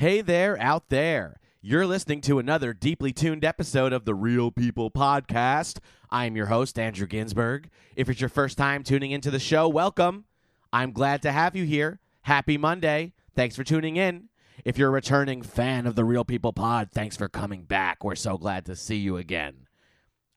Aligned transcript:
Hey 0.00 0.20
there, 0.20 0.56
out 0.60 0.90
there. 0.90 1.40
You're 1.60 1.84
listening 1.84 2.20
to 2.20 2.38
another 2.38 2.72
deeply 2.72 3.12
tuned 3.12 3.44
episode 3.44 3.92
of 3.92 4.04
the 4.04 4.14
Real 4.14 4.52
People 4.52 4.92
Podcast. 4.92 5.80
I'm 6.08 6.36
your 6.36 6.46
host, 6.46 6.78
Andrew 6.78 7.08
Ginsberg. 7.08 7.68
If 7.96 8.08
it's 8.08 8.20
your 8.20 8.28
first 8.28 8.56
time 8.56 8.84
tuning 8.84 9.10
into 9.10 9.32
the 9.32 9.40
show, 9.40 9.68
welcome. 9.68 10.26
I'm 10.72 10.92
glad 10.92 11.20
to 11.22 11.32
have 11.32 11.56
you 11.56 11.64
here. 11.64 11.98
Happy 12.22 12.56
Monday. 12.56 13.12
Thanks 13.34 13.56
for 13.56 13.64
tuning 13.64 13.96
in. 13.96 14.28
If 14.64 14.78
you're 14.78 14.90
a 14.90 14.92
returning 14.92 15.42
fan 15.42 15.84
of 15.84 15.96
the 15.96 16.04
Real 16.04 16.24
People 16.24 16.52
Pod, 16.52 16.90
thanks 16.92 17.16
for 17.16 17.28
coming 17.28 17.64
back. 17.64 18.04
We're 18.04 18.14
so 18.14 18.38
glad 18.38 18.66
to 18.66 18.76
see 18.76 18.98
you 18.98 19.16
again. 19.16 19.66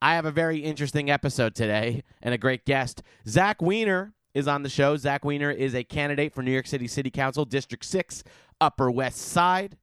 I 0.02 0.16
have 0.16 0.26
a 0.26 0.32
very 0.32 0.62
interesting 0.62 1.12
episode 1.12 1.54
today 1.54 2.02
and 2.20 2.34
a 2.34 2.40
great 2.40 2.66
guest. 2.66 3.04
Zack 3.28 3.62
Weiner 3.62 4.16
is 4.34 4.48
on 4.48 4.64
the 4.64 4.70
show. 4.70 4.98
Zack 4.98 5.24
Weiner 5.24 5.52
is 5.52 5.76
a 5.76 5.84
candidate 5.84 6.34
for 6.34 6.42
New 6.42 6.52
York 6.52 6.66
City 6.66 6.88
City 6.88 7.12
Council, 7.12 7.46
District 7.46 7.86
6, 7.86 8.24
Upper 8.62 8.90
West 8.90 9.18
Side. 9.18 9.78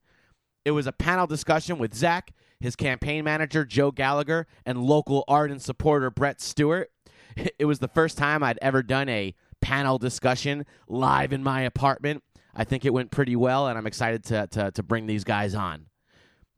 It 0.65 0.71
was 0.71 0.87
a 0.87 0.91
panel 0.91 1.27
discussion 1.27 1.77
with 1.77 1.93
Zack, 1.93 2.31
his 2.59 2.75
campaign 2.75 3.23
manager, 3.23 3.65
Joe 3.65 3.91
Gallagher, 3.91 4.47
and 4.65 4.81
local 4.81 5.23
ardent 5.27 5.61
supporter, 5.61 6.09
Brett 6.09 6.41
Stewart. 6.41 6.89
It 7.59 7.65
was 7.65 7.79
the 7.79 7.87
first 7.87 8.17
time 8.17 8.41
I'd 8.41 8.57
ever 8.61 8.81
done 8.81 9.07
a 9.07 9.35
panel 9.61 9.97
discussion 9.99 10.65
live 10.87 11.31
in 11.31 11.43
my 11.43 11.61
apartment. 11.61 12.23
I 12.55 12.63
think 12.63 12.85
it 12.85 12.93
went 12.93 13.11
pretty 13.11 13.35
well, 13.35 13.67
and 13.67 13.77
I'm 13.77 13.85
excited 13.87 14.23
to, 14.25 14.47
to, 14.47 14.71
to 14.71 14.83
bring 14.83 15.05
these 15.05 15.23
guys 15.23 15.53
on. 15.53 15.85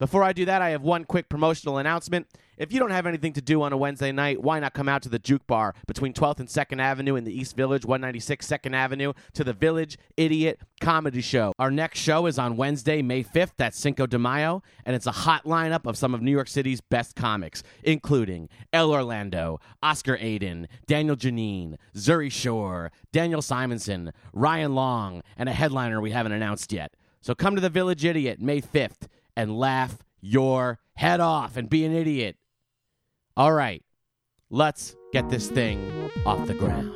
Before 0.02 0.24
I 0.24 0.34
do 0.34 0.46
that, 0.46 0.64
I 0.64 0.72
have 0.72 0.82
one 0.82 1.06
quick 1.06 1.30
promotional 1.30 1.78
announcement. 1.78 2.26
If 2.58 2.74
you 2.74 2.80
don't 2.80 2.90
have 2.90 3.06
anything 3.06 3.34
to 3.34 3.42
do 3.42 3.62
on 3.62 3.72
a 3.72 3.78
Wednesday 3.78 4.12
night, 4.12 4.42
why 4.42 4.60
not 4.60 4.74
come 4.74 4.90
out 4.90 5.04
to 5.04 5.10
the 5.10 5.20
Juke 5.20 5.46
Bar 5.46 5.76
between 5.86 6.12
12th 6.12 6.40
and 6.40 6.50
2nd 6.50 6.82
Avenue 6.82 7.18
in 7.18 7.24
the 7.24 7.32
East 7.32 7.56
Village, 7.56 7.86
196 7.86 8.48
2nd 8.48 8.74
Avenue, 8.74 9.14
to 9.36 9.44
the 9.44 9.54
Village 9.54 10.00
Idiot 10.18 10.60
Comedy 10.80 11.22
Show. 11.22 11.54
Our 11.60 11.70
next 11.70 12.00
show 12.00 12.26
is 12.26 12.40
on 12.40 12.58
Wednesday, 12.58 13.04
May 13.04 13.24
5th. 13.24 13.52
That's 13.58 13.78
Cinco 13.78 14.08
de 14.08 14.18
Mayo, 14.18 14.64
and 14.88 14.96
it's 14.96 15.06
a 15.06 15.12
hot 15.12 15.44
lineup 15.44 15.86
of 15.86 15.96
some 15.96 16.16
of 16.16 16.24
New 16.24 16.32
York 16.32 16.48
City's 16.48 16.82
best 16.82 17.16
comics, 17.16 17.62
including 17.84 18.50
El 18.74 18.90
Orlando, 18.90 19.60
Oscar 19.84 20.18
Aiden, 20.18 20.66
Daniel 20.88 21.16
Janine, 21.16 21.76
Zuri 21.96 22.32
Shore, 22.32 22.92
Daniel 23.12 23.44
Simonson, 23.44 24.14
Ryan 24.34 24.74
Long, 24.74 25.22
and 25.38 25.48
a 25.48 25.54
headliner 25.54 26.02
we 26.02 26.10
haven't 26.10 26.32
announced 26.32 26.74
yet. 26.74 26.96
So 27.22 27.36
come 27.36 27.54
to 27.54 27.62
the 27.62 27.70
Village 27.70 28.04
Idiot 28.04 28.42
May 28.42 28.62
5th 28.62 29.08
and 29.36 29.58
laugh 29.58 29.98
your 30.20 30.80
head 30.96 31.20
off 31.20 31.58
and 31.58 31.70
be 31.70 31.86
an 31.86 31.94
idiot. 31.94 32.38
All 33.36 33.54
right, 33.54 33.84
let's 34.50 34.96
get 35.14 35.30
this 35.30 35.50
thing 35.50 36.10
off 36.26 36.48
the 36.48 36.54
ground. 36.54 36.92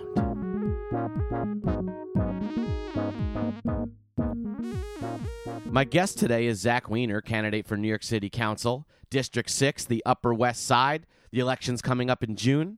My 5.66 5.84
guest 5.84 6.18
today 6.18 6.46
is 6.46 6.60
Zack 6.60 6.90
Weiner, 6.90 7.20
candidate 7.20 7.68
for 7.68 7.76
New 7.76 7.90
York 7.90 8.04
City 8.04 8.30
Council, 8.30 8.88
District 9.10 9.50
6, 9.50 9.86
the 9.86 10.02
Upper 10.06 10.34
West 10.34 10.66
Side. 10.66 11.06
The 11.32 11.40
election's 11.40 11.82
coming 11.82 12.10
up 12.10 12.24
in 12.24 12.38
June. 12.38 12.78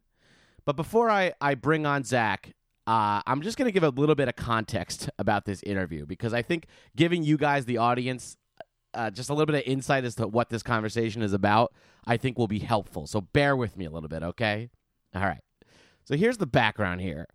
But 0.66 0.76
before 0.76 1.10
I, 1.10 1.34
I 1.40 1.54
bring 1.54 1.86
on 1.86 2.04
Zack, 2.04 2.56
uh, 2.88 3.22
I'm 3.28 3.42
just 3.42 3.58
going 3.58 3.68
to 3.68 3.72
give 3.72 3.84
a 3.84 3.90
little 3.90 4.16
bit 4.16 4.28
of 4.28 4.36
context 4.36 5.10
about 5.20 5.46
this 5.46 5.62
interview 5.62 6.06
because 6.06 6.34
I 6.34 6.42
think 6.42 6.66
giving 6.96 7.24
you 7.24 7.38
guys, 7.38 7.66
the 7.66 7.78
audience, 7.78 8.36
uh, 8.94 9.10
just 9.10 9.30
a 9.30 9.34
little 9.34 9.46
bit 9.46 9.56
of 9.56 9.72
insight 9.72 10.04
as 10.04 10.16
to 10.16 10.28
what 10.28 10.50
this 10.50 10.64
conversation 10.64 11.22
is 11.22 11.34
about, 11.34 11.74
I 12.06 12.18
think 12.18 12.38
will 12.38 12.48
be 12.48 12.60
helpful. 12.60 13.08
So 13.08 13.22
bear 13.22 13.56
with 13.56 13.78
me 13.78 13.86
a 13.86 13.90
little 13.90 14.10
bit, 14.10 14.24
okay? 14.24 14.70
All 15.16 15.22
right. 15.22 15.42
So 16.04 16.16
here's 16.16 16.38
the 16.38 16.48
background 16.48 17.02
here. 17.02 17.28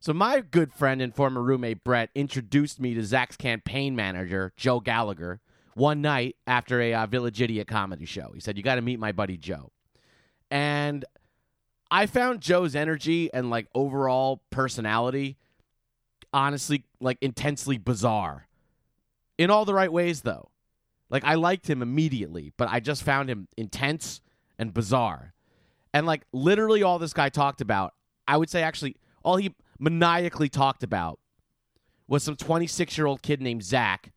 So 0.00 0.12
my 0.12 0.40
good 0.40 0.72
friend 0.72 1.00
and 1.00 1.14
former 1.14 1.42
roommate 1.42 1.84
Brett 1.84 2.10
introduced 2.14 2.80
me 2.80 2.94
to 2.94 3.04
Zack's 3.04 3.36
campaign 3.36 3.94
manager, 3.94 4.52
Joe 4.56 4.80
Gallagher, 4.80 5.40
one 5.74 6.00
night 6.00 6.36
after 6.46 6.80
a 6.80 6.94
uh, 6.94 7.06
Village 7.06 7.40
Idiot 7.40 7.68
comedy 7.68 8.04
show. 8.04 8.32
He 8.34 8.40
said, 8.40 8.56
"You 8.56 8.62
got 8.62 8.74
to 8.74 8.82
meet 8.82 8.98
my 8.98 9.12
buddy 9.12 9.36
Joe." 9.36 9.70
And 10.50 11.04
I 11.90 12.06
found 12.06 12.40
Joe's 12.40 12.74
energy 12.74 13.32
and 13.32 13.48
like 13.48 13.68
overall 13.74 14.42
personality 14.50 15.36
honestly 16.32 16.84
like 17.00 17.18
intensely 17.20 17.78
bizarre. 17.78 18.48
In 19.38 19.50
all 19.50 19.64
the 19.64 19.74
right 19.74 19.92
ways 19.92 20.22
though. 20.22 20.50
Like 21.12 21.24
I 21.24 21.34
liked 21.34 21.68
him 21.68 21.82
immediately, 21.82 22.52
but 22.56 22.68
I 22.70 22.80
just 22.80 23.02
found 23.02 23.28
him 23.28 23.46
intense 23.56 24.22
and 24.58 24.72
bizarre. 24.72 25.34
And 25.92 26.06
like 26.06 26.22
literally 26.32 26.82
all 26.82 26.98
this 26.98 27.12
guy 27.12 27.28
talked 27.28 27.60
about, 27.60 27.92
I 28.26 28.38
would 28.38 28.48
say 28.48 28.62
actually 28.62 28.96
all 29.22 29.36
he 29.36 29.54
maniacally 29.78 30.48
talked 30.48 30.82
about 30.82 31.20
was 32.08 32.22
some 32.22 32.34
26 32.34 32.96
year 32.96 33.06
old 33.06 33.20
kid 33.20 33.42
named 33.42 33.62
Zack 33.62 34.12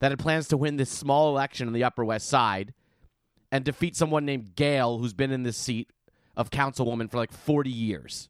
that 0.00 0.10
had 0.10 0.18
plans 0.18 0.48
to 0.48 0.56
win 0.56 0.76
this 0.76 0.90
small 0.90 1.28
election 1.28 1.68
in 1.68 1.74
the 1.74 1.84
Upper 1.84 2.04
West 2.04 2.28
Side 2.28 2.74
and 3.52 3.64
defeat 3.64 3.94
someone 3.94 4.24
named 4.24 4.56
Gail 4.56 4.98
who's 4.98 5.14
been 5.14 5.30
in 5.30 5.44
this 5.44 5.56
seat 5.56 5.92
of 6.36 6.50
councilwoman 6.50 7.08
for 7.08 7.18
like 7.18 7.30
40 7.30 7.70
years. 7.70 8.28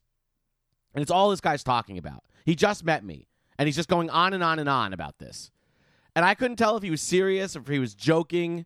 And 0.93 1.01
it's 1.01 1.09
all 1.09 1.31
this 1.31 1.41
guy's 1.41 1.63
talking 1.63 1.97
about. 1.97 2.23
He 2.45 2.53
just 2.53 2.85
met 2.85 3.03
me 3.03 3.27
and 3.57 3.67
he's 3.67 3.75
just 3.75 3.89
going 3.89 4.11
on 4.11 4.33
and 4.33 4.43
on 4.43 4.59
and 4.59 4.69
on 4.69 4.93
about 4.93 5.17
this. 5.17 5.49
And 6.15 6.23
I 6.23 6.35
couldn't 6.35 6.57
tell 6.57 6.77
if 6.77 6.83
he 6.83 6.91
was 6.91 7.01
serious 7.01 7.55
or 7.55 7.59
if 7.59 7.67
he 7.67 7.79
was 7.79 7.95
joking, 7.95 8.65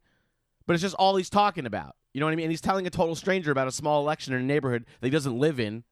but 0.65 0.73
it's 0.73 0.81
just 0.81 0.95
all 0.95 1.15
he's 1.15 1.29
talking 1.29 1.65
about. 1.65 1.95
You 2.13 2.19
know 2.19 2.25
what 2.25 2.33
I 2.33 2.35
mean? 2.35 2.45
And 2.45 2.51
he's 2.51 2.61
telling 2.61 2.87
a 2.87 2.89
total 2.89 3.15
stranger 3.15 3.51
about 3.51 3.67
a 3.67 3.71
small 3.71 4.01
election 4.01 4.33
in 4.33 4.41
a 4.41 4.43
neighborhood 4.43 4.85
that 4.99 5.07
he 5.07 5.11
doesn't 5.11 5.37
live 5.37 5.59
in. 5.59 5.83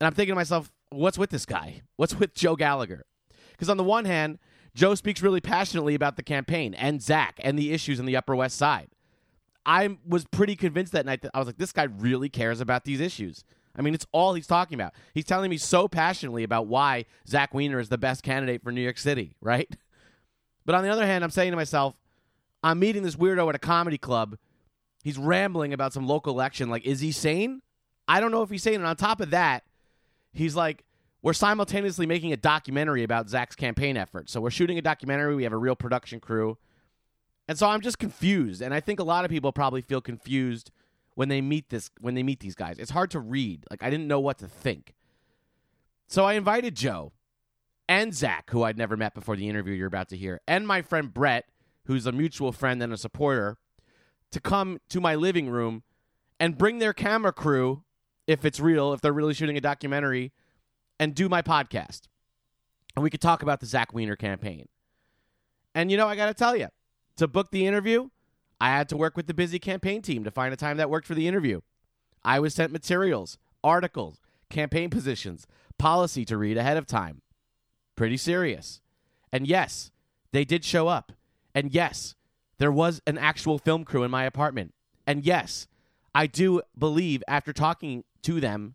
And 0.00 0.06
I'm 0.06 0.14
thinking 0.14 0.32
to 0.32 0.36
myself, 0.36 0.72
what's 0.90 1.18
with 1.18 1.30
this 1.30 1.46
guy? 1.46 1.82
What's 1.96 2.18
with 2.18 2.34
Joe 2.34 2.56
Gallagher? 2.56 3.04
Because 3.52 3.68
on 3.68 3.76
the 3.76 3.84
one 3.84 4.06
hand, 4.06 4.38
Joe 4.74 4.94
speaks 4.94 5.20
really 5.20 5.40
passionately 5.40 5.94
about 5.94 6.16
the 6.16 6.22
campaign 6.22 6.72
and 6.72 7.02
Zack 7.02 7.38
and 7.42 7.58
the 7.58 7.72
issues 7.72 8.00
in 8.00 8.06
the 8.06 8.16
Upper 8.16 8.34
West 8.34 8.56
Side. 8.56 8.88
I 9.66 9.98
was 10.06 10.24
pretty 10.24 10.56
convinced 10.56 10.92
that 10.92 11.04
night 11.04 11.20
that 11.22 11.32
I 11.34 11.38
was 11.38 11.46
like, 11.46 11.58
this 11.58 11.72
guy 11.72 11.84
really 11.84 12.30
cares 12.30 12.62
about 12.62 12.84
these 12.84 13.00
issues. 13.00 13.44
I 13.76 13.82
mean, 13.82 13.94
it's 13.94 14.06
all 14.12 14.34
he's 14.34 14.46
talking 14.46 14.74
about. 14.74 14.94
He's 15.12 15.24
telling 15.24 15.50
me 15.50 15.58
so 15.58 15.86
passionately 15.86 16.42
about 16.42 16.66
why 16.66 17.04
Zack 17.28 17.52
Weiner 17.52 17.78
is 17.78 17.88
the 17.88 17.98
best 17.98 18.22
candidate 18.22 18.62
for 18.62 18.72
New 18.72 18.80
York 18.80 18.98
City, 18.98 19.36
right? 19.40 19.76
But 20.64 20.74
on 20.74 20.82
the 20.84 20.90
other 20.90 21.06
hand, 21.06 21.24
I'm 21.24 21.30
saying 21.30 21.52
to 21.52 21.56
myself, 21.56 21.94
I'm 22.62 22.78
meeting 22.78 23.02
this 23.02 23.16
weirdo 23.16 23.48
at 23.48 23.54
a 23.54 23.58
comedy 23.58 23.98
club. 23.98 24.36
He's 25.02 25.18
rambling 25.18 25.72
about 25.72 25.92
some 25.92 26.06
local 26.06 26.32
election. 26.32 26.68
Like, 26.68 26.84
is 26.84 27.00
he 27.00 27.12
sane? 27.12 27.62
I 28.06 28.20
don't 28.20 28.30
know 28.30 28.42
if 28.42 28.50
he's 28.50 28.62
sane. 28.62 28.74
And 28.74 28.86
on 28.86 28.96
top 28.96 29.20
of 29.20 29.30
that, 29.30 29.64
he's 30.32 30.54
like, 30.54 30.84
we're 31.22 31.32
simultaneously 31.32 32.06
making 32.06 32.32
a 32.32 32.36
documentary 32.36 33.02
about 33.02 33.28
Zack's 33.28 33.56
campaign 33.56 33.96
effort. 33.96 34.30
So 34.30 34.40
we're 34.40 34.50
shooting 34.50 34.78
a 34.78 34.82
documentary. 34.82 35.34
We 35.34 35.44
have 35.44 35.52
a 35.52 35.58
real 35.58 35.76
production 35.76 36.20
crew. 36.20 36.58
And 37.48 37.58
so 37.58 37.66
I'm 37.66 37.80
just 37.80 37.98
confused. 37.98 38.62
And 38.62 38.72
I 38.72 38.80
think 38.80 39.00
a 39.00 39.04
lot 39.04 39.24
of 39.24 39.30
people 39.30 39.52
probably 39.52 39.82
feel 39.82 40.00
confused 40.00 40.70
when 41.14 41.28
they 41.28 41.40
meet 41.40 41.68
this 41.68 41.90
when 42.00 42.14
they 42.14 42.22
meet 42.22 42.40
these 42.40 42.54
guys. 42.54 42.78
It's 42.78 42.90
hard 42.90 43.10
to 43.10 43.20
read. 43.20 43.66
Like 43.70 43.82
I 43.82 43.90
didn't 43.90 44.06
know 44.06 44.20
what 44.20 44.38
to 44.38 44.48
think. 44.48 44.94
So 46.06 46.24
I 46.24 46.34
invited 46.34 46.74
Joe 46.74 47.12
and 47.90 48.14
Zack, 48.14 48.50
who 48.50 48.62
I'd 48.62 48.78
never 48.78 48.96
met 48.96 49.14
before 49.14 49.34
the 49.34 49.48
interview 49.48 49.74
you're 49.74 49.88
about 49.88 50.08
to 50.10 50.16
hear, 50.16 50.40
and 50.46 50.64
my 50.64 50.80
friend 50.80 51.12
Brett, 51.12 51.46
who's 51.86 52.06
a 52.06 52.12
mutual 52.12 52.52
friend 52.52 52.80
and 52.80 52.92
a 52.92 52.96
supporter, 52.96 53.58
to 54.30 54.40
come 54.40 54.78
to 54.90 55.00
my 55.00 55.16
living 55.16 55.50
room 55.50 55.82
and 56.38 56.56
bring 56.56 56.78
their 56.78 56.92
camera 56.92 57.32
crew, 57.32 57.82
if 58.28 58.44
it's 58.44 58.60
real, 58.60 58.92
if 58.92 59.00
they're 59.00 59.12
really 59.12 59.34
shooting 59.34 59.56
a 59.56 59.60
documentary, 59.60 60.32
and 61.00 61.16
do 61.16 61.28
my 61.28 61.42
podcast. 61.42 62.02
And 62.94 63.02
we 63.02 63.10
could 63.10 63.20
talk 63.20 63.42
about 63.42 63.58
the 63.58 63.66
Zack 63.66 63.92
Weiner 63.92 64.14
campaign. 64.14 64.68
And 65.74 65.90
you 65.90 65.96
know, 65.96 66.06
I 66.06 66.14
got 66.14 66.26
to 66.26 66.34
tell 66.34 66.54
you, 66.54 66.68
to 67.16 67.26
book 67.26 67.50
the 67.50 67.66
interview, 67.66 68.08
I 68.60 68.68
had 68.68 68.88
to 68.90 68.96
work 68.96 69.16
with 69.16 69.26
the 69.26 69.34
busy 69.34 69.58
campaign 69.58 70.00
team 70.00 70.22
to 70.22 70.30
find 70.30 70.54
a 70.54 70.56
time 70.56 70.76
that 70.76 70.90
worked 70.90 71.08
for 71.08 71.16
the 71.16 71.26
interview. 71.26 71.60
I 72.22 72.38
was 72.38 72.54
sent 72.54 72.70
materials, 72.70 73.36
articles, 73.64 74.20
campaign 74.48 74.90
positions, 74.90 75.48
policy 75.76 76.24
to 76.26 76.36
read 76.36 76.56
ahead 76.56 76.76
of 76.76 76.86
time. 76.86 77.22
Pretty 78.00 78.16
serious. 78.16 78.80
And 79.30 79.46
yes, 79.46 79.90
they 80.32 80.46
did 80.46 80.64
show 80.64 80.88
up. 80.88 81.12
And 81.54 81.70
yes, 81.70 82.14
there 82.56 82.72
was 82.72 83.02
an 83.06 83.18
actual 83.18 83.58
film 83.58 83.84
crew 83.84 84.04
in 84.04 84.10
my 84.10 84.24
apartment. 84.24 84.72
And 85.06 85.22
yes, 85.22 85.68
I 86.14 86.26
do 86.26 86.62
believe 86.78 87.22
after 87.28 87.52
talking 87.52 88.04
to 88.22 88.40
them 88.40 88.74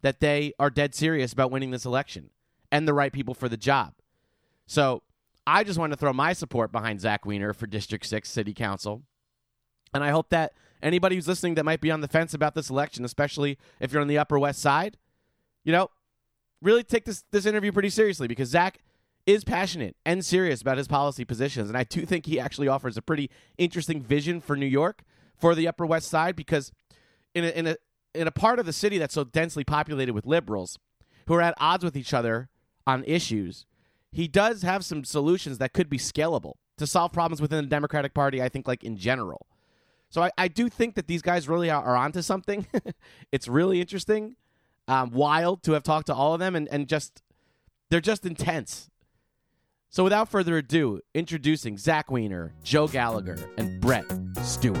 that 0.00 0.20
they 0.20 0.54
are 0.58 0.70
dead 0.70 0.94
serious 0.94 1.34
about 1.34 1.50
winning 1.50 1.70
this 1.70 1.84
election 1.84 2.30
and 2.72 2.88
the 2.88 2.94
right 2.94 3.12
people 3.12 3.34
for 3.34 3.50
the 3.50 3.58
job. 3.58 3.92
So 4.66 5.02
I 5.46 5.62
just 5.62 5.78
want 5.78 5.92
to 5.92 5.98
throw 5.98 6.14
my 6.14 6.32
support 6.32 6.72
behind 6.72 7.02
Zack 7.02 7.26
Weiner 7.26 7.52
for 7.52 7.66
District 7.66 8.06
6 8.06 8.26
City 8.26 8.54
Council. 8.54 9.02
And 9.92 10.02
I 10.02 10.08
hope 10.08 10.30
that 10.30 10.54
anybody 10.82 11.16
who's 11.16 11.28
listening 11.28 11.56
that 11.56 11.66
might 11.66 11.82
be 11.82 11.90
on 11.90 12.00
the 12.00 12.08
fence 12.08 12.32
about 12.32 12.54
this 12.54 12.70
election, 12.70 13.04
especially 13.04 13.58
if 13.80 13.92
you're 13.92 14.00
on 14.00 14.08
the 14.08 14.16
Upper 14.16 14.38
West 14.38 14.62
Side, 14.62 14.96
you 15.62 15.72
know, 15.72 15.90
really 16.62 16.82
take 16.82 17.04
this, 17.04 17.24
this 17.32 17.46
interview 17.46 17.72
pretty 17.72 17.90
seriously 17.90 18.28
because 18.28 18.50
Zack 18.50 18.78
is 19.26 19.44
passionate 19.44 19.96
and 20.06 20.24
serious 20.24 20.62
about 20.62 20.78
his 20.78 20.88
policy 20.88 21.24
positions. 21.24 21.68
And 21.68 21.76
I 21.76 21.84
do 21.84 22.06
think 22.06 22.26
he 22.26 22.38
actually 22.38 22.68
offers 22.68 22.96
a 22.96 23.02
pretty 23.02 23.30
interesting 23.58 24.02
vision 24.02 24.40
for 24.40 24.56
New 24.56 24.66
York 24.66 25.02
for 25.36 25.54
the 25.54 25.68
Upper 25.68 25.84
West 25.84 26.08
Side 26.08 26.36
because 26.36 26.72
in 27.34 27.44
a, 27.44 27.48
in 27.48 27.66
a, 27.66 27.76
in 28.14 28.26
a 28.26 28.32
part 28.32 28.58
of 28.58 28.66
the 28.66 28.72
city 28.72 28.98
that's 28.98 29.14
so 29.14 29.24
densely 29.24 29.64
populated 29.64 30.14
with 30.14 30.26
liberals 30.26 30.78
who 31.26 31.34
are 31.34 31.42
at 31.42 31.54
odds 31.58 31.84
with 31.84 31.96
each 31.96 32.14
other 32.14 32.48
on 32.86 33.04
issues, 33.04 33.66
he 34.12 34.28
does 34.28 34.62
have 34.62 34.84
some 34.84 35.04
solutions 35.04 35.58
that 35.58 35.72
could 35.72 35.90
be 35.90 35.98
scalable. 35.98 36.54
to 36.78 36.86
solve 36.86 37.12
problems 37.12 37.40
within 37.40 37.64
the 37.64 37.68
Democratic 37.68 38.14
Party. 38.14 38.40
I 38.40 38.48
think 38.48 38.68
like 38.68 38.84
in 38.84 38.96
general. 38.96 39.46
So 40.08 40.22
I, 40.22 40.30
I 40.38 40.48
do 40.48 40.68
think 40.68 40.94
that 40.94 41.08
these 41.08 41.22
guys 41.22 41.48
really 41.48 41.68
are, 41.68 41.82
are 41.82 41.96
onto 41.96 42.22
something. 42.22 42.66
it's 43.32 43.48
really 43.48 43.80
interesting, 43.80 44.36
um, 44.88 45.10
wild 45.10 45.62
to 45.64 45.72
have 45.72 45.82
talked 45.82 46.06
to 46.06 46.14
all 46.14 46.34
of 46.34 46.40
them, 46.40 46.54
and, 46.54 46.68
and 46.68 46.88
just 46.88 47.22
they're 47.90 48.00
just 48.00 48.24
intense. 48.24 48.90
So 49.88 50.04
without 50.04 50.28
further 50.28 50.58
ado, 50.58 51.00
introducing 51.14 51.78
Zack 51.78 52.10
Weiner, 52.10 52.52
Joe 52.62 52.86
Gallagher, 52.86 53.38
and 53.56 53.80
Brett 53.80 54.04
Stewart. 54.42 54.78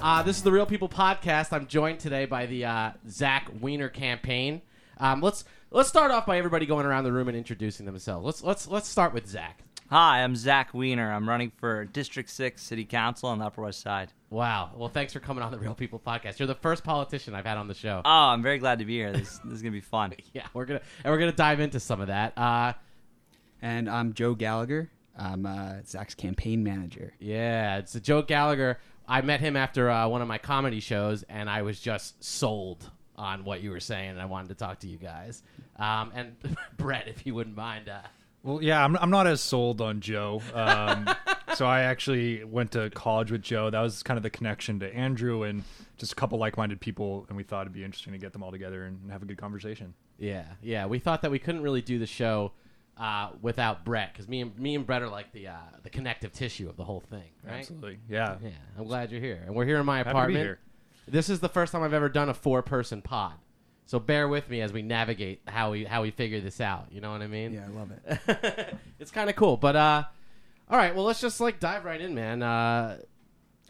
Uh, 0.00 0.22
this 0.22 0.36
is 0.36 0.42
the 0.42 0.50
Real 0.50 0.66
People 0.66 0.88
podcast. 0.88 1.52
I'm 1.52 1.66
joined 1.66 2.00
today 2.00 2.26
by 2.26 2.46
the 2.46 2.64
uh, 2.64 2.90
Zack 3.08 3.50
Weiner 3.60 3.88
campaign. 3.88 4.60
Um, 4.98 5.20
let's 5.20 5.44
let's 5.70 5.88
start 5.88 6.10
off 6.10 6.26
by 6.26 6.38
everybody 6.38 6.66
going 6.66 6.86
around 6.86 7.04
the 7.04 7.12
room 7.12 7.28
and 7.28 7.36
introducing 7.36 7.86
themselves. 7.86 8.24
Let's 8.24 8.42
let's 8.42 8.68
let's 8.68 8.88
start 8.88 9.14
with 9.14 9.26
Zack. 9.26 9.62
Hi, 9.90 10.22
I'm 10.22 10.34
Zack 10.36 10.72
Weiner. 10.74 11.12
I'm 11.12 11.28
running 11.28 11.52
for 11.54 11.84
District 11.84 12.30
6 12.30 12.62
City 12.62 12.84
Council 12.84 13.28
on 13.28 13.38
the 13.38 13.44
Upper 13.44 13.62
West 13.62 13.80
Side. 13.80 14.12
Wow. 14.32 14.70
Well, 14.74 14.88
thanks 14.88 15.12
for 15.12 15.20
coming 15.20 15.44
on 15.44 15.52
the 15.52 15.58
Real 15.58 15.74
People 15.74 15.98
podcast. 16.00 16.38
You're 16.38 16.46
the 16.46 16.54
first 16.54 16.82
politician 16.84 17.34
I've 17.34 17.44
had 17.44 17.58
on 17.58 17.68
the 17.68 17.74
show. 17.74 18.00
Oh, 18.02 18.10
I'm 18.10 18.42
very 18.42 18.56
glad 18.56 18.78
to 18.78 18.86
be 18.86 18.94
here. 18.96 19.12
This, 19.12 19.38
this 19.44 19.52
is 19.52 19.60
going 19.62 19.72
to 19.72 19.76
be 19.76 19.82
fun. 19.82 20.14
yeah, 20.32 20.46
we're 20.54 20.64
gonna 20.64 20.80
and 21.04 21.12
we're 21.12 21.18
gonna 21.18 21.32
dive 21.32 21.60
into 21.60 21.78
some 21.78 22.00
of 22.00 22.06
that. 22.06 22.36
Uh, 22.38 22.72
And 23.60 23.90
I'm 23.90 24.14
Joe 24.14 24.34
Gallagher. 24.34 24.90
I'm 25.18 25.44
uh, 25.44 25.82
Zack's 25.86 26.14
campaign 26.14 26.64
manager. 26.64 27.12
yeah, 27.20 27.76
it's 27.76 27.92
Joe 28.00 28.22
Gallagher. 28.22 28.78
I 29.06 29.20
met 29.20 29.40
him 29.40 29.54
after 29.54 29.90
uh, 29.90 30.08
one 30.08 30.22
of 30.22 30.28
my 30.28 30.38
comedy 30.38 30.80
shows, 30.80 31.24
and 31.24 31.50
I 31.50 31.60
was 31.60 31.78
just 31.78 32.24
sold 32.24 32.90
on 33.16 33.44
what 33.44 33.60
you 33.62 33.70
were 33.70 33.80
saying, 33.80 34.10
and 34.12 34.20
I 34.20 34.24
wanted 34.24 34.48
to 34.48 34.54
talk 34.54 34.78
to 34.80 34.88
you 34.88 34.96
guys. 34.96 35.42
Um, 35.76 36.10
and 36.14 36.36
Brett, 36.78 37.06
if 37.08 37.26
you 37.26 37.34
wouldn't 37.34 37.56
mind. 37.56 37.90
Uh, 37.90 37.98
Well, 38.42 38.62
yeah, 38.62 38.82
I'm, 38.82 38.96
I'm 38.96 39.10
not 39.10 39.26
as 39.26 39.42
sold 39.42 39.82
on 39.82 40.00
Joe. 40.00 40.40
Um, 40.54 41.10
so 41.54 41.66
I 41.66 41.82
actually 41.82 42.44
went 42.44 42.72
to 42.72 42.90
college 42.90 43.30
with 43.30 43.42
Joe. 43.42 43.70
That 43.70 43.80
was 43.80 44.02
kind 44.02 44.16
of 44.16 44.22
the 44.22 44.30
connection 44.30 44.80
to 44.80 44.94
Andrew 44.94 45.42
and 45.42 45.64
just 45.98 46.12
a 46.12 46.14
couple 46.14 46.38
like-minded 46.38 46.80
people, 46.80 47.26
and 47.28 47.36
we 47.36 47.42
thought 47.42 47.62
it'd 47.62 47.72
be 47.72 47.84
interesting 47.84 48.12
to 48.12 48.18
get 48.18 48.32
them 48.32 48.42
all 48.42 48.50
together 48.50 48.84
and 48.84 49.10
have 49.10 49.22
a 49.22 49.26
good 49.26 49.38
conversation. 49.38 49.94
Yeah, 50.18 50.44
yeah. 50.62 50.86
We 50.86 50.98
thought 50.98 51.22
that 51.22 51.30
we 51.30 51.38
couldn't 51.38 51.62
really 51.62 51.82
do 51.82 51.98
the 51.98 52.06
show 52.06 52.52
uh, 52.96 53.30
without 53.40 53.84
Brett 53.84 54.12
because 54.12 54.28
me 54.28 54.40
and 54.42 54.56
me 54.58 54.74
and 54.74 54.86
Brett 54.86 55.02
are 55.02 55.08
like 55.08 55.32
the 55.32 55.48
uh, 55.48 55.56
the 55.82 55.90
connective 55.90 56.32
tissue 56.32 56.68
of 56.68 56.76
the 56.76 56.84
whole 56.84 57.00
thing, 57.00 57.30
right? 57.44 57.60
Absolutely, 57.60 57.98
yeah. 58.08 58.36
Yeah, 58.42 58.50
I'm 58.78 58.84
glad 58.84 59.10
you're 59.10 59.20
here, 59.20 59.42
and 59.44 59.54
we're 59.54 59.64
here 59.64 59.78
in 59.78 59.86
my 59.86 59.98
Happy 59.98 60.08
to 60.08 60.12
be 60.12 60.18
apartment. 60.18 60.44
here. 60.44 60.58
This 61.08 61.28
is 61.28 61.40
the 61.40 61.48
first 61.48 61.72
time 61.72 61.82
I've 61.82 61.94
ever 61.94 62.08
done 62.08 62.28
a 62.28 62.34
four 62.34 62.62
person 62.62 63.02
pod, 63.02 63.34
so 63.86 63.98
bear 63.98 64.28
with 64.28 64.48
me 64.48 64.60
as 64.60 64.72
we 64.72 64.82
navigate 64.82 65.40
how 65.46 65.72
we 65.72 65.84
how 65.84 66.02
we 66.02 66.10
figure 66.10 66.40
this 66.40 66.60
out. 66.60 66.86
You 66.90 67.00
know 67.00 67.10
what 67.12 67.22
I 67.22 67.26
mean? 67.26 67.52
Yeah, 67.54 67.66
I 67.66 67.70
love 67.70 67.90
it. 67.90 68.76
it's 69.00 69.10
kind 69.10 69.28
of 69.28 69.36
cool, 69.36 69.56
but 69.56 69.74
uh, 69.74 70.04
all 70.72 70.78
right. 70.78 70.94
Well, 70.94 71.04
let's 71.04 71.20
just 71.20 71.38
like 71.38 71.60
dive 71.60 71.84
right 71.84 72.00
in, 72.00 72.14
man. 72.14 72.42
Uh, 72.42 72.96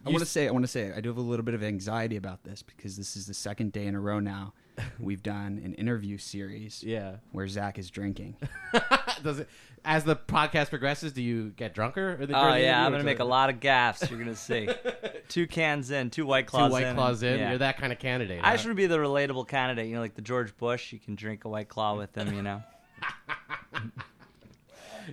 I 0.07 0.09
want 0.09 0.21
to 0.21 0.27
say, 0.27 0.47
I 0.47 0.53
want 0.53 0.63
to 0.63 0.69
say, 0.69 0.93
I 0.97 1.01
do 1.01 1.09
have 1.09 1.19
a 1.19 1.23
little 1.23 1.45
bit 1.45 1.55
of 1.55 1.63
anxiety 1.63 2.17
about 2.17 2.45
this 2.45 2.63
because 2.63 2.97
this 2.97 3.17
is 3.17 3.27
the 3.27 3.35
second 3.35 3.73
day 3.73 3.87
in 3.87 3.97
a 3.97 4.01
row 4.01 4.21
now 4.21 4.53
we've 5.01 5.23
done 5.23 5.61
an 5.65 5.75
interview 5.75 6.17
series 6.17 6.83
yeah. 6.85 7.17
where 7.33 7.47
Zack 7.49 7.77
is 7.77 7.91
drinking. 7.91 8.37
Does 9.25 9.41
it 9.41 9.49
as 9.85 10.05
the 10.05 10.15
podcast 10.15 10.71
progresses? 10.71 11.13
Do 11.13 11.23
you 11.23 11.51
get 11.51 11.75
drunker? 11.75 12.19
Or 12.21 12.27
the, 12.27 12.39
Oh, 12.39 12.43
during 12.43 12.63
yeah, 12.63 12.81
interview, 12.81 12.85
I'm 12.85 12.93
going 12.93 13.01
to 13.01 13.05
make 13.05 13.19
a 13.19 13.25
lot 13.25 13.51
of 13.51 13.59
gaffes. 13.59 14.09
You're 14.09 14.19
going 14.19 14.31
to 14.31 14.37
see. 14.37 14.69
Two 15.29 15.49
cans 15.49 15.91
in, 15.91 16.11
two 16.11 16.25
White 16.25 16.47
claws. 16.47 16.69
Two 16.69 16.71
Claws 16.71 16.73
white 16.73 16.87
in. 16.87 16.95
claws 16.95 17.23
in. 17.25 17.39
Yeah. 17.41 17.49
You're 17.51 17.59
that 17.59 17.79
kind 17.79 17.93
of 17.93 17.99
candidate. 17.99 18.41
I 18.45 18.51
huh? 18.51 18.57
should 18.59 18.77
be 18.77 18.87
the 18.87 18.99
relatable 18.99 19.49
candidate. 19.49 19.89
You 19.89 19.95
know, 19.97 20.01
like 20.01 20.15
the 20.15 20.23
George 20.23 20.57
Bush. 20.57 20.93
You 20.93 21.01
can 21.01 21.17
drink 21.17 21.45
a 21.47 21.49
White 21.49 21.69
Claw 21.69 21.97
with 21.97 22.17
him, 22.17 22.33
you 22.33 22.43
know? 22.43 22.63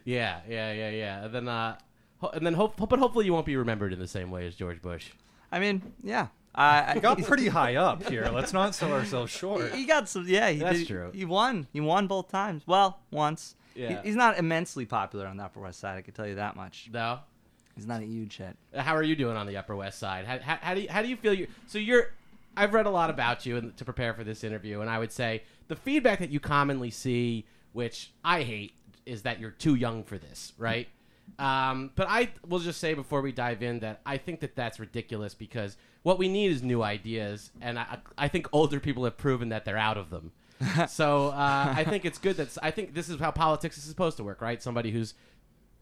Yeah, 0.06 0.40
yeah, 0.48 0.72
yeah, 0.74 0.90
yeah. 0.90 1.26
And 1.26 1.34
then, 1.34 1.48
uh, 1.48 1.78
ho- 2.20 2.32
and 2.34 2.46
then 2.46 2.54
hope, 2.54 2.76
but 2.90 3.00
hopefully 3.00 3.26
you 3.26 3.34
won't 3.34 3.46
be 3.46 3.56
remembered 3.56 3.94
in 3.94 4.00
the 4.00 4.08
same 4.08 4.32
way 4.32 4.46
as 4.48 4.56
George 4.56 4.82
Bush. 4.82 5.10
I 5.52 5.60
mean, 5.60 5.82
yeah. 6.04 6.28
I, 6.56 6.82
I 6.82 6.94
We 6.96 7.02
got 7.02 7.22
pretty 7.24 7.48
high 7.48 7.76
up 7.76 8.08
here. 8.10 8.28
Let's 8.34 8.54
not 8.54 8.74
sell 8.76 8.92
ourselves 8.92 9.32
short. 9.42 9.72
He 9.74 9.86
got 9.86 10.10
some. 10.10 10.26
Yeah, 10.28 10.50
he 10.50 10.60
That's 10.60 10.80
did- 10.80 10.88
true. 10.88 11.12
He 11.14 11.26
won. 11.26 11.68
He 11.74 11.80
won 11.80 12.08
both 12.08 12.30
times. 12.30 12.64
Well, 12.66 13.00
once. 13.12 13.56
He- 13.76 13.82
Yeah. 13.84 14.02
he's 14.04 14.16
not 14.16 14.38
immensely 14.38 14.86
popular 14.86 15.28
on 15.28 15.38
the 15.38 15.44
Upper 15.44 15.60
West 15.62 15.80
Side. 15.80 15.98
I 15.98 16.02
can 16.02 16.14
tell 16.14 16.28
you 16.28 16.36
that 16.36 16.56
much. 16.56 16.90
No. 16.92 17.20
He's 17.76 17.86
not 17.88 18.02
a 18.02 18.06
huge 18.06 18.36
hit. 18.38 18.58
How 18.76 18.94
are 18.96 19.04
you 19.04 19.16
doing 19.16 19.38
on 19.38 19.48
the 19.48 19.56
Upper 19.56 19.76
West 19.76 20.00
Side? 20.00 20.26
How, 20.26 20.40
how, 20.40 20.58
how 20.62 20.74
do 20.74 20.82
you 20.82 20.90
how 20.90 21.02
do 21.02 21.08
you 21.08 21.16
feel? 21.16 21.34
You 21.34 21.48
so 21.68 21.78
you're. 21.78 22.12
I've 22.58 22.74
read 22.74 22.88
a 22.88 22.90
lot 22.90 23.10
about 23.10 23.46
you 23.46 23.56
and 23.56 23.78
to 23.78 23.86
prepare 23.86 24.14
for 24.14 24.26
this 24.26 24.44
interview, 24.44 24.82
and 24.82 24.90
I 24.90 25.00
would 25.00 25.14
say 25.14 25.44
the 25.70 25.78
feedback 25.78 26.20
that 26.20 26.30
you 26.30 26.42
commonly 26.42 26.90
see, 26.90 27.46
which 27.72 28.12
I 28.26 28.42
hate, 28.42 28.74
is 29.06 29.24
that 29.24 29.40
you're 29.40 29.52
too 29.52 29.76
young 29.76 30.04
for 30.04 30.18
this, 30.18 30.54
right? 30.58 30.88
Um, 31.38 31.92
but 31.96 32.08
I 32.10 32.30
will 32.48 32.60
just 32.60 32.80
say 32.80 32.94
before 32.94 33.22
we 33.22 33.32
dive 33.32 33.62
in 33.62 33.80
that 33.80 34.02
I 34.06 34.18
think 34.18 34.40
that 34.40 34.56
that's 34.56 34.80
ridiculous 34.80 35.34
because 35.34 35.78
what 36.04 36.18
we 36.18 36.28
need 36.28 36.52
is 36.52 36.64
new 36.64 36.82
ideas, 36.82 37.52
and 37.62 37.78
I, 37.78 37.98
I 38.18 38.28
think 38.28 38.48
older 38.52 38.80
people 38.80 39.04
have 39.04 39.18
proven 39.18 39.50
that 39.50 39.66
they're 39.66 39.78
out 39.78 39.98
of 39.98 40.10
them. 40.10 40.32
so 40.88 41.28
uh, 41.28 41.74
I 41.76 41.84
think 41.84 42.06
it's 42.06 42.18
good 42.18 42.38
that 42.38 42.58
I 42.62 42.72
think 42.72 42.94
this 42.94 43.10
is 43.10 43.20
how 43.20 43.32
politics 43.32 43.78
is 43.78 43.84
supposed 43.84 44.18
to 44.18 44.24
work, 44.24 44.42
right? 44.42 44.62
Somebody 44.62 44.92
who's 44.92 45.14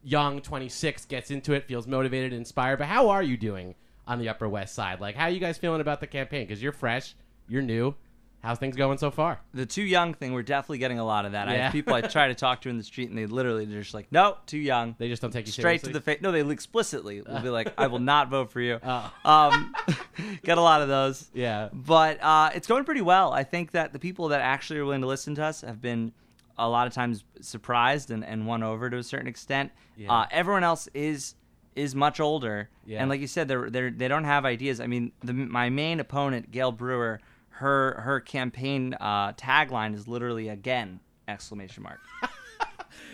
young, 0.02 0.40
26, 0.40 1.06
gets 1.06 1.30
into 1.30 1.52
it, 1.52 1.66
feels 1.66 1.86
motivated, 1.86 2.32
inspired. 2.32 2.78
But 2.78 2.86
how 2.86 3.08
are 3.08 3.22
you 3.22 3.36
doing 3.36 3.74
on 4.06 4.18
the 4.18 4.28
Upper 4.28 4.48
West 4.48 4.74
Side? 4.74 5.00
Like, 5.00 5.16
how 5.16 5.24
are 5.24 5.30
you 5.30 5.40
guys 5.40 5.58
feeling 5.58 5.80
about 5.80 6.00
the 6.00 6.06
campaign? 6.06 6.46
Because 6.46 6.62
you're 6.62 6.72
fresh, 6.72 7.14
you're 7.48 7.62
new. 7.62 7.94
How's 8.42 8.58
things 8.58 8.76
going 8.76 8.98
so 8.98 9.10
far? 9.10 9.40
The 9.52 9.66
too 9.66 9.82
young 9.82 10.14
thing, 10.14 10.32
we're 10.32 10.42
definitely 10.42 10.78
getting 10.78 11.00
a 11.00 11.04
lot 11.04 11.26
of 11.26 11.32
that. 11.32 11.48
I 11.48 11.54
have 11.56 11.72
people 11.72 11.94
I 11.94 12.02
try 12.02 12.28
to 12.28 12.34
talk 12.34 12.60
to 12.62 12.68
in 12.68 12.78
the 12.78 12.84
street, 12.84 13.08
and 13.08 13.18
they 13.18 13.26
literally 13.26 13.64
they're 13.64 13.82
just 13.82 13.94
like, 13.94 14.12
"No, 14.12 14.36
too 14.46 14.58
young." 14.58 14.94
They 14.98 15.08
just 15.08 15.20
don't 15.20 15.32
take 15.32 15.46
you 15.46 15.52
Straight 15.52 15.82
to 15.84 15.90
the 15.90 16.00
face. 16.00 16.20
No, 16.20 16.30
they 16.30 16.48
explicitly 16.48 17.20
will 17.26 17.40
be 17.40 17.50
like, 17.50 17.72
"I 17.76 17.88
will 17.88 17.98
not 17.98 18.28
vote 18.30 18.52
for 18.52 18.60
you." 18.60 18.78
Oh. 18.82 19.12
Um, 19.24 19.74
get 20.44 20.56
a 20.56 20.62
lot 20.62 20.82
of 20.82 20.88
those. 20.88 21.28
Yeah. 21.34 21.68
But 21.72 22.22
uh, 22.22 22.50
it's 22.54 22.68
going 22.68 22.84
pretty 22.84 23.00
well. 23.00 23.32
I 23.32 23.42
think 23.42 23.72
that 23.72 23.92
the 23.92 23.98
people 23.98 24.28
that 24.28 24.40
actually 24.40 24.78
are 24.78 24.84
willing 24.84 25.00
to 25.00 25.08
listen 25.08 25.34
to 25.34 25.44
us 25.44 25.62
have 25.62 25.82
been 25.82 26.12
a 26.56 26.68
lot 26.68 26.86
of 26.86 26.92
times 26.92 27.24
surprised 27.40 28.10
and, 28.10 28.24
and 28.24 28.46
won 28.46 28.62
over 28.62 28.88
to 28.88 28.98
a 28.98 29.02
certain 29.02 29.28
extent. 29.28 29.72
Yeah. 29.96 30.12
Uh, 30.12 30.26
everyone 30.30 30.64
else 30.64 30.88
is 30.94 31.34
is 31.74 31.94
much 31.94 32.18
older, 32.18 32.68
Yeah. 32.86 33.00
and 33.00 33.08
like 33.08 33.20
you 33.20 33.28
said, 33.28 33.46
they're, 33.46 33.70
they're 33.70 33.90
they 33.90 34.08
don't 34.08 34.24
have 34.24 34.44
ideas. 34.44 34.80
I 34.80 34.86
mean, 34.86 35.12
the, 35.22 35.32
my 35.32 35.70
main 35.70 36.00
opponent, 36.00 36.50
Gail 36.50 36.72
Brewer, 36.72 37.20
her 37.58 38.00
her 38.00 38.20
campaign 38.20 38.94
uh, 39.00 39.32
tagline 39.32 39.94
is 39.94 40.08
literally 40.08 40.48
"again!" 40.48 41.00
exclamation 41.26 41.82
mark. 41.82 42.00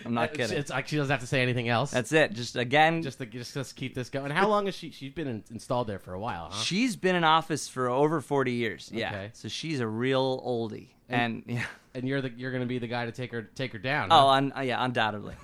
I'm 0.07 0.15
not 0.15 0.35
kidding. 0.35 0.57
it's 0.57 0.71
like 0.71 0.87
she 0.87 0.97
doesn't 0.97 1.11
have 1.11 1.21
to 1.21 1.27
say 1.27 1.43
anything 1.43 1.69
else. 1.69 1.91
That's 1.91 2.13
it. 2.13 2.33
Just 2.33 2.57
again. 2.57 3.03
just 3.03 3.19
to 3.19 3.27
just, 3.27 3.55
just 3.55 3.75
keep 3.75 3.95
this 3.95 4.11
going. 4.11 4.31
How 4.31 4.49
long 4.49 4.67
has 4.67 4.75
she? 4.75 4.91
She's 4.91 5.13
been 5.13 5.27
in, 5.27 5.45
installed 5.51 5.87
there 5.87 5.99
for 5.99 6.13
a 6.13 6.21
while, 6.21 6.51
huh? 6.53 6.63
She's 6.63 6.95
been 6.95 7.17
in 7.17 7.25
office 7.25 7.69
for 7.69 7.89
over 7.89 8.21
40 8.21 8.53
years. 8.53 8.91
Yeah. 8.93 9.09
Okay. 9.11 9.31
So 9.33 9.49
she's 9.49 9.81
a 9.81 9.87
real 9.87 10.41
oldie. 10.43 10.89
And, 11.09 11.43
yeah. 11.47 11.65
and 11.95 12.09
you're 12.09 12.23
the 12.23 12.31
you're 12.31 12.51
going 12.51 12.63
to 12.63 12.69
be 12.69 12.79
the 12.79 12.87
guy 12.87 13.07
to 13.07 13.13
take 13.13 13.33
her 13.33 13.43
take 13.43 13.73
her 13.73 13.79
down. 13.79 14.09
Oh, 14.11 14.17
huh? 14.17 14.27
un- 14.29 14.53
uh, 14.57 14.61
yeah, 14.61 14.85
undoubtedly. 14.85 15.35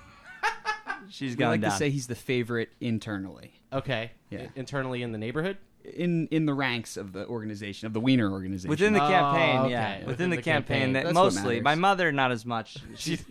she's 1.09 1.33
We 1.33 1.37
going 1.37 1.51
like 1.53 1.61
down. 1.63 1.73
to 1.73 1.77
say 1.77 1.91
he's 1.91 2.07
the 2.07 2.15
favorite 2.15 2.71
internally 2.81 3.61
okay. 3.73 4.13
Yeah. 4.31 4.41
I- 4.43 4.49
internally 4.57 5.03
in 5.03 5.13
the 5.13 5.19
neighborhood. 5.19 5.59
In 5.85 6.29
in 6.31 6.47
the 6.47 6.55
ranks 6.55 6.97
of 6.97 7.13
the 7.13 7.27
organization 7.27 7.87
of 7.87 7.93
the 7.95 8.01
Weiner 8.01 8.31
organization. 8.31 8.69
Within 8.71 8.93
the 8.93 9.03
Oh, 9.05 9.09
campaign, 9.09 9.59
okay. 9.61 9.71
yeah. 9.71 9.93
Within 9.99 10.07
Within, 10.09 10.31
the 10.31 10.37
the, 10.37 10.43
campaign. 10.43 10.77
campaign, 10.79 10.93
that 10.93 11.05
That's 11.05 11.15
mostly. 11.15 11.61
My 11.61 11.75
mother, 11.75 12.13
not 12.13 12.31
as 12.33 12.45
much. 12.45 12.77
She's, 12.97 13.25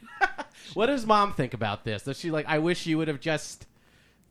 what 0.73 0.87
does 0.87 1.05
mom 1.05 1.33
think 1.33 1.53
about 1.53 1.83
this? 1.83 2.03
Does 2.03 2.19
she 2.19 2.31
like? 2.31 2.45
I 2.47 2.59
wish 2.59 2.85
you 2.87 2.97
would 2.97 3.07
have 3.07 3.19
just 3.19 3.67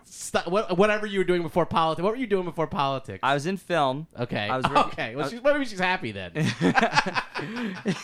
stu- 0.05 0.39
what, 0.51 0.77
whatever 0.77 1.07
you 1.07 1.19
were 1.21 1.25
doing 1.25 1.43
before 1.43 1.65
politics. 1.65 2.03
What 2.03 2.11
were 2.11 2.19
you 2.19 2.27
doing 2.27 2.45
before 2.45 2.67
politics? 2.67 3.21
I 3.23 3.35
was 3.35 3.47
in 3.47 3.57
film. 3.57 4.09
okay. 4.19 4.49
I 4.49 4.57
was 4.57 4.65
working- 4.67 4.83
okay. 4.93 5.15
Well, 5.17 5.27
I- 5.27 5.29
she's, 5.31 5.43
maybe 5.43 5.65
she's 5.65 5.79
happy 5.81 6.13
then. 6.13 6.33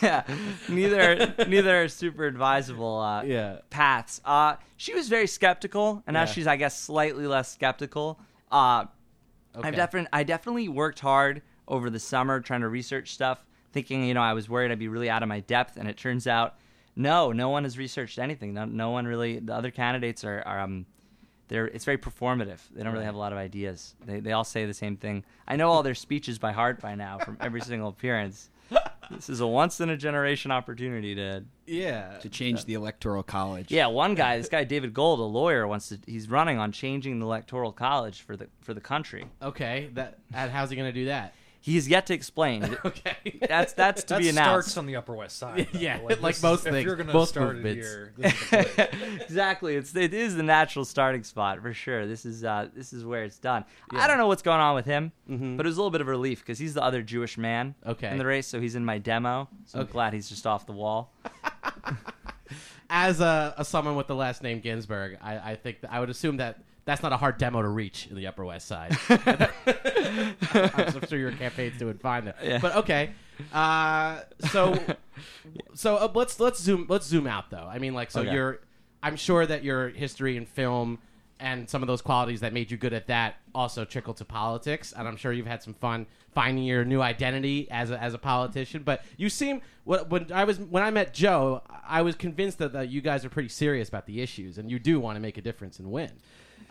yeah. 0.01 0.23
Neither 0.69 1.35
neither 1.47 1.83
are 1.83 1.87
super 1.89 2.25
advisable 2.25 2.99
uh, 2.99 3.23
yeah. 3.23 3.57
paths. 3.69 4.21
Uh, 4.25 4.55
she 4.77 4.93
was 4.93 5.07
very 5.09 5.27
skeptical, 5.27 6.03
and 6.07 6.13
now 6.13 6.21
Yeah. 6.21 6.25
she's, 6.25 6.47
I 6.47 6.55
guess, 6.55 6.79
slightly 6.79 7.27
less 7.27 7.51
skeptical. 7.51 8.19
Uh, 8.51 8.85
Okay. 9.57 9.67
I've 9.67 9.75
definitely 9.75 10.09
I 10.13 10.23
definitely 10.23 10.67
worked 10.67 10.99
hard 10.99 11.41
over 11.67 11.89
the 11.89 11.99
summer 11.99 12.39
trying 12.39 12.61
to 12.61 12.69
research 12.69 13.13
stuff, 13.13 13.45
thinking 13.71 14.05
you 14.05 14.13
know 14.13 14.21
I 14.21 14.33
was 14.33 14.49
worried 14.49 14.71
I'd 14.71 14.79
be 14.79 14.87
really 14.87 15.09
out 15.09 15.23
of 15.23 15.29
my 15.29 15.39
depth, 15.41 15.77
and 15.77 15.87
it 15.87 15.97
turns 15.97 16.27
out 16.27 16.55
no, 16.95 17.31
no 17.31 17.49
one 17.49 17.63
has 17.63 17.77
researched 17.77 18.19
anything. 18.19 18.53
No, 18.53 18.65
no 18.65 18.91
one 18.91 19.05
really. 19.05 19.39
The 19.39 19.53
other 19.53 19.71
candidates 19.71 20.23
are, 20.23 20.41
are 20.45 20.61
um, 20.61 20.85
they're 21.47 21.67
it's 21.67 21.85
very 21.85 21.97
performative. 21.97 22.59
They 22.73 22.83
don't 22.83 22.93
really 22.93 23.05
have 23.05 23.15
a 23.15 23.19
lot 23.19 23.33
of 23.33 23.37
ideas. 23.37 23.95
They 24.05 24.19
they 24.19 24.31
all 24.31 24.43
say 24.43 24.65
the 24.65 24.73
same 24.73 24.95
thing. 24.97 25.23
I 25.47 25.55
know 25.55 25.69
all 25.69 25.83
their 25.83 25.95
speeches 25.95 26.39
by 26.39 26.51
heart 26.53 26.81
by 26.81 26.95
now 26.95 27.19
from 27.19 27.37
every 27.41 27.61
single 27.61 27.89
appearance. 27.89 28.49
This 29.11 29.29
is 29.29 29.39
a 29.41 29.47
once 29.47 29.79
in 29.79 29.89
a 29.89 29.97
generation 29.97 30.51
opportunity 30.51 31.15
to 31.15 31.43
Yeah. 31.65 32.17
to 32.19 32.29
change 32.29 32.65
the 32.65 32.73
electoral 32.73 33.23
college. 33.23 33.71
yeah, 33.71 33.87
one 33.87 34.15
guy, 34.15 34.37
this 34.37 34.49
guy 34.49 34.63
David 34.63 34.93
Gold, 34.93 35.19
a 35.19 35.23
lawyer, 35.23 35.67
wants 35.67 35.89
to. 35.89 35.99
He's 36.05 36.29
running 36.29 36.57
on 36.57 36.71
changing 36.71 37.19
the 37.19 37.25
electoral 37.25 37.71
college 37.71 38.21
for 38.21 38.35
the 38.37 38.47
for 38.61 38.73
the 38.73 38.81
country. 38.81 39.25
Okay. 39.41 39.89
That. 39.93 40.19
And 40.33 40.51
how's 40.51 40.69
he 40.69 40.75
going 40.75 40.91
to 40.91 40.99
do 40.99 41.05
that? 41.05 41.33
He 41.65 41.73
has 41.75 41.87
yet 41.87 42.05
to 42.07 42.13
explain. 42.13 42.77
Okay. 42.85 43.39
That's 43.49 43.73
that's 43.73 44.03
to 44.03 44.13
that 44.13 44.19
be 44.21 44.29
announced. 44.29 44.69
starts 44.69 44.77
on 44.77 44.85
the 44.85 44.95
Upper 44.97 45.15
West 45.15 45.37
Side. 45.39 45.67
though. 45.73 45.79
Yeah, 45.79 45.99
like 46.19 46.35
is- 46.35 46.43
most 46.43 46.65
if 46.67 46.73
things, 46.73 46.85
You're 46.85 46.95
gonna 46.95 47.11
most 47.11 47.29
start 47.29 47.55
movements. 47.55 47.87
here. 47.87 48.13
This 48.15 48.33
is 48.33 48.49
the 48.51 48.57
place. 48.57 49.21
exactly. 49.21 49.75
It's 49.75 49.95
it 49.95 50.13
is 50.13 50.35
the 50.35 50.43
natural 50.43 50.85
starting 50.85 51.23
spot 51.23 51.63
for 51.63 51.73
sure. 51.73 52.05
This 52.05 52.23
is 52.23 52.43
uh 52.43 52.67
this 52.75 52.93
is 52.93 53.03
where 53.03 53.23
it's 53.23 53.39
done. 53.39 53.65
I 53.91 54.05
don't 54.05 54.19
know 54.19 54.27
what's 54.27 54.43
going 54.43 54.59
on 54.61 54.75
with 54.75 54.85
him, 54.85 55.11
Mhm. 55.27 55.57
but 55.57 55.65
it 55.65 55.69
was 55.69 55.77
a 55.77 55.79
little 55.81 55.89
bit 55.89 56.01
of 56.01 56.07
a 56.07 56.11
relief 56.11 56.39
because 56.41 56.59
he's 56.59 56.75
the 56.75 56.83
other 56.83 57.01
Jewish 57.01 57.35
man 57.35 57.73
Okay. 57.83 58.09
in 58.11 58.19
the 58.19 58.25
race, 58.27 58.45
so 58.45 58.61
he's 58.61 58.75
in 58.75 58.85
my 58.85 58.99
demo. 58.99 59.49
So 59.65 59.79
I'm 59.79 59.87
glad 59.87 60.13
he's 60.13 60.29
just 60.29 60.45
off 60.45 60.67
the 60.67 60.73
wall. 60.73 61.11
As 62.89 63.19
a, 63.19 63.55
a 63.57 63.65
someone 63.65 63.95
with 63.95 64.05
the 64.05 64.15
last 64.15 64.43
name 64.43 64.59
Ginsburg, 64.59 65.17
I, 65.19 65.51
I 65.51 65.55
think 65.55 65.81
that 65.81 65.91
I 65.91 65.99
would 65.99 66.11
assume 66.11 66.37
that 66.37 66.59
that's 66.85 67.01
not 67.03 67.11
a 67.11 67.17
hard 67.17 67.37
demo 67.37 67.61
to 67.61 67.67
reach 67.67 68.07
in 68.07 68.15
the 68.15 68.27
Upper 68.27 68.45
West 68.45 68.67
Side. 68.67 68.95
I'm 69.09 71.07
sure 71.07 71.17
your 71.17 71.31
campaign's 71.31 71.77
doing 71.77 71.97
fine 71.97 72.25
there. 72.25 72.35
Yeah. 72.43 72.59
But 72.59 72.75
okay, 72.77 73.11
uh, 73.53 74.21
so 74.51 74.77
so 75.73 75.95
uh, 75.97 76.11
let's 76.13 76.39
let's 76.39 76.61
zoom 76.61 76.85
let's 76.89 77.05
zoom 77.07 77.27
out 77.27 77.49
though. 77.49 77.67
I 77.69 77.79
mean, 77.79 77.93
like, 77.93 78.11
so 78.11 78.21
Okay. 78.21 78.33
you're 78.33 78.59
I'm 79.03 79.15
sure 79.15 79.45
that 79.45 79.63
your 79.63 79.89
history 79.89 80.37
in 80.37 80.45
film 80.45 80.99
and 81.39 81.69
some 81.69 81.83
of 81.83 81.87
those 81.87 82.01
qualities 82.01 82.39
that 82.39 82.53
made 82.53 82.71
you 82.71 82.77
good 82.77 82.93
at 82.93 83.07
that 83.07 83.35
also 83.53 83.83
trickle 83.83 84.13
to 84.15 84.25
politics, 84.25 84.93
and 84.97 85.07
I'm 85.07 85.17
sure 85.17 85.33
you've 85.33 85.45
had 85.47 85.61
some 85.61 85.73
fun 85.73 86.05
finding 86.33 86.63
your 86.63 86.85
new 86.85 87.01
identity 87.01 87.67
as 87.71 87.91
a, 87.91 88.01
as 88.01 88.13
a 88.13 88.17
politician. 88.17 88.83
But 88.83 89.03
you 89.17 89.29
seem 89.29 89.61
when 89.83 90.01
when 90.09 90.31
I 90.31 90.43
was 90.43 90.59
when 90.59 90.83
I 90.83 90.91
met 90.91 91.13
Joe, 91.13 91.61
I 91.87 92.03
was 92.03 92.15
convinced 92.15 92.59
that, 92.59 92.73
that 92.73 92.89
you 92.89 93.01
guys 93.01 93.25
are 93.25 93.29
pretty 93.29 93.49
serious 93.49 93.89
about 93.89 94.05
the 94.05 94.21
issues, 94.21 94.57
and 94.57 94.69
you 94.69 94.79
do 94.79 94.99
want 94.99 95.15
to 95.15 95.19
make 95.19 95.37
a 95.37 95.41
difference 95.41 95.79
and 95.79 95.91
win. 95.91 96.11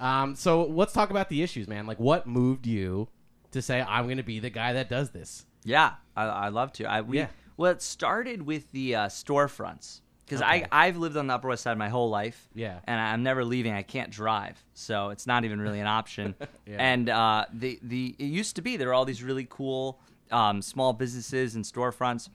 Um, 0.00 0.34
so 0.34 0.64
let's 0.64 0.92
talk 0.92 1.10
about 1.10 1.28
the 1.28 1.42
issues, 1.42 1.68
man. 1.68 1.86
Like, 1.86 2.00
what 2.00 2.26
moved 2.26 2.66
you 2.66 3.08
to 3.52 3.62
say 3.62 3.80
I'm 3.80 4.04
going 4.06 4.16
to 4.16 4.22
be 4.22 4.40
the 4.40 4.50
guy 4.50 4.72
that 4.72 4.88
does 4.88 5.10
this? 5.10 5.46
Yeah, 5.64 5.94
I, 6.16 6.24
I 6.24 6.48
love 6.48 6.72
to. 6.74 6.84
I 6.84 7.00
we 7.00 7.18
Yeah. 7.18 7.28
well, 7.56 7.70
it 7.72 7.82
started 7.82 8.42
with 8.42 8.70
the 8.72 8.94
uh, 8.96 9.06
storefronts 9.08 10.00
because 10.26 10.40
Okay. 10.42 10.66
I 10.70 10.86
I've 10.86 10.96
lived 10.96 11.16
on 11.16 11.26
the 11.26 11.34
Upper 11.34 11.48
West 11.48 11.62
Side 11.62 11.78
my 11.78 11.88
whole 11.88 12.10
life. 12.10 12.48
Yeah. 12.54 12.80
and 12.84 13.00
I'm 13.00 13.22
never 13.22 13.44
leaving. 13.44 13.72
I 13.72 13.82
can't 13.82 14.10
drive, 14.10 14.62
so 14.74 15.10
it's 15.10 15.26
not 15.26 15.44
even 15.44 15.60
really 15.60 15.80
an 15.80 15.86
option. 15.86 16.34
Yeah. 16.66 16.76
And 16.78 17.08
uh, 17.10 17.44
the 17.52 17.78
the 17.82 18.14
it 18.18 18.24
used 18.24 18.56
to 18.56 18.62
be 18.62 18.76
there 18.78 18.88
were 18.88 18.94
all 18.94 19.04
these 19.04 19.22
really 19.22 19.46
cool 19.48 20.00
um, 20.30 20.62
small 20.62 20.92
businesses 20.94 21.54
and 21.54 21.62
storefronts 21.64 22.28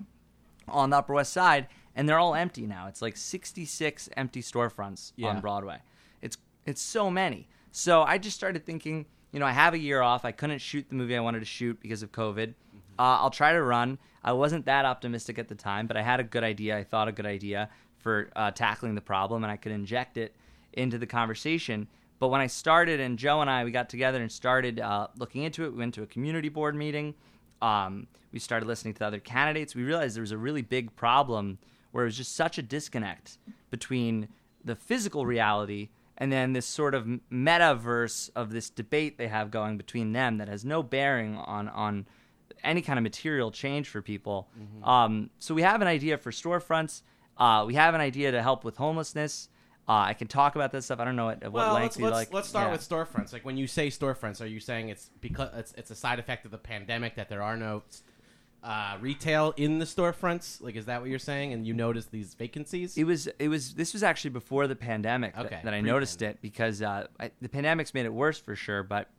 on 0.67 0.91
the 0.91 0.97
Upper 0.97 1.13
West 1.15 1.33
Side, 1.33 1.67
and 1.95 2.07
they're 2.07 2.19
all 2.19 2.35
empty 2.35 2.67
now. 2.67 2.85
It's 2.87 3.01
like 3.01 3.17
66 3.17 4.07
empty 4.15 4.41
storefronts 4.43 5.13
Yeah. 5.15 5.29
on 5.29 5.41
Broadway. 5.41 5.79
It's 6.69 6.81
so 6.81 7.09
many. 7.09 7.47
So 7.71 8.03
I 8.03 8.19
just 8.19 8.37
started 8.37 8.63
thinking, 8.63 9.07
you 9.31 9.39
know, 9.39 9.45
I 9.47 9.51
have 9.51 9.73
a 9.73 9.79
year 9.79 10.01
off. 10.01 10.23
I 10.23 10.31
couldn't 10.31 10.59
shoot 10.59 10.85
the 10.87 10.95
movie 10.95 11.17
I 11.17 11.19
wanted 11.19 11.39
to 11.39 11.45
shoot 11.45 11.79
because 11.81 12.03
of 12.03 12.11
COVID. 12.11 12.53
Uh, 12.99 13.17
I'll 13.21 13.31
try 13.31 13.53
to 13.53 13.61
run. 13.63 13.97
I 14.23 14.33
wasn't 14.33 14.65
that 14.65 14.85
optimistic 14.85 15.39
at 15.39 15.47
the 15.47 15.55
time, 15.55 15.87
but 15.87 15.97
I 15.97 16.03
had 16.03 16.19
a 16.19 16.23
good 16.23 16.43
idea. 16.43 16.77
I 16.77 16.83
thought 16.83 17.07
a 17.07 17.11
good 17.11 17.25
idea 17.25 17.69
for 17.97 18.29
uh, 18.35 18.51
tackling 18.51 18.93
the 18.93 19.01
problem, 19.01 19.43
and 19.43 19.51
I 19.51 19.57
could 19.57 19.71
inject 19.71 20.17
it 20.17 20.35
into 20.73 20.99
the 20.99 21.07
conversation. 21.07 21.87
But 22.19 22.27
when 22.27 22.41
I 22.41 22.47
started, 22.47 22.99
and 22.99 23.17
Joe 23.17 23.41
and 23.41 23.49
I, 23.49 23.63
we 23.63 23.71
got 23.71 23.89
together 23.89 24.21
and 24.21 24.31
started 24.31 24.79
uh, 24.79 25.07
looking 25.17 25.43
into 25.43 25.65
it. 25.65 25.71
We 25.71 25.79
went 25.79 25.95
to 25.95 26.03
a 26.03 26.07
community 26.07 26.49
board 26.49 26.75
meeting. 26.75 27.15
Um, 27.63 28.07
we 28.31 28.37
started 28.37 28.67
listening 28.67 28.93
to 28.93 28.99
the 28.99 29.05
other 29.07 29.19
candidates. 29.19 29.73
We 29.73 29.83
realized 29.83 30.15
there 30.15 30.21
was 30.21 30.31
a 30.31 30.37
really 30.37 30.61
big 30.61 30.95
problem 30.95 31.57
where 31.93 32.03
it 32.03 32.07
was 32.07 32.17
just 32.17 32.35
such 32.35 32.59
a 32.59 32.61
disconnect 32.61 33.39
between 33.71 34.27
the 34.63 34.75
physical 34.75 35.25
reality 35.25 35.89
and 36.19 36.31
then 36.31 36.53
this 36.53 36.65
sort 36.65 36.93
of 36.93 37.07
metaverse 37.31 38.29
of 38.35 38.51
this 38.51 38.69
debate 38.69 39.17
they 39.17 39.27
have 39.27 39.49
going 39.49 39.77
between 39.77 40.11
them 40.11 40.37
that 40.37 40.47
has 40.47 40.65
no 40.65 40.83
bearing 40.83 41.35
on 41.37 41.69
on 41.69 42.05
any 42.63 42.81
kind 42.81 42.99
of 42.99 43.03
material 43.03 43.51
change 43.51 43.87
for 43.87 44.01
people. 44.01 44.49
Um, 44.83 45.29
so 45.39 45.53
we 45.53 45.61
have 45.61 45.81
an 45.81 45.87
idea 45.87 46.17
for 46.17 46.31
storefronts. 46.31 47.03
Uh, 47.37 47.63
we 47.65 47.75
have 47.75 47.95
an 47.95 48.01
idea 48.01 48.31
to 48.31 48.41
help 48.41 48.65
with 48.65 48.75
homelessness. 48.75 49.47
Uh, 49.87 50.05
I 50.07 50.13
can 50.13 50.27
talk 50.27 50.55
about 50.55 50.71
this 50.71 50.85
stuff. 50.85 50.99
I 50.99 51.05
don't 51.05 51.15
know 51.15 51.29
at, 51.29 51.41
at 51.41 51.51
what 51.51 51.65
well, 51.65 51.73
length 51.73 51.83
let's 51.83 51.97
you 51.97 52.03
let's, 52.03 52.13
like. 52.13 52.33
let's 52.33 52.49
start 52.49 52.67
yeah. 52.67 52.71
with 52.73 52.87
storefronts. 52.87 53.33
Like 53.33 53.45
when 53.45 53.57
you 53.57 53.65
say 53.65 53.87
storefronts, 53.87 54.41
are 54.41 54.45
you 54.45 54.59
saying 54.59 54.89
it's 54.89 55.09
because 55.19 55.49
it's, 55.55 55.73
it's 55.77 55.89
a 55.89 55.95
side 55.95 56.19
effect 56.19 56.45
of 56.45 56.51
the 56.51 56.57
pandemic 56.57 57.15
that 57.15 57.29
there 57.29 57.41
are 57.41 57.57
no 57.57 57.83
uh, 58.63 58.97
retail 58.99 59.53
in 59.57 59.79
the 59.79 59.85
storefronts? 59.85 60.61
Like, 60.61 60.75
is 60.75 60.85
that 60.85 60.99
what 61.01 61.09
you're 61.09 61.19
saying? 61.19 61.53
And 61.53 61.65
you 61.65 61.73
notice 61.73 62.05
these 62.05 62.33
vacancies? 62.33 62.97
It 62.97 63.05
was 63.05 63.27
it 63.39 63.47
was 63.47 63.73
this 63.75 63.93
was 63.93 64.03
actually 64.03 64.31
before 64.31 64.67
the 64.67 64.75
pandemic 64.75 65.35
that- 65.35 65.45
Okay, 65.45 65.59
that, 65.63 65.73
I 65.73 65.81
noticed 65.81 66.21
it 66.21 66.39
because 66.41 66.81
uh, 66.81 67.07
I, 67.19 67.31
the 67.41 67.49
pandemic's 67.49 67.93
made 67.93 68.05
it 68.05 68.13
worse 68.13 68.39
for 68.39 68.55
sure, 68.55 68.83
but 68.83 69.09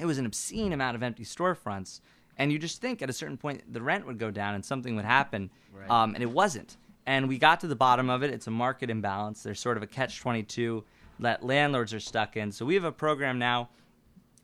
it 0.00 0.06
was 0.06 0.18
an 0.18 0.26
obscene 0.26 0.72
amount 0.72 0.96
of 0.96 1.02
empty 1.02 1.24
storefronts, 1.24 2.00
and 2.36 2.50
you 2.50 2.58
just 2.58 2.80
think 2.80 3.00
at 3.00 3.08
a 3.08 3.12
certain 3.12 3.36
point 3.36 3.62
the 3.72 3.80
rent 3.80 4.06
would 4.06 4.18
go 4.18 4.30
down 4.30 4.54
and 4.56 4.64
something 4.64 4.96
would 4.96 5.04
happen, 5.04 5.50
Right. 5.72 5.88
um, 5.88 6.14
and 6.14 6.22
it 6.22 6.30
wasn't. 6.30 6.76
And 7.06 7.28
we 7.28 7.38
got 7.38 7.60
to 7.60 7.66
the 7.68 7.76
bottom 7.76 8.08
of 8.10 8.22
it. 8.22 8.30
It's 8.30 8.46
a 8.46 8.50
market 8.50 8.88
imbalance. 8.90 9.42
There's 9.42 9.60
sort 9.60 9.76
of 9.76 9.82
a 9.82 9.86
catch 9.86 10.20
twenty 10.20 10.42
two 10.42 10.84
that 11.20 11.44
landlords 11.44 11.94
are 11.94 12.00
stuck 12.00 12.36
in. 12.36 12.50
So 12.50 12.64
we 12.66 12.74
have 12.74 12.82
a 12.84 12.90
program 12.92 13.38
now. 13.38 13.68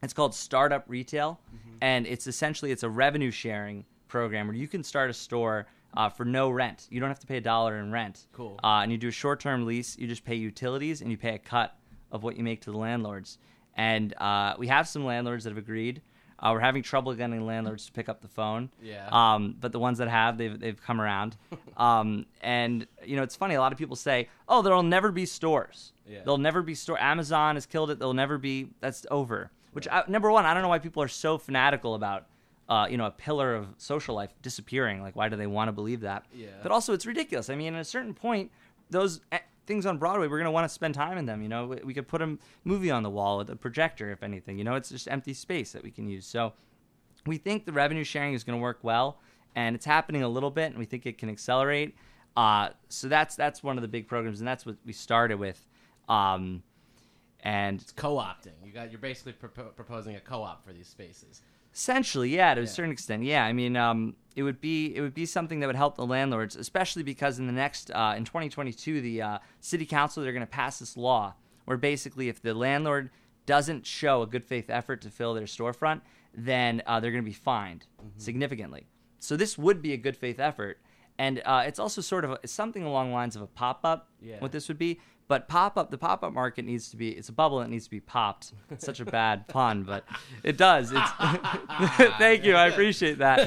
It's 0.02 0.12
called 0.12 0.34
Startup 0.34 0.84
Retail, 0.86 1.40
Mm-hmm. 1.54 1.76
and 1.82 2.06
it's 2.06 2.26
essentially 2.28 2.70
it's 2.70 2.82
a 2.84 2.88
revenue 2.88 3.30
sharing 3.32 3.84
program 4.10 4.46
where 4.46 4.56
you 4.56 4.68
can 4.68 4.84
start 4.84 5.08
a 5.08 5.14
store 5.14 5.66
uh, 5.94 6.08
for 6.08 6.24
no 6.24 6.50
rent. 6.50 6.86
You 6.90 7.00
don't 7.00 7.08
have 7.08 7.20
to 7.20 7.26
pay 7.26 7.38
a 7.38 7.40
dollar 7.40 7.78
in 7.78 7.90
rent. 7.90 8.26
Cool. 8.32 8.58
Uh, 8.62 8.80
and 8.82 8.92
you 8.92 8.98
do 8.98 9.08
a 9.08 9.12
short 9.12 9.40
term 9.40 9.66
lease. 9.66 9.96
You 9.98 10.06
just 10.06 10.24
pay 10.24 10.34
utilities 10.34 11.00
and 11.00 11.10
you 11.10 11.16
pay 11.16 11.34
a 11.34 11.38
cut 11.38 11.74
of 12.12 12.22
what 12.22 12.36
you 12.36 12.44
make 12.44 12.60
to 12.62 12.70
the 12.70 12.78
landlords. 12.78 13.38
And 13.76 14.14
uh, 14.18 14.54
we 14.58 14.66
have 14.66 14.86
some 14.86 15.04
landlords 15.04 15.44
that 15.44 15.50
have 15.50 15.58
agreed. 15.58 16.02
Uh, 16.38 16.50
we're 16.54 16.60
having 16.60 16.82
trouble 16.82 17.14
getting 17.14 17.44
landlords 17.44 17.86
to 17.86 17.92
pick 17.92 18.08
up 18.08 18.22
the 18.22 18.28
phone. 18.28 18.70
Yeah. 18.82 19.08
Um, 19.12 19.56
but 19.60 19.72
the 19.72 19.78
ones 19.78 19.98
that 19.98 20.08
have, 20.08 20.38
they've 20.38 20.58
they've 20.58 20.80
come 20.80 21.00
around. 21.00 21.36
um, 21.76 22.26
and 22.40 22.86
you 23.04 23.16
know, 23.16 23.22
it's 23.22 23.36
funny. 23.36 23.54
A 23.56 23.60
lot 23.60 23.72
of 23.72 23.78
people 23.78 23.96
say, 23.96 24.28
"Oh, 24.48 24.62
there'll 24.62 24.82
never 24.82 25.12
be 25.12 25.26
stores. 25.26 25.92
Yeah. 26.06 26.20
There'll 26.24 26.38
never 26.38 26.62
be 26.62 26.74
store. 26.74 26.98
Amazon 26.98 27.56
has 27.56 27.66
killed 27.66 27.90
it. 27.90 27.98
There'll 27.98 28.14
never 28.14 28.38
be. 28.38 28.70
That's 28.80 29.04
over." 29.10 29.50
Which 29.72 29.86
I, 29.86 30.02
number 30.08 30.30
one, 30.30 30.46
I 30.46 30.54
don't 30.54 30.62
know 30.62 30.68
why 30.68 30.78
people 30.78 31.02
are 31.02 31.08
so 31.08 31.38
fanatical 31.38 31.94
about. 31.94 32.26
Uh, 32.70 32.86
you 32.88 32.96
know, 32.96 33.06
a 33.06 33.10
pillar 33.10 33.56
of 33.56 33.66
social 33.78 34.14
life 34.14 34.32
disappearing. 34.42 35.02
Like, 35.02 35.16
why 35.16 35.28
do 35.28 35.34
they 35.36 35.48
want 35.48 35.66
to 35.68 35.72
believe 35.72 36.02
that? 36.02 36.24
Yeah. 36.32 36.46
But 36.62 36.70
also, 36.70 36.92
it's 36.92 37.04
ridiculous. 37.04 37.50
I 37.50 37.56
mean, 37.56 37.74
at 37.74 37.80
a 37.80 37.84
certain 37.84 38.14
point, 38.14 38.52
those 38.90 39.20
eh, 39.32 39.40
things 39.66 39.86
on 39.86 39.98
Broadway, 39.98 40.28
we're 40.28 40.38
going 40.38 40.44
to 40.44 40.52
want 40.52 40.66
to 40.66 40.72
spend 40.72 40.94
time 40.94 41.18
in 41.18 41.26
them. 41.26 41.42
You 41.42 41.48
know, 41.48 41.66
we, 41.66 41.80
we 41.82 41.94
could 41.94 42.06
put 42.06 42.22
a 42.22 42.38
movie 42.62 42.92
on 42.92 43.02
the 43.02 43.10
wall 43.10 43.38
with 43.38 43.50
a 43.50 43.56
projector, 43.56 44.12
if 44.12 44.22
anything. 44.22 44.56
You 44.56 44.62
know, 44.62 44.76
it's 44.76 44.88
just 44.88 45.08
empty 45.08 45.34
space 45.34 45.72
that 45.72 45.82
we 45.82 45.90
can 45.90 46.08
use. 46.08 46.26
So 46.26 46.52
we 47.26 47.38
think 47.38 47.66
the 47.66 47.72
revenue 47.72 48.04
sharing 48.04 48.34
is 48.34 48.44
going 48.44 48.56
to 48.56 48.62
work 48.62 48.78
well, 48.82 49.18
and 49.56 49.74
it's 49.74 49.84
happening 49.84 50.22
a 50.22 50.28
little 50.28 50.52
bit, 50.52 50.66
and 50.70 50.78
we 50.78 50.84
think 50.84 51.06
it 51.06 51.18
can 51.18 51.28
accelerate. 51.28 51.96
Uh, 52.36 52.68
so 52.88 53.08
that's 53.08 53.34
that's 53.34 53.64
one 53.64 53.78
of 53.78 53.82
the 53.82 53.88
big 53.88 54.06
programs, 54.06 54.40
and 54.40 54.46
that's 54.46 54.64
what 54.64 54.76
we 54.86 54.92
started 54.92 55.40
with. 55.40 55.66
Um, 56.08 56.62
and 57.42 57.80
It's 57.80 57.92
co-opting. 57.92 58.52
You 58.64 58.72
got 58.72 58.92
you're 58.92 59.00
basically 59.00 59.32
propo- 59.32 59.74
proposing 59.74 60.14
a 60.14 60.20
co-op 60.20 60.64
for 60.64 60.72
these 60.72 60.86
spaces. 60.86 61.42
Essentially, 61.72 62.30
yeah, 62.30 62.54
to 62.54 62.62
a 62.62 62.66
certain 62.66 62.90
extent, 62.90 63.22
yeah. 63.22 63.44
I 63.44 63.52
mean, 63.52 63.76
um, 63.76 64.16
it 64.34 64.42
would 64.42 64.60
be 64.60 64.94
it 64.94 65.00
would 65.00 65.14
be 65.14 65.26
something 65.26 65.60
that 65.60 65.66
would 65.66 65.76
help 65.76 65.96
the 65.96 66.06
landlords, 66.06 66.56
especially 66.56 67.02
because 67.02 67.38
in 67.38 67.46
the 67.46 67.52
next 67.52 67.90
uh, 67.92 68.14
in 68.16 68.24
2022, 68.24 69.00
the 69.00 69.22
uh, 69.22 69.38
city 69.60 69.86
council 69.86 70.22
they're 70.22 70.32
going 70.32 70.40
to 70.40 70.50
pass 70.50 70.78
this 70.78 70.96
law 70.96 71.34
where 71.64 71.76
basically 71.76 72.28
if 72.28 72.42
the 72.42 72.52
landlord 72.52 73.10
doesn't 73.46 73.86
show 73.86 74.22
a 74.22 74.26
good 74.26 74.44
faith 74.44 74.68
effort 74.68 75.00
to 75.02 75.08
fill 75.08 75.34
their 75.34 75.44
storefront, 75.44 76.00
then 76.34 76.82
uh, 76.86 76.98
they're 76.98 77.12
going 77.12 77.22
to 77.22 77.28
be 77.28 77.32
fined 77.32 77.86
significantly. 78.16 78.88
So 79.18 79.36
this 79.36 79.56
would 79.56 79.82
be 79.82 79.92
a 79.92 79.96
good 79.96 80.16
faith 80.16 80.40
effort, 80.40 80.78
and 81.18 81.40
uh, 81.44 81.62
it's 81.66 81.78
also 81.78 82.00
sort 82.00 82.24
of 82.24 82.38
a, 82.42 82.48
something 82.48 82.82
along 82.82 83.10
the 83.10 83.14
lines 83.14 83.36
of 83.36 83.42
a 83.42 83.46
pop 83.46 83.80
up. 83.84 84.08
Yeah. 84.20 84.40
What 84.40 84.52
this 84.52 84.66
would 84.68 84.78
be, 84.78 85.00
but 85.30 85.46
pop 85.46 85.78
up 85.78 85.92
the 85.92 85.96
pop 85.96 86.24
up 86.24 86.32
market 86.32 86.64
needs 86.64 86.90
to 86.90 86.96
be 86.96 87.10
it's 87.10 87.28
a 87.28 87.32
bubble 87.32 87.60
that 87.60 87.70
needs 87.70 87.84
to 87.84 87.90
be 87.90 88.00
popped. 88.00 88.52
It's 88.68 88.84
such 88.84 88.98
a 88.98 89.04
bad 89.04 89.46
pun, 89.54 89.84
but 89.84 90.02
it 90.42 90.56
does. 90.56 90.90
It's 90.92 91.10
thank 92.18 92.42
you, 92.42 92.56
I 92.56 92.66
appreciate 92.66 93.18
that. 93.18 93.46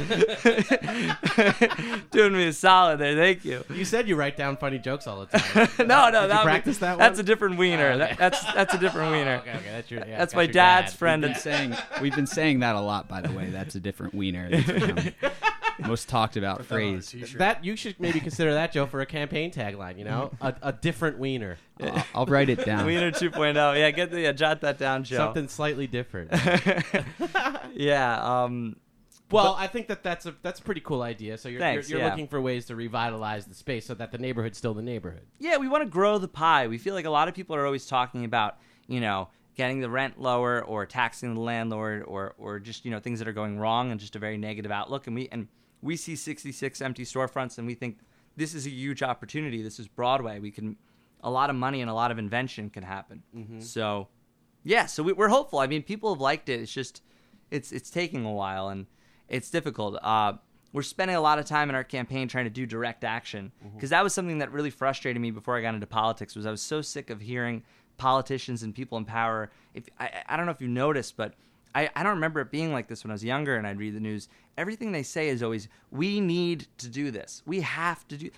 Doing 2.11 2.37
me 2.37 2.47
a 2.47 2.53
solid 2.53 2.99
there, 2.99 3.15
thank 3.17 3.43
you. 3.43 3.65
You 3.69 3.83
said 3.83 4.07
you 4.07 4.15
write 4.15 4.37
down 4.37 4.55
funny 4.55 4.79
jokes 4.79 5.07
all 5.07 5.25
the 5.25 5.37
time. 5.37 5.67
no, 5.85 6.09
no, 6.09 6.11
Did 6.11 6.21
you 6.21 6.27
that 6.29 6.43
practice 6.45 6.77
that 6.77 6.97
That's 6.97 7.19
a 7.19 7.23
different 7.23 7.57
wiener. 7.57 7.89
Oh, 7.89 7.95
okay. 7.95 7.97
That- 7.97 8.17
that's 8.17 8.53
that's 8.53 8.73
a 8.73 8.77
different 8.77 9.09
oh, 9.09 9.17
wiener. 9.17 9.35
okay, 9.41 9.51
okay, 9.51 9.71
that's 9.71 9.91
your. 9.91 10.07
Yeah, 10.07 10.17
That's 10.19 10.33
my 10.33 10.43
your 10.43 10.53
dad's 10.53 10.93
dad. 10.93 10.97
friend. 10.97 11.21
We've 11.23 11.31
And 11.31 11.33
been 11.35 11.41
saying 11.41 11.75
we've 12.01 12.15
been 12.15 12.27
saying 12.27 12.59
that 12.61 12.75
a 12.75 12.79
lot, 12.81 13.09
by 13.09 13.19
the 13.19 13.33
way. 13.33 13.49
That's 13.49 13.75
a 13.75 13.81
different 13.81 14.13
wiener. 14.13 14.49
That's 15.77 15.77
become 15.77 15.89
most 15.89 16.09
talked 16.09 16.37
about 16.37 16.57
Put 16.57 16.69
that 16.69 16.75
on 16.75 16.81
a 16.81 17.01
phrase. 17.01 17.35
That 17.37 17.63
you 17.63 17.75
should 17.75 17.99
maybe 17.99 18.19
consider 18.19 18.53
that 18.53 18.71
Joe 18.71 18.85
for 18.85 19.01
a 19.01 19.05
campaign 19.05 19.51
tagline. 19.51 19.97
You 19.97 20.05
know, 20.05 20.31
a, 20.41 20.53
a 20.61 20.73
different 20.73 21.19
wiener, 21.19 21.57
I'll, 21.81 22.05
I'll 22.15 22.25
write 22.25 22.49
it 22.49 22.65
down. 22.65 22.85
wiener 22.85 23.11
2.0. 23.11 23.77
Yeah, 23.77 23.91
get 23.91 24.11
the 24.11 24.21
yeah, 24.21 24.31
jot 24.31 24.61
that 24.61 24.77
down, 24.77 25.03
Joe. 25.03 25.17
something 25.17 25.47
slightly 25.47 25.87
different. 25.87 26.31
yeah. 27.73 28.43
Um. 28.43 28.77
Well, 29.31 29.55
I 29.57 29.65
think 29.65 29.87
that 29.87 30.03
that's 30.03 30.27
a 30.27 30.35
that's 30.43 30.59
a 30.59 30.63
pretty 30.63 30.81
cool 30.81 31.01
idea. 31.01 31.37
So 31.39 31.49
you're 31.49 31.59
Thanks, 31.59 31.89
you're, 31.89 31.97
you're 31.97 32.05
yeah. 32.05 32.11
looking 32.11 32.27
for 32.27 32.39
ways 32.39 32.65
to 32.67 32.75
revitalize 32.75 33.45
the 33.45 33.55
space 33.55 33.85
so 33.85 33.95
that 33.95 34.11
the 34.11 34.19
neighborhood's 34.19 34.59
still 34.59 34.75
the 34.75 34.83
neighborhood. 34.83 35.25
yeah, 35.39 35.57
we 35.57 35.67
want 35.67 35.83
to 35.83 35.89
grow 35.89 36.19
the 36.19 36.27
pie. 36.27 36.67
We 36.67 36.77
feel 36.77 36.93
like 36.93 37.05
a 37.05 37.09
lot 37.09 37.27
of 37.27 37.33
people 37.33 37.55
are 37.55 37.65
always 37.65 37.87
talking 37.87 38.25
about, 38.25 38.57
you 38.87 39.01
know, 39.01 39.29
getting 39.55 39.79
the 39.79 39.89
rent 39.89 40.21
lower 40.21 40.61
or 40.63 40.85
taxing 40.85 41.33
the 41.33 41.41
landlord 41.41 42.03
or 42.03 42.35
or 42.37 42.59
just 42.59 42.85
you 42.85 42.91
know 42.91 42.99
things 42.99 43.19
that 43.19 43.27
are 43.27 43.33
going 43.33 43.57
wrong 43.57 43.91
and 43.91 43.99
just 43.99 44.15
a 44.15 44.19
very 44.19 44.37
negative 44.37 44.71
outlook. 44.71 45.07
And 45.07 45.15
we 45.15 45.27
and 45.31 45.47
we 45.83 45.97
see 45.97 46.15
66 46.15 46.81
empty 46.81 47.03
storefronts 47.03 47.57
and 47.57 47.67
we 47.67 47.75
think 47.75 47.99
this 48.35 48.55
is 48.55 48.65
a 48.65 48.69
huge 48.69 49.03
opportunity. 49.03 49.61
This 49.61 49.79
is 49.79 49.87
Broadway. 49.87 50.39
We 50.39 50.49
can 50.49 50.77
a 51.21 51.29
lot 51.29 51.49
of 51.49 51.55
money 51.55 51.81
and 51.81 51.89
a 51.89 51.93
lot 51.93 52.09
of 52.11 52.17
invention 52.17 52.69
can 52.69 52.83
happen. 52.83 53.21
So 53.61 54.07
yeah, 54.63 54.85
so 54.85 55.03
we, 55.03 55.13
we're 55.13 55.27
hopeful. 55.29 55.59
I 55.59 55.67
mean, 55.67 55.83
people 55.83 56.13
have 56.13 56.21
liked 56.21 56.49
it. 56.49 56.59
It's 56.61 56.73
just 56.73 57.01
it's 57.51 57.71
it's 57.71 57.89
taking 57.89 58.25
a 58.25 58.31
while 58.31 58.69
and 58.69 58.87
it's 59.27 59.49
difficult. 59.49 59.97
Uh, 60.01 60.33
we're 60.71 60.81
spending 60.81 61.15
a 61.15 61.21
lot 61.21 61.37
of 61.37 61.45
time 61.45 61.69
in 61.69 61.75
our 61.75 61.83
campaign 61.83 62.27
trying 62.27 62.45
to 62.45 62.49
do 62.49 62.65
direct 62.65 63.03
action 63.03 63.51
because 63.75 63.91
that 63.91 64.03
was 64.03 64.13
something 64.13 64.39
that 64.39 64.51
really 64.51 64.71
frustrated 64.71 65.21
me 65.21 65.29
before 65.29 65.55
I 65.55 65.61
got 65.61 65.75
into 65.75 65.85
politics. 65.85 66.35
Was 66.35 66.45
I 66.45 66.51
was 66.51 66.61
so 66.61 66.81
sick 66.81 67.09
of 67.11 67.21
hearing 67.21 67.61
politicians 67.97 68.63
and 68.63 68.73
people 68.73 68.97
in 68.97 69.05
power. 69.05 69.51
If 69.73 69.83
I, 69.99 70.23
I 70.27 70.37
don't 70.37 70.45
know 70.45 70.51
if 70.51 70.61
you 70.61 70.67
noticed, 70.67 71.15
but 71.15 71.35
I, 71.75 71.89
I 71.95 72.03
don't 72.03 72.15
remember 72.15 72.39
it 72.41 72.51
being 72.51 72.71
like 72.71 72.87
this 72.87 73.03
when 73.03 73.11
I 73.11 73.15
was 73.15 73.23
younger 73.23 73.55
and 73.55 73.65
I'd 73.65 73.77
read 73.79 73.95
the 73.95 73.99
news. 73.99 74.29
Everything 74.57 74.91
they 74.91 75.03
say 75.03 75.29
is 75.29 75.41
always, 75.41 75.67
"We 75.91 76.19
need 76.21 76.67
to 76.77 76.89
do 76.89 77.11
this. 77.11 77.41
We 77.45 77.61
have 77.61 78.07
to 78.09 78.17
do." 78.17 78.29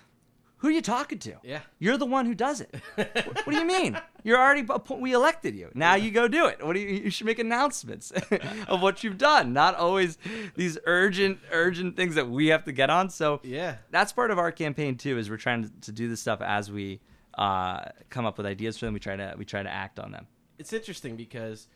Who 0.60 0.70
are 0.70 0.72
you 0.72 0.82
talking 0.82 1.20
to? 1.20 1.36
Yeah. 1.44 1.60
You're 1.80 1.98
the 1.98 2.06
one 2.08 2.26
who 2.26 2.34
does 2.34 2.62
it. 2.62 2.74
what, 2.96 3.46
do 3.46 3.56
you 3.56 3.66
mean? 3.66 4.00
You're 4.24 4.40
already 4.40 4.66
we 5.00 5.12
elected 5.14 5.54
you. 5.54 5.70
Now 5.76 5.96
you 5.96 6.10
go 6.12 6.28
do 6.30 6.46
it. 6.48 6.66
What 6.66 6.74
do 6.74 6.80
you 6.80 6.88
you 7.04 7.10
should 7.12 7.28
make 7.28 7.38
announcements 7.40 8.12
of 8.68 8.82
what 8.82 9.04
you've 9.04 9.18
done, 9.18 9.52
not 9.54 9.76
always 9.76 10.18
these 10.56 10.78
urgent 10.86 11.40
urgent 11.52 11.96
things 11.98 12.16
that 12.16 12.30
we 12.30 12.48
have 12.48 12.64
to 12.64 12.72
get 12.72 12.90
on. 12.90 13.10
So 13.10 13.42
Yeah. 13.44 13.76
that's 13.92 14.14
part 14.14 14.32
of 14.32 14.40
our 14.40 14.52
campaign 14.52 14.96
too 14.96 15.18
is 15.20 15.30
we're 15.30 15.38
trying 15.38 15.64
to, 15.66 15.72
to 15.82 15.92
do 15.92 16.08
this 16.08 16.22
stuff 16.22 16.42
as 16.42 16.72
we 16.72 17.02
uh, 17.38 17.82
come 18.10 18.26
up 18.26 18.38
with 18.38 18.48
ideas 18.48 18.78
for 18.78 18.86
them. 18.86 18.94
We 18.94 19.02
try 19.02 19.18
to 19.18 19.36
we 19.38 19.44
try 19.46 19.62
to 19.62 19.70
act 19.70 20.00
on 20.00 20.12
them. 20.14 20.26
it's 20.58 20.72
interesting 20.74 21.16
because 21.18 21.68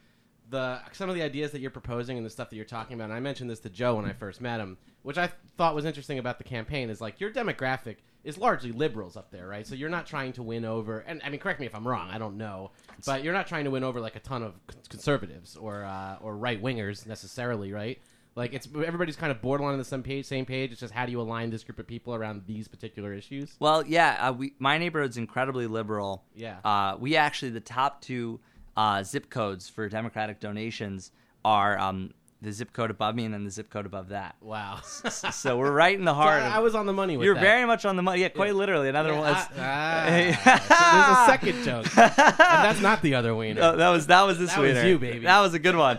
the 0.49 0.79
some 0.91 1.09
of 1.09 1.15
the 1.15 1.21
ideas 1.21 1.51
that 1.51 1.61
you're 1.61 1.71
proposing 1.71 2.17
and 2.17 2.25
the 2.25 2.29
stuff 2.29 2.49
that 2.49 2.55
you're 2.55 2.65
talking 2.65 2.95
about, 2.95 3.05
and 3.05 3.13
I 3.13 3.19
mentioned 3.19 3.49
this 3.49 3.59
to 3.61 3.69
Joe 3.69 3.95
when 3.95 4.05
I 4.05 4.13
first 4.13 4.41
met 4.41 4.59
him, 4.59 4.77
which 5.03 5.17
I 5.17 5.29
thought 5.57 5.75
was 5.75 5.85
interesting 5.85 6.19
about 6.19 6.37
the 6.37 6.43
campaign, 6.43 6.89
is 6.89 7.01
like 7.01 7.19
your 7.19 7.31
demographic 7.31 7.97
is 8.23 8.37
largely 8.37 8.71
liberals 8.71 9.15
up 9.15 9.31
there, 9.31 9.47
right? 9.47 9.65
So 9.65 9.75
you're 9.75 9.89
not 9.89 10.05
trying 10.05 10.33
to 10.33 10.43
win 10.43 10.65
over, 10.65 10.99
and 10.99 11.21
I 11.23 11.29
mean, 11.29 11.39
correct 11.39 11.59
me 11.59 11.65
if 11.65 11.75
I'm 11.75 11.87
wrong, 11.87 12.09
I 12.09 12.17
don't 12.17 12.37
know, 12.37 12.71
but 13.05 13.23
you're 13.23 13.33
not 13.33 13.47
trying 13.47 13.65
to 13.65 13.71
win 13.71 13.83
over 13.83 14.01
like 14.01 14.15
a 14.15 14.19
ton 14.19 14.43
of 14.43 14.55
conservatives 14.89 15.55
or 15.55 15.83
uh, 15.83 16.17
or 16.21 16.35
right 16.35 16.61
wingers 16.61 17.05
necessarily, 17.05 17.71
right? 17.71 17.99
Like 18.35 18.53
it's 18.53 18.67
everybody's 18.67 19.15
kind 19.15 19.31
of 19.31 19.41
borderline 19.41 19.73
on 19.73 19.79
the 19.79 19.85
same 19.85 20.03
page. 20.03 20.25
Same 20.25 20.45
page. 20.45 20.71
It's 20.71 20.79
just 20.79 20.93
how 20.93 21.05
do 21.05 21.11
you 21.11 21.19
align 21.19 21.49
this 21.49 21.63
group 21.63 21.79
of 21.79 21.87
people 21.87 22.15
around 22.15 22.43
these 22.45 22.67
particular 22.67 23.13
issues? 23.13 23.55
Well, 23.59 23.85
yeah, 23.85 24.29
uh, 24.29 24.33
we 24.33 24.53
my 24.59 24.77
neighborhood's 24.77 25.17
incredibly 25.17 25.67
liberal. 25.67 26.23
Yeah. 26.33 26.59
Uh, 26.63 26.95
we 26.97 27.15
actually 27.15 27.51
the 27.51 27.59
top 27.59 28.01
two 28.01 28.39
uh, 28.79 29.03
zip 29.03 29.29
codes 29.29 29.67
for 29.67 29.89
Democratic 29.89 30.39
donations 30.39 31.11
are 31.43 31.77
um, 31.77 32.13
the 32.41 32.51
zip 32.53 32.71
code 32.71 32.89
above 32.89 33.13
me 33.15 33.25
and 33.25 33.33
then 33.33 33.43
the 33.43 33.51
zip 33.51 33.69
code 33.69 33.85
above 33.85 34.07
that. 34.09 34.35
Wow. 34.41 34.79
so 34.83 35.57
we're 35.57 35.71
right 35.73 35.97
in 35.99 36.05
the 36.05 36.13
heart. 36.21 36.41
of, 36.43 36.53
I 36.53 36.59
was 36.59 36.75
on 36.75 36.85
the 36.85 36.93
money 36.93 37.17
with 37.17 37.25
you're 37.25 37.33
that. 37.35 37.41
very 37.41 37.65
much 37.65 37.83
on 37.83 37.97
the 37.97 38.01
money. 38.01 38.21
Yeah, 38.21 38.29
quite 38.29 38.55
literally. 38.55 38.87
Another 38.87 39.11
one. 39.13 39.21
Was, 39.33 39.47
Ah, 39.57 40.05
so 40.05 40.85
there's 40.95 41.17
a 41.17 41.25
second 41.27 41.63
joke, 41.65 41.97
and 41.97 42.63
that's 42.65 42.79
not 42.79 43.01
the 43.01 43.15
other 43.15 43.35
wiener. 43.35 43.61
Oh, 43.61 43.75
that 43.75 43.89
was 43.89 44.07
that 44.07 44.21
was 44.23 44.39
this 44.39 44.51
That 44.53 44.61
was 44.61 44.83
you, 44.85 44.97
baby. 44.97 45.25
That 45.25 45.41
was 45.41 45.53
a 45.53 45.59
good 45.59 45.75
one. 45.75 45.97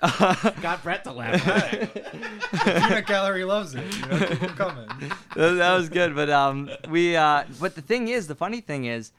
Got 0.60 0.82
Brett 0.82 1.04
to 1.04 1.12
laugh. 1.12 1.46
at 1.48 1.72
it. 1.74 2.06
Peanut 2.64 3.06
gallery 3.06 3.44
loves 3.44 3.74
it. 3.74 3.84
You 3.96 4.06
know, 4.06 4.18
keep 4.26 4.42
'em 4.42 4.48
coming. 4.56 4.88
that, 5.36 5.52
that 5.54 5.74
was 5.74 5.88
good. 5.88 6.14
But 6.14 6.28
um, 6.28 6.68
we 6.90 7.16
uh, 7.16 7.44
but 7.60 7.74
the 7.74 7.82
thing 7.82 8.08
is, 8.08 8.26
the 8.26 8.34
funny 8.34 8.60
thing 8.60 8.84
is, 8.84 9.12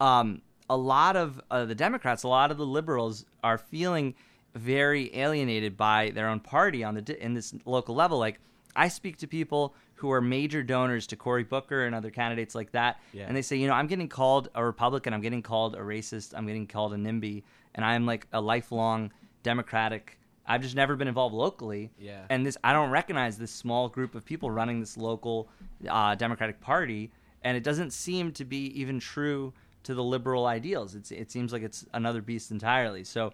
um, 0.00 0.42
a 0.70 0.76
lot 0.76 1.16
of 1.16 1.40
uh, 1.50 1.64
the 1.64 1.74
Democrats, 1.74 2.22
a 2.22 2.28
lot 2.28 2.50
of 2.50 2.56
the 2.56 2.66
liberals 2.66 3.24
are 3.42 3.58
feeling 3.58 4.14
very 4.54 5.14
alienated 5.16 5.76
by 5.76 6.10
their 6.10 6.28
own 6.28 6.40
party 6.40 6.84
on 6.84 6.94
the 6.94 7.24
in 7.24 7.34
this 7.34 7.54
local 7.64 7.94
level. 7.94 8.18
Like 8.18 8.38
I 8.76 8.88
speak 8.88 9.16
to 9.18 9.26
people 9.26 9.74
who 9.94 10.10
are 10.10 10.20
major 10.20 10.62
donors 10.62 11.06
to 11.08 11.16
Cory 11.16 11.44
Booker 11.44 11.84
and 11.86 11.94
other 11.94 12.10
candidates 12.10 12.54
like 12.54 12.72
that, 12.72 13.00
Yeah. 13.12 13.26
and 13.28 13.36
they 13.36 13.42
say, 13.42 13.56
you 13.56 13.66
know, 13.68 13.72
I'm 13.74 13.86
getting 13.86 14.08
called 14.08 14.48
a 14.54 14.64
Republican, 14.64 15.14
I'm 15.14 15.20
getting 15.20 15.42
called 15.42 15.74
a 15.74 15.78
racist, 15.78 16.32
I'm 16.36 16.46
getting 16.46 16.66
called 16.66 16.92
a 16.92 16.96
NIMBY, 16.96 17.44
and 17.74 17.84
I'm 17.84 18.04
like 18.04 18.26
a 18.32 18.40
lifelong 18.40 19.12
Democratic. 19.42 20.18
I've 20.44 20.60
just 20.62 20.74
never 20.74 20.96
been 20.96 21.06
involved 21.06 21.34
locally, 21.34 21.92
Yeah. 21.98 22.24
and 22.30 22.44
this 22.44 22.56
I 22.64 22.72
don't 22.72 22.90
recognize 22.90 23.38
this 23.38 23.52
small 23.52 23.88
group 23.88 24.14
of 24.16 24.24
people 24.24 24.50
running 24.50 24.80
this 24.80 24.96
local 24.96 25.48
uh, 25.88 26.14
Democratic 26.16 26.60
Party, 26.60 27.12
and 27.42 27.56
it 27.56 27.62
doesn't 27.62 27.92
seem 27.92 28.32
to 28.32 28.44
be 28.44 28.66
even 28.80 28.98
true 28.98 29.52
to 29.84 29.94
the 29.94 30.02
liberal 30.02 30.46
ideals. 30.46 30.94
It's, 30.94 31.10
it 31.10 31.30
seems 31.30 31.52
like 31.52 31.62
it's 31.62 31.84
another 31.94 32.22
beast 32.22 32.50
entirely. 32.50 33.04
So, 33.04 33.32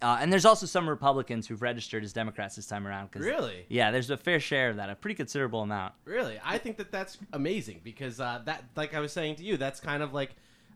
uh, 0.00 0.18
and 0.20 0.32
there's 0.32 0.44
also 0.44 0.66
some 0.66 0.88
Republicans 0.88 1.46
who've 1.46 1.62
registered 1.62 2.02
as 2.02 2.12
Democrats 2.12 2.56
this 2.56 2.66
time 2.66 2.86
around. 2.86 3.12
'cause- 3.12 3.22
Really? 3.22 3.66
Yeah, 3.68 3.90
there's 3.92 4.10
a 4.10 4.16
fair 4.16 4.40
share 4.40 4.70
of 4.70 4.76
that, 4.76 4.90
a 4.90 4.94
pretty 4.96 5.14
considerable 5.14 5.62
amount. 5.62 5.94
Really, 6.04 6.40
I 6.44 6.58
think 6.58 6.76
that 6.78 6.90
that's 6.90 7.18
amazing 7.32 7.80
because 7.84 8.20
uh, 8.20 8.42
that, 8.46 8.64
like 8.76 8.94
I 8.94 9.00
was 9.00 9.12
saying 9.12 9.36
to 9.36 9.44
you, 9.44 9.56
that's 9.56 9.78
kind 9.80 10.02
of 10.02 10.12
like 10.12 10.34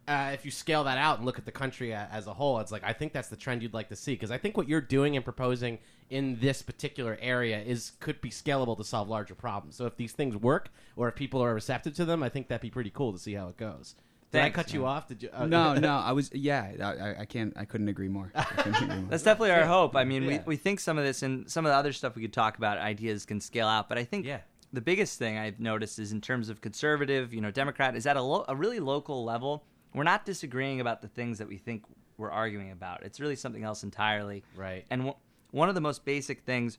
uh, 0.08 0.30
if 0.32 0.44
you 0.44 0.52
scale 0.52 0.84
that 0.84 0.98
out 0.98 1.16
and 1.16 1.26
look 1.26 1.36
at 1.36 1.44
the 1.44 1.50
country 1.50 1.92
as 1.92 2.28
a 2.28 2.32
whole, 2.32 2.60
it's 2.60 2.70
like 2.70 2.84
I 2.84 2.92
think 2.92 3.12
that's 3.12 3.26
the 3.26 3.34
trend 3.34 3.60
you'd 3.60 3.74
like 3.74 3.88
to 3.88 3.96
see 3.96 4.12
because 4.12 4.30
I 4.30 4.38
think 4.38 4.56
what 4.56 4.68
you're 4.68 4.80
doing 4.80 5.16
and 5.16 5.24
proposing 5.24 5.80
in 6.10 6.38
this 6.38 6.62
particular 6.62 7.18
area 7.20 7.60
is 7.60 7.90
could 7.98 8.20
be 8.20 8.30
scalable 8.30 8.76
to 8.76 8.84
solve 8.84 9.08
larger 9.08 9.34
problems. 9.34 9.74
So 9.74 9.84
if 9.86 9.96
these 9.96 10.12
things 10.12 10.36
work 10.36 10.70
or 10.94 11.08
if 11.08 11.16
people 11.16 11.42
are 11.42 11.52
receptive 11.52 11.94
to 11.96 12.04
them, 12.04 12.22
I 12.22 12.28
think 12.28 12.46
that'd 12.46 12.62
be 12.62 12.70
pretty 12.70 12.90
cool 12.90 13.12
to 13.14 13.18
see 13.18 13.34
how 13.34 13.48
it 13.48 13.56
goes. 13.56 13.96
Did 14.32 14.38
I 14.38 14.42
Thanks, 14.44 14.56
cut 14.56 14.74
you 14.74 14.84
off? 14.86 15.06
Did 15.08 15.22
you? 15.22 15.30
Uh, 15.32 15.46
No, 15.46 15.74
no, 15.78 15.94
I 15.96 16.12
was 16.12 16.30
yeah. 16.34 16.72
I, 16.80 16.84
I- 16.84 17.20
I 17.20 17.24
can't. 17.24 17.52
I 17.56 17.64
couldn't 17.64 17.88
agree 17.88 18.08
more. 18.08 18.32
Couldn't 18.56 18.74
agree 18.82 18.96
more. 19.00 19.10
That's 19.10 19.22
definitely 19.22 19.52
our 19.52 19.64
hope. 19.66 19.94
I 19.96 20.04
mean, 20.04 20.22
Yeah. 20.24 20.28
we, 20.28 20.40
we 20.46 20.56
think 20.56 20.80
some 20.80 20.98
of 20.98 21.04
this 21.04 21.22
and 21.22 21.50
some 21.50 21.64
of 21.64 21.70
the 21.70 21.76
other 21.76 21.92
stuff 21.92 22.16
we 22.16 22.22
could 22.22 22.32
talk 22.32 22.58
about, 22.58 22.78
ideas 22.78 23.24
can 23.24 23.40
scale 23.40 23.68
out. 23.68 23.88
But 23.88 23.98
I 23.98 24.04
think 24.04 24.26
Yeah. 24.26 24.40
the 24.72 24.80
biggest 24.80 25.18
thing 25.18 25.38
I've 25.38 25.60
noticed 25.60 25.98
is 25.98 26.12
in 26.12 26.20
terms 26.20 26.48
of 26.48 26.60
conservative, 26.60 27.32
you 27.32 27.40
know, 27.40 27.50
Democrat, 27.50 27.94
is 27.96 28.06
at 28.06 28.16
a, 28.16 28.22
lo- 28.22 28.44
a 28.48 28.56
really 28.56 28.80
local 28.80 29.24
level. 29.24 29.64
We're 29.94 30.02
not 30.04 30.24
disagreeing 30.26 30.80
about 30.80 31.00
the 31.02 31.08
things 31.08 31.38
that 31.38 31.48
we 31.48 31.56
think 31.56 31.84
we're 32.18 32.30
arguing 32.30 32.72
about. 32.72 33.04
It's 33.04 33.20
really 33.20 33.36
something 33.36 33.62
else 33.62 33.84
entirely. 33.84 34.42
Right. 34.56 34.84
And 34.90 35.02
w- 35.02 35.16
one 35.52 35.68
of 35.68 35.74
the 35.74 35.80
most 35.80 36.04
basic 36.04 36.40
things 36.42 36.78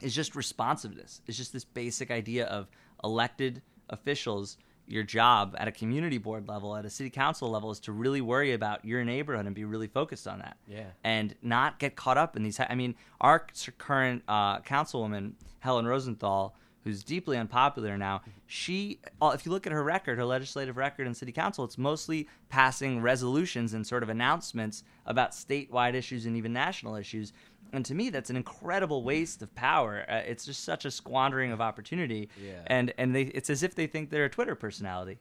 is 0.00 0.14
just 0.14 0.36
responsiveness. 0.36 1.22
It's 1.26 1.36
just 1.36 1.52
this 1.52 1.64
basic 1.64 2.10
idea 2.10 2.46
of 2.46 2.68
elected 3.02 3.62
officials. 3.88 4.58
Your 4.90 5.04
job 5.04 5.54
at 5.56 5.68
a 5.68 5.72
community 5.72 6.18
board 6.18 6.48
level, 6.48 6.74
at 6.74 6.84
a 6.84 6.90
city 6.90 7.10
council 7.10 7.48
level, 7.48 7.70
is 7.70 7.78
to 7.80 7.92
really 7.92 8.20
worry 8.20 8.52
about 8.52 8.84
your 8.84 9.04
neighborhood 9.04 9.46
and 9.46 9.54
be 9.54 9.64
really 9.64 9.86
focused 9.86 10.26
on 10.26 10.40
that. 10.40 10.56
Yeah. 10.66 10.86
And 11.04 11.34
not 11.42 11.78
get 11.78 11.94
caught 11.94 12.18
up 12.18 12.36
in 12.36 12.42
these. 12.42 12.58
I 12.58 12.74
mean, 12.74 12.96
our 13.20 13.46
current 13.78 14.24
uh, 14.26 14.58
councilwoman, 14.60 15.34
Helen 15.60 15.86
Rosenthal, 15.86 16.56
who's 16.82 17.04
deeply 17.04 17.36
unpopular 17.36 17.96
now, 17.96 18.22
she, 18.46 18.98
uh, 19.22 19.30
if 19.34 19.46
you 19.46 19.52
look 19.52 19.66
at 19.66 19.72
her 19.72 19.84
record, 19.84 20.18
her 20.18 20.24
legislative 20.24 20.76
record 20.76 21.06
in 21.06 21.14
city 21.14 21.30
council, 21.30 21.64
it's 21.64 21.78
mostly 21.78 22.26
passing 22.48 23.00
resolutions 23.00 23.74
and 23.74 23.86
sort 23.86 24.02
of 24.02 24.08
announcements 24.08 24.82
about 25.06 25.32
statewide 25.32 25.94
issues 25.94 26.26
and 26.26 26.36
even 26.36 26.52
national 26.52 26.96
issues. 26.96 27.32
And 27.72 27.84
to 27.84 27.94
me, 27.94 28.10
that's 28.10 28.30
an 28.30 28.36
incredible 28.36 29.04
waste 29.04 29.42
of 29.42 29.54
power. 29.54 30.04
Uh, 30.08 30.16
it's 30.26 30.44
just 30.44 30.64
such 30.64 30.84
a 30.84 30.90
squandering 30.90 31.52
of 31.52 31.60
opportunity. 31.60 32.28
Yeah. 32.42 32.52
And 32.66 32.92
and 32.98 33.14
they, 33.14 33.22
it's 33.22 33.50
as 33.50 33.62
if 33.62 33.74
they 33.74 33.86
think 33.86 34.10
they're 34.10 34.24
a 34.24 34.30
Twitter 34.30 34.54
personality. 34.54 35.18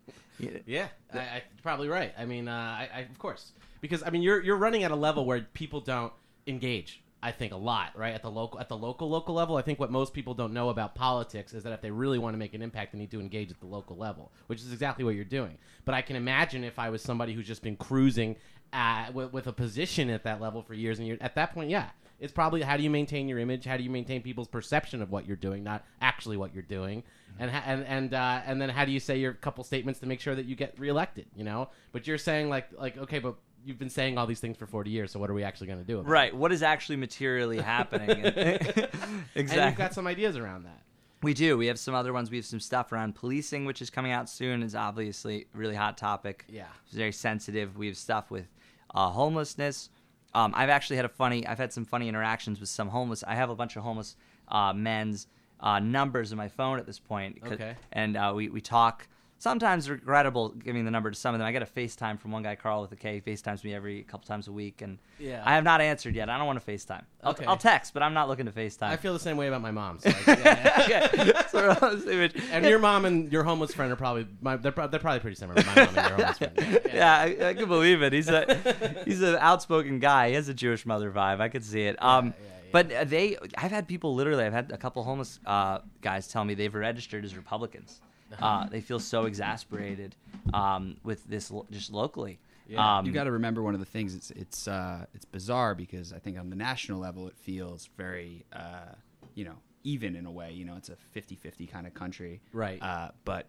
Yeah, 0.66 0.88
I, 1.14 1.20
I, 1.20 1.44
probably 1.62 1.90
right. 1.90 2.14
I 2.18 2.26
mean, 2.26 2.48
uh, 2.48 2.54
I, 2.54 2.90
I, 2.94 3.00
of 3.02 3.20
course, 3.20 3.52
because 3.82 4.04
I 4.04 4.10
mean, 4.10 4.22
you're 4.22 4.42
you're 4.42 4.58
running 4.58 4.84
at 4.84 4.92
a 4.92 4.96
level 4.96 5.26
where 5.26 5.42
people 5.54 5.82
don't 5.82 6.14
engage. 6.48 7.04
I 7.22 7.32
think 7.32 7.52
a 7.52 7.58
lot, 7.58 7.98
right? 7.98 8.14
At 8.14 8.22
the 8.22 8.32
local, 8.32 8.62
at 8.62 8.70
the 8.70 8.78
local, 8.78 9.10
local 9.10 9.36
level. 9.36 9.58
I 9.58 9.62
think 9.62 9.78
what 9.78 9.92
most 9.92 10.14
people 10.14 10.34
don't 10.34 10.54
know 10.54 10.70
about 10.70 10.96
politics 10.96 11.54
is 11.54 11.64
that 11.64 11.74
if 11.74 11.82
they 11.82 11.92
really 11.92 12.18
want 12.18 12.34
to 12.34 12.38
make 12.38 12.54
an 12.54 12.62
impact, 12.62 12.94
they 12.94 12.98
need 12.98 13.12
to 13.12 13.20
engage 13.20 13.52
at 13.52 13.60
the 13.60 13.66
local 13.66 13.98
level, 13.98 14.32
which 14.48 14.62
is 14.62 14.72
exactly 14.72 15.04
what 15.04 15.16
you're 15.16 15.26
doing. 15.26 15.58
But 15.84 15.96
I 15.96 16.02
can 16.02 16.16
imagine 16.16 16.64
if 16.64 16.80
I 16.80 16.90
was 16.90 17.02
somebody 17.02 17.34
who's 17.34 17.46
just 17.46 17.62
been 17.62 17.76
cruising 17.76 18.38
at, 18.72 19.14
with, 19.14 19.34
with 19.34 19.48
a 19.48 19.52
position 19.52 20.10
at 20.10 20.24
that 20.24 20.40
level 20.40 20.62
for 20.62 20.74
years 20.74 21.00
and 21.00 21.08
years, 21.08 21.20
at 21.20 21.36
that 21.36 21.54
point, 21.54 21.70
yeah, 21.70 21.90
it's 22.20 22.34
probably 22.34 22.62
how 22.62 22.78
do 22.78 22.84
you 22.84 22.90
maintain 22.90 23.28
your 23.28 23.40
image? 23.40 23.66
How 23.66 23.78
do 23.78 23.84
you 23.84 23.90
maintain 23.90 24.22
people's 24.22 24.48
perception 24.48 25.02
of 25.02 25.12
what 25.12 25.26
you're 25.26 25.38
doing, 25.38 25.64
not 25.64 25.86
actually 26.02 26.38
what 26.38 26.54
you're 26.54 26.64
doing? 26.64 27.04
And 27.40 27.50
ha- 27.52 27.64
and 27.66 27.86
and 27.86 28.14
uh, 28.14 28.42
and 28.46 28.62
then 28.62 28.70
how 28.70 28.86
do 28.86 28.92
you 28.92 29.00
say 29.00 29.18
your 29.18 29.34
couple 29.34 29.64
statements 29.64 30.00
to 30.02 30.06
make 30.06 30.20
sure 30.20 30.36
that 30.36 30.46
you 30.46 30.56
get 30.56 30.78
reelected? 30.80 31.26
You 31.36 31.44
know, 31.46 31.70
but 31.92 32.08
you're 32.08 32.18
saying 32.18 32.50
like 32.50 32.70
like 32.78 32.98
okay, 32.98 33.20
but 33.20 33.36
you've 33.66 33.80
been 33.80 33.90
saying 33.90 34.18
all 34.18 34.26
these 34.26 34.40
things 34.40 34.56
for 34.58 34.66
40 34.66 34.90
years, 34.90 35.12
so 35.12 35.20
what 35.20 35.30
are 35.30 35.34
we 35.34 35.44
actually 35.44 35.68
going 35.68 35.80
to 35.80 35.86
do? 35.86 36.00
About 36.00 36.10
Right. 36.10 36.36
What 36.36 36.52
is 36.52 36.64
actually 36.64 36.96
materially 36.96 37.60
happening? 37.62 38.10
Exactly. 39.36 39.36
And 39.36 39.70
you've 39.72 39.78
got 39.78 39.94
some 39.94 40.08
ideas 40.08 40.38
around 40.38 40.64
that. 40.64 40.82
We 41.22 41.34
do. 41.34 41.58
We 41.58 41.68
have 41.68 41.78
some 41.78 41.94
other 41.94 42.14
ones. 42.14 42.32
We 42.32 42.38
have 42.38 42.46
some 42.46 42.62
stuff 42.62 42.92
around 42.94 43.16
policing, 43.16 43.66
which 43.66 43.82
is 43.82 43.90
coming 43.90 44.12
out 44.12 44.30
soon. 44.30 44.64
is 44.64 44.76
obviously 44.76 45.48
a 45.54 45.58
really 45.58 45.76
hot 45.76 45.98
topic. 45.98 46.46
Yeah. 46.50 46.68
It's 46.86 46.96
very 46.96 47.12
sensitive. 47.12 47.78
We 47.78 47.88
have 47.88 47.98
stuff 47.98 48.32
with 48.32 48.48
uh, 48.96 49.10
homelessness. 49.10 49.90
Um, 50.34 50.54
I've 50.56 50.70
actually 50.70 50.98
had 50.98 51.06
a 51.06 51.10
funny. 51.10 51.46
I've 51.46 51.58
had 51.58 51.74
some 51.74 51.86
funny 51.86 52.08
interactions 52.08 52.60
with 52.60 52.70
some 52.70 52.90
homeless. 52.90 53.24
I 53.28 53.36
have 53.36 53.50
a 53.50 53.56
bunch 53.56 53.76
of 53.76 53.84
homeless 53.84 54.16
uh, 54.48 54.74
men's 54.74 55.28
uh, 55.60 55.80
numbers 55.80 56.32
in 56.32 56.38
my 56.38 56.48
phone 56.48 56.80
at 56.80 56.86
this 56.86 57.00
point. 57.00 57.40
Okay. 57.46 57.76
And 57.92 58.16
uh, 58.16 58.34
we 58.36 58.50
we 58.50 58.62
talk 58.62 59.08
sometimes 59.40 59.90
regrettable 59.90 60.50
giving 60.50 60.86
the 60.86 60.92
number 60.92 61.10
to 61.10 61.18
some 61.18 61.34
of 61.34 61.40
them. 61.40 61.48
I 61.48 61.52
get 61.52 61.62
a 61.62 61.66
FaceTime 61.66 62.20
from 62.20 62.32
one 62.32 62.44
guy, 62.44 62.56
Carl 62.56 62.82
with 62.82 62.92
a 62.92 62.96
K. 62.96 63.22
FaceTimes 63.26 63.64
me 63.64 63.74
every 63.74 64.04
couple 64.04 64.28
times 64.28 64.48
a 64.48 64.52
week, 64.52 64.82
and 64.82 65.00
Yeah. 65.18 65.42
I 65.46 65.56
have 65.56 65.64
not 65.64 65.80
answered 65.82 66.14
yet. 66.14 66.30
I 66.30 66.38
don't 66.38 66.46
want 66.46 66.64
to 66.64 66.72
FaceTime. 66.72 67.04
I'll, 67.24 67.32
Okay. 67.32 67.46
I'll 67.46 67.58
text, 67.58 67.94
but 67.94 68.04
I'm 68.04 68.14
not 68.14 68.28
looking 68.28 68.46
to 68.46 68.52
FaceTime. 68.52 68.90
I 68.90 68.98
feel 68.98 69.14
the 69.14 69.20
same 69.20 69.38
way 69.38 69.48
about 69.48 69.62
my 69.62 69.72
mom. 69.72 70.00
So 70.00 70.10
I- 70.28 70.86
yeah, 70.90 71.24
yeah. 71.24 71.48
Sort 71.48 71.66
of 71.70 71.82
on 71.82 72.00
the 72.00 72.06
same 72.06 72.30
page. 72.30 72.44
And 72.52 72.66
your 72.66 72.80
mom 72.80 73.06
and 73.06 73.32
your 73.32 73.44
homeless 73.44 73.74
friend 73.74 73.92
are 73.92 73.96
probably 73.96 74.28
my, 74.42 74.58
they're, 74.58 74.72
they're 74.72 75.00
probably 75.00 75.20
pretty 75.22 75.36
similar. 75.38 75.64
My 75.66 75.76
mom 75.86 75.88
and 75.88 75.96
your 75.96 76.04
homeless 76.18 76.38
friend. 76.38 76.54
Yeah, 76.58 76.66
yeah. 76.94 76.94
yeah, 76.94 77.46
I, 77.46 77.50
I 77.50 77.54
can 77.54 77.68
believe 77.68 78.02
it. 78.02 78.12
He's 78.14 78.28
a 78.30 79.02
he's 79.06 79.22
an 79.22 79.38
outspoken 79.40 80.00
guy. 80.00 80.30
He 80.30 80.36
has 80.36 80.50
a 80.50 80.54
Jewish 80.54 80.86
mother 80.86 81.10
vibe. 81.12 81.40
I 81.40 81.48
could 81.50 81.64
see 81.64 81.84
it. 81.84 82.02
Um, 82.04 82.34
but 82.72 82.92
uh, 82.92 83.04
they, 83.06 83.36
I've 83.58 83.72
had 83.72 83.88
people 83.88 84.14
literally. 84.14 84.44
I've 84.44 84.54
had 84.54 84.72
a 84.72 84.78
couple 84.78 85.02
homeless 85.04 85.40
uh, 85.46 85.80
guys 86.02 86.28
tell 86.28 86.46
me 86.46 86.54
they've 86.54 86.74
registered 86.76 87.24
as 87.26 87.36
Republicans. 87.36 88.02
Uh, 88.40 88.68
they 88.68 88.82
feel 88.82 89.00
so 89.00 89.26
exasperated 89.26 90.16
um, 90.54 90.98
with 91.04 91.24
this 91.26 91.50
lo- 91.52 91.66
just 91.72 91.92
locally. 91.92 92.40
Yeah, 92.68 92.98
um, 93.00 93.06
you 93.06 93.12
got 93.12 93.24
to 93.24 93.32
remember 93.32 93.64
one 93.64 93.74
of 93.74 93.80
the 93.80 93.86
things. 93.86 94.14
It's 94.14 94.30
it's 94.32 94.68
uh, 94.68 95.06
it's 95.16 95.26
bizarre 95.26 95.74
because 95.76 96.14
I 96.14 96.20
think 96.20 96.38
on 96.38 96.50
the 96.50 96.56
national 96.56 97.00
level 97.00 97.28
it 97.28 97.36
feels 97.38 97.90
very 97.98 98.46
uh, 98.54 98.94
you 99.34 99.46
know 99.46 99.56
even 99.84 100.16
in 100.16 100.26
a 100.26 100.32
way. 100.32 100.52
You 100.52 100.66
know, 100.66 100.76
it's 100.76 100.90
a 100.90 100.98
50-50 101.16 101.72
kind 101.72 101.88
of 101.88 101.94
country, 101.94 102.42
Right. 102.54 102.82
Uh, 102.84 103.10
but 103.26 103.48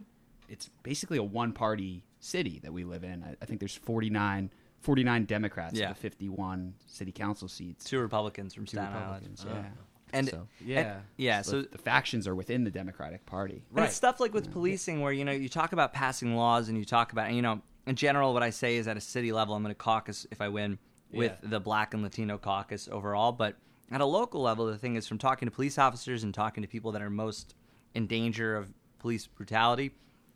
it's 0.48 0.70
basically 0.84 1.18
a 1.18 1.22
one 1.22 1.52
party 1.52 2.04
city 2.20 2.60
that 2.62 2.72
we 2.72 2.84
live 2.84 3.02
in. 3.04 3.22
I, 3.24 3.34
I 3.42 3.44
think 3.46 3.58
there's 3.60 3.74
49, 3.74 4.50
49 4.80 5.24
Democrats 5.26 5.74
Yeah. 5.78 5.90
of 5.90 5.96
the 5.96 6.00
fifty 6.00 6.28
one 6.28 6.74
city 6.86 7.12
council 7.12 7.48
seats. 7.48 7.84
two 7.84 7.98
Republicans 8.00 8.54
from 8.54 8.64
Two 8.64 8.76
Staten 8.78 8.94
Republicans, 8.94 9.44
Island. 9.48 9.64
yeah. 9.66 9.82
And 10.12 10.28
So- 10.28 10.46
Yeah. 10.64 10.80
and- 10.80 11.02
yeah. 11.16 11.42
so 11.42 11.62
So 11.62 11.62
the 11.62 11.78
factions 11.78 12.26
are 12.26 12.34
within 12.34 12.64
the 12.64 12.70
Democratic 12.70 13.26
Party. 13.26 13.62
And 13.74 13.84
it's 13.84 13.94
stuff 13.94 14.20
like 14.20 14.32
with 14.34 14.52
policing 14.52 15.00
where, 15.00 15.12
you 15.12 15.24
know, 15.24 15.32
you 15.32 15.48
talk 15.48 15.72
about 15.72 15.92
passing 15.92 16.34
laws 16.36 16.68
and 16.68 16.76
you 16.78 16.84
talk 16.84 17.12
about, 17.12 17.26
and, 17.28 17.36
you 17.36 17.42
know, 17.42 17.60
in 17.86 17.96
general, 17.96 18.32
what 18.34 18.42
I 18.42 18.50
say 18.50 18.76
is 18.76 18.86
at 18.88 18.96
a 18.96 19.00
city 19.00 19.32
level, 19.32 19.54
I'm 19.54 19.62
going 19.62 19.74
to 19.74 19.78
caucus 19.78 20.26
if 20.30 20.40
I 20.40 20.48
win 20.48 20.78
with 21.12 21.38
Yeah. 21.42 21.48
the 21.48 21.60
black 21.60 21.94
and 21.94 22.02
Latino 22.02 22.38
caucus 22.38 22.88
overall. 22.92 23.32
But 23.32 23.56
at 23.90 24.00
a 24.00 24.04
local 24.04 24.42
level, 24.42 24.66
the 24.66 24.78
thing 24.78 24.94
is 24.96 25.06
from 25.08 25.18
talking 25.18 25.48
to 25.48 25.54
police 25.54 25.78
officers 25.78 26.22
and 26.22 26.32
talking 26.32 26.62
to 26.62 26.68
people 26.68 26.92
that 26.92 27.02
are 27.02 27.10
most 27.10 27.54
in 27.94 28.06
danger 28.06 28.56
of 28.56 28.72
police 28.98 29.26
brutality, 29.26 29.92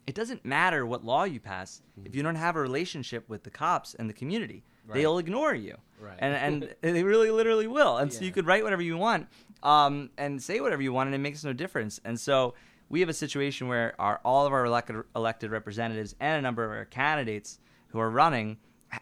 it 0.06 0.14
doesn't 0.14 0.44
matter 0.44 0.84
what 0.84 1.04
law 1.04 1.24
you 1.24 1.40
pass 1.40 1.80
if 2.04 2.14
you 2.14 2.22
don't 2.22 2.34
have 2.34 2.56
a 2.56 2.60
relationship 2.60 3.28
with 3.28 3.42
the 3.44 3.50
cops 3.50 3.94
and 3.94 4.08
the 4.10 4.12
community. 4.14 4.64
They'll 4.92 5.16
ignore 5.18 5.54
you. 5.54 5.76
Right. 5.98 6.18
And, 6.18 6.34
and 6.62 6.74
they 6.82 7.02
really 7.04 7.30
literally 7.30 7.66
will. 7.66 7.96
And 7.96 8.12
so 8.12 8.22
you 8.22 8.32
could 8.32 8.44
write 8.46 8.62
whatever 8.64 8.82
you 8.82 8.98
want 8.98 9.28
um, 9.64 10.10
and 10.18 10.40
say 10.42 10.60
whatever 10.60 10.82
you 10.82 10.92
want, 10.92 11.08
and 11.08 11.14
it 11.14 11.18
makes 11.18 11.42
no 11.42 11.52
difference. 11.52 12.00
And 12.04 12.18
so 12.20 12.54
we 12.88 13.00
have 13.00 13.08
a 13.08 13.14
situation 13.14 13.66
where 13.66 13.94
our, 13.98 14.20
all 14.24 14.46
of 14.46 14.52
our 14.52 14.64
elected, 14.66 14.96
elected 15.16 15.50
representatives 15.50 16.14
and 16.20 16.38
a 16.38 16.42
number 16.42 16.64
of 16.64 16.70
our 16.70 16.84
candidates 16.84 17.58
who 17.88 17.98
are 17.98 18.10
running 18.10 18.58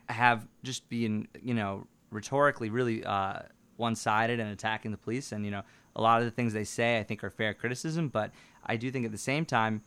have 0.09 0.47
just 0.63 0.89
been, 0.89 1.29
you 1.43 1.53
know, 1.55 1.87
rhetorically 2.11 2.71
really 2.71 3.05
uh, 3.05 3.41
one-sided 3.77 4.39
and 4.39 4.51
attacking 4.51 4.91
the 4.93 4.97
police. 4.97 5.33
And 5.33 5.45
you 5.45 5.51
know, 5.51 5.63
a 5.97 6.01
lot 6.01 6.21
of 6.21 6.25
the 6.25 6.31
things 6.31 6.53
they 6.53 6.65
say 6.65 6.99
I 6.99 7.03
think 7.03 7.25
are 7.25 7.31
fair 7.31 7.53
criticism, 7.55 8.09
but 8.09 8.31
I 8.65 8.77
do 8.77 8.91
think 8.91 9.05
at 9.05 9.13
the 9.13 9.19
same 9.19 9.45
time 9.45 9.83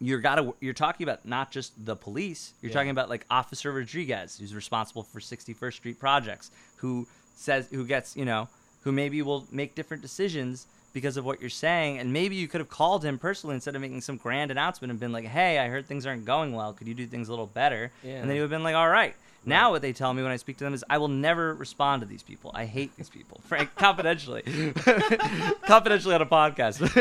you're 0.00 0.18
gotta 0.18 0.52
you're 0.60 0.74
talking 0.74 1.04
about 1.04 1.24
not 1.24 1.52
just 1.52 1.72
the 1.86 1.94
police 1.94 2.54
you're 2.60 2.70
Yeah. 2.70 2.74
talking 2.74 2.90
about 2.90 3.08
like 3.08 3.24
officer 3.30 3.70
rodriguez 3.70 4.36
who's 4.36 4.52
responsible 4.52 5.04
for 5.04 5.20
61st 5.20 5.74
street 5.74 6.00
projects 6.00 6.50
who 6.78 7.06
says 7.36 7.68
who 7.70 7.86
gets 7.86 8.16
you 8.16 8.24
know 8.24 8.48
who 8.82 8.92
maybe 8.92 9.22
will 9.22 9.46
make 9.50 9.74
different 9.74 10.02
decisions 10.02 10.66
because 10.92 11.16
of 11.16 11.24
what 11.24 11.40
you're 11.40 11.48
saying 11.50 11.98
and 11.98 12.12
maybe 12.12 12.36
you 12.36 12.46
could 12.46 12.60
have 12.60 12.68
called 12.68 13.02
him 13.04 13.18
personally 13.18 13.54
instead 13.54 13.74
of 13.74 13.80
making 13.80 14.00
some 14.02 14.16
grand 14.18 14.50
announcement 14.50 14.90
and 14.90 15.00
been 15.00 15.12
like 15.12 15.24
hey 15.24 15.58
i 15.58 15.68
heard 15.68 15.86
things 15.86 16.04
aren't 16.06 16.26
going 16.26 16.52
well 16.52 16.72
could 16.74 16.86
you 16.86 16.92
do 16.94 17.06
things 17.06 17.28
a 17.28 17.32
little 17.32 17.46
better 17.46 17.90
Yeah. 18.02 18.16
and 18.16 18.28
then 18.28 18.36
he 18.36 18.40
would 18.42 18.50
have 18.50 18.54
been 18.58 18.62
like 18.62 18.74
all 18.74 18.88
right 18.88 19.14
now 19.44 19.70
what 19.72 19.82
they 19.82 19.92
tell 19.92 20.14
me 20.14 20.22
when 20.22 20.30
I 20.30 20.36
speak 20.36 20.58
to 20.58 20.64
them 20.64 20.72
is 20.72 20.84
I 20.88 20.98
will 20.98 21.08
never 21.08 21.52
respond 21.54 22.00
to 22.02 22.06
these 22.06 22.22
people. 22.22 22.52
I 22.54 22.64
hate 22.64 22.96
these 22.96 23.08
people. 23.08 23.40
Frank, 23.44 23.74
confidentially, 23.74 24.42
confidentially 25.66 26.14
on 26.14 26.22
a 26.22 26.26
podcast. 26.26 26.78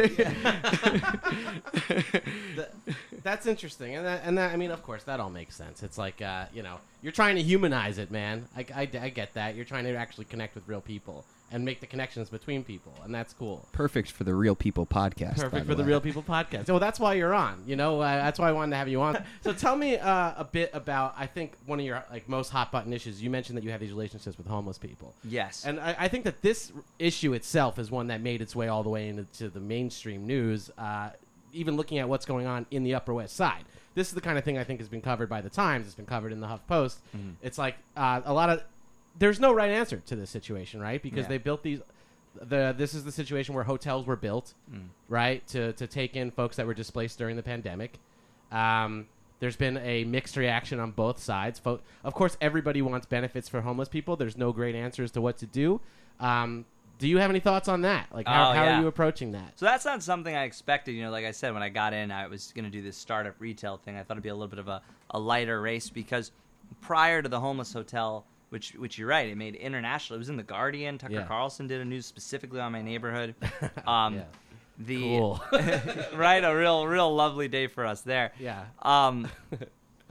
Th- 2.55 2.67
that's 3.23 3.45
interesting, 3.45 3.95
and 3.95 4.05
that, 4.05 4.21
and 4.25 4.37
that, 4.37 4.53
I 4.53 4.57
mean, 4.57 4.71
of 4.71 4.81
course, 4.81 5.03
that 5.03 5.19
all 5.19 5.29
makes 5.29 5.55
sense. 5.55 5.83
It's 5.83 5.97
like, 5.97 6.21
uh, 6.21 6.45
you 6.53 6.63
know, 6.63 6.77
you're 7.03 7.11
trying 7.11 7.35
to 7.35 7.43
humanize 7.43 7.99
it, 7.99 8.09
man. 8.09 8.47
I, 8.57 8.65
I, 8.75 8.81
I 8.99 9.09
get 9.09 9.35
that. 9.35 9.55
You're 9.55 9.65
trying 9.65 9.83
to 9.83 9.95
actually 9.95 10.25
connect 10.25 10.55
with 10.55 10.67
real 10.67 10.81
people 10.81 11.23
and 11.51 11.65
make 11.65 11.79
the 11.81 11.87
connections 11.87 12.29
between 12.29 12.63
people, 12.63 12.93
and 13.03 13.13
that's 13.13 13.33
cool. 13.33 13.67
Perfect 13.73 14.11
for 14.11 14.23
the 14.23 14.33
Real 14.33 14.55
People 14.55 14.85
podcast. 14.85 15.37
by 15.37 15.43
Perfect 15.43 15.65
for 15.67 15.75
the 15.75 15.83
way. 15.83 15.89
Real 15.89 16.01
People 16.01 16.23
podcast. 16.23 16.67
Well, 16.69 16.79
that's 16.79 16.99
why 16.99 17.13
you're 17.15 17.33
on. 17.33 17.63
You 17.67 17.75
know, 17.75 17.99
uh, 17.99 18.15
that's 18.17 18.39
why 18.39 18.49
I 18.49 18.51
wanted 18.51 18.71
to 18.71 18.77
have 18.77 18.87
you 18.87 19.01
on. 19.01 19.23
So 19.41 19.51
tell 19.53 19.75
me 19.75 19.97
uh, 19.97 20.33
a 20.37 20.43
bit 20.49 20.69
about. 20.73 21.15
I 21.17 21.25
think 21.25 21.53
one 21.65 21.79
of 21.79 21.85
your 21.85 22.03
like 22.11 22.29
most 22.29 22.49
hot 22.49 22.71
button 22.71 22.93
issues. 22.93 23.21
You 23.21 23.29
mentioned 23.29 23.57
that 23.57 23.63
you 23.63 23.71
have 23.71 23.79
these 23.79 23.91
relationships 23.91 24.37
with 24.37 24.47
homeless 24.47 24.77
people. 24.77 25.13
yes. 25.23 25.65
And 25.65 25.79
I, 25.79 25.95
I 25.99 26.07
think 26.07 26.23
that 26.25 26.41
this 26.41 26.71
issue 26.99 27.33
itself 27.33 27.79
is 27.79 27.89
one 27.91 28.07
that 28.07 28.21
made 28.21 28.41
its 28.41 28.55
way 28.55 28.67
all 28.67 28.83
the 28.83 28.89
way 28.89 29.07
into 29.09 29.49
the 29.49 29.59
mainstream 29.59 30.25
news. 30.27 30.69
Uh, 30.77 31.09
even 31.53 31.75
looking 31.75 31.97
at 31.99 32.07
what's 32.07 32.25
going 32.25 32.45
on 32.45 32.65
in 32.71 32.83
the 32.83 32.95
Upper 32.95 33.13
West 33.13 33.35
Side, 33.35 33.65
this 33.93 34.07
is 34.07 34.13
the 34.13 34.21
kind 34.21 34.37
of 34.37 34.45
thing 34.45 34.57
I 34.57 34.63
think 34.63 34.79
has 34.79 34.87
been 34.87 35.01
covered 35.01 35.27
by 35.27 35.41
the 35.41 35.49
Times. 35.49 35.85
It's 35.85 35.95
been 35.95 36.05
covered 36.05 36.31
in 36.31 36.39
the 36.39 36.47
Huff 36.47 36.65
Post. 36.67 36.99
It's 37.41 37.57
like 37.57 37.75
uh, 37.97 38.21
a 38.23 38.33
lot 38.33 38.49
of 38.49 38.63
there's 39.17 39.39
no 39.39 39.53
right 39.53 39.69
answer 39.71 39.97
to 39.97 40.15
this 40.15 40.29
situation, 40.29 40.79
right? 40.81 41.01
Because 41.01 41.23
Yeah. 41.25 41.29
they 41.29 41.37
built 41.37 41.63
these. 41.63 41.81
The 42.35 42.73
this 42.77 42.93
is 42.93 43.03
the 43.03 43.11
situation 43.11 43.53
where 43.55 43.65
hotels 43.65 44.05
were 44.05 44.15
built, 44.15 44.53
right, 45.09 45.45
to 45.47 45.73
to 45.73 45.85
take 45.87 46.15
in 46.15 46.31
folks 46.31 46.55
that 46.55 46.65
were 46.65 46.73
displaced 46.73 47.17
during 47.17 47.35
the 47.35 47.43
pandemic. 47.43 47.99
Um, 48.51 49.07
there's 49.39 49.55
been 49.55 49.77
a 49.77 50.03
mixed 50.05 50.37
reaction 50.37 50.79
on 50.79 50.91
both 50.91 51.19
sides. 51.19 51.59
Fo- 51.59 51.81
of 52.03 52.13
course, 52.13 52.37
everybody 52.41 52.81
wants 52.81 53.05
benefits 53.07 53.49
for 53.49 53.61
homeless 53.61 53.89
people. 53.89 54.15
There's 54.15 54.37
no 54.37 54.53
great 54.53 54.75
answer 54.75 55.03
as 55.03 55.11
to 55.11 55.21
what 55.21 55.37
to 55.39 55.45
do. 55.45 55.81
Um, 56.19 56.65
do 56.99 57.07
you 57.07 57.17
have 57.17 57.31
any 57.31 57.39
thoughts 57.39 57.67
on 57.67 57.81
that? 57.81 58.07
Like, 58.13 58.27
how, 58.27 58.51
Oh, 58.51 58.53
how 58.53 58.63
yeah. 58.63 58.77
are 58.77 58.81
you 58.81 58.87
approaching 58.87 59.31
that? 59.31 59.57
So 59.57 59.65
that's 59.65 59.83
not 59.83 60.03
something 60.03 60.35
I 60.35 60.43
expected. 60.43 60.91
You 60.91 61.01
know, 61.03 61.09
like 61.11 61.25
I 61.25 61.31
said, 61.31 61.53
when 61.53 61.63
I 61.63 61.69
got 61.69 61.93
in, 61.93 62.11
I 62.11 62.27
was 62.27 62.51
going 62.55 62.65
to 62.65 62.69
do 62.71 62.83
this 62.83 62.95
startup 62.95 63.33
retail 63.39 63.77
thing. 63.77 63.97
I 63.97 64.03
thought 64.03 64.13
it'd 64.13 64.23
be 64.23 64.29
a 64.29 64.35
little 64.35 64.47
bit 64.47 64.59
of 64.59 64.67
a, 64.67 64.83
a 65.09 65.19
lighter 65.19 65.59
race 65.59 65.89
because 65.89 66.31
prior 66.79 67.23
to 67.23 67.27
the 67.27 67.39
homeless 67.39 67.73
hotel, 67.73 68.25
which 68.51 68.71
which 68.73 68.97
you're 68.97 69.07
right, 69.07 69.27
it 69.29 69.35
made 69.37 69.55
international. 69.55 70.15
It 70.15 70.19
was 70.19 70.29
in 70.29 70.37
the 70.37 70.43
Guardian. 70.43 70.97
Tucker 70.97 71.13
Yeah. 71.13 71.25
Carlson 71.25 71.67
did 71.67 71.81
a 71.81 71.85
news 71.85 72.05
specifically 72.05 72.59
on 72.59 72.71
my 72.71 72.81
neighborhood. 72.81 73.33
Um, 73.87 74.15
Yeah. 74.15 74.23
The 74.79 74.99
Cool. 74.99 75.43
right, 76.15 76.43
a 76.43 76.55
real 76.55 76.85
real 76.87 77.13
lovely 77.15 77.47
day 77.47 77.67
for 77.67 77.85
us 77.85 78.01
there. 78.01 78.31
Yeah. 78.39 78.63
Um, 78.81 79.27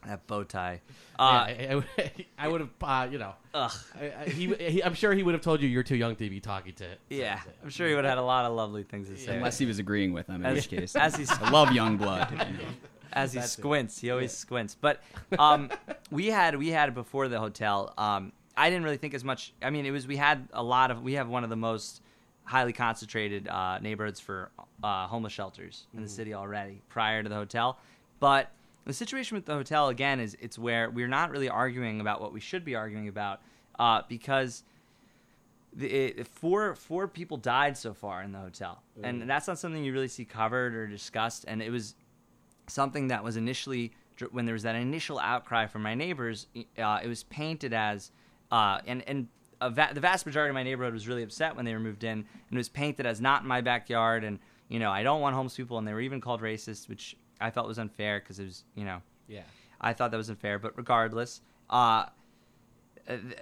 that 0.06 0.26
bow 0.26 0.44
tie. 0.44 0.80
Uh, 1.18 1.48
yeah, 1.48 1.80
I, 1.98 2.12
I 2.38 2.48
would 2.48 2.62
have, 2.62 2.70
uh, 2.80 3.06
you 3.10 3.18
know, 3.18 3.34
ugh. 3.52 3.72
I, 4.00 4.12
I, 4.22 4.28
he, 4.30 4.46
he, 4.54 4.82
I'm 4.82 4.94
sure 4.94 5.12
he 5.12 5.22
would 5.22 5.34
have 5.34 5.42
told 5.42 5.60
you 5.60 5.68
you're 5.68 5.82
too 5.82 5.96
young 5.96 6.16
to 6.16 6.30
be 6.30 6.40
talking 6.40 6.72
to. 6.74 6.84
to- 6.88 6.96
Yeah, 7.10 7.34
to- 7.36 7.42
I'm 7.62 7.68
sure 7.68 7.86
he 7.86 7.94
would 7.94 8.04
have 8.04 8.12
had 8.12 8.18
a 8.18 8.22
lot 8.22 8.46
of 8.46 8.52
lovely 8.52 8.84
things 8.84 9.08
to 9.10 9.18
say. 9.18 9.36
Unless 9.36 9.58
he 9.58 9.66
was 9.66 9.78
agreeing 9.78 10.14
with 10.14 10.28
them, 10.28 10.36
in 10.36 10.46
As- 10.46 10.54
which 10.56 10.68
case, 10.70 10.96
as 10.96 11.16
he's- 11.16 11.30
I 11.30 11.50
love 11.50 11.72
young 11.72 11.98
blood. 11.98 12.28
as 13.12 13.32
he 13.34 13.40
That's 13.40 13.52
it. 13.54 13.60
squints. 13.60 14.00
He 14.00 14.10
always 14.10 14.32
squints. 14.34 14.74
But 14.80 15.02
um, 15.38 15.68
we 16.10 16.26
had 16.26 16.56
we 16.56 16.68
had 16.68 16.94
before 16.94 17.28
the 17.28 17.38
hotel. 17.38 17.92
Um, 17.96 18.32
I 18.56 18.68
didn't 18.68 18.84
really 18.84 18.96
think 18.96 19.14
as 19.14 19.24
much. 19.24 19.52
I 19.62 19.70
mean, 19.70 19.86
it 19.86 19.90
was 19.90 20.06
we 20.06 20.16
had 20.16 20.48
a 20.52 20.62
lot 20.62 20.90
of. 20.90 21.02
We 21.02 21.14
have 21.14 21.28
one 21.28 21.44
of 21.44 21.50
the 21.50 21.56
most 21.56 22.02
highly 22.44 22.72
concentrated 22.72 23.46
uh, 23.48 23.78
neighborhoods 23.78 24.18
for 24.18 24.50
uh, 24.82 25.06
homeless 25.06 25.32
shelters 25.32 25.86
in 25.94 26.02
the 26.02 26.08
city 26.08 26.34
already 26.34 26.82
prior 26.88 27.22
to 27.22 27.28
the 27.28 27.34
hotel. 27.34 27.78
But 28.18 28.50
the 28.86 28.92
situation 28.92 29.36
with 29.36 29.44
the 29.46 29.54
hotel 29.54 29.88
again 29.88 30.18
is 30.18 30.36
it's 30.40 30.58
where 30.58 30.90
we're 30.90 31.08
not 31.08 31.30
really 31.30 31.48
arguing 31.48 32.00
about 32.00 32.20
what 32.20 32.32
we 32.32 32.40
should 32.40 32.64
be 32.64 32.74
arguing 32.74 33.08
about 33.08 33.40
uh, 33.78 34.02
because 34.08 34.64
the, 35.72 35.86
it, 35.88 36.26
four 36.26 36.74
four 36.74 37.06
people 37.06 37.36
died 37.36 37.76
so 37.76 37.94
far 37.94 38.22
in 38.22 38.32
the 38.32 38.38
hotel, 38.38 38.82
and 39.02 39.30
that's 39.30 39.46
not 39.46 39.58
something 39.58 39.84
you 39.84 39.92
really 39.92 40.08
see 40.08 40.24
covered 40.24 40.74
or 40.74 40.86
discussed. 40.88 41.44
And 41.46 41.62
it 41.62 41.70
was 41.70 41.94
something 42.66 43.08
that 43.08 43.22
was 43.22 43.36
initially 43.36 43.92
when 44.30 44.44
there 44.44 44.52
was 44.52 44.62
that 44.62 44.74
initial 44.76 45.18
outcry 45.18 45.66
from 45.66 45.82
my 45.82 45.94
neighbors. 45.94 46.46
Uh, 46.78 47.00
it 47.02 47.08
was 47.08 47.22
painted 47.24 47.72
as 47.72 48.10
uh, 48.50 48.80
and 48.86 49.02
and 49.08 49.28
a 49.60 49.70
va- 49.70 49.90
the 49.92 50.00
vast 50.00 50.26
majority 50.26 50.50
of 50.50 50.54
my 50.54 50.62
neighborhood 50.62 50.92
was 50.94 51.06
really 51.06 51.22
upset 51.22 51.54
when 51.56 51.64
they 51.64 51.72
were 51.74 51.80
moved 51.80 52.04
in, 52.04 52.10
and 52.18 52.24
it 52.50 52.56
was 52.56 52.68
painted 52.68 53.06
as 53.06 53.20
not 53.20 53.42
in 53.42 53.48
my 53.48 53.60
backyard, 53.60 54.24
and 54.24 54.38
you 54.68 54.78
know 54.78 54.90
I 54.90 55.02
don't 55.02 55.20
want 55.20 55.34
homeless 55.36 55.56
people, 55.56 55.78
and 55.78 55.86
they 55.86 55.92
were 55.92 56.00
even 56.00 56.20
called 56.20 56.40
racist, 56.40 56.88
which 56.88 57.16
I 57.40 57.50
felt 57.50 57.66
was 57.66 57.78
unfair 57.78 58.20
because 58.20 58.38
it 58.38 58.44
was 58.44 58.64
you 58.74 58.84
know 58.84 59.02
Yeah. 59.28 59.42
I 59.80 59.92
thought 59.92 60.10
that 60.10 60.16
was 60.16 60.30
unfair, 60.30 60.58
but 60.58 60.76
regardless, 60.76 61.40
uh, 61.70 62.06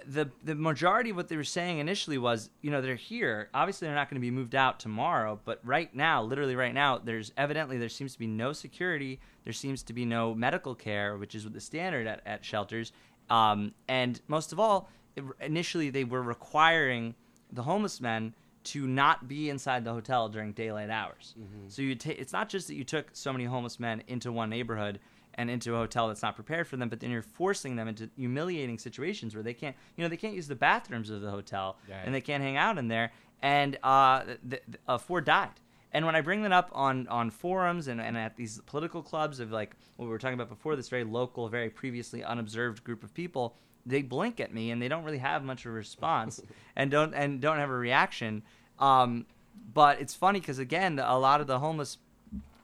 the 0.05 0.29
the 0.43 0.55
majority 0.55 1.11
of 1.11 1.15
what 1.15 1.27
they 1.27 1.35
were 1.35 1.43
saying 1.43 1.79
initially 1.79 2.17
was, 2.17 2.49
you 2.61 2.71
know, 2.71 2.81
they're 2.81 2.95
here. 2.95 3.49
Obviously, 3.53 3.87
they're 3.87 3.95
not 3.95 4.09
going 4.09 4.15
to 4.15 4.21
be 4.21 4.31
moved 4.31 4.55
out 4.55 4.79
tomorrow, 4.79 5.39
but 5.45 5.59
right 5.63 5.93
now, 5.93 6.23
literally 6.23 6.55
right 6.55 6.73
now, 6.73 6.97
there's 6.97 7.31
evidently 7.37 7.77
there 7.77 7.89
seems 7.89 8.13
to 8.13 8.19
be 8.19 8.27
no 8.27 8.53
security. 8.53 9.19
There 9.43 9.53
seems 9.53 9.83
to 9.83 9.93
be 9.93 10.05
no 10.05 10.33
medical 10.33 10.75
care, 10.75 11.17
which 11.17 11.35
is 11.35 11.45
the 11.45 11.61
standard 11.61 12.07
at, 12.07 12.21
at 12.25 12.43
shelters. 12.43 12.91
Um, 13.29 13.73
and 13.87 14.19
most 14.27 14.51
of 14.51 14.59
all, 14.59 14.89
it, 15.15 15.23
initially 15.39 15.89
they 15.89 16.03
were 16.03 16.23
requiring 16.23 17.15
the 17.51 17.63
homeless 17.63 18.01
men 18.01 18.33
to 18.61 18.85
not 18.85 19.27
be 19.27 19.49
inside 19.49 19.83
the 19.83 19.93
hotel 19.93 20.29
during 20.29 20.51
daylight 20.51 20.89
hours. 20.89 21.35
So 21.69 21.81
you 21.81 21.95
ta- 21.95 22.11
it's 22.17 22.33
not 22.33 22.49
just 22.49 22.67
that 22.67 22.75
you 22.75 22.83
took 22.83 23.09
so 23.13 23.31
many 23.31 23.45
homeless 23.45 23.79
men 23.79 24.03
into 24.07 24.31
one 24.31 24.49
neighborhood 24.49 24.99
and 25.39 25.49
into 25.49 25.73
a 25.73 25.77
hotel 25.77 26.07
that's 26.09 26.21
not 26.21 26.35
prepared 26.35 26.67
for 26.67 26.75
them, 26.77 26.89
but 26.89 26.99
then 26.99 27.09
you're 27.09 27.21
forcing 27.21 27.75
them 27.77 27.87
into 27.87 28.09
humiliating 28.17 28.77
situations 28.77 29.33
where 29.33 29.43
they 29.43 29.53
can't, 29.53 29.75
you 29.95 30.03
know, 30.03 30.09
they 30.09 30.17
can't 30.17 30.35
use 30.35 30.47
the 30.47 30.55
bathrooms 30.55 31.09
of 31.09 31.21
the 31.21 31.31
hotel 31.31 31.77
Right. 31.89 32.01
and 32.05 32.13
they 32.13 32.21
can't 32.21 32.43
hang 32.43 32.57
out 32.57 32.77
in 32.77 32.87
there. 32.89 33.11
And 33.41 33.77
uh, 33.83 34.23
th- 34.25 34.39
th- 34.49 34.63
uh, 34.87 34.97
four 34.97 35.21
died. 35.21 35.57
And 35.91 36.05
when 36.05 36.15
I 36.15 36.21
bring 36.21 36.43
that 36.43 36.51
up 36.51 36.69
on, 36.73 37.07
on 37.07 37.31
forums 37.31 37.87
and, 37.87 37.99
and 38.01 38.17
at 38.17 38.35
these 38.35 38.59
political 38.65 39.01
clubs 39.01 39.39
of 39.39 39.51
like 39.51 39.75
what 39.95 40.05
we 40.05 40.11
were 40.11 40.19
talking 40.19 40.35
about 40.35 40.49
before, 40.49 40.75
this 40.75 40.89
very 40.89 41.03
local, 41.05 41.47
very 41.47 41.69
previously 41.69 42.23
unobserved 42.23 42.83
group 42.83 43.01
of 43.03 43.13
people, 43.13 43.55
they 43.85 44.01
blink 44.01 44.39
at 44.39 44.53
me 44.53 44.71
and 44.71 44.81
they 44.81 44.87
don't 44.89 45.03
really 45.05 45.17
have 45.19 45.43
much 45.43 45.65
of 45.65 45.71
a 45.71 45.75
response 45.75 46.41
and 46.75 46.91
don't 46.91 47.13
and 47.15 47.39
don't 47.41 47.57
have 47.57 47.69
a 47.69 47.77
reaction. 47.77 48.43
Um, 48.77 49.25
but 49.73 49.99
it's 50.01 50.13
funny 50.13 50.39
because 50.41 50.59
again, 50.59 50.99
a 50.99 51.17
lot 51.17 51.41
of 51.41 51.47
the 51.47 51.59
homeless 51.59 51.97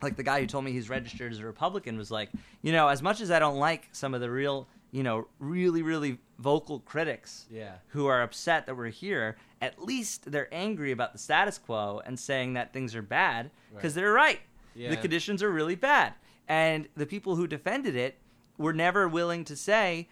like 0.06 0.15
the 0.15 0.24
guy 0.24 0.39
who 0.39 0.48
told 0.48 0.63
me 0.63 0.72
he's 0.72 0.89
registered 0.89 1.32
as 1.34 1.39
a 1.39 1.46
Republican 1.46 1.98
was 1.98 2.10
like, 2.12 2.30
you 2.62 2.72
know, 2.72 2.88
as 2.88 3.02
much 3.02 3.20
as 3.20 3.30
I 3.32 3.39
don't 3.39 3.58
like 3.58 3.89
some 3.91 4.13
of 4.13 4.22
the 4.22 4.30
real, 4.32 4.68
you 4.91 5.04
know, 5.04 5.28
really, 5.39 5.82
really 5.82 6.20
vocal 6.39 6.80
critics 6.80 7.46
Yeah. 7.52 7.74
who 7.88 8.06
are 8.08 8.22
upset 8.22 8.65
that 8.68 8.76
we're 8.78 8.88
here, 8.89 9.36
at 9.62 9.82
least 9.84 10.32
they're 10.32 10.48
angry 10.54 10.91
about 10.94 11.12
the 11.12 11.20
status 11.20 11.58
quo 11.58 12.02
and 12.06 12.18
saying 12.18 12.54
that 12.54 12.72
things 12.72 12.96
are 12.96 13.02
bad 13.02 13.52
because 13.74 13.94
Right. 13.96 14.02
they're 14.02 14.13
right. 14.13 14.39
Yeah. 14.76 14.89
The 14.91 14.98
conditions 14.98 15.44
are 15.44 15.52
really 15.52 15.76
bad. 15.76 16.13
And 16.48 16.88
the 16.96 17.06
people 17.06 17.36
who 17.36 17.48
defended 17.48 17.96
it 17.96 18.18
were 18.58 18.74
never 18.74 19.08
willing 19.10 19.44
to 19.46 19.56
say, 19.56 20.08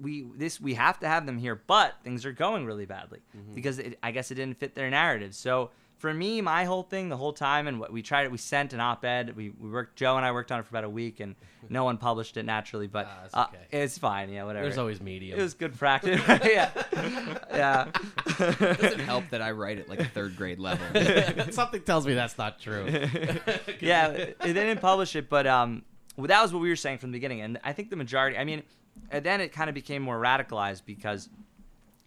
we 0.00 0.22
this 0.36 0.60
we 0.60 0.74
have 0.74 1.00
to 1.00 1.08
have 1.08 1.26
them 1.26 1.38
here, 1.38 1.56
but 1.66 1.96
things 2.04 2.24
are 2.24 2.32
going 2.32 2.64
really 2.66 2.86
badly 2.86 3.20
Mm-hmm. 3.36 3.54
because 3.54 3.78
it, 3.80 3.98
I 4.02 4.12
guess 4.12 4.30
it 4.30 4.36
didn't 4.36 4.58
fit 4.58 4.74
their 4.76 4.88
narrative. 4.90 5.34
So 5.34 5.70
for 6.02 6.12
me, 6.12 6.40
my 6.40 6.64
whole 6.64 6.82
thing 6.82 7.08
the 7.10 7.16
whole 7.16 7.32
time, 7.32 7.68
and 7.68 7.78
what 7.78 7.92
we 7.92 8.02
tried, 8.02 8.24
it, 8.24 8.32
we 8.32 8.36
sent 8.36 8.72
an 8.72 8.80
op-ed. 8.80 9.36
We, 9.36 9.50
we 9.50 9.70
worked. 9.70 9.94
Joe 9.94 10.16
and 10.16 10.26
I 10.26 10.32
worked 10.32 10.50
on 10.50 10.58
it 10.58 10.64
for 10.64 10.70
about 10.70 10.82
a 10.82 10.90
week, 10.90 11.20
and 11.20 11.36
no 11.68 11.84
one 11.84 11.96
published 11.96 12.36
it 12.36 12.42
naturally. 12.42 12.88
But 12.88 13.06
Ah, 13.06 13.18
that's 13.22 13.34
uh, 13.34 13.46
it's 13.70 13.98
fine. 13.98 14.28
Yeah, 14.28 14.42
whatever. 14.42 14.64
There's 14.64 14.78
always 14.78 15.00
medium. 15.00 15.38
it 15.38 15.42
was 15.42 15.54
good 15.54 15.78
practice. 15.78 16.20
yeah, 16.28 16.70
yeah. 17.52 17.86
It 18.40 18.80
doesn't 18.80 18.98
help 18.98 19.30
that 19.30 19.40
I 19.40 19.52
write 19.52 19.78
at 19.78 19.88
like 19.88 20.00
a 20.00 20.04
third 20.04 20.36
grade 20.36 20.58
level. 20.58 20.84
Something 21.52 21.82
tells 21.82 22.04
me 22.04 22.14
that's 22.14 22.36
not 22.36 22.58
true. 22.58 22.84
yeah, 23.80 24.08
they 24.40 24.52
didn't 24.52 24.80
publish 24.80 25.14
it, 25.14 25.30
but 25.30 25.46
um, 25.46 25.84
well, 26.16 26.26
that 26.26 26.42
was 26.42 26.52
what 26.52 26.62
we 26.62 26.68
were 26.68 26.74
saying 26.74 26.98
from 26.98 27.12
the 27.12 27.16
beginning, 27.16 27.42
and 27.42 27.60
I 27.62 27.74
think 27.74 27.90
the 27.90 27.96
majority. 27.96 28.36
I 28.36 28.42
mean, 28.42 28.64
and 29.12 29.24
then 29.24 29.40
it 29.40 29.52
kind 29.52 29.68
of 29.68 29.74
became 29.74 30.02
more 30.02 30.20
radicalized 30.20 30.82
because 30.84 31.28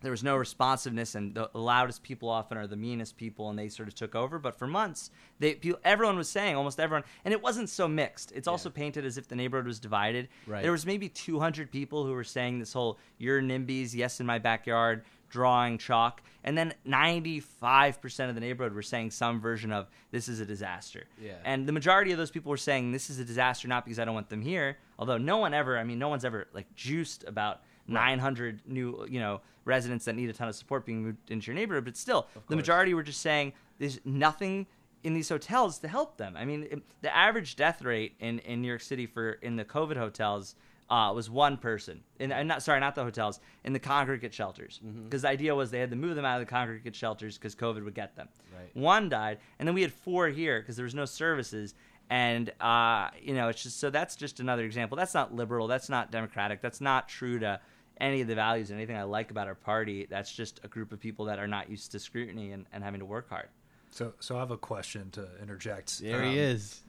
there 0.01 0.11
was 0.11 0.23
no 0.23 0.35
responsiveness, 0.35 1.15
and 1.15 1.33
the 1.33 1.49
loudest 1.53 2.03
people 2.03 2.29
often 2.29 2.57
are 2.57 2.67
the 2.67 2.75
meanest 2.75 3.17
people, 3.17 3.49
and 3.49 3.57
they 3.57 3.69
sort 3.69 3.87
of 3.87 3.95
took 3.95 4.13
over. 4.13 4.37
But 4.37 4.57
for 4.59 4.67
months, 4.67 5.09
they 5.39 5.55
people, 5.55 5.79
everyone 5.83 6.17
was 6.17 6.29
saying, 6.29 6.55
almost 6.55 6.79
everyone, 6.79 7.03
and 7.23 7.33
it 7.33 7.41
wasn't 7.41 7.69
so 7.69 7.87
mixed. 7.87 8.31
It's 8.33 8.47
also 8.47 8.69
painted 8.69 9.05
as 9.05 9.17
if 9.17 9.27
the 9.27 9.35
neighborhood 9.35 9.65
was 9.65 9.79
divided. 9.79 10.27
Right. 10.45 10.61
There 10.61 10.71
was 10.71 10.85
maybe 10.85 11.09
200 11.09 11.71
people 11.71 12.05
who 12.05 12.11
were 12.11 12.23
saying 12.23 12.59
this 12.59 12.73
whole 12.73 12.99
"You're 13.17 13.41
NIMBYs, 13.41 13.95
yes 13.95 14.19
in 14.19 14.25
my 14.25 14.37
backyard," 14.37 15.05
drawing 15.29 15.77
chalk, 15.77 16.21
and 16.43 16.57
then 16.57 16.73
95% 16.85 18.29
of 18.29 18.35
the 18.35 18.41
neighborhood 18.41 18.73
were 18.73 18.83
saying 18.83 19.11
some 19.11 19.41
version 19.41 19.71
of 19.71 19.87
"This 20.11 20.29
is 20.29 20.39
a 20.39 20.45
disaster." 20.45 21.05
Yeah. 21.19 21.37
And 21.43 21.67
the 21.67 21.73
majority 21.73 22.11
of 22.11 22.17
those 22.17 22.31
people 22.31 22.51
were 22.51 22.57
saying 22.57 22.91
this 22.91 23.09
is 23.09 23.17
a 23.19 23.25
disaster 23.25 23.67
not 23.67 23.85
because 23.85 23.97
I 23.99 24.05
don't 24.05 24.13
want 24.13 24.29
them 24.29 24.41
here. 24.41 24.77
Although 24.99 25.17
no 25.17 25.37
one 25.37 25.53
ever, 25.53 25.77
I 25.77 25.83
mean, 25.83 25.99
no 25.99 26.09
one's 26.09 26.25
ever 26.25 26.47
like 26.53 26.73
juiced 26.75 27.23
about 27.27 27.61
900 27.87 28.61
new, 28.65 29.05
you 29.09 29.19
know, 29.19 29.41
residents 29.65 30.05
that 30.05 30.15
need 30.15 30.29
a 30.29 30.33
ton 30.33 30.47
of 30.47 30.55
support 30.55 30.85
being 30.85 31.03
moved 31.03 31.31
into 31.31 31.47
your 31.47 31.55
neighborhood. 31.55 31.85
But 31.85 31.97
still, 31.97 32.27
the 32.49 32.55
majority 32.55 32.93
were 32.93 33.03
just 33.03 33.21
saying 33.21 33.53
there's 33.79 33.99
nothing 34.05 34.67
in 35.03 35.13
these 35.13 35.29
hotels 35.29 35.77
to 35.79 35.87
help 35.87 36.17
them. 36.17 36.35
I 36.37 36.45
mean, 36.45 36.63
it- 36.69 36.83
the 37.01 37.15
average 37.15 37.55
death 37.55 37.81
rate 37.83 38.15
in, 38.19 38.39
in 38.39 38.61
New 38.61 38.67
York 38.67 38.81
City 38.81 39.05
for 39.05 39.33
in 39.33 39.55
the 39.55 39.65
COVID 39.65 39.97
hotels 39.97 40.55
uh, 40.89 41.11
was 41.15 41.29
one 41.31 41.57
person. 41.57 42.01
In, 42.19 42.31
uh, 42.31 42.43
not 42.43 42.61
sorry, 42.61 42.79
not 42.79 42.93
the 42.93 43.03
hotels, 43.03 43.39
in 43.63 43.73
the 43.73 43.79
congregate 43.79 44.33
shelters. 44.33 44.79
Because 45.03 45.23
the 45.23 45.27
idea 45.29 45.55
was 45.55 45.71
they 45.71 45.79
had 45.79 45.89
to 45.89 45.95
move 45.95 46.15
them 46.15 46.25
out 46.25 46.39
of 46.39 46.45
the 46.47 46.49
congregate 46.51 46.95
shelters 46.95 47.37
because 47.39 47.55
COVID 47.55 47.83
would 47.83 47.95
get 47.95 48.15
them. 48.15 48.27
Right. 48.55 48.69
One 48.75 49.09
died, 49.09 49.39
and 49.57 49.67
then 49.67 49.73
we 49.73 49.81
had 49.81 49.91
four 49.91 50.27
here 50.29 50.59
because 50.59 50.75
there 50.75 50.83
was 50.83 50.93
no 50.93 51.05
services. 51.05 51.73
And 52.11 52.51
uh, 52.61 53.09
you 53.19 53.33
know, 53.33 53.47
it's 53.49 53.63
just 53.63 53.79
so 53.79 53.89
that's 53.89 54.15
just 54.15 54.39
another 54.39 54.63
example. 54.63 54.95
That's 54.95 55.15
not 55.15 55.33
liberal. 55.33 55.65
That's 55.67 55.89
not 55.89 56.11
democratic. 56.11 56.61
That's 56.61 56.81
not 56.81 57.09
true 57.09 57.39
to 57.39 57.59
any 57.99 58.21
of 58.21 58.27
the 58.27 58.35
values 58.35 58.69
and 58.71 58.79
anything 58.79 58.95
I 58.97 59.03
like 59.03 59.31
about 59.31 59.47
our 59.47 59.55
party. 59.55 60.05
That's 60.09 60.31
just 60.33 60.59
a 60.63 60.67
group 60.67 60.91
of 60.91 60.99
people 60.99 61.25
that 61.25 61.39
are 61.39 61.47
not 61.47 61.69
used 61.69 61.91
to 61.93 61.99
scrutiny 61.99 62.51
and, 62.51 62.65
and 62.73 62.83
having 62.83 62.99
to 62.99 63.05
work 63.05 63.29
hard. 63.29 63.47
So, 63.91 64.13
so 64.19 64.35
I 64.35 64.39
have 64.39 64.51
a 64.51 64.57
question 64.57 65.09
to 65.11 65.27
interject. 65.41 65.99
There 65.99 66.21
he 66.23 66.31
Um, 66.31 66.37
is. 66.37 66.81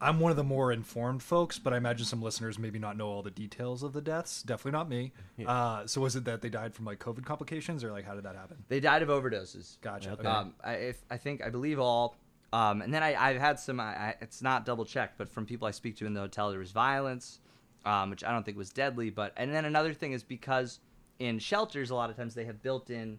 I'm 0.00 0.18
one 0.18 0.30
of 0.30 0.36
the 0.36 0.44
more 0.44 0.72
informed 0.72 1.22
folks, 1.22 1.60
but 1.60 1.72
I 1.72 1.76
imagine 1.76 2.04
some 2.06 2.20
listeners 2.20 2.58
maybe 2.58 2.80
not 2.80 2.96
know 2.96 3.06
all 3.06 3.22
the 3.22 3.30
details 3.30 3.84
of 3.84 3.92
the 3.92 4.00
deaths. 4.00 4.42
Definitely 4.42 4.72
not 4.72 4.88
me. 4.88 5.12
Uh, 5.46 5.86
so 5.86 6.00
was 6.00 6.16
it 6.16 6.24
that 6.24 6.42
they 6.42 6.48
died 6.48 6.74
from 6.74 6.84
like 6.86 6.98
COVID 6.98 7.24
complications, 7.24 7.84
or 7.84 7.92
like 7.92 8.04
how 8.04 8.14
did 8.14 8.24
that 8.24 8.34
happen? 8.34 8.56
They 8.68 8.80
died 8.80 9.02
of 9.02 9.08
overdoses. 9.10 9.80
Gotcha. 9.80 10.10
Okay. 10.12 10.20
Okay. 10.20 10.28
Um, 10.28 10.54
I, 10.62 10.72
if, 10.74 11.04
I 11.08 11.18
think 11.18 11.40
I 11.44 11.50
believe 11.50 11.78
all. 11.78 12.16
Um, 12.52 12.82
and 12.82 12.92
then 12.92 13.02
I, 13.02 13.14
I've 13.14 13.40
had 13.40 13.60
some. 13.60 13.78
I, 13.78 13.84
I, 13.84 14.14
it's 14.20 14.42
not 14.42 14.66
double 14.66 14.84
checked, 14.84 15.18
but 15.18 15.28
from 15.28 15.46
people 15.46 15.68
I 15.68 15.70
speak 15.70 15.96
to 15.98 16.06
in 16.06 16.14
the 16.14 16.20
hotel, 16.20 16.50
there 16.50 16.58
was 16.58 16.72
violence, 16.72 17.38
um, 17.84 18.10
which 18.10 18.24
I 18.24 18.32
don't 18.32 18.44
think 18.44 18.56
was 18.56 18.70
deadly. 18.70 19.10
But 19.10 19.32
and 19.36 19.52
then 19.52 19.64
another 19.64 19.94
thing 19.94 20.12
is 20.12 20.22
because 20.22 20.80
in 21.18 21.38
shelters, 21.38 21.90
a 21.90 21.94
lot 21.94 22.10
of 22.10 22.16
times 22.16 22.34
they 22.34 22.44
have 22.44 22.62
built-in 22.62 23.18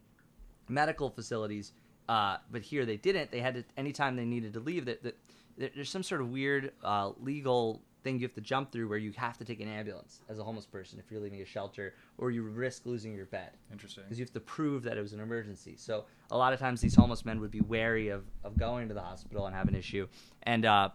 medical 0.69 1.09
facilities, 1.09 1.73
uh, 2.09 2.37
but 2.51 2.61
here 2.61 2.85
they 2.85 2.97
didn't. 2.97 3.31
They 3.31 3.39
had 3.39 3.55
to 3.55 3.63
anytime 3.77 4.15
they 4.15 4.25
needed 4.25 4.53
to 4.53 4.59
leave. 4.59 4.85
That, 4.85 5.03
that 5.03 5.17
there's 5.57 5.89
some 5.89 6.03
sort 6.03 6.21
of 6.21 6.29
weird 6.29 6.71
uh, 6.83 7.11
legal 7.19 7.81
thing 8.03 8.15
you 8.15 8.23
have 8.23 8.33
to 8.33 8.41
jump 8.41 8.71
through 8.71 8.87
where 8.89 8.97
you 8.97 9.13
have 9.15 9.37
to 9.37 9.45
take 9.45 9.61
an 9.61 9.67
ambulance 9.67 10.19
as 10.29 10.37
a 10.37 10.43
homeless 10.43 10.65
person 10.65 10.99
if 10.99 11.09
you're 11.09 11.21
leaving 11.21 11.41
a 11.41 11.45
shelter, 11.45 11.93
or 12.17 12.31
you 12.31 12.43
risk 12.43 12.85
losing 12.85 13.15
your 13.15 13.25
bed 13.27 13.51
Interesting. 13.71 14.03
because 14.03 14.19
you 14.19 14.25
have 14.25 14.33
to 14.33 14.39
prove 14.41 14.83
that 14.83 14.97
it 14.97 15.01
was 15.01 15.13
an 15.13 15.21
emergency. 15.21 15.75
So 15.77 16.05
a 16.29 16.37
lot 16.37 16.53
of 16.53 16.59
times 16.59 16.81
these 16.81 16.95
homeless 16.95 17.23
men 17.23 17.39
would 17.39 17.51
be 17.51 17.61
wary 17.61 18.09
of, 18.09 18.25
of 18.43 18.57
going 18.57 18.89
to 18.89 18.93
the 18.93 19.01
hospital 19.01 19.45
and 19.45 19.55
have 19.55 19.67
an 19.69 19.75
issue. 19.75 20.07
And 20.43 20.65
uh, 20.65 20.89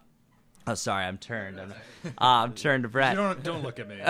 oh, 0.68 0.74
sorry, 0.74 1.04
I'm 1.04 1.18
turned. 1.18 1.60
I'm, 1.60 1.72
uh, 2.04 2.10
I'm 2.18 2.54
turned 2.54 2.84
to 2.84 2.88
Brett. 2.88 3.12
You 3.12 3.22
don't 3.22 3.42
don't 3.42 3.62
look 3.62 3.78
at 3.78 3.88
me. 3.88 3.96
No, 3.98 4.04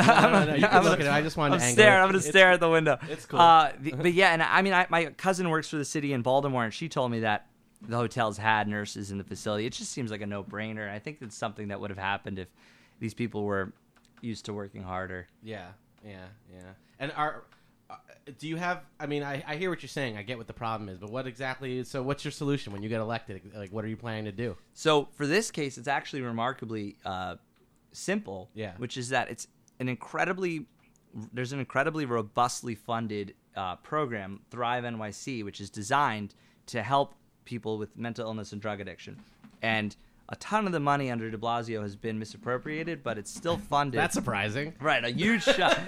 no, 0.45 0.57
no, 0.57 0.67
I'm 0.69 0.85
look 0.85 1.01
at. 1.01 1.09
I 1.09 1.23
just 1.23 1.37
wanted 1.37 1.55
I'm 1.55 1.61
to 1.61 1.65
angle 1.67 1.83
staring. 1.83 2.03
I'm 2.03 2.09
gonna 2.09 2.21
stare 2.21 2.53
at 2.53 2.61
the 2.61 2.71
window. 2.71 2.99
it's 3.09 3.27
cool. 3.27 3.41
Uh, 3.41 3.73
the- 3.81 3.93
but 3.93 4.13
yeah, 4.13 4.33
and 4.33 4.43
I 4.43 4.63
mean, 4.63 4.73
I, 4.73 4.87
my 4.91 5.07
cousin 5.07 5.49
works 5.51 5.69
for 5.69 5.77
the 5.77 5.85
city 5.85 6.13
in 6.13 6.23
Baltimore, 6.23 6.65
and 6.65 6.73
she 6.75 6.89
told 6.89 7.11
me 7.11 7.21
that 7.21 7.47
the 7.87 7.97
hotels 7.97 8.37
had 8.39 8.69
nurses 8.69 9.11
in 9.11 9.19
the 9.19 9.25
facility. 9.25 9.67
It 9.67 9.73
just 9.73 9.93
seems 9.93 10.11
like 10.11 10.21
a 10.21 10.27
no-brainer. 10.27 10.91
I 10.91 10.99
think 10.99 11.19
it's 11.21 11.37
something 11.37 11.69
that 11.69 11.81
would 11.81 11.91
have 11.91 11.99
happened 11.99 12.39
if 12.39 12.49
these 12.99 13.15
people 13.15 13.45
were 13.45 13.73
used 14.21 14.45
to 14.47 14.53
working 14.53 14.83
harder. 14.83 15.29
Yeah, 15.43 15.69
yeah, 16.05 16.27
yeah. 16.53 16.61
And 16.99 17.13
are 17.13 17.37
uh, 17.37 17.55
do 18.39 18.49
you 18.49 18.57
have? 18.57 18.83
I 18.99 19.07
mean, 19.07 19.23
I, 19.23 19.43
I 19.47 19.57
hear 19.57 19.71
what 19.71 19.83
you're 19.83 19.89
saying. 19.89 20.17
I 20.17 20.23
get 20.23 20.39
what 20.39 20.47
the 20.47 20.53
problem 20.53 20.89
is, 20.89 20.99
but 20.99 21.11
what 21.11 21.27
exactly? 21.27 21.85
So, 21.85 22.03
what's 22.03 22.25
your 22.25 22.33
solution 22.33 22.73
when 22.73 22.83
you 22.83 22.89
get 22.89 23.01
elected? 23.01 23.41
Like, 23.55 23.73
what 23.73 23.85
are 23.85 23.89
you 23.89 23.97
planning 23.97 24.25
to 24.25 24.33
do? 24.33 24.57
So 24.75 25.09
for 25.13 25.27
this 25.27 25.51
case, 25.51 25.79
it's 25.79 25.89
actually 25.89 26.23
remarkably 26.23 26.97
uh, 27.05 27.37
simple. 27.93 28.51
Yeah. 28.55 28.73
Which 28.77 28.97
is 28.97 29.11
that 29.11 29.31
it's 29.31 29.49
an 29.81 29.89
incredibly 29.89 30.67
there's 31.33 31.53
an 31.53 31.59
incredibly 31.59 32.05
robustly 32.05 32.75
funded 32.75 33.35
uh, 33.57 33.77
program, 33.77 34.41
Thrive 34.51 34.85
NYC, 34.85 35.45
which 35.45 35.61
is 35.61 35.71
designed 35.71 36.35
to 36.67 36.83
help 36.83 37.15
people 37.45 37.79
with 37.79 37.97
mental 37.97 38.27
illness 38.27 38.53
and 38.53 38.61
drug 38.61 38.81
addiction, 38.81 39.19
and 39.63 39.97
a 40.31 40.37
ton 40.37 40.67
of 40.67 40.73
the 40.73 40.81
money 40.81 41.11
under 41.11 41.31
De 41.31 41.39
Blasio 41.39 41.81
has 41.83 41.97
been 41.97 42.19
misappropriated, 42.19 43.03
but 43.03 43.17
it's 43.17 43.35
still 43.35 43.57
funded. 43.57 43.99
That's 43.99 44.13
surprising. 44.15 44.75
right. 44.81 45.03
A 45.05 45.09
huge 45.11 45.43
shot. 45.43 45.79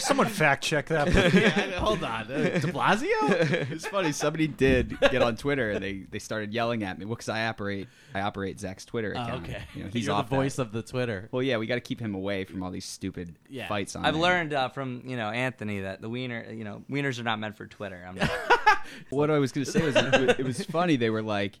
Someone 0.00 0.26
fact 0.28 0.62
check 0.62 0.86
that. 0.86 1.08
yeah, 1.34 1.78
hold 1.78 2.04
on, 2.04 2.30
uh, 2.30 2.58
De 2.60 2.60
Blasio. 2.60 3.70
it's 3.70 3.86
funny. 3.86 4.12
Somebody 4.12 4.46
did 4.48 4.98
get 5.10 5.22
on 5.22 5.36
Twitter 5.36 5.70
and 5.70 5.82
they, 5.82 6.04
they 6.10 6.18
started 6.18 6.52
yelling 6.52 6.82
at 6.82 6.98
me. 6.98 7.06
Well, 7.06 7.14
because 7.16 7.28
I 7.30 7.46
operate 7.46 7.88
I 8.14 8.20
operate 8.20 8.60
Zack's 8.60 8.84
Twitter 8.84 9.14
Oh, 9.16 9.22
account. 9.22 9.44
okay, 9.44 9.62
You 9.74 9.84
know, 9.84 9.90
he's 9.92 10.06
You're 10.06 10.14
off 10.14 10.26
the 10.28 10.36
that. 10.36 10.42
voice 10.42 10.58
of 10.58 10.72
the 10.72 10.82
Twitter. 10.82 11.28
Well, 11.32 11.42
yeah, 11.42 11.56
we 11.56 11.66
got 11.66 11.76
to 11.76 11.80
keep 11.80 12.00
him 12.00 12.14
away 12.14 12.44
from 12.44 12.62
all 12.62 12.70
these 12.70 12.84
stupid 12.84 13.34
Yeah. 13.48 13.66
fights 13.68 13.96
on. 13.96 14.04
I've 14.04 14.14
there. 14.14 14.22
learned 14.22 14.52
uh, 14.52 14.68
from 14.68 15.02
you 15.06 15.16
know 15.16 15.30
Anthony 15.30 15.80
that 15.80 16.00
the 16.02 16.08
wiener, 16.10 16.44
you 16.52 16.64
know, 16.64 16.82
wieners 16.90 17.18
are 17.18 17.24
not 17.24 17.38
meant 17.38 17.56
for 17.56 17.66
Twitter. 17.66 18.04
I'm 18.06 18.14
not, 18.18 18.30
What 19.10 19.30
I 19.30 19.38
was 19.38 19.52
going 19.52 19.64
to 19.64 19.70
say 19.70 19.82
was 19.82 19.96
it, 19.96 20.04
was- 20.26 20.36
it 20.38 20.44
was 20.44 20.64
funny. 20.66 20.96
They 20.96 21.08
were 21.10 21.22
like, 21.22 21.58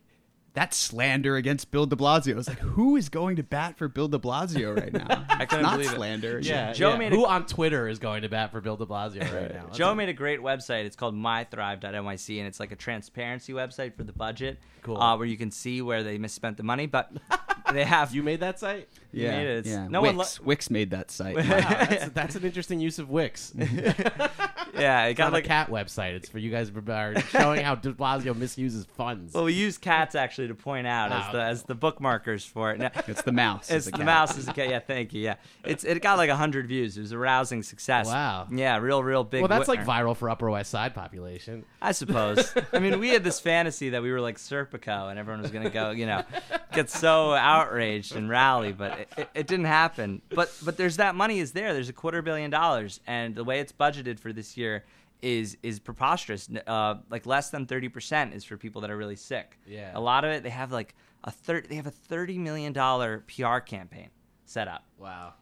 "That's 0.54 0.76
slander 0.76 1.36
against 1.36 1.70
Bill 1.70 1.84
De 1.86 1.94
Blasio." 1.96 2.32
I 2.32 2.36
was 2.36 2.48
like, 2.48 2.58
"Who 2.60 2.96
is 2.96 3.08
going 3.10 3.36
to 3.36 3.42
bat 3.42 3.76
for 3.76 3.86
Bill 3.88 4.08
De 4.08 4.18
Blasio 4.18 4.74
right 4.74 4.92
now?" 4.92 5.24
I 5.28 5.44
couldn't 5.44 5.64
Not 5.64 5.72
believe 5.74 5.90
it. 5.92 5.96
slander. 5.96 6.40
Yeah, 6.42 6.72
Joe 6.72 6.92
yeah. 6.92 6.96
made 6.98 7.12
a- 7.12 7.16
Who 7.16 7.26
on 7.26 7.44
Twitter 7.46 7.86
is 7.88 7.98
going 7.98 8.22
to 8.22 8.28
bat 8.28 8.50
for 8.52 8.60
Bill 8.60 8.76
De 8.76 8.86
Blasio 8.86 9.20
right 9.20 9.52
now? 9.54 9.64
That's 9.66 9.76
Joe 9.76 9.90
a- 9.92 9.94
made 9.94 10.08
a 10.08 10.12
great 10.14 10.40
website. 10.40 10.84
It's 10.86 10.96
called 10.96 11.14
mythrive.nyc, 11.14 12.38
and 12.38 12.46
it's 12.46 12.60
like 12.60 12.72
a 12.72 12.76
transparency 12.76 13.52
website 13.52 13.94
for 13.94 14.04
the 14.04 14.12
budget, 14.12 14.58
Cool. 14.82 14.96
uh, 15.00 15.16
where 15.16 15.26
you 15.26 15.36
can 15.36 15.50
see 15.50 15.82
where 15.82 16.02
they 16.02 16.18
misspent 16.18 16.56
the 16.56 16.62
money. 16.62 16.86
But 16.86 17.12
they 17.72 17.84
have 17.84 18.14
You 18.14 18.22
made 18.22 18.40
that 18.40 18.58
site? 18.58 18.88
You 19.14 19.24
yeah, 19.24 19.30
made 19.30 19.46
it. 19.46 19.66
yeah. 19.66 19.88
No 19.88 20.02
one 20.02 20.16
Wix, 20.16 20.38
lo- 20.40 20.46
Wix 20.46 20.70
made 20.70 20.90
that 20.90 21.10
site. 21.10 21.36
Wow, 21.36 21.42
that's, 21.42 22.08
that's 22.10 22.34
an 22.36 22.44
interesting 22.44 22.80
use 22.80 22.98
of 22.98 23.08
Wix. 23.10 23.52
yeah, 23.56 23.66
yeah, 24.74 25.04
it 25.06 25.10
It's 25.12 25.18
got 25.18 25.24
not 25.26 25.32
like 25.34 25.44
a 25.44 25.48
cat 25.48 25.70
website. 25.70 26.14
It's 26.14 26.28
for 26.28 26.38
you 26.38 26.50
guys 26.50 26.70
are 26.88 27.20
showing 27.30 27.62
how 27.64 27.74
De 27.76 27.92
Blasio 27.92 28.36
misuses 28.36 28.86
funds. 28.96 29.34
Well, 29.34 29.44
we 29.44 29.52
use 29.52 29.78
cats 29.78 30.14
actually 30.14 30.48
to 30.48 30.54
point 30.54 30.86
out 30.86 31.12
as 31.12 31.24
Oh, 31.28 31.32
the 31.32 31.42
as 31.42 31.62
the 31.62 31.76
bookmarkers 31.76 32.46
for 32.48 32.72
it. 32.72 32.78
Now, 32.78 32.90
It's 33.06 33.22
the 33.22 33.32
mouse. 33.32 33.70
It's 33.70 33.86
a 33.86 33.90
the 33.90 33.98
cat. 33.98 34.06
mouse 34.06 34.36
is 34.38 34.48
a 34.48 34.52
cat. 34.52 34.68
Yeah, 34.68 34.80
thank 34.80 35.12
you. 35.12 35.20
Yeah, 35.22 35.36
it's 35.64 35.84
it 35.84 36.00
got 36.02 36.18
like 36.18 36.30
hundred 36.30 36.66
views. 36.66 36.96
It 36.96 37.02
was 37.02 37.12
a 37.12 37.18
rousing 37.18 37.62
success. 37.62 38.06
Wow. 38.06 38.48
Yeah, 38.50 38.78
real, 38.78 39.02
real 39.02 39.24
big. 39.24 39.42
well, 39.42 39.48
that's 39.48 39.68
like 39.68 39.86
winner. 39.86 39.90
viral 40.06 40.16
for 40.16 40.28
Upper 40.30 40.50
West 40.50 40.70
Side 40.70 40.94
population. 40.94 41.64
I 41.80 41.92
suppose. 41.92 42.52
I 42.72 42.78
mean, 42.78 42.98
we 42.98 43.10
had 43.10 43.22
this 43.22 43.38
fantasy 43.44 43.90
that 43.90 44.02
we 44.02 44.10
were 44.10 44.20
like 44.20 44.38
Serpico 44.38 45.10
and 45.10 45.18
everyone 45.18 45.42
was 45.42 45.50
going 45.50 45.64
to 45.64 45.70
go, 45.70 45.90
you 45.90 46.06
know, 46.06 46.24
get 46.72 46.90
so 46.90 47.32
outraged 47.34 48.16
and 48.16 48.28
rally, 48.28 48.72
but 48.72 49.03
it, 49.16 49.28
it, 49.34 49.46
didn't 49.46 49.66
happen. 49.66 50.22
But 50.30 50.52
but 50.64 50.76
there's 50.76 50.96
that 50.96 51.14
money 51.14 51.38
is 51.38 51.52
there. 51.52 51.72
There's 51.72 51.88
a 51.88 51.92
quarter 51.92 52.22
billion 52.22 52.50
dollars, 52.50 53.00
and 53.06 53.34
the 53.34 53.44
way 53.44 53.60
it's 53.60 53.72
budgeted 53.72 54.18
for 54.18 54.32
this 54.32 54.56
year 54.56 54.84
is 55.22 55.56
is 55.62 55.78
preposterous. 55.80 56.48
Uh, 56.66 56.96
like 57.10 57.26
less 57.26 57.50
than 57.50 57.66
thirty 57.66 57.88
percent 57.88 58.34
is 58.34 58.44
for 58.44 58.56
people 58.56 58.80
that 58.82 58.90
are 58.90 58.96
really 58.96 59.16
sick. 59.16 59.58
Yeah. 59.66 59.92
A 59.94 60.00
lot 60.00 60.24
of 60.24 60.30
it, 60.32 60.42
they 60.42 60.50
have 60.50 60.72
like 60.72 60.94
a 61.24 61.30
third. 61.30 61.68
They 61.68 61.76
have 61.76 61.86
a 61.86 61.90
thirty 61.92 62.38
million 62.38 62.72
dollar 62.72 63.24
PR 63.34 63.58
campaign 63.58 64.10
set 64.44 64.68
up. 64.68 64.84
Wow. 64.98 65.34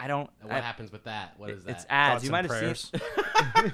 I- 0.00 0.08
don't. 0.08 0.28
And 0.40 0.50
what 0.50 0.58
I- 0.58 0.60
happens 0.60 0.90
with 0.90 1.04
that? 1.04 1.34
What 1.38 1.50
is 1.50 1.64
that? 1.64 1.70
It's 1.70 1.86
ads. 1.88 2.14
Thoughts 2.14 2.24
you 2.24 2.30
might 2.32 2.44
have 2.44 2.50
prayers. 2.50 2.90
seen 3.64 3.72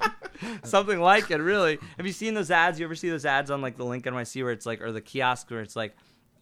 something 0.65 1.01
like 1.01 1.31
it. 1.31 1.39
Really, 1.39 1.79
have 1.97 2.07
you 2.07 2.13
seen 2.13 2.35
those 2.35 2.51
ads? 2.51 2.79
You 2.79 2.85
ever 2.85 2.95
see 2.95 3.09
those 3.09 3.25
ads 3.25 3.51
on 3.51 3.63
like 3.63 3.77
the 3.77 3.85
link 3.85 4.05
NYC 4.05 4.43
where 4.43 4.53
it's 4.53 4.67
like, 4.67 4.83
or 4.83 4.93
the 4.93 5.01
kiosk 5.01 5.51
where 5.51 5.61
it's 5.61 5.77
like 5.77 5.97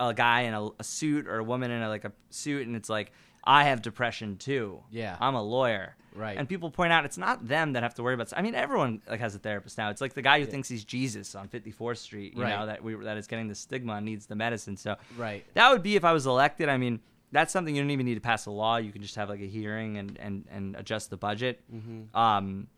a 0.09 0.15
guy 0.15 0.43
in 0.43 0.55
a, 0.55 0.69
a 0.79 0.85
suit 0.85 1.27
or 1.27 1.39
a 1.39 1.45
woman 1.45 1.71
in 1.71 1.83
a, 1.83 1.89
like 1.89 2.05
a 2.05 2.13
suit, 2.31 2.67
and 2.67 2.77
it's 2.77 2.89
like, 2.89 3.13
I 3.45 3.65
have 3.65 3.83
depression 3.83 4.37
too. 4.37 4.83
Yeah. 4.91 5.17
I'm 5.21 5.35
a 5.35 5.43
lawyer. 5.43 5.97
Right. 6.15 6.37
And 6.37 6.49
people 6.49 6.71
point 6.71 6.93
out 6.93 7.05
it's 7.05 7.19
not 7.19 7.49
them 7.49 7.73
that 7.73 7.83
have 7.83 7.95
to 7.95 8.03
worry 8.03 8.15
about. 8.15 8.33
I 8.37 8.43
mean, 8.43 8.55
everyone 8.55 9.01
like 9.09 9.21
has 9.21 9.35
a 9.35 9.39
therapist 9.39 9.79
now. 9.79 9.89
It's 9.91 10.01
like 10.01 10.13
the 10.15 10.23
guy 10.23 10.39
who 10.41 10.47
thinks 10.47 10.69
he's 10.69 10.85
Jesus 10.85 11.35
on 11.35 11.49
54th 11.49 11.97
Street. 11.97 12.37
You 12.37 12.43
Right. 12.43 12.51
know 12.51 12.67
that 12.67 12.85
we 12.85 12.95
that 12.97 13.17
is 13.17 13.27
getting 13.27 13.49
the 13.49 13.55
stigma 13.55 13.95
and 13.95 14.05
needs 14.05 14.27
the 14.27 14.37
medicine. 14.37 14.77
So 14.77 14.97
Right. 15.17 15.45
that 15.55 15.71
would 15.73 15.83
be 15.83 15.97
if 15.97 16.05
I 16.05 16.13
was 16.13 16.27
elected. 16.27 16.69
I 16.69 16.77
mean, 16.77 17.01
that's 17.33 17.51
something 17.53 17.75
you 17.75 17.81
don't 17.83 17.91
even 17.91 18.05
need 18.05 18.15
to 18.17 18.21
pass 18.21 18.45
a 18.47 18.51
law. 18.51 18.77
You 18.77 18.93
can 18.93 19.01
just 19.01 19.17
have 19.17 19.31
like 19.31 19.41
a 19.41 19.47
hearing 19.47 19.97
and 19.97 20.19
and, 20.21 20.45
and 20.51 20.77
adjust 20.77 21.09
the 21.11 21.17
budget. 21.17 21.63
Mm-hmm. 21.75 22.15
Um, 22.17 22.69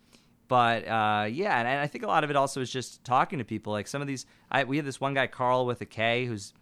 but 0.47 0.87
uh, 0.87 1.27
yeah, 1.29 1.59
and, 1.59 1.67
and 1.67 1.81
I 1.81 1.87
think 1.89 2.05
a 2.05 2.07
lot 2.07 2.23
of 2.23 2.31
it 2.31 2.37
also 2.37 2.61
is 2.61 2.71
just 2.71 3.03
talking 3.05 3.39
to 3.41 3.45
people. 3.45 3.73
Like 3.73 3.89
some 3.89 4.01
of 4.01 4.07
these, 4.07 4.27
I, 4.51 4.65
we 4.65 4.77
have 4.77 4.87
this 4.87 5.01
one 5.01 5.15
guy 5.15 5.27
Carl 5.27 5.67
with 5.67 5.81
a 5.81 5.87
K 5.87 6.27
who's 6.27 6.53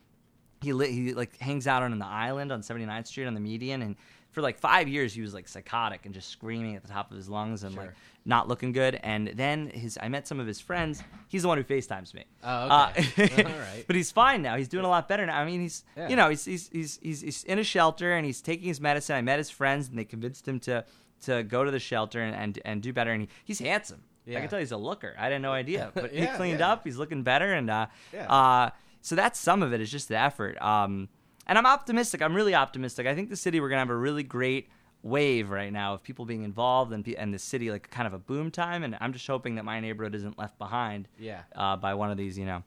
he 0.62 0.72
li- 0.72 0.92
he 0.92 1.14
like 1.14 1.36
hangs 1.38 1.66
out 1.66 1.82
on 1.82 1.98
the 1.98 2.06
island 2.06 2.50
on 2.52 2.62
79th 2.62 3.06
Street 3.06 3.26
on 3.26 3.34
the 3.34 3.40
median 3.40 3.82
and. 3.82 3.96
For 4.34 4.40
like 4.40 4.58
five 4.58 4.88
years, 4.88 5.12
he 5.12 5.20
was 5.20 5.34
like 5.34 5.46
psychotic 5.46 6.06
and 6.06 6.14
just 6.14 6.30
screaming 6.30 6.74
at 6.74 6.80
the 6.80 6.88
top 6.88 7.10
of 7.10 7.18
his 7.18 7.28
lungs 7.28 7.64
and 7.64 7.76
like 7.76 7.92
not 8.24 8.48
looking 8.48 8.72
good. 8.72 8.98
And 9.02 9.28
then 9.34 9.66
his, 9.68 9.98
I 10.00 10.08
met 10.08 10.26
some 10.26 10.40
of 10.40 10.46
his 10.46 10.58
friends. 10.58 11.02
He's 11.28 11.42
the 11.42 11.48
one 11.48 11.58
who 11.58 11.64
FaceTimes 11.64 12.14
me. 12.14 12.24
Oh, 12.42 12.88
okay. 12.96 13.44
Uh, 13.44 13.48
All 13.52 13.58
right. 13.58 13.84
But 13.86 13.94
he's 13.94 14.10
fine 14.10 14.40
now. 14.40 14.56
He's 14.56 14.68
doing 14.68 14.86
a 14.86 14.88
lot 14.88 15.06
better 15.06 15.26
now. 15.26 15.38
I 15.38 15.44
mean, 15.44 15.60
he's 15.60 15.84
Yeah. 15.98 16.08
you 16.08 16.16
know 16.16 16.30
he's, 16.30 16.46
he's 16.46 16.70
he's 16.72 16.98
he's 17.02 17.20
he's 17.20 17.44
in 17.44 17.58
a 17.58 17.62
shelter 17.62 18.14
and 18.14 18.24
he's 18.24 18.40
taking 18.40 18.68
his 18.68 18.80
medicine. 18.80 19.16
I 19.16 19.20
met 19.20 19.36
his 19.36 19.50
friends 19.50 19.90
and 19.90 19.98
they 19.98 20.06
convinced 20.06 20.48
him 20.48 20.60
to 20.60 20.86
to 21.26 21.42
go 21.42 21.62
to 21.64 21.70
the 21.70 21.78
shelter 21.78 22.22
and 22.22 22.34
and, 22.34 22.58
and 22.64 22.80
do 22.80 22.94
better. 22.94 23.12
And 23.12 23.20
he, 23.24 23.28
he's 23.44 23.58
handsome. 23.58 24.02
Yeah. 24.24 24.38
I 24.38 24.40
can 24.40 24.48
tell 24.48 24.60
he's 24.60 24.72
a 24.72 24.78
looker. 24.78 25.14
I 25.18 25.28
had 25.28 25.42
no 25.42 25.52
idea, 25.62 25.90
but 25.92 26.14
Yeah, 26.14 26.30
he 26.32 26.36
cleaned 26.38 26.62
up. 26.62 26.84
He's 26.84 26.96
looking 26.96 27.22
better, 27.22 27.52
and 27.52 27.68
uh, 27.68 27.86
Yeah. 28.14 28.32
uh, 28.32 28.70
so 29.02 29.14
that's 29.14 29.38
some 29.38 29.62
of 29.62 29.72
it. 29.72 29.80
it. 29.80 29.82
Is 29.82 29.90
just 29.90 30.08
the 30.08 30.16
effort. 30.18 30.60
Um, 30.62 31.08
and 31.46 31.58
I'm 31.58 31.66
optimistic. 31.66 32.22
I'm 32.22 32.34
really 32.34 32.54
optimistic. 32.54 33.06
I 33.06 33.14
think 33.14 33.28
the 33.28 33.36
city 33.36 33.60
we're 33.60 33.68
gonna 33.68 33.80
have 33.80 33.90
a 33.90 33.96
really 33.96 34.22
great 34.22 34.68
wave 35.02 35.50
right 35.50 35.72
now 35.72 35.94
of 35.94 36.02
people 36.02 36.24
being 36.24 36.44
involved 36.44 36.92
and 36.92 37.06
and 37.18 37.34
the 37.34 37.38
city 37.38 37.70
like 37.70 37.90
kind 37.90 38.06
of 38.06 38.14
a 38.14 38.18
boom 38.18 38.50
time. 38.50 38.84
And 38.84 38.96
I'm 39.00 39.12
just 39.12 39.26
hoping 39.26 39.56
that 39.56 39.64
my 39.64 39.80
neighborhood 39.80 40.14
isn't 40.14 40.38
left 40.38 40.56
behind 40.58 41.08
Yeah. 41.18 41.42
uh, 41.56 41.76
by 41.76 41.94
one 41.94 42.10
of 42.12 42.16
these, 42.16 42.38
you 42.38 42.46
know, 42.46 42.62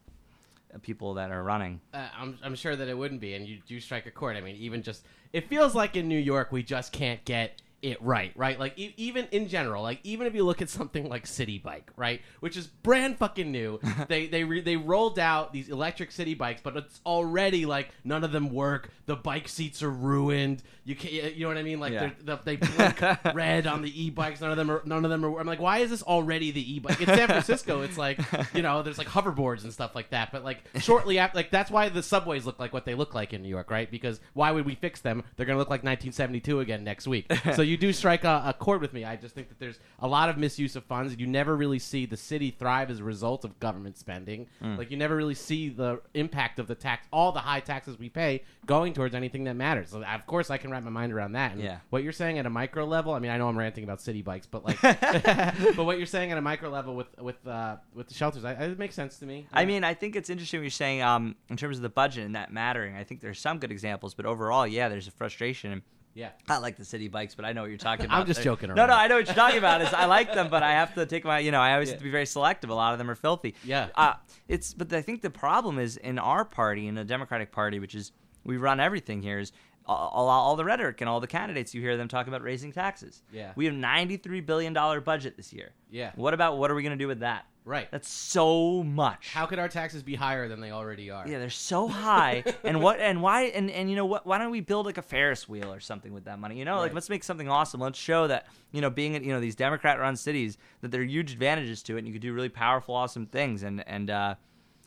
people 0.82 1.14
that 1.14 1.32
are 1.32 1.42
running. 1.42 1.80
Uh, 1.94 2.08
I'm, 2.20 2.38
I'm 2.44 2.56
sure 2.56 2.76
that 2.76 2.90
it 2.90 2.98
wouldn't 2.98 3.22
be, 3.22 3.34
and 3.36 3.48
you 3.48 3.60
do 3.66 3.80
strike 3.80 4.06
a 4.06 4.12
chord. 4.12 4.36
I 4.36 4.42
mean, 4.42 4.58
even 4.58 4.84
just 4.84 5.06
it 5.32 5.48
feels 5.48 5.74
like 5.74 5.96
in 5.96 6.10
New 6.10 6.20
York 6.20 6.52
we 6.52 6.62
just 6.64 6.92
can't 6.92 7.24
get 7.24 7.62
it 7.86 8.02
right, 8.02 8.32
right? 8.36 8.60
Like 8.60 8.78
e- 8.78 8.94
even 8.98 9.28
in 9.32 9.48
general, 9.48 9.84
like 9.84 10.00
even 10.04 10.26
if 10.28 10.34
you 10.36 10.44
look 10.44 10.62
at 10.62 10.70
something 10.70 11.08
like 11.08 11.26
Citi 11.26 11.62
Bike, 11.62 11.92
right, 11.96 12.22
which 12.40 12.58
is 12.58 12.68
brand 12.68 13.18
fucking 13.18 13.52
new, 13.52 13.80
they 14.08 14.28
they 14.28 14.44
re- 14.44 14.62
they 14.62 14.76
rolled 14.76 15.20
out 15.20 15.54
these 15.54 15.70
electric 15.70 16.12
city 16.12 16.34
bikes, 16.34 16.62
but 16.62 16.76
it's 16.76 17.00
already 17.06 17.66
like 17.66 17.90
none 18.04 18.24
of 18.24 18.32
them 18.32 18.50
work. 18.50 18.90
The 19.06 19.16
bike 19.16 19.48
seats 19.48 19.84
are 19.84 19.90
ruined. 19.92 20.64
You 20.84 20.96
can 20.96 21.12
you 21.12 21.42
know 21.42 21.48
what 21.48 21.58
I 21.58 21.64
mean? 21.64 21.80
Like 21.80 21.94
Yeah. 21.94 22.12
they're- 22.24 22.40
they 22.44 22.56
blink 22.58 23.02
red 23.34 23.66
on 23.68 23.82
the 23.82 24.04
e-bikes. 24.04 24.42
None 24.42 24.52
of 24.52 24.58
them 24.58 24.70
are 24.70 24.82
none 24.86 25.06
of 25.06 25.12
them 25.12 25.24
are. 25.24 25.40
I'm 25.40 25.48
like, 25.48 25.60
why 25.62 25.80
is 25.80 25.90
this 25.90 26.04
already 26.04 26.52
the 26.52 26.74
e-bike? 26.76 27.00
In 27.00 27.08
San 27.08 27.28
Francisco, 27.28 27.82
it's 27.82 27.98
like 27.98 28.20
you 28.54 28.62
know, 28.62 28.82
there's 28.84 28.98
like 28.98 29.08
hoverboards 29.08 29.64
and 29.64 29.72
stuff 29.72 29.96
like 29.96 30.10
that. 30.10 30.32
But 30.32 30.44
like 30.44 30.60
shortly 30.80 31.20
after, 31.20 31.38
like 31.38 31.52
that's 31.52 31.70
why 31.72 31.90
the 31.90 32.04
subways 32.04 32.46
look 32.46 32.60
like 32.60 32.74
what 32.74 32.86
they 32.86 32.96
look 32.96 33.14
like 33.14 33.34
in 33.34 33.42
New 33.42 33.50
York, 33.50 33.70
right? 33.72 33.90
Because 33.90 34.20
why 34.34 34.52
would 34.52 34.66
we 34.66 34.76
fix 34.76 35.02
them? 35.02 35.24
They're 35.38 35.46
gonna 35.46 35.60
look 35.60 35.70
like 35.70 35.84
1972 35.84 36.60
again 36.60 36.84
next 36.84 37.08
week. 37.08 37.32
so 37.56 37.62
you 37.62 37.75
do 37.78 37.92
strike 37.94 38.24
a, 38.24 38.44
a 38.48 38.54
chord 38.54 38.82
with 38.82 38.94
me. 38.94 39.04
I 39.06 39.16
just 39.16 39.34
think 39.36 39.50
that 39.50 39.60
there's 39.60 39.80
a 40.00 40.08
lot 40.08 40.30
of 40.30 40.38
misuse 40.38 40.76
of 40.76 40.84
funds. 40.84 41.16
You 41.18 41.28
never 41.28 41.56
really 41.56 41.80
see 41.80 42.06
the 42.06 42.18
city 42.18 42.52
thrive 42.52 42.90
as 42.92 43.00
a 43.00 43.04
result 43.04 43.46
of 43.46 43.60
government 43.60 43.98
spending. 43.98 44.48
Like 44.62 44.92
you 44.92 44.98
never 44.98 45.16
really 45.16 45.36
see 45.36 45.70
the 45.70 46.02
impact 46.14 46.60
of 46.60 46.68
the 46.68 46.76
tax, 46.76 47.08
all 47.12 47.32
the 47.32 47.40
high 47.40 47.60
taxes 47.60 47.98
we 48.00 48.10
pay, 48.10 48.44
going 48.66 48.94
towards 48.94 49.16
anything 49.16 49.44
that 49.46 49.56
matters. 49.56 49.90
So 49.90 50.04
of 50.04 50.26
course, 50.26 50.50
I 50.50 50.58
can 50.58 50.72
wrap 50.72 50.84
my 50.84 50.90
mind 50.90 51.14
around 51.14 51.34
that. 51.34 51.54
And 51.54 51.62
Yeah. 51.62 51.78
what 51.90 52.04
you're 52.04 52.12
saying 52.12 52.40
at 52.40 52.46
a 52.46 52.50
micro 52.50 52.86
level, 52.86 53.14
I 53.14 53.20
mean, 53.20 53.32
I 53.32 53.38
know 53.38 53.48
I'm 53.48 53.58
ranting 53.58 53.84
about 53.84 54.02
city 54.02 54.22
bikes, 54.22 54.48
but 54.48 54.66
like, 54.66 54.82
but 54.82 55.86
what 55.86 55.98
you're 55.98 56.06
saying 56.06 56.32
at 56.32 56.38
a 56.38 56.42
micro 56.42 56.70
level 56.70 56.96
with 56.96 57.08
with 57.20 57.46
uh, 57.48 57.78
with 57.94 58.08
the 58.08 58.14
shelters, 58.14 58.44
I, 58.46 58.54
it 58.54 58.80
makes 58.80 58.96
sense 58.96 59.18
to 59.20 59.26
me. 59.26 59.48
I 59.54 59.66
mean, 59.66 59.84
I 59.84 59.94
think 59.94 60.16
it's 60.16 60.30
interesting 60.30 60.60
what 60.60 60.64
you're 60.64 60.70
saying 60.72 61.02
um, 61.02 61.36
in 61.50 61.58
terms 61.58 61.78
of 61.78 61.84
the 61.84 61.90
budget 61.90 62.26
and 62.26 62.36
that 62.36 62.52
mattering. 62.52 62.96
I 62.96 63.04
think 63.04 63.22
there's 63.22 63.40
some 63.40 63.60
good 63.60 63.72
examples, 63.72 64.14
but 64.14 64.26
overall, 64.26 64.66
yeah, 64.68 64.90
there's 64.90 65.08
a 65.08 65.12
frustration. 65.12 65.82
Yeah, 66.16 66.30
I 66.50 66.58
like 66.58 66.78
the 66.78 66.86
city 66.86 67.08
bikes, 67.10 67.36
but 67.36 67.46
I 67.46 67.54
know 67.54 67.62
what 67.62 67.70
you're 67.70 67.78
talking 67.90 68.06
about. 68.06 68.22
I'm 68.22 68.26
just 68.26 68.38
There- 68.38 68.46
joking 68.46 68.70
around. 68.72 68.78
No, 68.78 68.86
no. 68.88 68.94
I 68.94 69.08
know 69.08 69.18
what 69.18 69.28
you're 69.28 69.36
talking 69.36 69.58
about. 69.60 69.82
Is 69.82 69.94
I 69.94 70.06
like 70.06 70.34
them, 70.34 70.50
but 70.50 70.64
I 70.64 70.72
have 70.72 70.96
to 70.96 71.06
take 71.14 71.26
my, 71.26 71.40
you 71.40 71.52
know, 71.52 71.60
I 71.62 71.74
always 71.74 71.90
have 71.90 72.00
to 72.00 72.04
be 72.04 72.10
very 72.10 72.26
selective. 72.26 72.70
A 72.70 72.74
lot 72.74 72.94
of 72.94 72.98
them 72.98 73.12
are 73.12 73.16
filthy. 73.16 73.54
Yeah. 73.64 73.90
Uh, 73.94 74.14
it's, 74.48 74.74
but 74.74 74.92
I 74.94 75.02
think 75.02 75.22
the 75.22 75.30
problem 75.30 75.78
is 75.78 75.98
in 75.98 76.18
our 76.18 76.44
party, 76.46 76.88
in 76.88 76.96
the 76.96 77.04
Democratic 77.04 77.52
Party, 77.52 77.80
which 77.80 77.94
is 77.94 78.12
we 78.46 78.58
run 78.58 78.80
everything 78.80 79.22
here, 79.22 79.40
is 79.40 79.52
all, 79.86 80.10
all, 80.14 80.30
all 80.30 80.56
the 80.56 80.66
rhetoric 80.66 81.02
and 81.02 81.10
all 81.10 81.20
the 81.20 81.28
candidates 81.28 81.74
you 81.76 81.82
hear 81.82 81.98
them 81.98 82.08
talk 82.08 82.28
about 82.28 82.42
raising 82.42 82.72
taxes. 82.72 83.22
Yeah. 83.32 83.52
We 83.56 83.66
have 83.66 83.74
93 83.76 84.42
billion 84.42 84.74
dollar 84.74 85.02
budget 85.02 85.36
this 85.38 85.52
year. 85.54 85.74
Yeah. 85.92 86.12
What 86.16 86.34
about 86.34 86.58
what 86.58 86.72
are 86.72 86.76
we 86.76 86.82
going 86.82 86.98
to 86.98 87.04
do 87.04 87.08
with 87.08 87.20
that? 87.20 87.46
Right. 87.66 87.90
That's 87.92 88.10
so 88.10 88.84
much. 88.84 89.32
How 89.34 89.46
could 89.46 89.60
our 89.60 89.68
taxes 89.68 90.04
be 90.04 90.16
higher 90.16 90.48
than 90.48 90.62
they 90.62 90.72
already 90.72 91.10
are? 91.10 91.28
Yeah, 91.28 91.40
they're 91.40 91.50
so 91.50 91.88
high. 91.88 92.44
and 92.64 92.82
what 92.82 93.00
and 93.00 93.22
why 93.22 93.44
and 93.44 93.70
and 93.70 93.90
you 93.90 93.96
know 93.96 94.06
what? 94.06 94.26
Why 94.26 94.38
don't 94.38 94.52
we 94.52 94.62
build 94.62 94.86
like 94.86 94.98
a 94.98 95.02
Ferris 95.02 95.50
wheel 95.50 95.74
or 95.74 95.80
something 95.80 96.14
with 96.14 96.26
that 96.26 96.40
money? 96.40 96.58
You 96.58 96.66
know, 96.66 96.78
like 96.78 96.94
let's 96.94 97.10
make 97.10 97.24
something 97.24 97.50
awesome. 97.50 97.82
Let's 97.82 98.00
show 98.00 98.28
that 98.28 98.48
you 98.72 98.82
know 98.82 98.90
being 98.90 99.16
in 99.16 99.24
you 99.24 99.34
know 99.34 99.40
these 99.40 99.56
Democrat-run 99.56 100.16
cities 100.16 100.58
that 100.82 100.92
there 100.92 101.02
are 101.02 101.06
huge 101.06 101.34
advantages 101.34 101.84
to 101.84 101.96
it, 101.96 102.00
and 102.00 102.08
you 102.08 102.14
could 102.14 102.22
do 102.22 102.34
really 102.34 102.50
powerful, 102.50 102.96
awesome 102.96 103.26
things. 103.26 103.64
And 103.64 103.86
and 103.88 104.10
uh, 104.10 104.36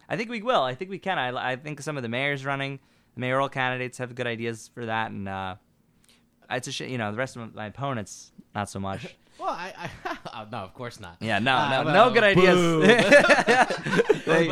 I 0.08 0.16
think 0.16 0.30
we 0.30 0.40
will. 0.40 0.62
I 0.62 0.74
think 0.74 0.90
we 0.90 0.98
can. 0.98 1.18
I 1.18 1.52
I 1.52 1.56
think 1.56 1.80
some 1.82 1.96
of 1.96 2.02
the 2.02 2.08
mayors 2.08 2.44
running, 2.44 2.78
the 3.14 3.20
mayoral 3.20 3.48
candidates 3.48 3.98
have 3.98 4.14
good 4.14 4.26
ideas 4.26 4.70
for 4.72 4.86
that, 4.86 5.10
and 5.10 5.28
uh, 5.28 5.56
it's 6.50 6.68
a 6.68 6.72
shame. 6.72 6.90
You 6.90 6.98
know, 6.98 7.10
the 7.10 7.18
rest 7.18 7.36
of 7.36 7.54
my 7.54 7.66
opponents 7.66 8.32
not 8.54 8.70
so 8.70 8.80
much. 8.80 9.16
Well, 9.38 9.48
I, 9.50 9.72
I 10.04 10.16
oh, 10.34 10.46
no, 10.50 10.58
of 10.58 10.74
course 10.74 10.98
not. 11.00 11.16
Yeah, 11.20 11.38
no, 11.38 11.52
Ah, 11.56 11.70
no, 11.70 11.84
well, 11.84 12.08
no 12.08 12.14
good 12.14 12.24
ideas. 12.24 12.56
boo. 12.56 12.82
They- 14.28 14.48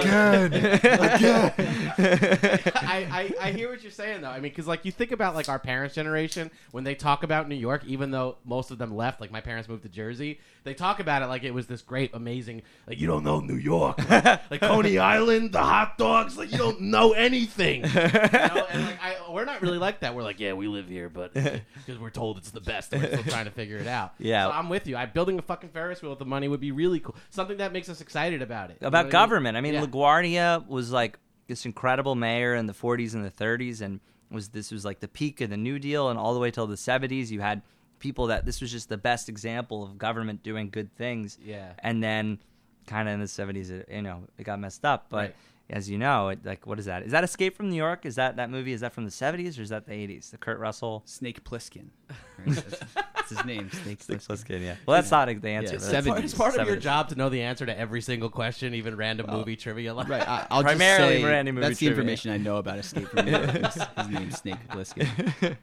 I, 1.99 3.07
I, 3.11 3.35
I 3.41 3.51
hear 3.53 3.69
what 3.71 3.83
you're 3.83 3.91
saying 3.93 4.21
though. 4.23 4.29
I 4.31 4.35
mean, 4.35 4.43
because 4.53 4.67
like 4.67 4.85
you 4.85 4.93
think 4.93 5.13
about 5.13 5.35
like 5.35 5.49
our 5.49 5.59
parents' 5.59 5.95
generation 5.95 6.51
when 6.71 6.85
they 6.85 6.95
talk 6.95 7.23
about 7.23 7.49
New 7.49 7.55
York, 7.57 7.83
even 7.87 8.11
though 8.11 8.37
most 8.45 8.71
of 8.71 8.79
them 8.79 8.95
left. 8.97 9.21
Like 9.21 9.31
my 9.31 9.41
parents 9.41 9.69
moved 9.69 9.83
to 9.83 9.89
Jersey, 9.89 10.41
they 10.65 10.75
talk 10.75 11.01
about 11.01 11.23
it 11.23 11.27
like 11.27 11.43
it 11.45 11.53
was 11.53 11.67
this 11.67 11.83
great, 11.83 12.15
amazing. 12.15 12.63
Like 12.87 12.99
you 13.01 13.07
don't 13.07 13.25
know 13.25 13.41
New 13.41 13.57
York, 13.57 13.99
like, 14.11 14.51
like 14.51 14.61
Coney 14.61 14.99
Island, 14.99 15.53
the 15.53 15.63
hot 15.63 15.99
dogs. 15.99 16.37
Like 16.39 16.53
you 16.53 16.59
don't 16.59 16.81
know 16.83 17.13
anything. 17.13 17.85
You 17.85 17.91
know? 17.95 18.67
And 18.71 18.85
like 18.87 18.99
I, 19.03 19.17
we're 19.31 19.45
not 19.45 19.63
really 19.63 19.79
like 19.79 20.01
that. 20.01 20.15
We're 20.15 20.23
like, 20.23 20.41
yeah, 20.41 20.53
we 20.55 20.69
live 20.69 20.89
here, 20.89 21.09
but 21.09 21.35
because 21.35 21.99
we're 22.01 22.11
told 22.11 22.39
it's 22.39 22.51
the 22.51 22.61
best, 22.61 22.93
and 22.93 23.03
we're 23.03 23.09
still 23.19 23.33
trying 23.33 23.45
to 23.47 23.51
figure 23.51 23.77
it 23.79 23.87
out. 23.87 24.15
Yeah. 24.19 24.47
so 24.47 24.53
I'm 24.53 24.69
with 24.69 24.76
you. 24.87 24.97
I 24.97 25.07
building 25.07 25.39
a 25.39 25.43
fucking 25.43 25.69
Ferris 25.71 26.03
wheel 26.03 26.11
with 26.11 26.19
the 26.19 26.25
money 26.25 26.49
would 26.49 26.59
be 26.61 26.73
really 26.73 26.99
cool. 26.99 27.15
Something 27.31 27.59
that 27.59 27.73
makes 27.73 27.89
us 27.89 28.01
excited 28.01 28.43
about 28.43 28.71
it. 28.71 28.79
You 28.81 28.85
know 28.87 28.89
about 28.89 29.05
what 29.07 29.13
government. 29.13 29.57
I 29.57 29.61
mean, 29.61 29.75
Yeah. 29.75 29.85
LaGuardia 29.87 30.67
was 30.67 30.91
like 30.91 31.19
this 31.47 31.65
incredible 31.65 32.17
mayor 32.17 32.57
in 32.57 32.67
the 32.67 32.73
40s 32.73 33.15
and 33.15 33.25
the 33.25 33.31
30s, 33.31 33.81
and 33.81 34.01
was 34.31 34.49
this 34.49 34.73
was 34.73 34.85
like 34.85 34.99
the 34.99 35.07
peak 35.09 35.41
of 35.41 35.51
the 35.51 35.57
New 35.57 35.79
Deal, 35.79 36.11
and 36.11 36.19
all 36.19 36.35
the 36.35 36.41
way 36.41 36.51
till 36.51 36.67
the 36.67 36.75
70s, 36.75 37.31
you 37.31 37.41
had 37.41 37.63
people 38.01 38.27
that 38.27 38.45
this 38.45 38.61
was 38.61 38.73
just 38.73 38.89
the 38.89 38.99
best 38.99 39.29
example 39.29 39.85
of 39.85 39.97
government 39.97 40.43
doing 40.43 40.69
good 40.71 40.93
things. 40.97 41.39
Yeah. 41.43 41.73
and 41.79 42.03
then 42.03 42.41
kind 42.87 43.09
of 43.09 43.15
in 43.15 43.21
the 43.21 43.27
70s, 43.27 43.71
it, 43.71 43.89
you 43.91 44.03
know, 44.03 44.25
it 44.39 44.43
got 44.45 44.59
messed 44.59 44.85
up, 44.85 45.07
but. 45.09 45.17
Right. 45.17 45.37
As 45.69 45.91
you 45.91 45.99
know, 45.99 46.29
it, 46.29 46.45
like 46.45 46.65
what 46.65 46.79
is 46.79 46.85
that? 46.85 47.03
Is 47.03 47.11
that 47.11 47.25
Escape 47.25 47.57
from 47.57 47.71
New 47.71 47.77
York? 47.77 48.07
Is 48.07 48.15
that 48.15 48.37
that 48.37 48.51
movie? 48.51 48.73
Is 48.73 48.83
that 48.83 48.93
from 48.93 49.05
the 49.05 49.11
'70s 49.11 49.59
or 49.59 49.63
is 49.63 49.71
that 49.71 49.85
the 49.85 49.93
'80s? 49.93 50.31
The 50.31 50.37
Kurt 50.39 50.61
Russell. 50.61 51.03
Snake 51.07 51.43
Plissken. 51.45 51.89
Right? 52.39 52.55
That's, 52.55 52.79
that's 52.95 53.31
his 53.31 53.45
name, 53.47 53.71
Snake 53.73 54.03
Snake 54.03 54.19
Plissken. 54.19 54.45
Plissken, 54.59 54.63
yeah. 54.63 54.75
Well, 54.85 54.97
that's 54.99 55.11
not 55.11 55.27
the 55.27 55.49
answer. 55.49 55.73
Yeah, 55.73 55.79
but 55.79 55.83
It's 55.83 55.87
that's- 55.91 56.07
part, 56.07 56.25
it's 56.25 56.35
part 56.35 56.57
of 56.59 56.67
your 56.69 56.77
job 56.77 57.09
to 57.09 57.15
know 57.17 57.31
the 57.31 57.41
answer 57.41 57.65
to 57.65 57.77
every 57.77 58.03
single 58.03 58.29
question, 58.29 58.75
even 58.75 58.95
random 58.95 59.27
movie 59.31 59.57
trivia. 59.57 59.95
Like, 59.95 60.07
Right. 60.09 60.23
I, 60.29 60.47
I'll 60.51 60.63
Primarily 60.63 61.15
just 61.15 61.23
say 61.23 61.29
Randy 61.31 61.51
movie 61.53 61.67
that's 61.67 61.81
the 61.81 61.87
information 61.87 62.31
I 62.33 62.37
know 62.37 62.59
about 62.59 62.79
Escape 62.79 63.09
from 63.09 63.25
New 63.25 63.33
York. 63.33 63.45
His, 63.51 63.75
his 63.97 64.09
name's 64.11 64.37
Snake 64.39 64.69
Plissken. 64.69 65.57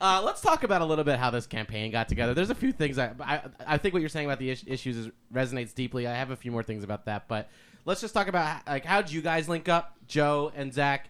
Uh, 0.00 0.22
let's 0.24 0.40
talk 0.40 0.64
about 0.64 0.80
a 0.80 0.84
little 0.86 1.04
bit 1.04 1.18
how 1.18 1.30
this 1.30 1.46
campaign 1.46 1.92
got 1.92 2.08
together. 2.08 2.32
There's 2.34 2.50
a 2.50 2.54
few 2.54 2.72
things 2.72 2.98
I 2.98 3.12
I, 3.20 3.42
I 3.66 3.78
think 3.78 3.92
what 3.92 4.00
you're 4.00 4.08
saying 4.08 4.26
about 4.26 4.38
the 4.38 4.50
is- 4.50 4.64
issues 4.66 4.96
is, 4.96 5.10
resonates 5.32 5.74
deeply. 5.74 6.06
I 6.08 6.14
have 6.14 6.30
a 6.30 6.36
few 6.36 6.50
more 6.50 6.62
things 6.62 6.82
about 6.84 7.04
that, 7.04 7.28
but 7.28 7.48
let's 7.84 8.00
just 8.00 8.14
talk 8.14 8.28
about 8.28 8.66
like 8.66 8.84
how'd 8.84 9.10
you 9.10 9.20
guys 9.22 9.48
link 9.48 9.68
up, 9.68 9.96
Joe 10.06 10.52
and 10.54 10.72
Zach 10.72 11.08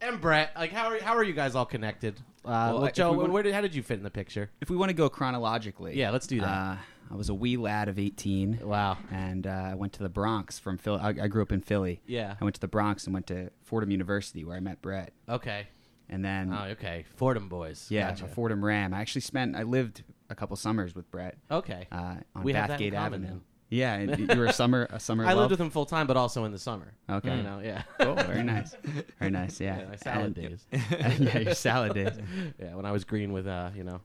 and 0.00 0.20
Brett. 0.20 0.52
Like 0.56 0.72
how 0.72 0.88
are 0.88 1.00
how 1.00 1.14
are 1.16 1.24
you 1.24 1.32
guys 1.34 1.54
all 1.54 1.66
connected? 1.66 2.20
Uh, 2.44 2.72
well, 2.74 2.84
if 2.86 2.94
Joe, 2.94 3.12
we 3.12 3.18
wanna- 3.18 3.32
where 3.34 3.42
did, 3.42 3.52
how 3.54 3.60
did 3.60 3.74
you 3.74 3.82
fit 3.82 3.98
in 3.98 4.02
the 4.02 4.10
picture? 4.10 4.50
If 4.62 4.70
we 4.70 4.76
want 4.76 4.88
to 4.88 4.94
go 4.94 5.10
chronologically, 5.10 5.94
Yeah, 5.98 6.10
let's 6.10 6.26
do 6.26 6.40
that. 6.40 6.46
Uh, 6.48 6.76
I 7.12 7.14
was 7.16 7.28
a 7.28 7.34
wee 7.34 7.56
lad 7.58 7.88
of 7.88 7.98
18. 7.98 8.60
Wow. 8.62 8.96
And 9.10 9.46
uh, 9.46 9.50
I 9.50 9.74
went 9.74 9.92
to 9.94 10.02
the 10.02 10.08
Bronx 10.08 10.58
from 10.58 10.78
Philly. 10.78 11.00
I, 11.02 11.08
I 11.08 11.28
grew 11.28 11.42
up 11.42 11.50
in 11.52 11.60
Philly. 11.60 12.00
Yeah. 12.06 12.36
I 12.40 12.44
went 12.44 12.54
to 12.54 12.60
the 12.60 12.68
Bronx 12.68 13.04
and 13.04 13.12
went 13.12 13.26
to 13.26 13.50
Fordham 13.64 13.90
University 13.90 14.44
where 14.44 14.56
I 14.56 14.60
met 14.60 14.80
Brett. 14.80 15.12
Okay. 15.28 15.66
And 16.08 16.24
then, 16.24 16.50
Oh, 16.52 16.66
okay. 16.70 17.04
Fordham 17.16 17.48
boys. 17.48 17.88
yeah, 17.90 18.10
Gotcha. 18.10 18.28
Fordham 18.28 18.64
Ram. 18.64 18.94
I 18.94 19.00
actually 19.00 19.20
spent, 19.22 19.54
I 19.56 19.64
lived 19.64 20.02
a 20.30 20.34
couple 20.36 20.56
summers 20.56 20.94
with 20.94 21.10
Brett 21.10 21.36
Okay. 21.50 21.88
uh, 21.92 22.14
on 22.36 22.42
We 22.44 22.52
have 22.54 22.68
that 22.68 22.80
in 22.80 22.92
Bathgate 22.92 22.96
Avenue. 22.96 23.26
then. 23.26 23.40
Yeah, 23.70 23.94
and 23.94 24.18
you 24.18 24.36
were 24.36 24.46
a 24.46 24.52
summer, 24.52 24.86
a 24.90 24.98
summer. 25.00 25.24
I 25.26 25.34
lived 25.34 25.52
with 25.52 25.60
him 25.60 25.70
full 25.70 25.86
time, 25.86 26.06
but 26.08 26.16
also 26.16 26.44
in 26.44 26.52
the 26.52 26.58
summer. 26.58 26.92
Okay. 27.08 27.36
You 27.36 27.42
know, 27.42 27.60
yeah. 27.62 27.82
Cool, 28.00 28.14
very 28.16 28.42
nice, 28.42 28.74
very 29.18 29.30
nice. 29.30 29.60
Yeah, 29.60 29.78
Yeah, 29.80 29.86
my 29.86 29.96
salad 29.96 30.24
And- 30.26 30.34
days. 30.34 30.66
yeah, 30.90 31.38
your 31.38 31.54
salad 31.54 31.94
days. 31.94 32.18
Yeah, 32.60 32.74
when 32.74 32.84
I 32.84 32.90
was 32.92 33.04
green 33.04 33.32
with 33.32 33.46
uh, 33.46 33.70
you 33.76 33.84
know, 33.84 34.00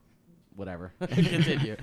whatever. 0.54 0.92
Continue. 1.00 1.76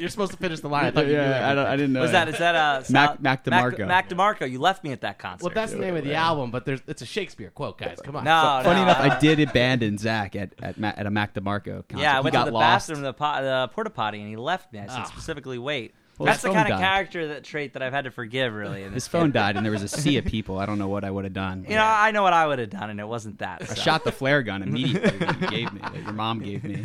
You're 0.00 0.08
supposed 0.08 0.32
to 0.32 0.36
finish 0.36 0.60
the 0.60 0.68
line. 0.68 0.86
I 0.86 0.90
thought 0.90 1.06
you 1.06 1.12
knew 1.12 1.18
yeah, 1.18 1.50
I, 1.50 1.54
don't, 1.54 1.66
I 1.66 1.76
didn't 1.76 1.92
know. 1.92 2.00
Was 2.02 2.10
that 2.12 2.28
is 2.28 2.38
that 2.38 2.54
uh 2.56 2.78
Mac- 2.90 3.08
Sal- 3.10 3.16
Mac 3.20 3.44
DeMarco. 3.44 3.86
Mac, 3.86 4.08
DeMarco. 4.08 4.50
You 4.50 4.58
left 4.58 4.82
me 4.84 4.90
at 4.92 5.00
that 5.02 5.18
concert. 5.20 5.44
Well, 5.44 5.54
that's 5.54 5.72
the 5.72 5.78
name 5.78 5.96
of 5.96 6.04
the 6.04 6.14
album, 6.14 6.50
but 6.50 6.64
there's 6.64 6.80
it's 6.88 7.02
a 7.02 7.06
Shakespeare 7.06 7.50
quote, 7.50 7.78
guys. 7.78 7.98
Come 8.02 8.16
on. 8.16 8.24
no, 8.24 8.60
Funny 8.64 8.76
no, 8.80 8.82
enough, 8.82 8.98
I 8.98 9.16
I 9.16 9.18
did 9.20 9.38
abandon 9.40 9.96
Zach 9.96 10.34
at 10.36 10.54
at, 10.60 10.76
Ma- 10.76 10.92
at 10.96 11.06
a 11.06 11.10
Mac 11.10 11.34
DeMarco 11.34 11.86
concert. 11.88 12.02
Yeah, 12.02 12.14
I 12.14 12.16
He 12.16 12.24
went 12.24 12.32
to 12.34 12.38
got 12.38 12.44
the 12.46 12.50
lost. 12.52 12.88
bathroom, 12.88 13.02
the, 13.04 13.12
po- 13.14 13.42
the 13.42 13.70
porta 13.72 13.90
potty, 13.90 14.18
and 14.20 14.28
he 14.28 14.36
left 14.36 14.72
me. 14.72 14.80
I 14.80 14.86
said 14.88 14.98
Ah. 14.98 15.04
specifically, 15.04 15.58
wait. 15.58 15.94
Well, 16.18 16.26
That's 16.26 16.42
the 16.42 16.48
phone 16.48 16.56
kind 16.56 16.72
of 16.74 16.78
character 16.78 17.28
that 17.28 17.42
trait 17.42 17.72
that 17.72 17.82
I've 17.82 17.92
had 17.94 18.04
to 18.04 18.10
forgive, 18.10 18.52
really. 18.52 18.82
In 18.82 18.92
His 18.92 19.04
this 19.04 19.08
phone 19.08 19.28
kid. 19.28 19.32
died, 19.32 19.56
and 19.56 19.64
there 19.64 19.72
was 19.72 19.82
a 19.82 19.88
sea 19.88 20.18
of 20.18 20.24
people. 20.26 20.58
I 20.58 20.66
don't 20.66 20.78
know 20.78 20.88
what 20.88 21.04
I 21.04 21.10
would 21.10 21.24
have 21.24 21.32
done. 21.32 21.64
You 21.68 21.74
know, 21.74 21.84
I 21.84 22.10
know 22.10 22.22
what 22.22 22.34
I 22.34 22.46
would 22.46 22.58
have 22.58 22.68
done, 22.70 22.90
and 22.90 23.00
it 23.00 23.08
wasn't 23.08 23.38
that. 23.38 23.68
I 23.70 23.74
shot 23.74 24.04
the 24.04 24.12
flare 24.12 24.42
gun 24.42 24.62
immediately 24.62 25.18
that 25.18 25.40
you 25.40 25.48
gave 25.48 25.72
me, 25.72 25.80
that 25.80 26.02
your 26.02 26.12
mom 26.12 26.40
gave 26.40 26.62
me. 26.64 26.84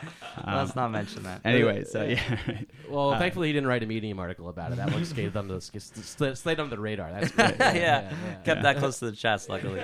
Let's 0.46 0.74
not 0.76 0.90
mention 0.90 1.22
that. 1.22 1.40
Anyway, 1.44 1.84
so 1.84 2.02
yeah. 2.04 2.20
Well, 2.90 3.10
Uh, 3.10 3.18
thankfully 3.18 3.46
he 3.48 3.52
didn't 3.52 3.68
write 3.68 3.82
a 3.82 3.86
Medium 3.86 4.18
article 4.18 4.48
about 4.48 4.72
it. 4.72 4.76
That 4.76 4.92
one 4.92 5.04
scathed 5.04 5.36
under 5.36 5.54
the 5.54 5.60
slid, 5.80 6.36
slid 6.36 6.60
under 6.60 6.74
the 6.76 6.82
radar. 6.82 7.10
That's 7.12 7.30
great. 7.30 7.56
yeah, 7.58 8.12
kept 8.44 8.62
that 8.62 8.78
close 8.78 8.98
to 8.98 9.06
the 9.10 9.16
chest, 9.16 9.48
luckily. 9.48 9.82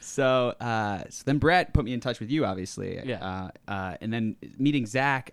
so, 0.00 0.48
uh, 0.60 1.04
so 1.10 1.22
then 1.26 1.38
Brett 1.38 1.72
put 1.74 1.84
me 1.84 1.92
in 1.92 2.00
touch 2.00 2.20
with 2.20 2.30
you, 2.30 2.44
obviously. 2.44 3.00
Yeah. 3.04 3.50
Uh, 3.68 3.70
uh, 3.70 3.96
and 4.00 4.12
then 4.12 4.36
meeting 4.58 4.86
Zach. 4.86 5.32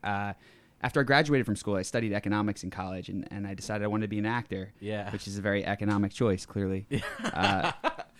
After 0.81 0.99
I 0.99 1.03
graduated 1.03 1.45
from 1.45 1.55
school, 1.55 1.75
I 1.75 1.81
studied 1.81 2.13
economics 2.13 2.63
in 2.63 2.69
college, 2.69 3.09
and, 3.09 3.27
and 3.31 3.47
I 3.47 3.55
decided 3.55 3.83
I 3.83 3.87
wanted 3.87 4.05
to 4.05 4.09
be 4.09 4.19
an 4.19 4.25
actor. 4.25 4.73
Yeah. 4.79 5.11
Which 5.11 5.27
is 5.27 5.37
a 5.37 5.41
very 5.41 5.65
economic 5.65 6.13
choice, 6.13 6.45
clearly. 6.45 6.87
Uh, 7.33 7.71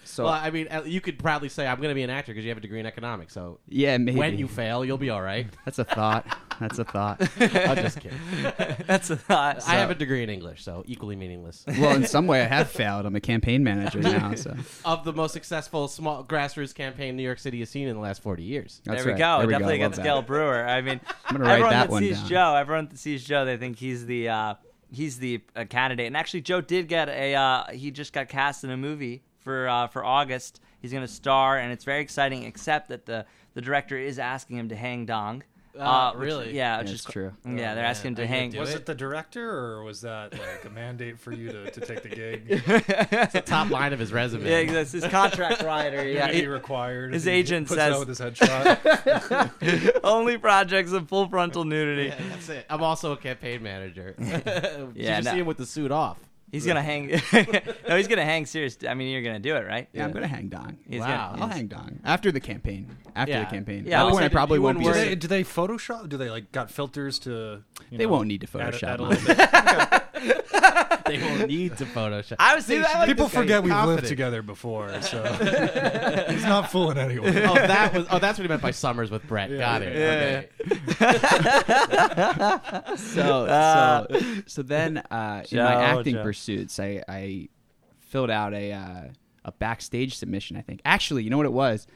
so 0.08 0.26
well, 0.26 0.34
I 0.34 0.49
mean, 0.49 0.68
uh, 0.70 0.84
you 0.86 1.01
could 1.01 1.20
proudly 1.20 1.49
say 1.49 1.68
I'm 1.68 1.78
going 1.78 1.89
to 1.89 1.95
be 1.95 2.03
an 2.03 2.10
actor 2.10 2.32
because 2.32 2.43
you 2.43 2.49
have 2.49 2.58
a 2.58 2.62
degree 2.62 2.80
in 2.80 2.86
economics. 2.86 3.34
So 3.34 3.60
yeah, 3.68 3.97
maybe 3.97 4.18
when 4.18 4.38
you 4.38 4.47
fail, 4.47 4.84
you'll 4.84 4.97
be 4.97 5.10
all 5.10 5.22
right. 5.22 5.47
That's 5.66 5.80
a 5.80 5.84
thought. 5.84 6.26
That's 6.60 6.80
a 6.80 6.86
thought. 6.86 7.22
I'm 7.39 7.76
just 7.76 7.99
kidding. 7.99 8.18
That's 8.88 9.10
a 9.10 9.16
thought. 9.18 9.68
I 9.68 9.76
have 9.76 9.91
a 9.91 9.95
degree 9.95 10.24
in 10.24 10.30
English, 10.30 10.64
so 10.64 10.84
equally 10.88 11.16
meaningless. 11.16 11.64
well, 11.68 11.95
in 11.95 12.05
some 12.05 12.28
way, 12.28 12.41
I 12.41 12.45
have 12.45 12.70
failed. 12.70 13.05
I'm 13.05 13.16
a 13.16 13.22
campaign 13.22 13.64
manager 13.64 13.99
now, 13.99 14.34
so 14.36 14.55
of 14.86 15.03
the 15.03 15.14
most 15.14 15.34
successful 15.34 15.88
small 15.88 16.24
grassroots 16.24 16.74
campaign 16.74 17.16
New 17.16 17.24
York 17.24 17.39
City 17.39 17.60
has 17.60 17.70
seen 17.70 17.88
in 17.88 17.95
the 17.95 18.01
last 18.01 18.22
40 18.22 18.43
years. 18.43 18.82
that's 18.86 18.97
there 18.97 19.05
we 19.05 19.12
right. 19.12 19.20
go. 19.20 19.38
There 19.39 19.47
we 19.47 19.53
Definitely 19.53 19.78
go. 19.78 19.84
I 19.84 19.86
against. 19.88 20.03
Gale 20.03 20.22
Brewer. 20.22 20.66
I 20.66 20.82
mean, 20.82 21.01
I'm 21.26 21.38
write 21.38 21.51
everyone 21.53 21.70
that 21.72 21.89
that, 21.89 21.99
sees 21.99 22.20
down. 22.20 22.28
Joe, 22.30 22.55
everyone 22.55 22.88
that 22.88 22.99
sees 22.99 23.24
Joe, 23.24 23.45
they 23.45 23.58
think 23.58 23.78
he's 23.78 24.05
the 24.05 24.30
uh, 24.30 24.53
he's 24.91 25.20
the 25.20 25.41
uh, 25.55 25.66
candidate. 25.66 26.08
And 26.08 26.18
actually, 26.18 26.41
Joe 26.41 26.62
did 26.62 26.88
get 26.88 27.10
a 27.10 27.36
uh, 27.36 27.72
he 27.72 27.91
just 27.91 28.14
got 28.14 28.30
cast 28.30 28.64
in 28.64 28.72
a 28.72 28.78
movie 28.78 29.24
for 29.48 29.68
uh, 29.70 29.88
for 29.88 30.04
August. 30.04 30.60
He's 30.82 30.91
going 30.91 31.06
to 31.06 31.12
star, 31.12 31.58
and 31.58 31.72
it's 31.72 31.86
very 31.86 32.02
exciting. 32.02 32.43
Except 32.43 32.89
that 32.89 33.06
the 33.06 33.26
the 33.54 33.62
director 33.62 33.98
is 33.98 34.20
asking 34.20 34.58
him 34.58 34.68
to 34.70 34.76
hang 34.76 35.06
dong. 35.06 35.43
Uh, 35.78 36.12
which- 36.14 36.26
really? 36.26 36.48
Yeah, 36.48 36.54
Yeah, 36.54 36.78
which 36.82 36.91
it's 36.91 37.06
is 37.06 37.12
true. 37.14 37.32
Yeah, 37.45 37.52
Oh, 37.52 37.56
they're 37.56 37.76
man. 37.76 37.86
asking 37.86 38.10
him 38.10 38.16
to 38.16 38.26
hang. 38.28 38.50
do 38.50 38.60
Was 38.60 38.72
it. 38.74 38.78
it 38.78 38.86
the 38.88 38.95
director, 38.95 39.48
or 39.48 39.84
was 39.84 40.02
that 40.02 40.34
like 40.34 40.66
a 40.66 40.72
mandate 40.72 41.20
for 41.20 41.32
you 41.32 41.52
to, 41.52 41.70
to 41.70 41.80
take 41.82 42.02
the 42.02 42.10
gig? 42.10 42.45
It's 42.68 43.34
the 43.34 43.43
top 43.45 43.70
line 43.70 43.93
of 43.93 44.00
his 44.00 44.12
resume. 44.12 44.50
Yeah, 44.50 44.74
that's 44.74 44.91
his 44.91 45.06
contract 45.06 45.62
rider. 45.62 46.04
Yeah, 46.08 46.28
Yeah, 46.28 46.32
he 46.34 46.48
required. 46.48 47.14
his 47.14 47.26
he 47.26 47.32
agent 47.32 47.68
puts 47.68 47.80
says- 47.80 47.93
out 47.93 48.00
with 48.00 48.08
his 48.10 48.20
headshot. 48.20 50.00
only 50.04 50.38
projects 50.39 50.91
of 50.93 51.08
full 51.08 51.28
frontal 51.30 51.64
nudity. 51.64 52.08
Yeah, 52.10 52.16
that's 52.30 52.50
it. 52.50 52.66
I'm 52.72 52.82
also 52.82 53.12
a 53.12 53.18
campaign 53.18 53.62
manager. 53.64 54.16
Did 54.18 54.95
Yeah, 54.95 55.18
you 55.20 55.24
no. 55.26 55.32
see 55.32 55.39
him 55.39 55.45
with 55.45 55.58
the 55.58 55.66
suit 55.68 55.91
off? 55.91 56.18
He's 56.52 56.66
gonna 56.66 56.82
hang. 56.82 57.08
no, 57.89 57.98
he's 57.98 58.08
gonna 58.08 58.24
hang 58.24 58.45
serious. 58.45 58.78
I 58.88 58.93
mean, 58.93 59.12
you're 59.12 59.22
gonna 59.22 59.39
do 59.39 59.56
it, 59.58 59.66
right? 59.68 59.89
Yeah, 59.91 60.06
I'm 60.06 60.12
gonna 60.12 60.28
hang 60.28 60.48
dong. 60.48 60.78
He's 60.89 61.02
Wow. 61.02 61.32
gonna- 61.32 61.41
I'll 61.43 61.50
hang 61.50 61.68
dong 61.68 62.00
after 62.06 62.32
the 62.32 62.39
campaign. 62.39 62.95
After 63.16 63.34
Yeah. 63.34 63.39
the 63.43 63.45
campaign. 63.52 63.84
Yeah, 63.86 64.00
At 64.00 64.04
I 64.04 64.06
that 64.06 64.12
point, 64.14 64.26
I 64.26 64.30
probably 64.30 64.60
won't 64.60 64.80
be. 64.80 64.86
do, 64.86 64.93
they, 64.93 65.16
do 65.16 65.28
they 65.28 65.43
Photoshop? 65.43 66.08
Do 66.10 66.16
they 66.18 66.30
like 66.30 66.52
got 66.54 66.72
filters 66.72 67.20
to? 67.20 67.64
You 67.91 67.98
They 67.98 68.06
know, 68.06 68.12
won't 68.12 68.28
need 68.30 68.41
to 68.41 68.48
Photoshop. 68.48 68.84
add 68.84 69.00
a 69.00 69.04
little 69.04 69.26
bit? 69.36 70.04
They 71.05 71.18
will 71.20 71.47
need 71.47 71.78
to 71.78 71.86
Photoshop. 71.86 72.36
I 72.39 72.55
was 72.55 72.65
thinking. 72.65 72.86
See, 72.89 73.05
People 73.05 73.26
this 73.26 73.34
guy 73.34 73.41
forget 73.41 73.63
we've 73.63 73.86
lived 73.86 74.07
together 74.07 74.41
before, 74.41 75.01
so 75.01 75.24
he's 76.30 76.43
not 76.43 76.70
fooling 76.72 76.97
anyone. 76.97 77.30
Oh, 77.30 77.53
that 77.55 77.93
was. 77.93 78.05
Oh, 78.09 78.20
that's 78.20 78.38
what 78.38 78.43
he 78.43 78.49
meant 78.49 78.61
by 78.61 78.72
summers 78.72 79.09
with 79.09 79.26
Brett. 79.28 79.49
Got 79.49 79.84
it. 79.84 79.95
yeah, 79.95 80.74
okay. 81.01 82.95
so, 82.97 83.45
Uh, 83.45 84.05
so, 84.09 84.41
so 84.47 84.61
then 84.63 84.97
uh, 84.97 85.43
in 85.49 85.57
my 85.59 85.74
acting 85.84 86.15
Joe. 86.15 86.24
pursuits, 86.24 86.80
I, 86.80 87.03
I 87.07 87.49
filled 87.99 88.30
out 88.30 88.53
a 88.53 88.74
uh, 88.74 89.01
a 89.45 89.51
backstage 89.53 90.15
submission. 90.18 90.57
I 90.57 90.61
think 90.61 90.82
actually, 90.86 91.24
you 91.24 91.30
know 91.30 91.38
what 91.38 91.45
it 91.45 91.53
was? 91.53 91.88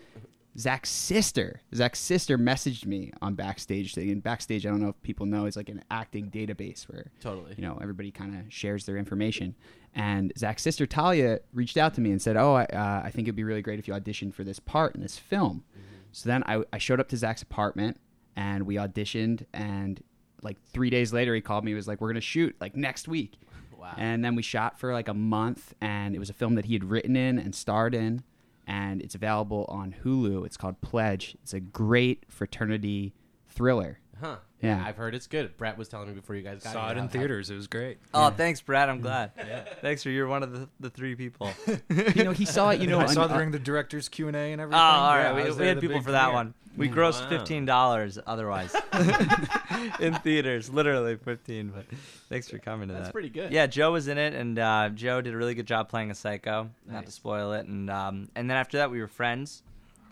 Zach's 0.57 0.89
sister. 0.89 1.61
Zach's 1.73 1.99
sister 1.99 2.37
messaged 2.37 2.85
me 2.85 3.11
on 3.21 3.35
backstage 3.35 3.95
thing. 3.95 4.09
And 4.11 4.21
backstage, 4.21 4.65
I 4.65 4.69
don't 4.69 4.81
know 4.81 4.89
if 4.89 5.01
people 5.01 5.25
know, 5.25 5.45
is 5.45 5.55
like 5.55 5.69
an 5.69 5.83
acting 5.89 6.29
database 6.29 6.83
where 6.89 7.11
Totally. 7.21 7.53
you 7.57 7.63
know 7.63 7.79
everybody 7.81 8.11
kind 8.11 8.35
of 8.37 8.51
shares 8.53 8.85
their 8.85 8.97
information. 8.97 9.55
And 9.95 10.33
Zach's 10.37 10.61
sister 10.61 10.85
Talia 10.85 11.39
reached 11.53 11.77
out 11.77 11.93
to 11.95 12.01
me 12.01 12.11
and 12.11 12.21
said, 12.21 12.37
"Oh, 12.37 12.55
I, 12.55 12.65
uh, 12.65 13.01
I 13.03 13.11
think 13.11 13.27
it'd 13.27 13.35
be 13.35 13.43
really 13.43 13.61
great 13.61 13.79
if 13.79 13.87
you 13.87 13.93
auditioned 13.93 14.33
for 14.33 14.43
this 14.43 14.59
part 14.59 14.95
in 14.95 15.01
this 15.01 15.17
film." 15.17 15.63
So 16.11 16.27
then 16.29 16.43
I, 16.45 16.63
I 16.73 16.77
showed 16.77 16.99
up 16.99 17.07
to 17.09 17.17
Zach's 17.17 17.41
apartment 17.41 17.99
and 18.35 18.65
we 18.65 18.75
auditioned. 18.75 19.45
And 19.53 20.01
like 20.41 20.57
three 20.73 20.89
days 20.89 21.13
later, 21.13 21.33
he 21.33 21.39
called 21.41 21.63
me. 21.63 21.71
He 21.71 21.75
was 21.75 21.87
like, 21.87 22.01
"We're 22.01 22.09
gonna 22.09 22.21
shoot 22.21 22.55
like 22.59 22.75
next 22.75 23.07
week." 23.07 23.37
Wow. 23.77 23.95
And 23.97 24.23
then 24.23 24.35
we 24.35 24.43
shot 24.43 24.79
for 24.79 24.93
like 24.93 25.07
a 25.07 25.13
month, 25.15 25.73
and 25.81 26.13
it 26.13 26.19
was 26.19 26.29
a 26.29 26.33
film 26.33 26.53
that 26.53 26.65
he 26.65 26.73
had 26.73 26.83
written 26.83 27.15
in 27.15 27.39
and 27.39 27.55
starred 27.55 27.95
in, 27.95 28.21
and 28.67 29.01
it's 29.01 29.15
available 29.15 29.65
on 29.69 29.95
Hulu. 30.03 30.45
It's 30.45 30.57
called 30.57 30.81
Pledge. 30.81 31.35
It's 31.43 31.53
a 31.53 31.59
great 31.59 32.25
fraternity 32.29 33.13
thriller. 33.47 33.99
Huh. 34.19 34.37
Yeah. 34.61 34.83
I've 34.85 34.95
heard 34.97 35.15
it's 35.15 35.27
good. 35.27 35.57
Brett 35.57 35.77
was 35.77 35.87
telling 35.87 36.07
me 36.09 36.13
before 36.13 36.35
you 36.35 36.41
guys 36.43 36.63
got 36.63 36.73
Saw 36.73 36.91
it 36.91 36.97
in 36.97 37.09
theaters. 37.09 37.49
It 37.49 37.55
was 37.55 37.67
great. 37.67 37.97
Oh, 38.13 38.29
thanks, 38.29 38.61
Brad. 38.61 38.89
I'm 38.89 39.01
glad. 39.01 39.31
Yeah. 39.37 39.63
Thanks 39.81 40.03
for 40.03 40.09
you're 40.09 40.27
one 40.27 40.43
of 40.43 40.51
the, 40.51 40.69
the 40.79 40.89
three 40.89 41.15
people. 41.15 41.49
You 42.15 42.23
know, 42.23 42.31
he 42.31 42.45
saw 42.45 42.69
it. 42.69 42.79
You 42.81 42.87
know, 42.87 42.99
I 42.99 43.07
saw 43.07 43.23
on- 43.23 43.29
during 43.29 43.51
the 43.51 43.59
director's 43.59 44.07
Q 44.09 44.27
and 44.27 44.35
A 44.35 44.51
and 44.51 44.61
Oh, 44.61 44.63
everything. 44.65 44.79
all 44.81 45.15
Yeah, 45.15 45.33
we, 45.33 45.51
we 45.51 45.67
had 45.67 45.79
people 45.81 46.01
for 46.01 46.11
that 46.11 46.25
premiere. 46.25 46.33
one. 46.35 46.53
We 46.77 46.87
grossed 46.89 47.23
Wow. 47.23 47.29
fifteen 47.29 47.65
dollars 47.65 48.17
otherwise 48.25 48.73
in 49.99 50.13
theaters, 50.15 50.69
literally 50.69 51.17
fifteen. 51.17 51.69
But 51.69 51.85
thanks 52.29 52.49
for 52.49 52.59
coming 52.59 52.87
to 52.87 52.93
That's 52.93 52.99
that. 52.99 53.03
That's 53.07 53.11
pretty 53.13 53.29
good. 53.29 53.51
Yeah, 53.51 53.67
Joe 53.67 53.91
was 53.91 54.07
in 54.07 54.17
it, 54.17 54.33
and 54.33 54.57
uh, 54.57 54.89
Joe 54.89 55.19
did 55.21 55.33
a 55.33 55.37
really 55.37 55.53
good 55.53 55.65
job 55.67 55.89
playing 55.89 56.11
a 56.11 56.15
psycho. 56.15 56.69
Not 56.87 57.05
to 57.05 57.11
spoil 57.11 57.53
it, 57.53 57.65
and 57.67 57.89
um, 57.89 58.29
and 58.35 58.49
then 58.49 58.55
after 58.57 58.77
that 58.77 58.89
we 58.91 58.99
were 59.01 59.07
friends, 59.09 59.63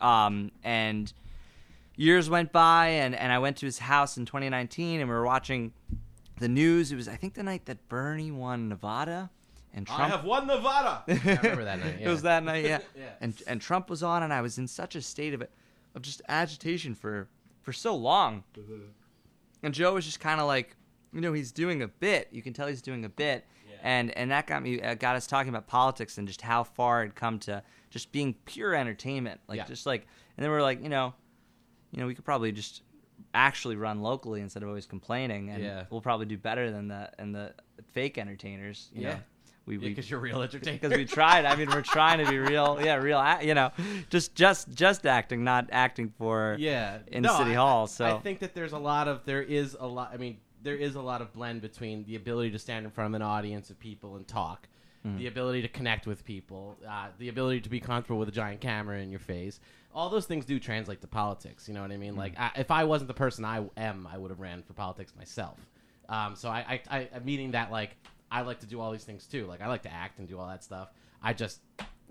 um, 0.01 0.51
and 0.63 1.11
years 1.99 2.29
went 2.29 2.51
by, 2.51 2.87
and 2.87 3.13
and 3.15 3.31
I 3.31 3.39
went 3.39 3.57
to 3.57 3.65
his 3.65 3.79
house 3.79 4.17
in 4.17 4.25
2019, 4.25 4.99
and 5.01 5.09
we 5.09 5.15
were 5.15 5.25
watching 5.25 5.73
the 6.39 6.47
news. 6.47 6.91
It 6.91 6.95
was 6.95 7.07
I 7.07 7.15
think 7.15 7.33
the 7.33 7.43
night 7.43 7.65
that 7.65 7.87
Bernie 7.89 8.31
won 8.31 8.69
Nevada, 8.69 9.29
and 9.73 9.85
Trump. 9.85 10.01
I 10.01 10.07
have 10.07 10.23
won 10.23 10.47
Nevada. 10.47 11.03
I 11.07 11.39
remember 11.41 11.63
that 11.65 11.79
night. 11.79 11.97
It 12.01 12.07
was 12.07 12.21
that 12.23 12.43
night, 12.43 12.65
yeah. 12.65 12.79
Yeah. 12.97 13.09
And 13.21 13.33
and 13.47 13.61
Trump 13.61 13.89
was 13.89 14.01
on, 14.03 14.23
and 14.23 14.31
I 14.33 14.41
was 14.41 14.57
in 14.57 14.67
such 14.67 14.95
a 14.95 15.01
state 15.01 15.33
of 15.33 15.43
of 15.95 16.01
just 16.01 16.21
agitation 16.29 16.95
for 16.95 17.27
for 17.61 17.73
so 17.73 17.95
long. 17.95 18.43
And 19.63 19.73
Joe 19.73 19.93
was 19.93 20.05
just 20.05 20.19
kind 20.21 20.39
of 20.39 20.47
like, 20.47 20.75
you 21.13 21.19
know, 21.21 21.33
he's 21.33 21.51
doing 21.51 21.81
a 21.81 21.87
bit. 21.87 22.29
You 22.31 22.41
can 22.41 22.53
tell 22.53 22.67
he's 22.67 22.81
doing 22.81 23.03
a 23.05 23.09
bit, 23.09 23.45
and 23.83 24.15
and 24.17 24.31
that 24.31 24.47
got 24.47 24.63
me 24.63 24.81
uh, 24.81 24.93
got 24.95 25.15
us 25.17 25.27
talking 25.27 25.49
about 25.49 25.67
politics 25.67 26.17
and 26.17 26.27
just 26.27 26.41
how 26.41 26.63
far 26.63 27.03
it 27.03 27.15
come 27.15 27.39
to 27.39 27.61
just 27.89 28.11
being 28.11 28.35
pure 28.45 28.73
entertainment, 28.75 29.41
like 29.47 29.57
Yeah. 29.57 29.65
just 29.65 29.85
like. 29.85 30.07
And 30.37 30.43
then 30.45 30.51
we 30.51 30.55
are 30.57 30.61
like, 30.61 30.81
you 30.81 30.87
know, 30.87 31.13
you 31.91 31.99
know, 31.99 32.07
we 32.07 32.15
could 32.15 32.25
probably 32.25 32.51
just 32.51 32.81
actually 33.33 33.75
run 33.75 34.01
locally 34.01 34.41
instead 34.41 34.63
of 34.63 34.69
always 34.69 34.85
complaining, 34.85 35.49
and 35.49 35.63
Yeah. 35.63 35.83
we'll 35.89 36.01
probably 36.01 36.25
do 36.25 36.37
better 36.37 36.71
than 36.71 36.87
the 36.87 37.09
and 37.19 37.33
the 37.35 37.53
fake 37.91 38.17
entertainers. 38.17 38.89
You 38.93 39.01
Yeah. 39.03 39.13
know? 39.15 39.19
we 39.65 39.77
because 39.77 40.09
you're 40.09 40.19
real 40.19 40.41
entertainer. 40.41 40.79
because 40.79 40.97
we 40.97 41.05
tried. 41.05 41.45
I 41.45 41.55
mean, 41.55 41.69
we're 41.69 41.83
trying 41.83 42.25
to 42.25 42.31
be 42.31 42.39
real. 42.39 42.79
Yeah, 42.83 42.95
real. 42.95 43.23
You 43.43 43.53
know, 43.53 43.71
just 44.09 44.33
just 44.33 44.69
just 44.73 45.05
acting, 45.05 45.43
not 45.43 45.67
acting 45.71 46.11
for. 46.17 46.55
yeah 46.57 46.99
in 47.07 47.21
No, 47.21 47.37
City 47.37 47.51
I- 47.51 47.55
Hall, 47.55 47.85
so- 47.85 48.05
I 48.17 48.19
think 48.19 48.39
that 48.39 48.55
there's 48.55 48.71
a 48.73 48.79
lot 48.79 49.07
of 49.07 49.25
there 49.25 49.43
is 49.43 49.77
a 49.79 49.85
lot. 49.85 50.09
I 50.11 50.17
mean, 50.17 50.39
there 50.63 50.75
is 50.75 50.95
a 50.95 51.01
lot 51.01 51.21
of 51.21 51.31
blend 51.33 51.61
between 51.61 52.03
the 52.05 52.15
ability 52.15 52.49
to 52.51 52.59
stand 52.59 52.85
in 52.85 52.91
front 52.91 53.13
of 53.13 53.15
an 53.15 53.21
audience 53.21 53.69
of 53.69 53.77
people 53.79 54.15
and 54.15 54.27
talk, 54.27 54.67
Mm-hmm. 55.07 55.17
the 55.17 55.27
ability 55.27 55.61
to 55.61 55.69
connect 55.69 56.07
with 56.07 56.25
people, 56.25 56.75
uh, 56.85 57.07
the 57.19 57.29
ability 57.29 57.61
to 57.61 57.69
be 57.69 57.79
comfortable 57.79 58.19
with 58.19 58.27
a 58.27 58.33
giant 58.33 58.59
camera 58.59 58.99
in 58.99 59.09
your 59.09 59.21
face. 59.21 59.61
All 59.95 60.09
those 60.09 60.25
things 60.25 60.43
do 60.43 60.59
translate 60.59 60.99
to 60.99 61.07
politics. 61.07 61.69
You 61.69 61.73
know 61.73 61.81
what 61.81 61.91
I 61.91 61.95
mean? 61.97 62.17
Like, 62.17 62.33
Mm-hmm. 62.35 62.57
I, 62.57 62.59
if 62.59 62.69
I 62.69 62.83
wasn't 62.83 63.07
the 63.07 63.13
person 63.13 63.45
I 63.45 63.63
am, 63.77 64.05
I 64.11 64.17
would 64.17 64.29
have 64.29 64.41
ran 64.41 64.61
for 64.61 64.73
politics 64.73 65.13
myself. 65.17 65.57
Um, 66.09 66.35
so 66.35 66.49
I, 66.49 66.81
I, 66.89 67.07
I, 67.13 67.19
meaning 67.23 67.51
that 67.51 67.71
like 67.71 67.95
I 68.29 68.41
like 68.41 68.59
to 68.59 68.65
do 68.65 68.81
all 68.81 68.91
these 68.91 69.05
things 69.05 69.25
too. 69.25 69.45
Like 69.45 69.61
I 69.61 69.67
like 69.67 69.83
to 69.83 69.93
act 69.93 70.19
and 70.19 70.27
do 70.27 70.37
all 70.37 70.47
that 70.49 70.65
stuff. 70.65 70.89
I 71.23 71.31
just 71.31 71.61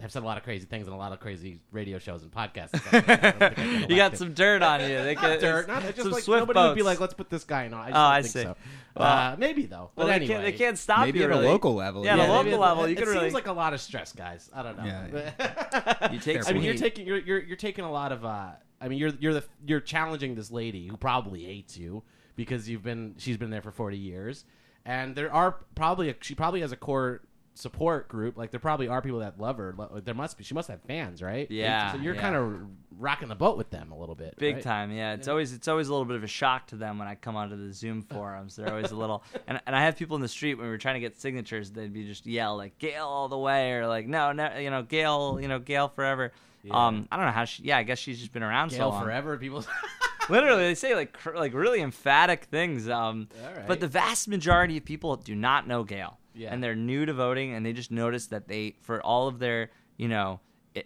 have 0.01 0.13
said 0.13 0.23
a 0.23 0.27
lot 0.27 0.37
of 0.39 0.45
crazy 0.45 0.65
things 0.67 0.87
on 0.87 0.95
a 0.95 0.97
lot 0.97 1.13
of 1.13 1.21
crazy 1.21 1.61
radio 1.73 1.99
shows 1.99 2.23
and 2.23 2.31
podcasts. 2.31 2.73
and 2.73 2.83
stuff. 2.83 2.95
I 3.09 3.17
don't 3.17 3.39
think 3.39 3.59
I 3.59 3.65
get 3.81 3.91
You 3.91 3.97
got 3.97 4.17
some 4.17 4.33
dirt 4.33 4.63
on 4.63 4.81
you. 4.81 4.87
They 4.89 5.15
Not 5.15 5.23
get, 5.25 5.41
dirt, 5.41 5.67
not 5.69 5.83
just 5.83 5.97
some 5.99 6.11
like 6.13 6.23
swift 6.23 6.41
nobody 6.41 6.61
would 6.61 6.75
be 6.77 6.83
like, 6.83 7.01
let's 7.01 7.15
put 7.15 7.29
this 7.31 7.45
guy 7.45 7.65
in. 7.65 7.75
on. 7.75 7.81
I 7.81 7.87
just 7.91 7.97
Oh, 7.97 8.01
don't 8.01 8.13
I 8.13 8.23
think 8.23 8.33
see. 8.33 8.43
so. 8.43 8.57
Well- 8.97 9.07
uh, 9.33 9.37
maybe 9.39 9.67
though. 9.67 9.77
Well, 9.77 9.91
but 9.97 10.07
they 10.07 10.13
anyway, 10.15 10.33
can't. 10.35 10.45
They 10.45 10.53
can't 10.53 10.79
stop 10.79 11.01
Maybe 11.07 11.19
you. 11.21 11.25
at 11.25 11.31
a 11.33 11.37
local 11.41 11.75
level. 11.75 12.05
Yeah, 12.05 12.17
yeah. 12.17 12.23
at 12.25 12.29
a 12.31 12.33
maybe 12.33 12.51
local 12.51 12.65
it- 12.65 12.67
level, 12.69 12.87
you 12.89 12.93
It, 12.93 12.99
could 12.99 13.07
seems 13.09 13.17
really. 13.17 13.31
like 13.31 13.47
a 13.47 13.53
lot 13.53 13.75
of 13.75 13.81
stress, 13.81 14.13
guys. 14.13 14.51
I 14.55 14.63
don't 14.63 14.77
know. 14.79 14.85
Yeah. 14.85 16.09
You 16.13 16.19
take 16.21 16.49
I 16.49 16.53
mean, 16.53 16.63
you're 16.63 16.75
taking 16.75 17.07
you're, 17.07 17.19
you're 17.19 17.41
you're 17.43 17.57
taking 17.57 17.85
a 17.85 17.91
lot 17.91 18.13
of. 18.13 18.25
Uh, 18.25 18.51
I 18.81 18.89
mean, 18.89 18.99
you're 18.99 19.13
you're 19.19 19.35
the 19.35 19.45
you're 19.67 19.81
challenging 19.81 20.35
this 20.37 20.51
lady 20.51 20.87
who 20.87 20.97
probably 20.97 21.45
hates 21.45 21.77
you 21.77 22.03
because 22.37 22.69
you've 22.69 22.83
been 22.85 23.15
she's 23.19 23.37
been 23.37 23.51
there 23.51 23.63
for 23.63 23.73
40 23.73 23.97
years, 23.99 24.45
and 24.85 25.15
there 25.17 25.33
are 25.33 25.57
probably 25.75 26.11
a, 26.11 26.15
she 26.21 26.35
probably 26.35 26.61
has 26.61 26.71
a 26.73 26.77
core 26.77 27.21
support 27.59 28.09
group. 28.09 28.37
Like 28.37 28.51
there 28.51 28.61
probably 28.61 28.89
are 28.89 29.03
people 29.03 29.19
that 29.21 29.39
love 29.41 29.57
her. 29.59 29.75
There 30.05 30.15
must 30.15 30.39
be. 30.39 30.45
She 30.45 30.55
must 30.55 30.69
have 30.69 30.81
fans, 30.83 31.23
right? 31.23 31.51
Yeah, 31.51 31.93
So 31.93 31.99
you're 31.99 32.15
yeah. 32.15 32.21
kind 32.21 32.37
of 32.37 32.61
rocking 32.99 33.29
the 33.29 33.35
boat 33.35 33.57
with 33.57 33.71
them 33.71 33.93
a 33.93 33.99
little 33.99 34.15
bit. 34.15 34.35
Big 34.39 34.57
right? 34.57 34.65
time, 34.65 34.91
yeah. 34.93 35.15
It's 35.15 35.29
always 35.29 35.53
it's 35.53 35.69
always 35.69 35.89
a 35.89 35.93
little 35.93 36.05
bit 36.07 36.17
of 36.17 36.25
a 36.25 36.29
shock 36.29 36.67
to 36.69 36.77
them 36.77 36.99
when 36.99 37.09
I 37.09 37.15
come 37.15 37.37
onto 37.37 37.57
the 37.57 37.73
Zoom 37.73 38.03
forums. 38.11 38.57
They're 38.57 38.71
always 38.71 38.91
a 38.91 38.97
little, 38.97 39.23
and 39.47 39.61
and 39.67 39.75
I 39.77 39.83
have 39.85 39.97
people 39.97 40.17
in 40.17 40.23
the 40.23 40.29
street 40.29 40.55
when 40.55 40.67
we 40.67 40.71
were 40.71 40.79
trying 40.79 40.95
to 40.95 41.01
get 41.01 41.21
signatures, 41.21 41.71
they'd 41.71 41.93
be 41.93 42.05
just 42.05 42.27
yell 42.27 42.57
like 42.57 42.79
Gale 42.79 43.07
all 43.07 43.29
the 43.29 43.39
way, 43.39 43.73
or 43.73 43.87
like 43.87 44.07
no, 44.07 44.33
no, 44.33 44.57
you 44.59 44.71
know 44.71 44.83
Gale, 44.83 45.39
you 45.41 45.49
know 45.49 45.59
Gale 45.59 45.89
forever. 45.89 46.33
Um, 46.71 47.09
I 47.11 47.17
don't 47.17 47.25
know 47.27 47.33
how 47.33 47.45
she. 47.45 47.63
Yeah, 47.63 47.79
I 47.79 47.83
guess 47.83 47.99
she's 47.99 48.19
just 48.19 48.33
been 48.33 48.43
around 48.43 48.71
so 48.71 48.79
Gale 48.79 48.89
long. 48.91 49.05
forever. 49.05 49.37
People. 49.39 49.65
Literally, 50.29 50.65
they 50.65 50.75
say 50.75 50.95
like 50.95 51.15
cr- 51.15 51.37
like 51.37 51.55
really 51.55 51.81
emphatic 51.81 52.45
things. 52.45 52.87
Um, 52.89 53.29
All 53.43 53.55
right. 53.55 53.67
but 53.67 53.81
the 53.81 53.89
vast 53.89 54.29
majority 54.29 54.77
of 54.77 54.85
people 54.85 55.17
do 55.17 55.35
not 55.35 55.67
know 55.67 55.85
Gale, 55.85 56.19
Yeah. 56.39 56.51
and 56.53 56.63
they're 56.63 56.75
new 56.77 57.05
to 57.05 57.13
voting, 57.13 57.53
and 57.55 57.67
they 57.67 57.73
just 57.75 57.91
notice 57.91 58.27
that 58.29 58.49
they, 58.49 58.77
for 58.81 59.03
all 59.03 59.29
of 59.29 59.39
their 59.39 59.71
you 59.97 60.09
know 60.09 60.41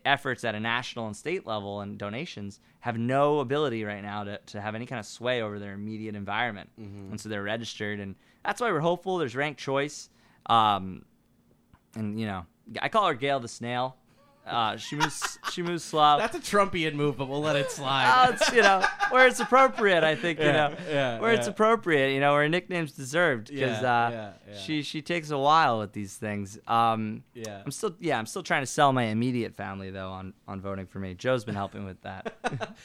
efforts 0.07 0.43
at 0.45 0.55
a 0.55 0.61
national 0.61 1.07
and 1.07 1.15
state 1.17 1.47
level 1.47 1.81
and 1.83 1.99
donations, 1.99 2.61
have 2.81 2.97
no 2.99 3.41
ability 3.41 3.85
right 3.85 4.03
now 4.03 4.25
to, 4.25 4.39
to 4.47 4.61
have 4.61 4.75
any 4.75 4.87
kind 4.87 4.99
of 4.99 5.05
sway 5.07 5.43
over 5.43 5.59
their 5.59 5.75
immediate 5.75 6.15
environment, 6.17 6.71
Mm-hmm. 6.81 7.11
and 7.13 7.21
so 7.21 7.29
they're 7.29 7.43
registered, 7.43 8.01
and 8.01 8.15
that's 8.45 8.61
why 8.61 8.71
we're 8.73 8.81
hopeful. 8.81 9.19
There's 9.19 9.37
ranked 9.37 9.61
choice, 9.61 10.09
um, 10.47 11.05
and 11.95 12.19
you 12.19 12.27
know 12.27 12.47
I 12.81 12.89
call 12.89 13.07
her 13.09 13.15
Gale 13.15 13.41
the 13.41 13.49
snail. 13.49 13.97
Uh, 14.45 14.77
she 14.77 14.97
moves 14.97 15.39
she 15.53 15.63
moves 15.63 15.85
slow. 15.85 16.19
That's 16.19 16.37
a 16.37 16.41
Trumpian 16.41 16.95
move, 16.95 17.17
but 17.17 17.29
we'll 17.29 17.41
let 17.41 17.55
it 17.55 17.71
slide. 17.71 18.31
it's 18.33 18.53
you 18.53 18.63
know 18.63 18.85
where 19.11 19.27
it's 19.29 19.39
appropriate. 19.39 20.03
I 20.03 20.17
think 20.17 20.41
you 20.41 20.47
know 20.47 20.75
yeah, 20.91 21.21
where 21.21 21.33
it's 21.33 21.47
appropriate. 21.47 22.13
You 22.13 22.21
know 22.21 22.33
where 22.33 22.49
nicknames 22.49 22.93
deserved 22.93 23.49
because 23.49 23.83
Yeah, 23.83 24.07
uh, 24.07 24.11
yeah, 24.11 24.33
yeah. 24.49 24.59
she 24.59 24.83
she 24.83 25.01
takes 25.01 25.31
a 25.31 25.39
while 25.39 25.79
with 25.79 25.93
these 25.93 26.17
things. 26.17 26.59
Um, 26.67 27.23
Yeah. 27.35 27.63
I'm 27.65 27.71
still 27.71 27.95
yeah 28.01 28.19
I'm 28.19 28.27
still 28.27 28.43
trying 28.43 28.63
to 28.63 28.67
sell 28.67 28.93
my 28.93 29.05
immediate 29.05 29.55
family 29.55 29.91
though 29.91 30.11
on 30.11 30.35
on 30.49 30.61
voting 30.61 30.87
for 30.87 30.99
me. 30.99 31.15
Joe's 31.15 31.45
been 31.45 31.55
helping 31.55 31.85
with 31.85 32.01
that. 32.03 32.33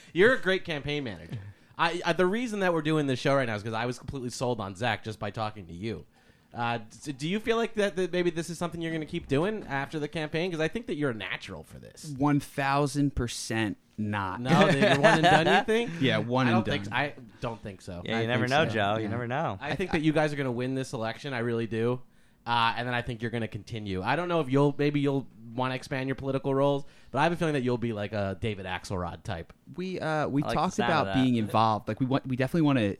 You're 0.13 0.35
a 0.35 0.39
great 0.39 0.63
campaign 0.63 1.03
manager. 1.03 1.39
I, 1.77 2.01
I 2.05 2.13
the 2.13 2.25
reason 2.27 2.59
that 2.59 2.73
we're 2.73 2.81
doing 2.83 3.07
this 3.07 3.19
show 3.19 3.35
right 3.35 3.47
now 3.47 3.55
is 3.55 3.63
because 3.63 3.75
I 3.75 3.85
was 3.85 3.97
completely 3.97 4.29
sold 4.29 4.59
on 4.59 4.75
Zach 4.75 5.03
just 5.03 5.19
by 5.19 5.31
talking 5.31 5.65
to 5.67 5.73
you. 5.73 6.05
Uh, 6.53 6.79
do 7.17 7.27
you 7.27 7.39
feel 7.39 7.57
like 7.57 7.75
that, 7.75 7.95
that 7.95 8.11
maybe 8.11 8.29
this 8.29 8.49
is 8.49 8.57
something 8.57 8.81
you're 8.81 8.91
going 8.91 9.01
to 9.01 9.07
keep 9.07 9.27
doing 9.27 9.65
after 9.67 9.99
the 9.99 10.07
campaign? 10.07 10.49
Because 10.49 10.61
I 10.61 10.67
think 10.67 10.87
that 10.87 10.95
you're 10.95 11.11
a 11.11 11.15
natural 11.15 11.63
for 11.63 11.77
this. 11.77 12.13
One 12.17 12.39
thousand 12.39 13.15
percent 13.15 13.77
not. 13.97 14.41
No, 14.41 14.49
that 14.49 14.75
you're 14.75 15.01
one 15.01 15.25
and 15.25 15.45
done. 15.45 15.47
You 15.47 15.63
think? 15.65 15.91
Yeah, 15.99 16.17
one 16.19 16.47
I 16.47 16.51
and 16.51 16.65
don't 16.65 16.73
think. 16.83 16.93
I 16.93 17.13
don't 17.41 17.61
think 17.61 17.81
so. 17.81 18.01
yeah, 18.05 18.19
I 18.19 18.21
you 18.21 18.27
never 18.27 18.47
know, 18.47 18.65
so, 18.67 18.73
Joe. 18.73 18.95
You 18.97 19.03
yeah. 19.03 19.09
never 19.09 19.27
know. 19.27 19.57
I 19.61 19.75
think 19.75 19.91
that 19.91 20.01
you 20.01 20.13
guys 20.13 20.33
are 20.33 20.35
going 20.35 20.45
to 20.45 20.51
win 20.51 20.75
this 20.75 20.93
election. 20.93 21.33
I 21.33 21.39
really 21.39 21.67
do. 21.67 22.01
Uh, 22.45 22.73
and 22.77 22.87
then 22.87 22.95
I 22.95 23.01
think 23.01 23.21
you're 23.21 23.31
going 23.31 23.41
to 23.41 23.47
continue. 23.49 24.01
I 24.01 24.15
don't 24.15 24.29
know 24.29 24.39
if 24.39 24.49
you'll 24.49 24.73
maybe 24.77 25.01
you'll 25.01 25.27
want 25.53 25.71
to 25.71 25.75
expand 25.75 26.07
your 26.07 26.15
political 26.15 26.55
roles, 26.55 26.85
but 27.11 27.19
I 27.19 27.23
have 27.23 27.33
a 27.33 27.35
feeling 27.35 27.55
that 27.55 27.63
you'll 27.63 27.77
be 27.77 27.91
like 27.91 28.13
a 28.13 28.37
David 28.39 28.65
Axelrod 28.65 29.23
type. 29.23 29.51
we 29.75 29.99
uh 29.99 30.27
we 30.29 30.43
like 30.43 30.53
talked 30.53 30.79
about 30.79 31.13
being 31.13 31.35
involved 31.35 31.89
like 31.89 31.99
we 31.99 32.05
want 32.05 32.25
we 32.25 32.37
definitely 32.37 32.61
want 32.61 32.79
to 32.79 32.95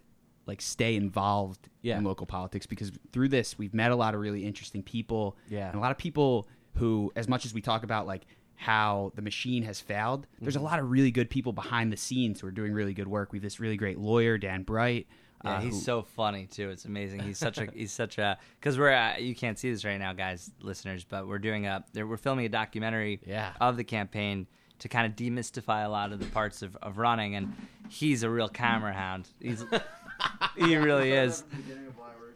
like 0.47 0.61
stay 0.61 0.95
involved 0.95 1.69
Yeah. 1.81 1.97
in 1.97 2.03
local 2.03 2.25
politics 2.25 2.65
because 2.65 2.91
through 3.11 3.29
this 3.29 3.57
we've 3.57 3.73
met 3.73 3.91
a 3.91 3.95
lot 3.95 4.13
of 4.15 4.21
really 4.21 4.45
interesting 4.45 4.81
people 4.83 5.37
Yeah. 5.49 5.67
and 5.67 5.75
a 5.75 5.79
lot 5.79 5.91
of 5.91 5.97
people 5.97 6.47
who 6.75 7.11
as 7.15 7.27
much 7.27 7.45
as 7.45 7.53
we 7.53 7.61
talk 7.61 7.83
about 7.83 8.07
like 8.07 8.23
how 8.55 9.11
the 9.15 9.21
machine 9.21 9.63
has 9.63 9.79
failed 9.79 10.25
there's 10.41 10.55
Mm-hmm. 10.55 10.63
a 10.63 10.65
lot 10.69 10.79
of 10.79 10.89
really 10.89 11.11
good 11.11 11.29
people 11.29 11.53
behind 11.53 11.91
the 11.93 11.97
scenes 11.97 12.41
who 12.41 12.47
are 12.47 12.51
doing 12.51 12.73
really 12.73 12.93
good 12.93 13.07
work 13.07 13.31
we 13.31 13.37
have 13.37 13.43
this 13.43 13.59
really 13.59 13.77
great 13.77 13.99
lawyer 13.99 14.37
dan 14.37 14.63
bright 14.63 15.07
Yeah, 15.43 15.57
uh, 15.57 15.61
he's 15.61 15.75
who- 15.75 15.81
so 15.81 16.01
funny 16.01 16.47
too. 16.47 16.71
It's 16.71 16.85
amazing. 16.85 17.19
He's 17.19 17.37
such 17.37 17.59
a 17.59 17.67
he's 17.73 17.91
such 17.91 18.17
a 18.17 18.39
because 18.59 18.79
we're 18.79 18.91
uh, 18.93 19.17
you 19.17 19.35
can't 19.35 19.59
see 19.59 19.69
this 19.69 19.85
right 19.85 19.99
now, 19.99 20.11
guys, 20.13 20.49
listeners, 20.61 21.03
but 21.03 21.27
we're 21.27 21.37
doing 21.37 21.67
a 21.67 21.83
we're 21.93 22.17
filming 22.17 22.45
a 22.47 22.49
documentary 22.49 23.19
Yeah. 23.23 23.53
of 23.61 23.77
the 23.77 23.83
campaign 23.83 24.47
to 24.79 24.87
kind 24.89 25.05
of 25.05 25.15
demystify 25.15 25.85
a 25.85 25.89
lot 25.89 26.11
of 26.11 26.19
the 26.19 26.25
parts 26.27 26.63
of, 26.63 26.75
of 26.77 26.97
running, 26.97 27.35
and 27.35 27.53
he's 27.89 28.23
a 28.23 28.29
real 28.31 28.47
camera 28.49 28.93
hound. 28.93 29.27
He's 29.39 29.63
he 30.57 30.75
really 30.75 31.11
is. 31.11 31.43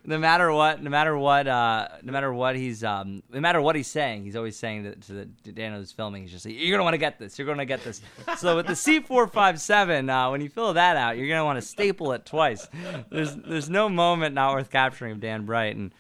No 0.04 0.18
matter 0.18 0.52
what, 0.52 0.82
no 0.82 0.90
matter 0.90 1.16
what, 1.16 1.48
uh, 1.48 1.88
no 2.02 2.12
matter 2.12 2.34
what 2.34 2.56
he's, 2.56 2.84
um, 2.84 3.22
no 3.32 3.40
matter 3.40 3.62
what 3.62 3.76
he's 3.76 3.88
saying, 3.88 4.24
he's 4.24 4.36
always 4.36 4.58
saying 4.58 4.84
to, 4.84 4.96
to, 4.96 5.14
the, 5.14 5.30
to 5.44 5.52
Dan 5.52 5.74
who's 5.74 5.92
filming, 5.92 6.24
he's 6.24 6.32
just 6.32 6.44
like, 6.44 6.56
"You're 6.58 6.72
gonna 6.72 6.84
want 6.84 6.96
to 6.96 6.98
get 6.98 7.20
this. 7.20 7.38
You're 7.38 7.46
gonna 7.46 7.68
get 7.68 7.84
this." 7.84 8.02
so 8.38 8.56
with 8.56 8.66
the 8.66 8.74
C457, 8.74 10.10
uh, 10.10 10.30
when 10.32 10.42
you 10.42 10.50
fill 10.50 10.74
that 10.74 10.98
out, 10.98 11.18
you're 11.18 11.28
gonna 11.28 11.46
want 11.46 11.58
to 11.58 11.62
staple 11.62 12.14
it 12.14 12.26
twice. 12.26 12.68
There's 13.12 13.36
there's 13.36 13.70
no 13.70 13.90
moment 13.90 14.34
not 14.34 14.54
worth 14.56 14.72
capturing 14.72 15.12
of 15.12 15.20
Dan 15.20 15.46
Bright, 15.46 15.76
and 15.76 15.94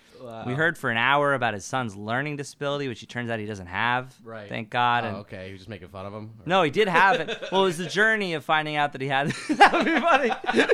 we 0.46 0.54
heard 0.54 0.78
for 0.78 0.90
an 0.90 0.98
hour 0.98 1.34
about 1.34 1.54
his 1.54 1.66
son's 1.66 1.96
learning 1.96 2.38
disability, 2.38 2.88
which 2.88 3.00
he 3.00 3.06
turns 3.06 3.30
out 3.30 3.40
he 3.40 3.46
doesn't 3.46 3.68
have. 3.68 4.14
Right. 4.24 4.48
Thank 4.50 4.70
God. 4.70 5.04
Oh, 5.04 5.08
and 5.08 5.18
okay. 5.18 5.50
You're 5.50 5.58
just 5.58 5.70
making 5.70 5.88
fun 5.90 6.06
of 6.06 6.14
him. 6.14 6.32
Or- 6.40 6.44
no, 6.46 6.64
he 6.64 6.70
did 6.72 6.88
have 6.88 7.20
it. 7.20 7.30
Well, 7.52 7.64
it 7.64 7.66
was 7.66 7.78
the 7.78 7.88
journey 7.88 8.34
of 8.34 8.46
finding 8.46 8.78
out 8.78 8.94
that 8.94 9.02
he 9.02 9.08
had. 9.08 9.28
that 9.50 9.74
would 9.74 9.86
be 9.86 10.00
funny. 10.00 10.32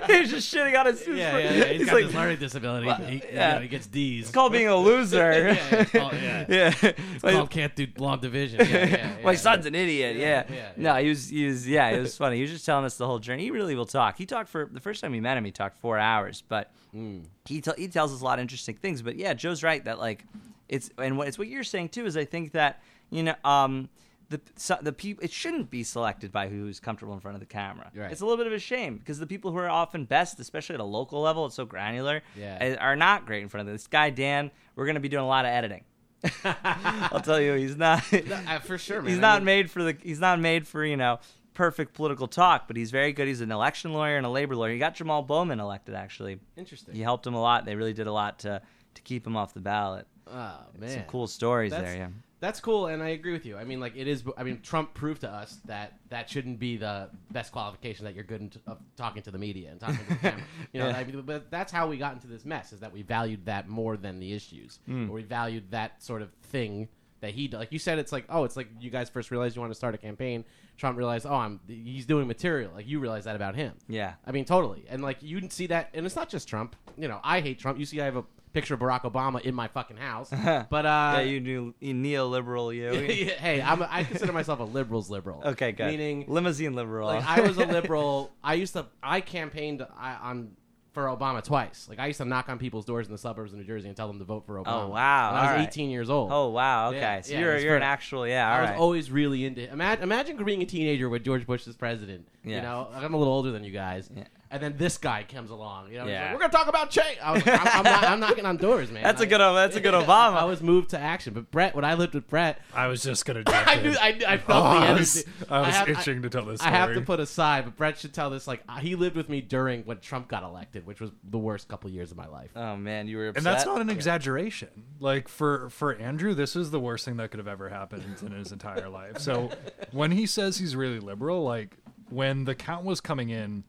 He's 0.08 0.30
just 0.30 0.54
shitting 0.54 0.78
on 0.80 0.86
his. 0.86 1.08
Yeah, 1.08 1.38
yeah, 1.38 1.52
yeah. 1.54 1.64
He's 1.66 1.86
got 1.88 1.96
like, 1.96 2.06
this 2.06 2.14
learning 2.14 2.38
disability. 2.38 2.86
Well, 2.86 2.98
he, 2.98 3.16
you 3.16 3.22
yeah. 3.32 3.54
know, 3.56 3.60
he 3.62 3.68
gets 3.68 3.88
D's. 3.88 4.26
It's 4.26 4.32
called 4.32 4.52
being 4.52 4.68
a 4.68 4.76
loser. 4.76 5.18
yeah, 5.54 5.66
it's 5.72 5.92
called, 5.92 6.14
yeah. 6.14 6.46
yeah. 6.48 6.74
It's 6.82 7.24
Like, 7.24 7.34
called 7.34 7.50
can't 7.50 7.76
do 7.76 7.88
long 7.98 8.20
division. 8.20 8.60
Yeah, 8.60 8.86
yeah, 8.86 9.16
my 9.24 9.32
yeah. 9.32 9.38
son's 9.38 9.66
an 9.66 9.74
idiot. 9.74 10.18
Yeah. 10.18 10.44
Yeah, 10.50 10.56
yeah, 10.56 10.72
No, 10.78 10.96
he 10.96 11.10
was. 11.10 11.30
He 11.30 11.46
was. 11.48 11.68
Yeah, 11.68 11.90
it 11.90 12.00
was 12.00 12.16
funny. 12.16 12.36
He 12.36 12.42
was 12.44 12.52
just 12.52 12.66
telling 12.66 12.86
us 12.86 12.98
the 12.98 13.08
whole 13.08 13.20
journey. 13.20 13.44
He 13.44 13.52
really 13.52 13.74
will 13.76 13.86
talk. 13.86 14.18
He 14.18 14.26
talked 14.28 14.50
for 14.50 14.70
the 14.72 14.82
first 14.82 15.02
time 15.02 15.12
we 15.12 15.20
met 15.20 15.38
him. 15.38 15.46
He 15.46 15.52
talked 15.52 15.80
four 15.80 15.98
hours, 15.98 16.44
but 16.48 16.72
Mm. 16.96 17.26
He 17.48 17.62
tell 17.62 17.76
he 17.78 17.88
tells 17.88 18.14
us 18.14 18.22
a 18.22 18.24
lot 18.26 18.40
of 18.40 18.42
interesting 18.44 18.76
things. 18.76 19.02
But 19.02 19.16
yeah, 19.18 19.34
Joe's 19.34 19.64
right 19.64 19.84
that 19.86 20.00
like 20.00 20.26
it's 20.70 20.90
and 20.98 21.18
what 21.18 21.28
it's 21.28 21.38
what 21.38 21.48
you're 21.48 21.64
saying 21.64 21.90
too 21.90 22.06
is 22.06 22.18
I 22.18 22.26
think 22.26 22.52
that 22.54 22.82
you 23.10 23.24
know 23.24 23.36
um 23.44 23.90
the 24.30 24.42
so, 24.58 24.78
the 24.82 24.92
people 24.92 25.24
it 25.24 25.32
shouldn't 25.32 25.70
be 25.70 25.84
selected 25.84 26.32
by 26.34 26.50
who's 26.50 26.80
comfortable 26.82 27.14
in 27.14 27.20
front 27.22 27.36
of 27.36 27.40
the 27.40 27.46
camera. 27.46 27.90
Right. 27.96 28.12
It's 28.12 28.20
a 28.22 28.26
little 28.26 28.38
bit 28.38 28.48
of 28.48 28.54
a 28.54 28.60
shame 28.60 28.98
because 28.98 29.20
the 29.20 29.28
people 29.28 29.52
who 29.52 29.58
are 29.58 29.70
often 29.70 30.04
best, 30.06 30.40
especially 30.42 30.74
at 30.76 30.82
a 30.82 30.84
local 30.86 31.22
level, 31.22 31.46
it's 31.46 31.56
so 31.56 31.66
granular, 31.66 32.22
Yeah. 32.36 32.58
eh, 32.60 32.76
are 32.76 32.98
not 32.98 33.26
great 33.26 33.44
in 33.44 33.48
front 33.50 33.68
of 33.70 33.74
this 33.74 33.88
guy 33.88 34.10
Dan. 34.10 34.52
We're 34.76 34.86
going 34.86 34.96
to 34.96 35.00
be 35.02 35.08
doing 35.10 35.24
a 35.24 35.28
lot 35.28 35.46
of 35.46 35.50
editing. 35.52 35.86
I'll 36.44 37.22
tell 37.22 37.40
you, 37.40 37.54
he's 37.54 37.78
not. 37.78 38.04
Uh, 38.14 38.60
for 38.60 38.78
sure, 38.78 39.02
man. 39.02 39.10
He's 39.10 39.18
I 39.20 39.22
not 39.22 39.40
mean- 39.40 39.46
made 39.46 39.72
for 39.72 39.84
the. 39.84 39.96
He's 40.02 40.20
not 40.20 40.40
made 40.40 40.68
for 40.68 40.84
you 40.84 40.98
know 40.98 41.20
perfect 41.58 41.94
political 41.96 42.28
talk, 42.28 42.68
but 42.68 42.78
he's 42.78 42.92
very 42.92 43.12
good. 43.12 43.28
He's 43.28 43.42
an 43.42 43.52
election 43.52 43.92
lawyer 43.92 44.16
and 44.18 44.26
a 44.26 44.30
labor 44.30 44.56
lawyer. 44.56 44.72
He 44.74 44.78
got 44.80 44.94
Jamal 44.94 45.24
Bowman 45.24 45.60
elected. 45.60 45.96
Actually, 45.96 46.40
Interesting. 46.56 46.94
he 46.94 47.02
helped 47.02 47.26
him 47.26 47.34
a 47.34 47.42
lot. 47.42 47.66
They 47.66 47.76
really 47.76 47.94
did 47.94 48.08
a 48.08 48.14
lot 48.14 48.40
to 48.40 48.62
to 48.94 49.02
keep 49.02 49.26
him 49.28 49.36
off 49.36 49.54
the 49.54 49.60
ballot. 49.60 50.06
Oh 50.28 50.60
man, 50.78 50.90
Some 50.90 51.04
cool 51.04 51.28
stories 51.28 51.72
That's- 51.72 51.90
there. 51.94 51.98
Yeah. 52.04 52.10
That's 52.40 52.60
cool, 52.60 52.86
and 52.86 53.02
I 53.02 53.10
agree 53.10 53.32
with 53.34 53.48
you. 53.48 53.58
I 53.58 53.64
mean, 53.64 53.80
like 53.80 53.96
it 53.96 54.08
is. 54.08 54.24
I 54.38 54.44
mean, 54.44 54.60
Trump 54.62 54.94
proved 54.94 55.22
to 55.22 55.30
us 55.30 55.60
that 55.66 55.94
that 56.10 56.30
shouldn't 56.30 56.60
be 56.60 56.78
the 56.78 57.10
best 57.32 57.52
qualification 57.52 58.06
that 58.06 58.14
you're 58.14 58.24
good 58.26 58.42
in 58.42 58.52
of 58.68 58.78
talking 58.96 59.24
to 59.24 59.32
the 59.32 59.40
media 59.40 59.72
and 59.72 59.80
talking 59.80 59.98
to 59.98 60.10
the 60.10 60.16
camera. 60.18 60.44
You 60.72 60.82
know, 60.82 60.90
Yeah. 60.90 60.98
I 60.98 61.04
mean, 61.04 61.20
but 61.22 61.50
that's 61.50 61.72
how 61.72 61.88
we 61.88 61.98
got 61.98 62.14
into 62.14 62.28
this 62.28 62.46
mess. 62.46 62.74
Is 62.74 62.82
that 62.82 62.94
we 62.94 63.02
valued 63.02 63.46
that 63.48 63.68
more 63.68 63.98
than 63.98 64.20
the 64.20 64.34
issues, 64.34 64.78
Hmm. 64.86 65.10
or 65.10 65.14
we 65.14 65.24
valued 65.24 65.72
that 65.72 66.04
sort 66.04 66.22
of 66.22 66.30
thing 66.44 66.90
that 67.22 67.32
he 67.32 67.48
like 67.48 67.72
you 67.72 67.80
said 67.80 67.98
it's 67.98 68.12
like 68.12 68.26
oh 68.30 68.44
it's 68.44 68.56
like 68.56 68.68
you 68.80 68.92
guys 68.92 69.10
first 69.10 69.32
realized 69.32 69.56
you 69.56 69.60
want 69.62 69.72
to 69.72 69.76
start 69.76 69.96
a 69.96 69.98
campaign. 69.98 70.46
Trump 70.78 70.98
realized 70.98 71.26
oh 71.26 71.36
I'm 71.36 71.60
he's 71.68 72.06
doing 72.06 72.28
material 72.28 72.72
like 72.74 72.88
you 72.88 73.00
realize 73.00 73.26
that 73.26 73.36
about 73.36 73.56
him. 73.56 73.74
Yeah. 73.88 74.14
I 74.26 74.32
mean 74.32 74.46
totally 74.46 74.86
and 74.90 75.02
like 75.02 75.22
you 75.22 75.40
can 75.40 75.50
see 75.50 75.68
that 75.68 75.90
and 75.94 76.06
it's 76.06 76.16
not 76.16 76.30
just 76.30 76.48
Trump. 76.48 76.76
You 76.98 77.08
know 77.08 77.20
I 77.24 77.42
hate 77.42 77.60
Trump. 77.60 77.80
You 77.80 77.86
see 77.86 78.02
I 78.02 78.06
have 78.06 78.18
a 78.18 78.24
picture 78.54 78.74
of 78.74 78.80
Barack 78.80 79.04
Obama 79.04 79.40
in 79.42 79.54
my 79.54 79.68
fucking 79.68 79.98
house. 79.98 80.30
but 80.70 80.86
uh, 80.86 81.18
yeah, 81.18 81.20
you, 81.20 81.76
you 81.80 81.94
neoliberal, 81.94 82.76
you. 82.76 82.92
hey, 83.40 83.62
I'm 83.62 83.82
a, 83.82 83.88
I 83.90 84.04
consider 84.04 84.34
myself 84.34 84.60
a 84.60 84.64
liberals 84.64 85.10
liberal. 85.10 85.44
okay, 85.46 85.72
good. 85.72 85.88
Meaning 85.88 86.26
limousine 86.28 86.74
liberal. 86.74 87.08
like 87.08 87.26
I 87.26 87.42
was 87.42 87.58
a 87.58 87.66
liberal. 87.66 88.32
I 88.44 88.56
used 88.56 88.74
to. 88.74 88.88
I 89.04 89.22
campaigned 89.22 89.86
I, 89.98 90.16
on 90.16 90.52
for 90.98 91.16
Obama 91.16 91.44
twice. 91.44 91.86
Like 91.88 92.00
I 92.00 92.08
used 92.08 92.18
to 92.18 92.26
knock 92.26 92.50
on 92.50 92.58
people's 92.58 92.84
doors 92.84 93.06
in 93.06 93.12
the 93.12 93.20
suburbs 93.20 93.54
of 93.54 93.60
New 93.60 93.66
Jersey 93.66 93.88
and 93.88 93.96
tell 93.96 94.08
them 94.08 94.18
to 94.18 94.26
vote 94.26 94.48
for 94.48 94.58
oh, 94.58 94.64
Obama. 94.64 94.86
Oh, 94.86 94.88
wow. 94.88 95.32
When 95.32 95.42
I 95.42 95.44
was 95.44 95.60
right. 95.60 95.68
18 95.68 95.92
years 95.92 96.10
old. 96.10 96.32
oh 96.32 96.50
wow. 96.50 96.90
Okay, 96.90 96.98
Yeah, 96.98 97.22
so 97.22 97.34
yeah, 97.34 97.40
you're 97.40 97.58
you're 97.60 97.76
an 97.78 97.84
actual 97.84 98.28
yeah. 98.28 98.50
I 98.50 98.62
was 98.62 98.70
right. 98.72 98.80
always 98.80 99.12
really 99.12 99.46
into. 99.46 99.72
Imagine, 99.72 100.02
imagine 100.02 100.44
being 100.44 100.64
a 100.64 100.66
teenager 100.66 101.08
when 101.08 101.22
George 101.22 101.46
Bush 101.46 101.68
is 101.68 101.76
president. 101.76 102.28
Yeah. 102.44 102.56
You 102.56 102.62
know, 102.64 102.90
I'm 102.96 103.14
a 103.14 103.18
little 103.18 103.32
older 103.32 103.52
than 103.52 103.64
you 103.64 103.70
guys. 103.72 104.10
Yeah. 104.12 104.24
And 104.50 104.64
then 104.64 104.76
this 104.78 104.98
guy 104.98 105.24
comes 105.24 105.50
along. 105.52 105.92
You 105.92 105.98
know, 106.00 106.08
Yeah. 106.08 106.24
like, 106.26 106.34
we're 106.34 106.40
gonna 106.40 106.54
talk 106.54 106.68
about 106.68 106.90
change. 106.90 107.18
I 107.22 107.32
was, 107.34 107.44
I'm, 107.46 107.60
I'm, 107.68 107.84
not, 107.84 108.04
I'm 108.06 108.20
knocking 108.22 108.46
on 108.46 108.56
doors, 108.58 108.90
man. 108.92 109.04
That's 109.04 109.20
a 109.22 109.26
I- 109.26 109.28
good. 109.28 109.40
That's 109.40 109.76
a 109.76 109.82
good 109.82 109.94
Obama. 110.06 110.36
I 110.38 110.46
was 110.46 110.62
moved 110.62 110.92
to 110.92 111.00
action. 111.00 111.34
But 111.34 111.52
Brett, 111.52 111.76
when 111.76 111.84
I 111.84 111.96
lived 111.96 112.14
with 112.14 112.28
Brett, 112.30 112.62
I 112.74 112.88
was 112.88 113.04
just 113.04 113.26
gonna. 113.26 113.44
jump 113.46 113.68
I 113.68 113.82
knew 113.82 113.96
I, 114.00 114.20
I 114.28 114.38
felt 114.38 114.66
Oh, 114.66 114.80
the 114.80 114.86
I 114.88 114.94
was, 114.94 115.26
I 115.50 115.60
was 115.62 115.76
have- 115.76 115.90
itching 115.90 116.22
to 116.22 116.30
tell 116.30 116.46
this 116.46 116.62
I 116.62 116.70
have 116.70 116.94
to 116.94 117.02
put 117.02 117.20
aside, 117.20 117.66
but 117.66 117.76
Brett 117.76 117.98
should 117.98 118.14
tell 118.14 118.30
this. 118.30 118.48
Like 118.48 118.64
uh, 118.70 118.78
he 118.78 118.96
lived 118.96 119.16
with 119.16 119.28
me 119.30 119.42
during 119.42 119.84
when 119.84 120.00
Trump 120.00 120.28
got 120.30 120.44
elected, 120.44 120.86
which 120.86 121.02
was 121.02 121.12
the 121.24 121.38
worst 121.38 121.68
couple 121.68 121.90
years 121.90 122.12
of 122.12 122.18
my 122.18 122.28
life. 122.28 122.52
oh 122.56 122.76
man, 122.78 123.08
you 123.08 123.18
were 123.18 123.28
upset. 123.28 123.38
and 123.38 123.46
that's 123.46 123.66
not 123.66 123.82
an 123.82 123.90
exaggeration. 123.90 124.70
Like 125.00 125.28
for 125.28 125.70
for 125.70 125.94
Andrew, 125.96 126.34
this 126.34 126.56
is 126.56 126.72
the 126.72 126.80
worst 126.80 127.04
thing 127.06 127.18
that 127.18 127.32
could 127.32 127.40
have 127.40 127.48
ever 127.48 127.70
happened 127.70 128.04
in 128.22 128.32
his 128.32 128.52
entire 128.52 128.88
life. 128.88 129.18
So 129.20 129.50
when 129.92 130.12
he 130.12 130.26
says 130.26 130.58
he's 130.58 130.76
really 130.76 131.00
liberal, 131.00 131.44
like 131.44 131.76
when 132.10 132.46
the 132.46 132.56
count 132.56 132.86
was 132.86 133.02
coming 133.02 133.30
in, 133.30 133.64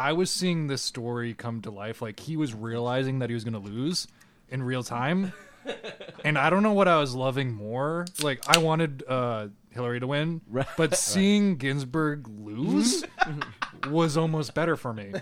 I 0.00 0.12
was 0.14 0.30
seeing 0.30 0.66
this 0.66 0.80
story 0.82 1.34
come 1.34 1.60
to 1.62 1.70
life. 1.70 2.00
Like 2.00 2.18
he 2.20 2.36
was 2.36 2.54
realizing 2.54 3.18
that 3.18 3.28
he 3.28 3.34
was 3.34 3.44
going 3.44 3.52
to 3.52 3.60
lose 3.60 4.08
in 4.48 4.62
real 4.62 4.82
time, 4.82 5.32
and 6.24 6.38
I 6.38 6.48
don't 6.50 6.62
know 6.62 6.72
what 6.72 6.88
I 6.88 6.96
was 6.98 7.14
loving 7.14 7.52
more. 7.52 8.06
Like 8.22 8.40
I 8.48 8.58
wanted 8.58 9.04
uh, 9.06 9.48
Hillary 9.70 10.00
to 10.00 10.06
win, 10.06 10.40
Right. 10.48 10.66
but 10.76 10.96
seeing 10.96 11.56
Ginsburg 11.56 12.26
lose 12.28 13.04
was 13.88 14.16
almost 14.16 14.54
better 14.54 14.76
for 14.76 14.92
me. 14.94 15.12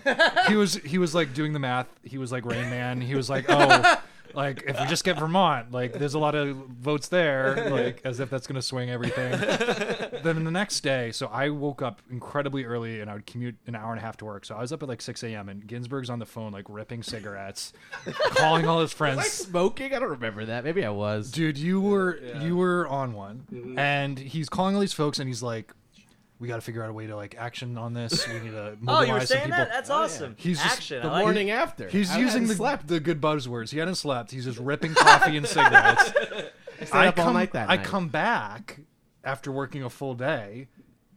He 0.47 0.55
was 0.57 0.75
he 0.75 0.99
was 0.99 1.15
like 1.15 1.35
doing 1.35 1.53
the 1.53 1.59
math. 1.59 1.89
He 2.03 2.17
was 2.19 2.31
like 2.31 2.45
Rain 2.45 2.71
Man. 2.71 3.01
He 3.01 3.15
was 3.17 3.29
like, 3.29 3.47
oh, 3.49 4.01
like 4.35 4.65
if 4.67 4.79
we 4.81 4.87
just 4.87 5.05
get 5.05 5.19
Vermont, 5.19 5.73
like 5.73 5.93
there's 5.95 6.15
a 6.15 6.19
lot 6.19 6.35
of 6.35 6.57
votes 6.57 7.09
there, 7.09 7.69
like 7.71 8.01
as 8.05 8.21
if 8.21 8.31
that's 8.31 8.47
gonna 8.47 8.63
swing 8.63 8.91
everything. 8.91 9.33
then 10.23 10.45
the 10.45 10.51
next 10.51 10.81
day, 10.81 11.11
so 11.13 11.27
I 11.29 11.51
woke 11.51 11.83
up 11.83 12.03
incredibly 12.11 12.65
early 12.65 13.01
and 13.01 13.11
I 13.11 13.15
would 13.15 13.27
commute 13.27 13.57
an 13.67 13.75
hour 13.75 13.91
and 13.93 13.99
a 14.01 14.03
half 14.05 14.17
to 14.19 14.25
work. 14.25 14.45
So 14.45 14.55
I 14.57 14.61
was 14.61 14.73
up 14.73 14.83
at 14.83 14.89
like 14.89 15.01
6 15.03 15.23
a.m. 15.25 15.49
and 15.49 15.67
Ginsburg's 15.67 16.11
on 16.11 16.19
the 16.19 16.27
phone 16.27 16.53
like 16.53 16.65
ripping 16.69 17.03
cigarettes, 17.03 17.73
calling 18.37 18.67
all 18.67 18.81
his 18.81 18.91
Was 18.91 18.95
I 18.95 18.97
friends. 19.15 19.31
smoking? 19.31 19.95
I 19.95 19.99
don't 19.99 20.11
remember 20.11 20.45
that. 20.47 20.65
Maybe 20.65 20.85
I 20.85 20.91
was. 20.91 21.31
Dude, 21.31 21.59
you 21.59 21.81
were 21.81 22.19
you 22.41 22.57
were 22.57 22.87
on 22.89 23.13
one, 23.15 23.47
Mm-hmm. 23.53 23.79
and 23.79 24.19
he's 24.19 24.49
calling 24.49 24.75
all 24.75 24.81
these 24.81 24.93
folks, 24.93 25.19
and 25.19 25.29
he's 25.29 25.43
like, 25.43 25.73
"We 26.39 26.49
got 26.49 26.57
to 26.57 26.61
figure 26.61 26.83
out 26.83 26.91
a 26.91 26.93
way 26.93 27.07
to 27.07 27.17
like 27.17 27.35
action 27.39 27.77
on 27.79 27.95
this. 27.95 28.27
We 28.29 28.35
need 28.41 28.51
to 28.51 28.77
mobilize 28.81 28.83
Oh, 28.83 28.83
mobilize 28.83 29.09
you 29.09 29.15
were 29.15 29.21
saying 29.27 29.45
people." 29.45 29.59
that? 29.59 29.69
That's 29.71 29.91
awesome. 29.91 30.35
He's 30.39 30.61
just- 30.63 30.77
Action. 30.77 31.03
The 31.03 31.09
like 31.09 31.25
morning 31.25 31.51
after. 31.51 31.89
He's 31.89 32.11
I 32.11 32.19
using 32.19 32.47
the 32.47 32.55
slept. 32.55 32.87
the 32.89 33.01
good 33.01 33.21
buzzwords. 33.21 33.71
He 33.71 33.79
hadn't 33.79 33.97
slept. 33.97 34.31
He's 34.31 34.45
just 34.45 34.59
ripping 34.59 34.95
coffee 34.95 35.37
and 35.37 35.47
cigarettes. 35.47 36.13
I 36.81 36.85
stayed 36.85 37.07
up 37.09 37.19
all 37.19 37.25
come, 37.27 37.35
night 37.35 37.53
that 37.53 37.69
I 37.69 37.77
night. 37.77 37.85
come 37.85 38.09
back 38.09 38.81
after 39.25 39.51
working 39.51 39.83
a 39.83 39.91
full 39.91 40.15
day. 40.15 40.69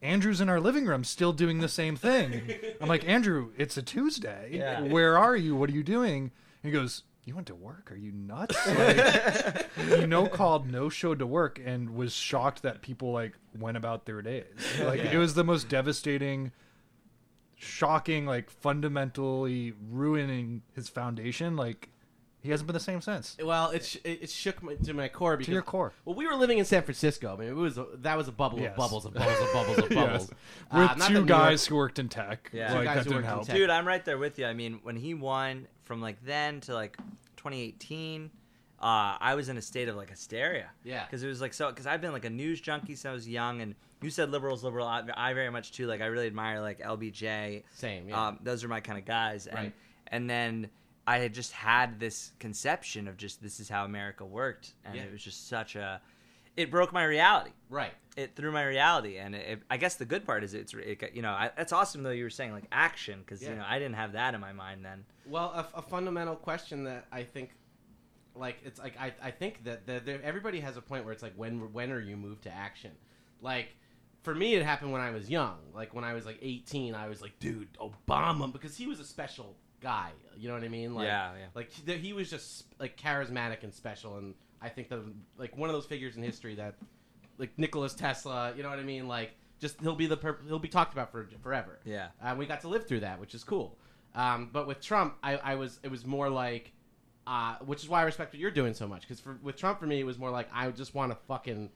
Andrew's 0.02 0.42
in 0.42 0.50
our 0.50 0.60
living 0.60 0.86
room 0.88 1.04
still 1.04 1.32
doing 1.34 1.60
the 1.60 1.70
same 1.70 1.96
thing. 1.96 2.52
I'm 2.82 2.90
like, 2.90 3.08
Andrew, 3.08 3.52
it's 3.56 3.78
a 3.78 3.84
Tuesday. 3.84 4.50
Yeah. 4.54 4.82
Where 4.82 5.16
are 5.20 5.36
you? 5.36 5.56
What 5.56 5.70
are 5.70 5.74
you 5.74 5.84
doing? 5.84 6.32
And 6.64 6.72
he 6.72 6.72
goes, 6.72 7.04
You 7.24 7.36
went 7.36 7.48
to 7.48 7.56
work? 7.56 7.92
Are 7.92 7.96
you 7.98 8.12
nuts? 8.12 8.58
Like, 8.68 10.00
he 10.00 10.06
no 10.06 10.28
called, 10.28 10.70
no 10.72 10.90
show 10.90 11.14
to 11.16 11.26
work, 11.26 11.60
and 11.64 11.92
was 11.96 12.14
shocked 12.14 12.64
that 12.64 12.82
people 12.82 13.12
like 13.12 13.34
went 13.58 13.78
about 13.78 14.06
their 14.06 14.22
days. 14.22 14.46
Like 14.82 15.00
it 15.02 15.18
was 15.18 15.34
the 15.36 15.44
most 15.44 15.70
devastating, 15.70 16.52
shocking, 17.56 18.26
like 18.26 18.50
fundamentally 18.50 19.74
ruining 19.92 20.62
his 20.76 20.90
foundation. 20.90 21.56
Like 21.56 21.90
he 22.42 22.50
hasn't 22.50 22.68
been 22.68 22.74
the 22.74 22.80
same 22.80 23.02
since. 23.02 23.38
Well, 23.44 23.70
it, 23.72 23.86
sh- 23.86 23.98
it 24.04 24.24
it 24.24 24.30
shook 24.30 24.64
my, 24.64 24.74
to 24.76 24.94
my 24.94 25.08
core 25.08 25.38
because 25.38 25.52
your 25.54 25.62
core. 25.62 25.94
Well, 26.06 26.16
we 26.16 26.26
were 26.28 26.36
living 26.36 26.58
in 26.58 26.66
San 26.66 26.82
Francisco. 26.84 27.36
I 27.36 27.40
mean, 27.40 27.50
it 27.50 27.56
was 27.56 27.78
a, 27.78 27.86
that 28.00 28.18
was 28.18 28.28
a 28.28 28.32
bubble 28.32 28.60
Yes. 28.60 28.72
of 28.72 28.78
bubbles 28.78 29.06
of 29.06 29.14
bubbles 29.14 29.40
of 29.42 29.54
bubbles 29.54 29.78
of 29.78 29.90
bubbles. 29.90 30.30
Yes. 30.30 30.32
Uh, 30.32 30.34
With 30.34 30.80
not 30.80 30.98
that 30.98 31.08
two 31.08 31.14
New 31.14 31.20
York- 31.20 31.28
guys 31.28 31.66
who 31.68 31.76
worked 31.76 32.00
in 32.00 32.10
tech. 32.10 32.50
Yeah. 32.54 32.70
Two 32.70 32.76
Like, 32.76 32.86
guys 32.86 32.96
that 32.96 33.04
who 33.06 33.10
didn't 33.12 33.16
worked 33.18 33.26
in 33.26 33.30
help. 33.34 33.46
tech. 33.48 33.56
Dude, 33.56 33.70
I'm 33.70 33.88
right 33.88 34.04
there 34.06 34.18
with 34.18 34.40
you. 34.40 34.46
I 34.48 34.54
mean, 34.54 34.80
when 34.84 34.96
he 34.96 35.14
won 35.14 35.68
from 35.92 36.00
like 36.02 36.24
then 36.24 36.62
to 36.62 36.74
like 36.74 36.96
2018, 37.36 38.32
uh, 38.80 39.18
I 39.20 39.36
was 39.36 39.50
in 39.50 39.58
a 39.58 39.62
state 39.62 39.90
of 39.90 39.98
like 39.98 40.10
hysteria. 40.10 40.70
Yeah. 40.86 41.04
Because 41.04 41.22
it 41.22 41.28
was 41.28 41.42
like 41.42 41.54
so. 41.54 41.68
Because 41.68 41.86
I've 41.86 42.00
been 42.00 42.14
like 42.14 42.24
a 42.24 42.30
news 42.30 42.62
junkie 42.62 42.96
since 42.96 43.06
I 43.06 43.12
was 43.12 43.28
young, 43.28 43.60
and 43.60 43.76
you 44.02 44.10
said 44.10 44.30
liberals, 44.32 44.64
liberal. 44.64 44.88
I, 44.88 45.04
I 45.18 45.34
very 45.34 45.50
much 45.50 45.74
too. 45.74 45.88
Like 45.88 46.00
I 46.00 46.06
really 46.06 46.28
admire 46.28 46.62
like 46.62 46.80
LBJ. 46.80 47.64
Same, 47.76 48.08
yeah. 48.08 48.28
Um, 48.28 48.40
those 48.42 48.64
are 48.64 48.70
my 48.70 48.80
kind 48.80 48.98
of 48.98 49.04
guys. 49.04 49.48
And 49.48 49.56
Right. 49.58 49.74
and 50.08 50.30
then 50.30 50.70
I 51.06 51.18
had 51.18 51.34
just 51.34 51.52
had 51.52 52.00
this 52.00 52.32
conception 52.40 53.10
of 53.10 53.18
just 53.18 53.44
this 53.44 53.60
is 53.60 53.68
how 53.68 53.84
America 53.84 54.24
worked, 54.26 54.76
and 54.86 54.96
Yeah. 54.96 55.02
it 55.04 55.12
was 55.12 55.22
just 55.22 55.50
such 55.50 55.76
a. 55.76 56.00
It 56.56 56.72
broke 56.72 56.94
my 56.94 57.04
reality 57.04 57.52
Right. 57.70 57.94
It 58.18 58.36
through 58.36 58.52
my 58.52 58.64
reality 58.66 59.18
and 59.18 59.34
it, 59.36 59.60
I 59.70 59.78
guess 59.78 59.96
the 59.96 60.06
good 60.06 60.26
part 60.26 60.44
is 60.44 60.54
it's 60.54 60.74
it, 60.74 61.12
you 61.14 61.22
know 61.22 61.32
I, 61.32 61.50
that's 61.56 61.72
awesome 61.72 62.04
though 62.04 62.10
you 62.12 62.24
were 62.26 62.30
saying 62.30 62.52
like 62.52 62.66
action 62.72 63.20
because 63.20 63.42
Yeah. 63.42 63.52
you 63.52 63.56
know 63.56 63.66
I 63.68 63.80
didn't 63.80 63.96
have 63.96 64.12
that 64.14 64.34
in 64.34 64.42
my 64.42 64.52
mind 64.52 64.84
then 64.84 65.06
Well, 65.26 65.46
a, 65.74 65.80
a 65.80 65.82
fundamental 65.82 66.36
question 66.36 66.84
that 66.86 67.06
I 67.12 67.24
think, 67.24 67.52
like, 68.36 68.58
it's 68.66 68.80
like 68.80 69.00
I, 69.00 69.14
I 69.24 69.32
think 69.32 69.64
that 69.64 69.86
the, 69.88 70.02
there, 70.04 70.20
everybody 70.24 70.60
has 70.60 70.76
a 70.78 70.82
point 70.82 71.06
where 71.06 71.14
it's 71.14 71.24
like 71.24 71.34
when 71.36 71.72
when 71.74 71.92
are 71.92 72.00
you 72.02 72.18
moved 72.18 72.44
to 72.44 72.52
action? 72.54 72.92
Like, 73.42 73.76
for 74.24 74.36
me, 74.36 74.56
it 74.56 74.64
happened 74.64 74.92
when 74.92 75.02
I 75.02 75.12
was 75.12 75.30
young. 75.30 75.58
Like 75.74 75.94
when 75.94 76.04
I 76.04 76.14
was 76.14 76.26
like 76.26 76.38
18, 76.42 76.94
I 76.96 77.08
was 77.08 77.22
like, 77.22 77.40
dude, 77.40 77.70
Obama, 77.80 78.52
because 78.52 78.76
he 78.78 78.88
was 78.88 79.00
a 79.00 79.06
special 79.06 79.56
guy. 79.82 80.12
You 80.38 80.48
know 80.50 80.54
what 80.54 80.64
I 80.64 80.70
mean? 80.70 80.94
Like, 80.94 81.06
Yeah, 81.08 81.32
yeah. 81.40 81.46
Like 81.56 81.72
he, 81.72 81.94
he 81.98 82.14
was 82.14 82.30
just 82.30 82.66
like 82.80 82.98
charismatic 82.98 83.64
and 83.64 83.74
special, 83.74 84.18
and 84.18 84.34
I 84.62 84.70
think 84.70 84.90
that 84.90 85.00
like 85.38 85.58
one 85.58 85.70
of 85.70 85.74
those 85.76 85.86
figures 85.86 86.18
in 86.18 86.24
history 86.24 86.56
that, 86.56 86.76
like 87.42 87.60
Nicholas 87.60 87.94
Tesla. 87.94 88.54
You 88.56 88.64
know 88.64 88.70
what 88.70 88.80
I 88.80 88.84
mean? 88.84 89.08
Like. 89.10 89.32
Just 89.60 89.80
he'll 89.80 89.94
be 89.94 90.08
the 90.08 90.18
per- 90.18 90.40
he'll 90.48 90.58
be 90.58 90.68
talked 90.68 90.92
about 90.94 91.12
for 91.12 91.28
forever. 91.44 91.78
Yeah. 91.86 92.08
and 92.20 92.40
we 92.40 92.48
got 92.48 92.62
to 92.62 92.68
live 92.68 92.88
through 92.88 93.02
that, 93.02 93.20
which 93.20 93.36
is 93.36 93.44
cool. 93.44 93.78
Um, 94.16 94.50
but 94.52 94.66
with 94.66 94.82
Trump, 94.82 95.18
I, 95.22 95.36
I 95.38 95.54
was 95.54 95.80
it 95.84 95.92
was 95.92 96.04
more 96.04 96.32
like, 96.32 96.72
uh, 97.28 97.58
which 97.64 97.84
is 97.84 97.88
why 97.88 98.00
I 98.02 98.04
respect 98.06 98.34
what 98.34 98.40
you're 98.40 98.50
doing 98.50 98.74
so 98.74 98.88
much. 98.88 99.08
Because 99.08 99.22
with 99.44 99.58
Trump, 99.58 99.80
for 99.80 99.86
me, 99.86 100.00
it 100.00 100.04
was 100.04 100.18
more 100.18 100.32
like 100.32 100.50
I 100.52 100.68
just 100.72 100.96
want 100.96 101.12
to 101.12 101.18
fucking 101.28 101.70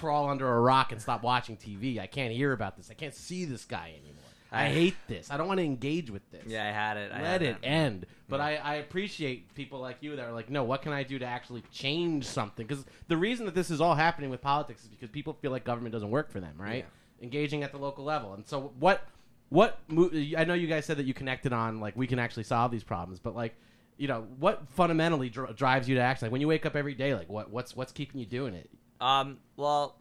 crawl 0.00 0.28
under 0.28 0.46
a 0.54 0.60
rock 0.60 0.92
and 0.92 1.00
stop 1.00 1.22
watching 1.22 1.56
TV. 1.56 1.98
I 1.98 2.06
can't 2.06 2.34
hear 2.34 2.52
about 2.52 2.76
this. 2.76 2.90
I 2.90 2.94
can't 2.94 3.14
see 3.14 3.46
this 3.46 3.64
guy 3.64 3.94
anymore. 3.98 4.22
I, 4.52 4.68
hate 4.68 4.96
this. 5.06 5.30
I 5.30 5.36
don't 5.36 5.46
want 5.46 5.58
to 5.58 5.64
engage 5.64 6.10
with 6.10 6.28
this. 6.30 6.44
yeah 6.46 6.64
I 6.64 6.70
had 6.72 6.96
it 6.96 7.12
I 7.12 7.16
Let 7.22 7.24
had 7.26 7.42
it 7.42 7.60
that. 7.62 7.66
end. 7.66 8.06
But 8.28 8.40
I, 8.40 8.56
I 8.56 8.74
appreciate 8.76 9.54
people 9.54 9.80
like 9.80 9.98
you 10.00 10.16
that 10.16 10.24
are 10.26 10.32
like, 10.32 10.50
no, 10.50 10.62
what 10.64 10.82
can 10.82 10.92
I 10.92 11.02
do 11.02 11.18
to 11.18 11.24
actually 11.26 11.62
change 11.72 12.24
something? 12.24 12.66
Because 12.66 12.84
the 13.08 13.16
reason 13.16 13.46
that 13.46 13.54
this 13.56 13.70
is 13.70 13.80
all 13.80 13.94
happening 13.94 14.30
with 14.30 14.40
politics 14.40 14.82
is 14.82 14.88
because 14.88 15.10
people 15.10 15.32
feel 15.34 15.50
like 15.50 15.64
government 15.64 15.92
doesn't 15.92 16.10
work 16.10 16.30
for 16.30 16.38
them, 16.40 16.54
right? 16.56 16.84
Engaging 17.22 17.62
at 17.64 17.72
the 17.72 17.78
local 17.78 18.04
level. 18.04 18.34
And 18.34 18.46
so 18.46 18.72
what 18.78 19.02
what 19.48 19.78
mo- 19.88 20.10
I 20.36 20.44
know 20.44 20.54
you 20.54 20.68
guys 20.68 20.84
said 20.86 20.96
that 20.98 21.06
you 21.06 21.14
connected 21.14 21.52
on 21.52 21.80
like 21.80 21.96
we 21.96 22.06
can 22.06 22.18
actually 22.20 22.44
solve 22.44 22.70
these 22.70 22.84
problems, 22.84 23.18
but 23.18 23.34
like 23.34 23.54
you 23.98 24.06
know 24.08 24.26
what 24.38 24.62
fundamentally 24.70 25.28
dr- 25.28 25.54
drives 25.56 25.88
you 25.88 25.96
to 25.96 26.00
action? 26.00 26.26
Like 26.26 26.32
when 26.32 26.40
you 26.40 26.48
wake 26.48 26.64
up 26.64 26.76
every 26.76 26.94
day, 26.94 27.14
like 27.14 27.28
what 27.28 27.50
what's 27.50 27.74
what's 27.76 27.92
keeping 27.92 28.20
you 28.20 28.26
doing 28.26 28.54
it? 28.54 28.70
um 29.00 29.38
well 29.56 29.96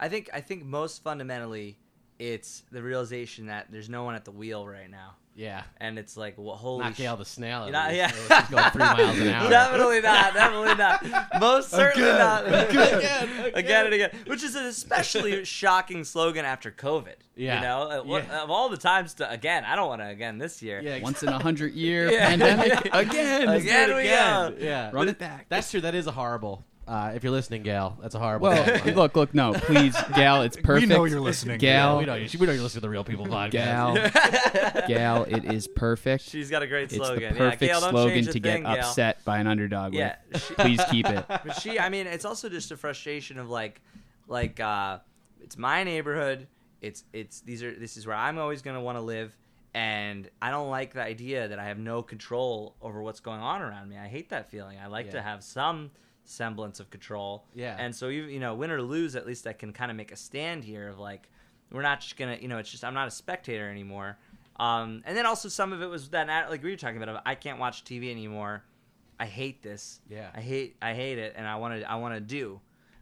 I 0.00 0.08
think 0.08 0.30
I 0.32 0.40
think 0.40 0.64
most 0.64 1.02
fundamentally 1.04 1.78
it's 2.20 2.62
the 2.70 2.82
realization 2.82 3.46
that 3.46 3.68
there's 3.70 3.88
no 3.88 4.04
one 4.04 4.14
at 4.14 4.24
the 4.26 4.30
wheel 4.30 4.66
right 4.68 4.90
now 4.90 5.14
Yeah, 5.34 5.62
and 5.78 5.98
it's 5.98 6.16
like 6.18 6.34
well, 6.36 6.54
holy 6.54 6.84
not 6.84 6.94
sh- 6.94 6.98
Gale 6.98 7.16
the 7.16 7.24
snail. 7.24 7.64
at 7.64 7.72
Not- 7.72 7.90
least. 7.92 8.14
yeah. 8.28 8.46
going 8.50 8.70
three 8.72 8.78
miles 8.82 9.18
an 9.18 9.28
hour. 9.36 9.48
Definitely 9.50 10.00
not. 10.02 10.34
Definitely 10.34 10.74
not. 10.74 11.40
Most 11.40 11.70
certainly 11.70 12.08
not. 12.10 12.46
Again, 12.46 12.98
again, 12.98 13.50
again. 13.54 13.84
and 13.86 13.94
again. 13.94 14.10
Which 14.26 14.42
is 14.42 14.54
an 14.54 14.66
especially 14.66 15.44
shocking 15.60 16.04
slogan 16.04 16.44
after 16.44 16.70
COVID. 16.70 17.14
Yeah. 17.36 17.54
You 17.56 17.60
know, 17.62 17.80
Uh, 17.90 18.18
Yeah. 18.18 18.42
of 18.42 18.50
all 18.50 18.68
the 18.68 18.76
times 18.76 19.14
to 19.14 19.30
again, 19.30 19.64
I 19.64 19.76
don't 19.76 19.88
want 19.88 20.02
to 20.02 20.08
again 20.08 20.36
this 20.36 20.60
year. 20.60 20.80
Yeah, 20.82 21.00
Once 21.00 21.22
in 21.22 21.30
a 21.30 21.38
hundred 21.42 21.72
year 21.74 22.10
Yeah. 22.12 22.28
pandemic 22.28 22.72
again. 22.92 23.48
Again 23.48 23.94
we 23.94 24.00
again. 24.02 24.50
go. 24.52 24.56
Yeah, 24.60 24.90
Run 24.92 25.08
it 25.08 25.18
back. 25.18 25.46
That's 25.48 25.70
true. 25.70 25.80
That 25.80 25.94
is 25.94 26.06
a 26.06 26.12
horrible. 26.12 26.64
Uh, 26.90 27.12
if 27.14 27.22
you're 27.22 27.30
listening, 27.30 27.62
Gale, 27.62 27.96
that's 28.02 28.16
a 28.16 28.18
horrible. 28.18 28.48
Well, 28.48 28.64
tagline. 28.64 28.94
look, 28.96 29.14
look, 29.14 29.32
no, 29.32 29.52
please, 29.52 29.96
Gale, 30.16 30.42
it's 30.42 30.56
perfect. 30.56 30.88
We 30.88 30.92
know 30.92 31.04
you're 31.04 31.20
listening, 31.20 31.58
Gale. 31.58 31.98
we 31.98 32.04
know 32.04 32.16
you. 32.16 32.28
We 32.36 32.46
know 32.48 32.52
you 32.52 32.62
listen 32.62 32.80
to 32.80 32.82
the 32.84 32.90
Real 32.90 33.04
People 33.04 33.26
podcast. 33.26 33.52
Gal, 33.52 34.82
Gal, 34.88 35.22
it 35.22 35.44
is 35.44 35.68
perfect. 35.68 36.24
She's 36.24 36.50
got 36.50 36.64
a 36.64 36.66
great 36.66 36.90
slogan. 36.90 37.22
it's 37.22 37.32
the 37.34 37.38
perfect 37.38 37.62
yeah, 37.62 37.68
Gale, 37.68 37.80
don't 37.82 37.90
slogan 37.92 38.14
change 38.16 38.26
a 38.26 38.32
to 38.32 38.40
get 38.40 38.62
Gale. 38.62 38.72
upset 38.72 39.24
by 39.24 39.38
an 39.38 39.46
underdog 39.46 39.94
Yeah, 39.94 40.16
with. 40.32 40.44
she- 40.44 40.54
Please 40.54 40.80
keep 40.90 41.08
it. 41.08 41.24
but 41.28 41.52
she 41.60 41.78
i 41.78 41.88
mean 41.88 42.08
it's 42.08 42.24
also 42.24 42.48
just 42.48 42.72
a 42.72 42.76
frustration 42.76 43.38
of 43.38 43.48
like 43.48 43.80
like 44.26 44.58
uh 44.58 44.98
it's 45.40 45.56
my 45.56 45.84
neighborhood 45.84 46.48
it's 46.80 47.04
it's 47.12 47.40
these 47.42 47.62
are 47.62 47.72
this 47.72 47.96
is 47.96 48.06
where 48.06 48.16
i'm 48.16 48.36
always 48.38 48.62
going 48.62 48.74
to 48.74 48.80
want 48.80 48.98
to 48.98 49.02
live 49.02 49.36
and 49.74 50.28
i 50.42 50.50
don't 50.50 50.70
like 50.70 50.92
the 50.92 51.02
idea 51.02 51.46
that 51.48 51.58
i 51.60 51.66
have 51.66 51.78
no 51.78 52.02
control 52.02 52.74
over 52.82 53.00
what's 53.00 53.20
going 53.20 53.40
on 53.40 53.62
around 53.62 53.88
me 53.88 53.96
i 53.96 54.08
hate 54.08 54.30
that 54.30 54.50
feeling 54.50 54.76
i 54.82 54.86
like 54.88 55.10
to 55.10 55.22
have 55.22 55.44
some 55.44 55.90
semblance 56.30 56.78
of 56.80 56.90
control 56.90 57.44
Yeah. 57.54 57.76
and 57.78 57.94
so 57.94 58.08
you 58.08 58.24
you 58.24 58.38
know 58.40 58.54
win 58.54 58.70
or 58.70 58.80
lose 58.82 59.16
at 59.16 59.26
least 59.26 59.46
i 59.46 59.52
can 59.52 59.72
kind 59.72 59.90
of 59.90 59.96
make 59.96 60.12
a 60.12 60.16
stand 60.16 60.64
here 60.64 60.88
of 60.88 60.98
like 60.98 61.28
we're 61.72 61.82
not 61.82 62.00
just 62.00 62.16
gonna 62.16 62.36
you 62.40 62.48
know 62.48 62.58
it's 62.58 62.70
just 62.70 62.84
i'm 62.84 62.94
not 62.94 63.08
a 63.08 63.10
spectator 63.10 63.68
anymore 63.70 64.16
um, 64.58 65.02
and 65.06 65.16
then 65.16 65.24
also 65.26 65.48
some 65.48 65.72
of 65.72 65.80
it 65.82 65.86
was 65.86 66.10
that 66.10 66.28
like 66.50 66.62
we 66.62 66.70
were 66.70 66.76
talking 66.76 67.02
about 67.02 67.22
i 67.26 67.34
can't 67.34 67.58
watch 67.58 67.82
tv 67.84 68.10
anymore 68.10 68.62
i 69.18 69.26
hate 69.26 69.62
this 69.62 70.00
Yeah. 70.08 70.28
I 70.34 70.40
hate 70.40 70.76
I 70.80 70.94
hate 70.94 71.18
it, 71.18 71.34
and 71.36 71.46
I 71.46 71.56
want 71.56 71.80
to 71.80 71.90
I 71.90 71.96
want 71.96 72.14
to 72.14 72.20
do. 72.20 72.60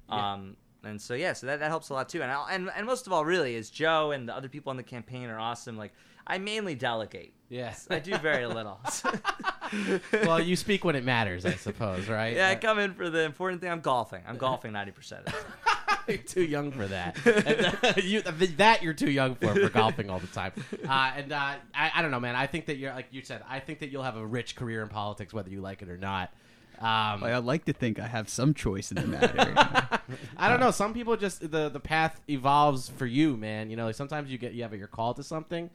Yeah. 0.09 0.33
Um, 0.35 0.57
and 0.85 1.01
so 1.01 1.15
yeah, 1.15 1.33
so 1.33 1.47
that, 1.49 1.59
that 1.61 1.69
helps 1.69 1.91
a 1.91 1.93
lot 1.95 2.09
too. 2.09 2.23
And, 2.23 2.31
I'll, 2.31 2.47
and 2.51 2.71
and 2.75 2.87
most 2.87 3.07
of 3.07 3.13
all, 3.13 3.25
really, 3.25 3.55
is 3.57 3.69
Joe 3.71 4.13
and 4.13 4.29
the 4.29 4.35
other 4.35 4.49
people 4.49 4.71
on 4.71 4.77
the 4.77 4.83
campaign 4.83 5.29
are 5.29 5.39
awesome. 5.39 5.77
Like 5.77 5.93
I 6.27 6.39
mainly 6.39 6.75
delegate. 6.77 7.35
Yes. 7.49 7.87
I 7.91 7.99
do 7.99 8.17
very 8.19 8.47
little. 8.47 8.81
well, 10.13 10.41
you 10.41 10.57
speak 10.57 10.85
when 10.85 10.97
it 10.97 11.05
matters, 11.05 11.47
I 11.47 11.53
suppose, 11.55 12.09
right? 12.09 12.37
yeah, 12.37 12.51
I 12.51 12.55
come 12.55 12.79
in 12.79 12.95
for 12.95 13.11
the 13.11 13.25
important 13.25 13.61
thing. 13.61 13.71
I'm 13.71 13.81
golfing. 13.81 14.23
I'm 14.27 14.37
golfing 14.37 14.73
ninety 14.73 14.93
percent. 14.93 15.27
of 15.27 15.27
the 15.27 15.33
time. 15.33 15.99
you're 16.09 16.19
too 16.19 16.43
young 16.43 16.71
for 16.71 16.87
that. 16.87 17.17
And, 17.27 17.67
uh, 17.83 17.93
you, 17.97 18.23
that 18.23 18.83
you're 18.83 18.95
too 18.95 19.11
young 19.11 19.35
for 19.35 19.55
for 19.55 19.69
golfing 19.69 20.11
all 20.11 20.19
the 20.19 20.27
time. 20.29 20.53
Uh, 20.89 21.13
and 21.17 21.33
uh, 21.33 21.55
I, 21.75 21.91
I 21.97 22.03
don't 22.03 22.11
know, 22.11 22.21
man. 22.21 22.35
I 22.35 22.47
think 22.47 22.67
that 22.67 22.77
you're 22.77 22.93
like 22.95 23.09
you 23.11 23.23
said. 23.23 23.43
I 23.49 23.61
think 23.61 23.81
that 23.81 23.91
you'll 23.91 24.05
have 24.05 24.17
a 24.17 24.25
rich 24.25 24.57
career 24.57 24.83
in 24.83 24.89
politics, 24.89 25.35
whether 25.35 25.51
you 25.51 25.61
like 25.61 25.83
it 25.83 25.89
or 25.89 25.99
not. 25.99 26.33
Um, 26.79 27.25
I'd 27.25 27.39
like 27.39 27.65
to 27.67 27.73
think 27.73 27.99
I 27.99 28.07
have 28.07 28.29
some 28.29 28.55
choice 28.55 28.91
in 28.91 28.97
the 28.97 29.07
matter. 29.07 29.99
I 30.37 30.49
don't 30.49 30.61
know. 30.61 30.71
Some 30.71 30.95
people 30.95 31.17
just 31.17 31.41
the 31.51 31.69
the 31.69 31.81
path 31.81 32.21
evolves 32.29 32.89
for 32.89 33.07
you, 33.07 33.37
man. 33.37 33.71
You 33.71 33.77
know, 33.77 33.87
like 33.87 33.97
sometimes 33.97 34.31
you 34.31 34.39
get 34.39 34.55
you 34.55 34.63
have 34.63 34.73
your 34.73 34.87
call 34.87 35.15
to 35.15 35.23
something. 35.23 35.69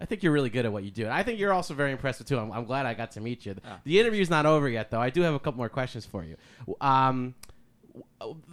I 0.00 0.04
think 0.04 0.22
you're 0.22 0.32
really 0.32 0.50
good 0.50 0.64
at 0.64 0.72
what 0.72 0.84
you 0.84 0.90
do, 0.90 1.04
and 1.04 1.12
I 1.12 1.22
think 1.22 1.38
you're 1.40 1.52
also 1.52 1.74
very 1.74 1.92
impressive 1.92 2.26
too. 2.26 2.38
I'm, 2.38 2.52
I'm 2.52 2.64
glad 2.64 2.86
I 2.86 2.94
got 2.94 3.10
to 3.12 3.20
meet 3.20 3.44
you. 3.46 3.56
The 3.84 3.98
interview's 3.98 4.30
not 4.30 4.46
over 4.46 4.68
yet, 4.68 4.90
though. 4.90 5.00
I 5.00 5.10
do 5.10 5.22
have 5.22 5.34
a 5.34 5.38
couple 5.38 5.58
more 5.58 5.68
questions 5.68 6.06
for 6.06 6.24
you. 6.24 6.36
Um, 6.80 7.34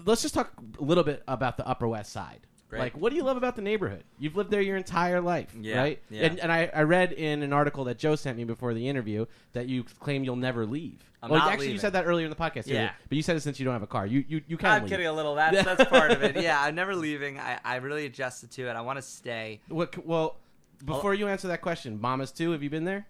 let's 0.05 0.21
just 0.21 0.33
talk 0.33 0.51
a 0.79 0.83
little 0.83 1.03
bit 1.03 1.23
about 1.27 1.57
the 1.57 1.67
Upper 1.67 1.87
West 1.87 2.11
Side. 2.11 2.41
Great. 2.67 2.79
Like, 2.79 2.97
what 2.97 3.11
do 3.11 3.15
you 3.15 3.23
love 3.23 3.37
about 3.37 3.55
the 3.55 3.61
neighborhood? 3.61 4.03
You've 4.17 4.35
lived 4.35 4.49
there 4.49 4.61
your 4.61 4.75
entire 4.75 5.21
life, 5.21 5.53
Yeah, 5.59 5.77
right? 5.77 6.01
yeah. 6.09 6.25
And, 6.25 6.39
and 6.39 6.51
I, 6.51 6.69
I 6.73 6.81
read 6.81 7.11
in 7.11 7.43
an 7.43 7.53
article 7.53 7.83
that 7.83 7.99
Joe 7.99 8.15
sent 8.15 8.37
me 8.37 8.43
before 8.43 8.73
the 8.73 8.89
interview 8.89 9.27
that 9.53 9.67
you 9.69 9.83
claim 9.99 10.23
you'll 10.23 10.35
never 10.35 10.65
leave. 10.65 11.03
I'm 11.21 11.29
well, 11.29 11.41
actually, 11.41 11.71
you 11.71 11.77
said 11.77 11.93
that 11.93 12.05
earlier 12.05 12.25
in 12.25 12.29
the 12.31 12.35
podcast. 12.35 12.65
Yeah. 12.65 12.91
but 13.07 13.15
you 13.15 13.21
said 13.21 13.35
it 13.35 13.41
since 13.41 13.59
you 13.59 13.65
don't 13.65 13.73
have 13.73 13.83
a 13.83 13.87
car. 13.87 14.05
You 14.05 14.23
you 14.27 14.41
you 14.47 14.57
can. 14.57 14.69
I'm 14.69 14.81
leave. 14.83 14.91
kidding 14.91 15.07
a 15.07 15.13
little. 15.13 15.33
That's 15.33 15.63
that's 15.63 15.85
part 15.89 16.11
of 16.11 16.21
it. 16.23 16.35
Yeah, 16.39 16.61
I'm 16.61 16.75
never 16.75 16.95
leaving. 16.95 17.39
I, 17.39 17.59
I 17.63 17.75
really 17.77 18.05
adjusted 18.05 18.51
to 18.51 18.69
it. 18.69 18.73
I 18.75 18.81
want 18.81 18.97
to 18.97 19.01
stay. 19.01 19.59
What, 19.67 20.05
well, 20.05 20.37
before 20.83 21.13
you 21.13 21.27
answer 21.27 21.47
that 21.49 21.61
question, 21.61 21.99
Mama's 21.99 22.31
Too, 22.31 22.51
Have 22.51 22.63
you 22.63 22.69
been 22.69 22.83
there? 22.85 23.07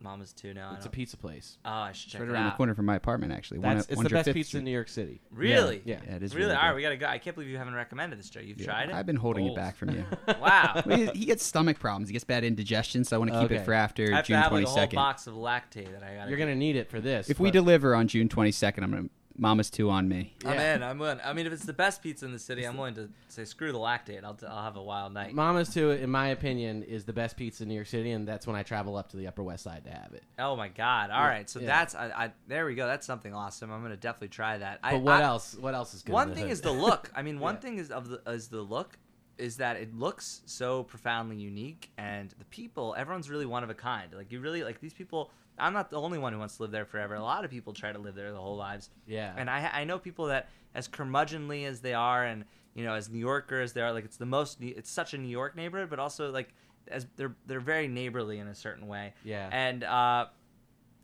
Mama's 0.00 0.32
Too 0.32 0.52
now. 0.52 0.70
I 0.70 0.74
It's 0.74 0.80
a 0.84 0.88
don't- 0.88 0.92
pizza 0.94 1.16
place. 1.16 1.58
oh, 1.64 1.70
I 1.70 1.92
should 1.92 2.10
check 2.10 2.20
right 2.20 2.28
it 2.28 2.32
around 2.32 2.46
the 2.46 2.50
out. 2.50 2.56
corner 2.56 2.74
from 2.74 2.86
my 2.86 2.96
apartment, 2.96 3.32
actually. 3.32 3.60
One 3.60 3.76
That's 3.76 3.86
at- 3.86 3.92
it's 3.92 4.02
the 4.02 4.08
105th 4.08 4.24
best 4.26 4.34
pizza 4.34 4.48
Street. 4.48 4.58
in 4.58 4.64
New 4.64 4.70
York 4.72 4.88
City. 4.88 5.20
Really? 5.30 5.80
Yeah. 5.84 6.00
Yeah, 6.04 6.16
it 6.16 6.22
is 6.24 6.34
Really? 6.34 6.46
really 6.46 6.56
All 6.56 6.62
right, 6.62 6.70
good. 6.70 6.76
we 6.76 6.82
gotta 6.82 6.96
go. 6.96 7.06
I 7.06 7.18
can't 7.18 7.36
believe 7.36 7.50
you 7.50 7.56
haven't 7.56 7.74
recommended 7.74 8.18
this, 8.18 8.28
Joe. 8.28 8.40
You've 8.40 8.58
Yeah, 8.58 8.64
tried 8.66 8.88
it. 8.88 8.94
I've 8.96 9.06
been 9.06 9.14
holding 9.14 9.44
Goals. 9.46 9.56
it 9.56 9.60
back 9.60 9.76
from 9.76 9.90
you. 9.90 10.04
Wow. 10.40 10.82
Well, 10.86 10.96
he, 10.98 11.06
he 11.20 11.24
gets 11.26 11.44
stomach 11.44 11.78
problems. 11.78 12.08
He 12.08 12.14
gets 12.14 12.24
bad 12.24 12.42
indigestion, 12.42 13.04
so 13.04 13.14
I 13.14 13.18
want 13.20 13.30
to 13.32 13.36
keep 13.38 13.44
Okay. 13.52 13.56
it 13.60 13.64
for 13.64 13.74
after 13.74 14.12
I 14.12 14.16
have 14.16 14.26
June 14.26 14.36
to 14.38 14.42
have 14.42 14.52
like 14.52 14.64
a 14.64 14.66
whole 14.66 14.74
second. 14.74 14.96
box 14.96 15.28
of 15.28 15.34
Lactaid 15.34 15.92
that 15.92 16.02
I 16.02 16.16
got. 16.16 16.28
You're 16.28 16.38
gonna 16.38 16.56
need 16.56 16.74
it 16.74 16.90
for 16.90 17.00
this. 17.00 17.30
if 17.30 17.38
we 17.38 17.50
but- 17.50 17.52
deliver 17.52 17.94
on 17.94 18.08
June 18.08 18.28
twenty 18.28 18.50
second, 18.50 18.82
I'm 18.82 18.90
gonna 18.90 19.08
Mama's 19.36 19.70
Too 19.70 19.90
on 19.90 20.08
me. 20.08 20.34
I'm 20.44 20.54
Yeah. 20.54 20.74
in. 20.76 20.82
I'm 20.82 21.00
in. 21.02 21.20
I 21.24 21.32
mean, 21.32 21.46
if 21.46 21.52
it's 21.52 21.64
the 21.64 21.72
best 21.72 22.02
pizza 22.02 22.24
in 22.24 22.32
the 22.32 22.38
city, 22.38 22.64
I'm 22.64 22.76
willing 22.76 22.94
to 22.94 23.08
say 23.28 23.44
screw 23.44 23.72
the 23.72 23.78
Lactaid. 23.78 24.24
I'll, 24.24 24.38
I'll 24.48 24.62
have 24.62 24.76
a 24.76 24.82
wild 24.82 25.12
night. 25.14 25.34
Mama's 25.34 25.72
Too, 25.72 25.90
in 25.90 26.10
my 26.10 26.28
opinion, 26.28 26.82
is 26.82 27.04
the 27.04 27.12
best 27.12 27.36
pizza 27.36 27.62
in 27.62 27.68
New 27.68 27.74
York 27.74 27.86
City, 27.86 28.10
and 28.10 28.26
that's 28.28 28.46
when 28.46 28.56
I 28.56 28.62
travel 28.62 28.96
up 28.96 29.08
to 29.10 29.16
the 29.16 29.26
Upper 29.26 29.42
West 29.42 29.64
Side 29.64 29.84
to 29.84 29.90
have 29.90 30.12
it. 30.12 30.22
Oh 30.38 30.54
my 30.56 30.68
god! 30.68 31.10
All 31.10 31.24
right, 31.24 31.48
so 31.48 31.60
yeah. 31.60 31.66
that's 31.66 31.94
I, 31.94 32.06
I. 32.10 32.32
There 32.48 32.66
we 32.66 32.74
go. 32.74 32.86
That's 32.86 33.06
something 33.06 33.34
awesome. 33.34 33.70
I'm 33.72 33.82
gonna 33.82 33.96
definitely 33.96 34.28
try 34.28 34.58
that. 34.58 34.80
I, 34.82 34.92
But 34.92 35.02
what 35.02 35.14
I- 35.14 35.22
else? 35.22 35.54
What 35.58 35.74
else 35.74 35.94
is 35.94 36.02
good? 36.02 36.12
One 36.12 36.34
thing 36.34 36.44
hood? 36.44 36.52
is 36.52 36.60
the 36.60 36.72
look. 36.72 37.10
I 37.14 37.22
mean, 37.22 37.40
one 37.40 37.54
Yeah. 37.54 37.60
thing 37.60 37.78
is 37.78 37.90
of 37.90 38.08
the 38.08 38.20
is 38.30 38.48
the 38.48 38.60
look 38.62 38.98
is 39.38 39.56
that 39.56 39.76
it 39.76 39.94
looks 39.94 40.42
so 40.44 40.82
profoundly 40.84 41.36
unique, 41.36 41.90
and 41.96 42.34
the 42.38 42.44
people, 42.44 42.94
everyone's 42.98 43.30
really 43.30 43.46
one 43.46 43.64
of 43.64 43.70
a 43.70 43.74
kind. 43.74 44.12
Like 44.12 44.30
you 44.30 44.40
really 44.40 44.62
like 44.62 44.78
these 44.80 44.92
people. 44.92 45.30
I'm 45.58 45.72
not 45.72 45.90
the 45.90 46.00
only 46.00 46.18
one 46.18 46.32
who 46.32 46.38
wants 46.38 46.56
to 46.56 46.62
live 46.62 46.70
there 46.72 46.84
forever. 46.84 47.14
A 47.14 47.22
lot 47.22 47.44
of 47.44 47.50
people 47.50 47.72
try 47.72 47.92
to 47.92 47.98
live 47.98 48.14
there 48.14 48.30
their 48.30 48.40
whole 48.40 48.56
lives. 48.56 48.90
Yeah. 49.06 49.32
And 49.36 49.48
I 49.50 49.70
I 49.72 49.84
know 49.84 49.98
people 49.98 50.26
that 50.26 50.48
as 50.74 50.88
curmudgeonly 50.88 51.66
as 51.66 51.80
they 51.80 51.94
are, 51.94 52.24
and 52.24 52.44
you 52.74 52.84
know 52.84 52.94
as 52.94 53.08
New 53.10 53.18
Yorkers 53.18 53.70
as 53.70 53.72
they 53.74 53.80
are, 53.82 53.92
like 53.92 54.04
it's 54.04 54.16
the 54.16 54.26
most. 54.26 54.58
It's 54.60 54.90
such 54.90 55.14
a 55.14 55.18
New 55.18 55.28
York 55.28 55.56
neighborhood, 55.56 55.90
but 55.90 55.98
also 55.98 56.30
like 56.30 56.54
as 56.88 57.06
they're 57.16 57.36
they're 57.46 57.60
very 57.60 57.88
neighborly 57.88 58.38
in 58.38 58.48
a 58.48 58.54
certain 58.54 58.86
way. 58.88 59.14
Yeah. 59.24 59.48
And 59.52 59.84
uh, 59.84 60.26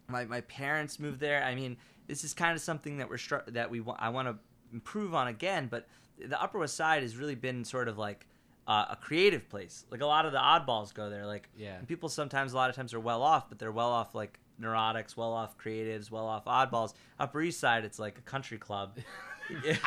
my 0.08 0.24
my 0.24 0.40
parents 0.42 0.98
moved 0.98 1.20
there. 1.20 1.44
I 1.44 1.54
mean, 1.54 1.76
this 2.06 2.24
is 2.24 2.34
kind 2.34 2.54
of 2.54 2.60
something 2.62 2.98
that 2.98 3.08
we're 3.08 3.18
str- 3.18 3.48
that 3.48 3.70
we 3.70 3.80
wa- 3.80 3.96
I 3.98 4.08
want 4.08 4.28
to 4.28 4.36
improve 4.72 5.14
on 5.14 5.28
again. 5.28 5.68
But 5.70 5.86
the 6.18 6.40
Upper 6.40 6.58
West 6.58 6.76
Side 6.76 7.02
has 7.02 7.16
really 7.16 7.34
been 7.34 7.64
sort 7.64 7.88
of 7.88 7.98
like 7.98 8.26
uh, 8.68 8.84
a 8.90 8.96
creative 8.96 9.48
place. 9.48 9.84
Like 9.90 10.02
a 10.02 10.06
lot 10.06 10.26
of 10.26 10.32
the 10.32 10.38
oddballs 10.38 10.94
go 10.94 11.10
there. 11.10 11.26
Like 11.26 11.48
Yeah. 11.56 11.78
people 11.86 12.08
sometimes 12.08 12.52
a 12.52 12.56
lot 12.56 12.70
of 12.70 12.76
times 12.76 12.94
are 12.94 13.00
well 13.00 13.22
off, 13.22 13.48
but 13.48 13.58
they're 13.58 13.72
well 13.72 13.90
off 13.90 14.14
like 14.14 14.38
neurotics, 14.60 15.16
well 15.16 15.32
off 15.32 15.56
creatives, 15.58 16.10
well 16.10 16.26
off 16.26 16.44
oddballs. 16.44 16.92
Upper 17.18 17.40
East 17.40 17.58
Side, 17.58 17.84
it's 17.84 17.98
like 17.98 18.18
a 18.18 18.22
country 18.22 18.58
club. 18.58 18.98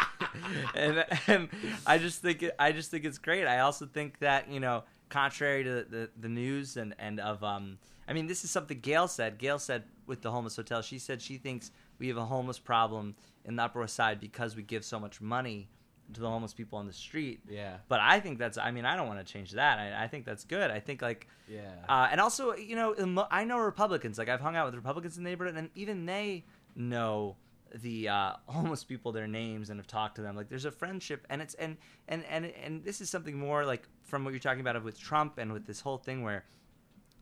And 0.74 1.06
and 1.28 1.50
I 1.86 1.98
just 2.00 2.22
think 2.22 2.42
it, 2.44 2.56
I 2.58 2.72
just 2.72 2.90
think 2.90 3.06
it's 3.06 3.18
great. 3.20 3.46
I 3.46 3.60
also 3.60 3.86
think 3.86 4.18
that 4.20 4.50
you 4.50 4.60
know, 4.60 4.84
contrary 5.10 5.64
to 5.64 5.86
the, 5.88 6.10
the 6.20 6.30
news 6.30 6.78
and 6.78 6.96
and 6.98 7.20
of 7.20 7.44
um, 7.44 7.78
I 8.08 8.14
mean, 8.14 8.28
this 8.28 8.44
is 8.44 8.50
something 8.52 8.80
Gale 8.80 9.08
said. 9.08 9.38
Gale 9.38 9.60
said 9.60 9.84
with 10.08 10.22
the 10.22 10.32
homeless 10.32 10.56
hotel, 10.56 10.82
she 10.82 10.98
said 10.98 11.22
she 11.22 11.38
thinks 11.38 11.72
we 12.00 12.08
have 12.08 12.18
a 12.18 12.26
homeless 12.26 12.58
problem 12.60 13.16
in 13.46 13.56
the 13.56 13.64
Upper 13.64 13.82
West 13.82 13.96
Side 13.96 14.20
because 14.20 14.56
we 14.56 14.64
give 14.64 14.84
so 14.84 15.00
much 15.00 15.22
money 15.22 15.68
to 16.14 16.22
the 16.22 16.30
homeless 16.30 16.54
people 16.54 16.80
on 16.80 16.88
the 16.88 16.94
street. 16.94 17.42
Yeah. 17.50 17.78
But 17.88 18.00
I 18.00 18.20
think 18.20 18.40
that's. 18.40 18.58
I 18.58 18.72
mean, 18.72 18.86
I 18.86 18.96
don't 18.96 19.08
want 19.08 19.26
to 19.26 19.34
change 19.34 19.52
that. 19.52 19.80
I, 19.80 20.04
I 20.04 20.08
think 20.08 20.26
that's 20.26 20.44
good. 20.44 20.72
I 20.72 20.80
think 20.80 21.02
like. 21.02 21.28
Yeah. 21.48 21.72
Uh, 21.88 22.08
and 22.12 22.22
also, 22.22 22.56
you 22.56 22.76
know, 22.76 23.28
I 23.30 23.44
know 23.44 23.60
Republicans. 23.60 24.18
Like 24.18 24.30
I've 24.30 24.42
hung 24.42 24.56
out 24.56 24.66
with 24.66 24.76
Republicans 24.76 25.18
in 25.18 25.24
the 25.24 25.30
neighborhood, 25.30 25.56
and 25.56 25.70
even 25.76 26.06
they 26.06 26.46
know 26.76 27.36
the 27.74 28.10
uh, 28.10 28.34
homeless 28.48 28.84
people, 28.84 29.12
their 29.12 29.28
names, 29.28 29.70
and 29.70 29.80
have 29.80 29.88
talked 29.88 30.16
to 30.16 30.22
them. 30.22 30.36
Like 30.36 30.50
there's 30.50 30.66
a 30.66 30.72
friendship, 30.72 31.26
and 31.30 31.42
it's 31.42 31.54
and 31.56 31.78
and 32.08 32.24
and 32.26 32.46
and 32.46 32.84
this 32.84 33.02
is 33.02 33.10
something 33.10 33.38
more 33.38 33.66
like 33.66 33.88
from 34.04 34.24
what 34.24 34.32
you're 34.32 34.40
talking 34.40 34.62
about 34.62 34.82
with 34.84 35.00
Trump 35.00 35.38
and 35.38 35.54
with 35.54 35.66
this 35.66 35.82
whole 35.82 35.98
thing 35.98 36.24
where 36.24 36.46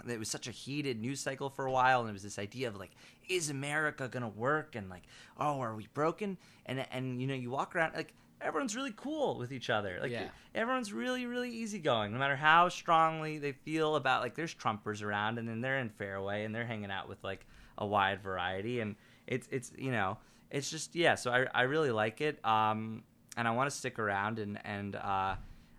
it 0.08 0.20
was 0.20 0.30
such 0.30 0.48
a 0.48 0.52
heated 0.52 1.00
news 1.00 1.20
cycle 1.20 1.50
for 1.50 1.66
a 1.66 1.72
while 1.72 2.02
and 2.02 2.10
it 2.10 2.14
was 2.14 2.24
this 2.24 2.40
idea 2.40 2.68
of 2.68 2.78
like 2.78 2.92
is 3.28 3.50
america 3.50 4.08
gonna 4.08 4.30
work 4.30 4.76
and 4.76 4.90
like 4.90 5.04
oh 5.38 5.60
are 5.60 5.76
we 5.76 5.88
broken 5.94 6.38
and 6.66 6.86
and 6.92 7.22
you 7.22 7.28
know 7.28 7.34
you 7.34 7.50
walk 7.50 7.76
around 7.76 7.94
like 7.96 8.14
everyone's 8.42 8.76
really 8.76 8.94
cool 8.96 9.38
with 9.38 9.52
each 9.52 9.70
other. 9.70 9.98
Like 10.02 10.12
Yeah. 10.12 10.30
everyone's 10.56 10.92
really 10.94 11.26
really 11.26 11.50
easygoing. 11.52 12.12
No 12.14 12.20
matter 12.20 12.36
how 12.36 12.70
strongly 12.70 13.38
they 13.38 13.52
feel 13.52 13.96
about 13.96 14.22
like 14.22 14.36
there's 14.36 14.54
trumpers 14.56 15.04
around 15.04 15.38
and 15.40 15.48
then 15.48 15.62
they're 15.62 15.80
in 15.80 15.90
fairway 15.90 16.46
and 16.46 16.54
they're 16.56 16.66
hanging 16.66 16.92
out 16.92 17.08
with 17.10 17.24
like 17.24 17.46
a 17.78 17.86
wide 17.86 18.22
variety. 18.22 18.80
And 18.80 18.96
it's 19.28 19.48
it's 19.52 19.72
you 19.78 19.92
know 19.92 20.18
it's 20.52 20.70
just 20.72 20.96
yeah 20.96 21.16
so 21.16 21.32
i, 21.32 21.46
I 21.54 21.62
really 21.64 21.92
like 21.92 22.22
it. 22.22 22.44
Um 22.46 23.04
and 23.38 23.48
i 23.48 23.52
want 23.52 23.70
to 23.70 23.76
stick 23.76 24.00
around 24.00 24.40
and 24.40 24.60
and 24.66 24.96
uh 24.96 25.36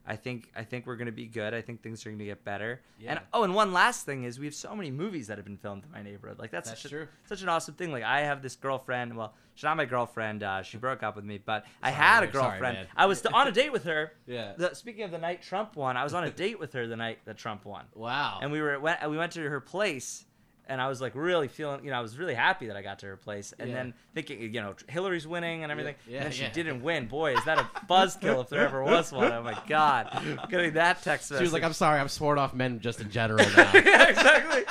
I 0.07 0.17
think 0.17 0.51
I 0.57 0.65
think 0.65 0.87
we're 0.87 0.97
gonna 0.97 1.13
be 1.13 1.27
good. 1.27 1.55
I 1.55 1.61
think 1.61 1.83
things 1.83 2.05
are 2.05 2.11
gonna 2.11 2.25
get 2.25 2.45
better. 2.45 2.81
Yeah. 2.99 3.13
And 3.13 3.21
oh, 3.33 3.45
and 3.45 3.55
one 3.55 3.73
last 3.73 4.07
thing 4.07 4.25
is 4.25 4.39
we 4.39 4.47
have 4.47 4.55
so 4.55 4.75
many 4.75 4.91
movies 4.91 5.27
that 5.29 5.39
have 5.39 5.45
been 5.45 5.57
filmed 5.57 5.85
in 5.85 5.91
my 5.91 6.03
neighborhood. 6.03 6.39
Like 6.39 6.51
that's, 6.51 6.71
That's 6.71 6.83
such, 6.83 6.91
true. 6.91 7.03
A, 7.03 7.29
such 7.29 7.43
an 7.43 7.49
awesome 7.49 7.75
thing. 7.75 7.93
Like 7.93 8.03
I 8.03 8.21
have 8.21 8.43
this 8.43 8.57
girlfriend. 8.57 9.17
Well, 9.17 9.35
she's 9.55 9.65
not 9.65 9.77
my 9.77 9.85
girlfriend. 9.85 10.43
Uh, 10.43 10.63
she 10.63 10.79
broke 10.79 11.03
up 11.03 11.17
with 11.17 11.25
me, 11.25 11.39
but 11.45 11.65
I 11.83 11.91
had 11.91 12.23
a 12.23 12.27
man. 12.27 12.33
Sorry, 12.33 12.51
girlfriend. 12.51 12.89
I 12.97 13.07
was 13.07 13.25
on 13.27 13.49
a 13.49 13.53
date 13.53 13.73
with 13.73 13.85
her. 13.85 14.13
Yeah. 14.27 14.53
The, 14.57 14.75
speaking 14.75 15.03
of 15.03 15.11
the 15.11 15.19
night 15.19 15.43
Trump 15.43 15.75
won, 15.75 15.97
I 15.97 16.05
was 16.05 16.15
on 16.15 16.23
a 16.23 16.31
date 16.45 16.61
with 16.61 16.73
her 16.75 16.87
the 16.87 16.97
night 16.97 17.19
that 17.25 17.37
Trump 17.37 17.65
won, 17.65 17.85
wow. 17.95 18.39
and 18.41 18.53
we 18.53 18.61
were 18.61 18.79
went 18.79 19.09
we 19.11 19.17
went 19.17 19.33
to 19.33 19.43
her 19.49 19.61
place. 19.61 20.25
And 20.71 20.81
I 20.81 20.89
was 20.89 21.01
like 21.01 21.15
really 21.15 21.49
feeling, 21.49 21.85
you 21.85 21.91
know, 21.91 21.99
I 21.99 22.01
was 22.01 22.17
really 22.17 22.33
happy 22.35 22.69
that 22.69 22.77
I 22.77 22.83
got 22.83 23.01
to 23.01 23.07
her 23.07 23.17
place, 23.17 23.53
and 23.59 23.69
Yeah. 23.69 23.75
then 23.77 23.95
thinking, 24.15 24.41
you 24.41 24.61
know, 24.63 24.75
Hillary's 24.89 25.27
winning 25.27 25.63
and 25.63 25.71
everything, 25.71 25.97
Yeah, 26.07 26.17
and 26.19 26.25
then 26.27 26.33
she 26.33 26.43
yeah. 26.45 26.53
didn't 26.53 26.83
win. 26.83 27.07
Boy, 27.09 27.35
is 27.37 27.45
that 27.45 27.59
a 27.59 27.65
buzzkill 27.91 28.41
if 28.43 28.49
there 28.49 28.61
ever 28.65 28.83
was 28.83 29.13
one. 29.13 29.31
Oh 29.33 29.43
my 29.43 29.61
god, 29.69 30.23
getting 30.49 30.73
that 30.75 31.03
text 31.03 31.29
She 31.29 31.35
message. 31.35 31.45
was 31.45 31.53
like, 31.53 31.65
"I'm 31.65 31.73
sorry, 31.75 32.01
I'm 32.01 32.09
sworn 32.09 32.39
off 32.39 32.55
men 32.55 32.81
just 32.81 33.01
in 33.01 33.11
general 33.11 33.45
now." 33.57 33.71
yeah, 33.75 34.09
exactly. 34.09 34.65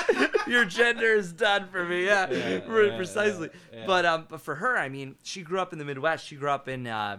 Your 0.48 0.66
gender 0.66 1.14
is 1.14 1.32
done 1.34 1.68
for 1.68 1.86
me. 1.86 2.06
Yeah, 2.06 2.30
Yeah, 2.32 2.50
yeah, 2.68 2.96
precisely. 2.98 3.50
yeah, 3.72 3.80
yeah. 3.82 3.86
But 3.86 4.06
um, 4.06 4.26
but 4.30 4.42
for 4.42 4.56
her, 4.56 4.78
I 4.78 4.90
mean, 4.90 5.16
she 5.24 5.42
grew 5.44 5.60
up 5.60 5.74
in 5.74 5.80
the 5.80 5.86
Midwest. 5.86 6.26
She 6.26 6.36
grew 6.38 6.50
up 6.50 6.68
in 6.68 6.88
uh, 6.88 7.18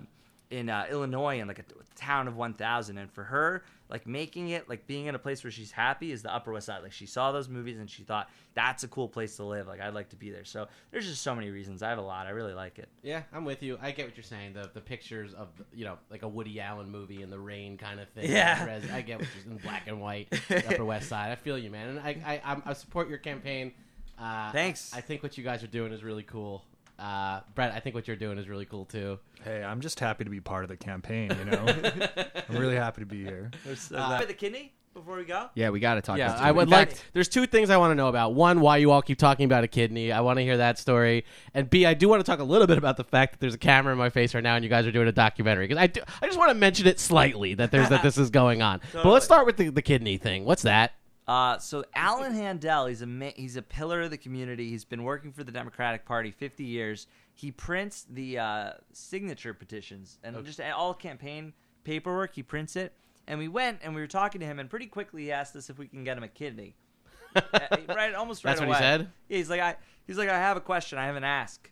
in 0.51 0.69
uh, 0.69 0.87
Illinois 0.91 1.39
in 1.39 1.47
like 1.47 1.61
a 1.61 1.65
town 1.95 2.27
of 2.27 2.35
1,000, 2.37 2.99
and 2.99 3.09
for 3.13 3.25
her, 3.25 3.63
like 3.91 4.07
making 4.07 4.51
it, 4.51 4.69
like 4.69 4.87
being 4.87 5.07
in 5.07 5.15
a 5.15 5.19
place 5.19 5.43
where 5.43 5.51
she's 5.51 5.73
happy 5.73 6.13
is 6.13 6.23
the 6.23 6.33
Upper 6.33 6.53
West 6.53 6.67
Side. 6.67 6.83
Like 6.83 6.93
she 6.93 7.07
saw 7.07 7.33
those 7.33 7.49
movies 7.49 7.79
and 7.79 7.91
she 7.91 8.03
thought 8.03 8.31
that's 8.55 8.85
a 8.85 8.89
cool 8.89 9.09
place 9.09 9.37
to 9.37 9.45
live. 9.45 9.67
Like 9.67 9.81
I'd 9.81 9.95
like 9.95 10.11
to 10.11 10.17
be 10.17 10.31
there. 10.31 10.45
So 10.45 10.69
there's 10.91 11.07
just 11.07 11.23
so 11.23 11.35
many 11.35 11.51
reasons. 11.51 11.83
I 11.83 11.89
have 11.89 11.99
a 11.99 12.03
lot. 12.03 12.27
I 12.27 12.31
really 12.31 12.55
like 12.55 12.79
it. 12.79 12.89
Yeah, 13.03 13.23
I'm 13.33 13.45
with 13.45 13.63
you. 13.63 13.79
I 13.83 13.91
get 13.91 14.07
what 14.07 14.17
you're 14.17 14.25
saying. 14.25 14.53
The 14.53 14.71
the 14.73 14.81
pictures 14.81 15.35
of 15.35 15.49
you 15.75 15.85
know 15.85 15.99
like 16.11 16.23
a 16.23 16.29
Woody 16.29 16.61
Allen 16.61 16.91
movie 16.91 17.23
in 17.23 17.31
the 17.31 17.39
rain 17.39 17.77
kind 17.77 18.01
of 18.01 18.09
thing. 18.11 18.31
Yeah. 18.31 18.81
I 18.93 19.01
get 19.03 19.19
what 19.19 19.29
you're 19.45 19.53
in 19.53 19.59
black 19.59 19.89
and 19.89 20.01
white, 20.01 20.29
Upper 20.51 20.85
West 20.85 21.09
Side. 21.09 21.33
I 21.33 21.35
feel 21.35 21.59
you, 21.59 21.71
man, 21.71 21.89
and 21.89 22.01
I 22.01 22.41
I, 22.45 22.63
I 22.65 22.73
support 22.75 23.09
your 23.09 23.19
campaign. 23.19 23.73
Uh, 24.19 24.53
Thanks. 24.53 24.93
I 24.95 25.01
think 25.01 25.23
what 25.23 25.39
you 25.39 25.45
guys 25.45 25.65
are 25.65 25.69
doing 25.69 25.93
is 25.93 26.05
really 26.05 26.23
cool. 26.23 26.65
Uh, 27.01 27.41
Brett, 27.55 27.73
I 27.73 27.81
think 27.81 27.95
what 27.95 28.07
you're 28.07 28.17
doing 28.17 28.37
is 28.37 28.49
really 28.49 28.67
cool 28.67 28.85
too. 28.85 29.19
Hey, 29.43 29.63
I'm 29.63 29.81
just 29.81 29.99
happy 29.99 30.25
to 30.25 30.31
be 30.31 30.41
part 30.41 30.65
of 30.65 30.69
the 30.69 30.77
campaign. 30.77 31.35
You 31.39 31.45
know, 31.47 31.67
I'm 32.49 32.57
really 32.57 32.77
happy 32.77 33.01
to 33.01 33.07
be 33.07 33.25
here. 33.25 33.51
Uh, 33.95 34.25
the 34.25 34.35
kidney 34.35 34.75
before 34.93 35.17
we 35.17 35.25
go. 35.25 35.49
Yeah, 35.55 35.71
we 35.71 35.81
got 35.81 35.95
to 35.95 36.03
talk. 36.03 36.19
Yeah, 36.19 36.35
about 36.35 36.43
I 36.43 36.53
would 36.53 36.65
In 36.65 36.71
like. 36.71 36.95
There's 37.13 37.29
two 37.29 37.47
things 37.47 37.71
I 37.71 37.79
want 37.79 37.93
to 37.93 37.95
know 37.95 38.09
about. 38.09 38.35
One, 38.35 38.61
why 38.61 38.79
you 38.79 38.91
all 38.91 39.03
keep 39.03 39.19
talking 39.19 39.45
about 39.45 39.65
a 39.65 39.69
kidney. 39.69 40.13
I 40.13 40.21
want 40.21 40.39
to 40.39 40.43
hear 40.43 40.59
that 40.59 40.79
story. 40.79 41.25
And 41.55 41.71
B, 41.71 41.87
I 41.87 41.95
do 41.95 42.09
want 42.09 42.21
to 42.21 42.31
talk 42.31 42.41
a 42.41 42.45
little 42.45 42.67
bit 42.67 42.77
about 42.77 42.97
the 42.97 43.05
fact 43.05 43.33
that 43.33 43.41
there's 43.41 43.55
a 43.55 43.59
camera 43.59 43.93
in 43.93 43.99
my 43.99 44.11
face 44.11 44.35
right 44.35 44.43
now, 44.43 44.57
and 44.57 44.65
you 44.65 44.69
guys 44.69 44.87
are 44.87 44.93
doing 44.93 45.09
a 45.09 45.13
documentary. 45.13 45.69
Because 45.69 45.81
I 45.81 45.87
do, 45.87 46.03
I 46.21 46.27
just 46.27 46.39
want 46.39 46.51
to 46.51 46.55
mention 46.55 46.87
it 46.87 47.01
slightly 47.01 47.55
that 47.55 47.71
there's 47.71 47.89
that 47.89 48.03
this 48.03 48.19
is 48.19 48.31
going 48.31 48.63
on. 48.63 48.81
But 48.93 49.07
let's 49.07 49.25
start 49.25 49.47
with 49.47 49.57
the, 49.57 49.71
the 49.71 49.83
kidney 49.83 50.19
thing. 50.19 50.45
What's 50.45 50.63
that? 50.63 50.93
Uh, 51.31 51.57
so 51.59 51.85
Alan 51.95 52.35
Handel, 52.35 52.87
he's 52.87 53.03
a 53.03 53.33
he's 53.37 53.55
a 53.55 53.63
pillar 53.63 54.01
of 54.01 54.11
the 54.11 54.19
community. 54.19 54.69
He's 54.69 54.85
been 54.85 55.05
working 55.05 55.31
for 55.31 55.45
the 55.45 55.53
Democratic 55.53 56.05
Party 56.05 56.33
50 56.33 56.65
years. 56.65 57.07
He 57.35 57.53
prints 57.53 58.05
the 58.11 58.41
uh, 58.41 58.73
signature 58.93 59.55
petitions 59.55 60.19
and 60.25 60.45
just 60.45 60.61
all 60.61 60.93
campaign 60.93 61.53
paperwork. 61.85 62.35
He 62.35 62.43
prints 62.43 62.75
it, 62.75 62.95
and 63.29 63.39
we 63.39 63.47
went 63.47 63.79
and 63.85 63.95
we 63.95 64.01
were 64.01 64.09
talking 64.09 64.41
to 64.41 64.47
him, 64.47 64.59
and 64.59 64.69
pretty 64.69 64.87
quickly 64.87 65.23
he 65.23 65.31
asked 65.31 65.55
us 65.55 65.71
if 65.71 65.79
we 65.79 65.87
can 65.87 66.03
get 66.03 66.17
him 66.17 66.25
a 66.25 66.29
kidney. 66.29 66.75
Uh, 67.37 67.61
right, 67.89 68.13
almost 68.13 68.45
right 68.45 68.57
That's 68.57 68.61
what 68.61 68.69
he 68.71 68.75
said? 68.75 69.09
Yeah, 69.29 69.37
he's 69.37 69.49
like, 69.49 69.61
I 69.61 69.77
he's 70.05 70.19
like, 70.19 70.29
I 70.29 70.37
have 70.37 70.57
a 70.57 70.61
question. 70.61 70.99
I 70.99 71.07
have 71.07 71.15
an 71.15 71.23
ask. 71.23 71.71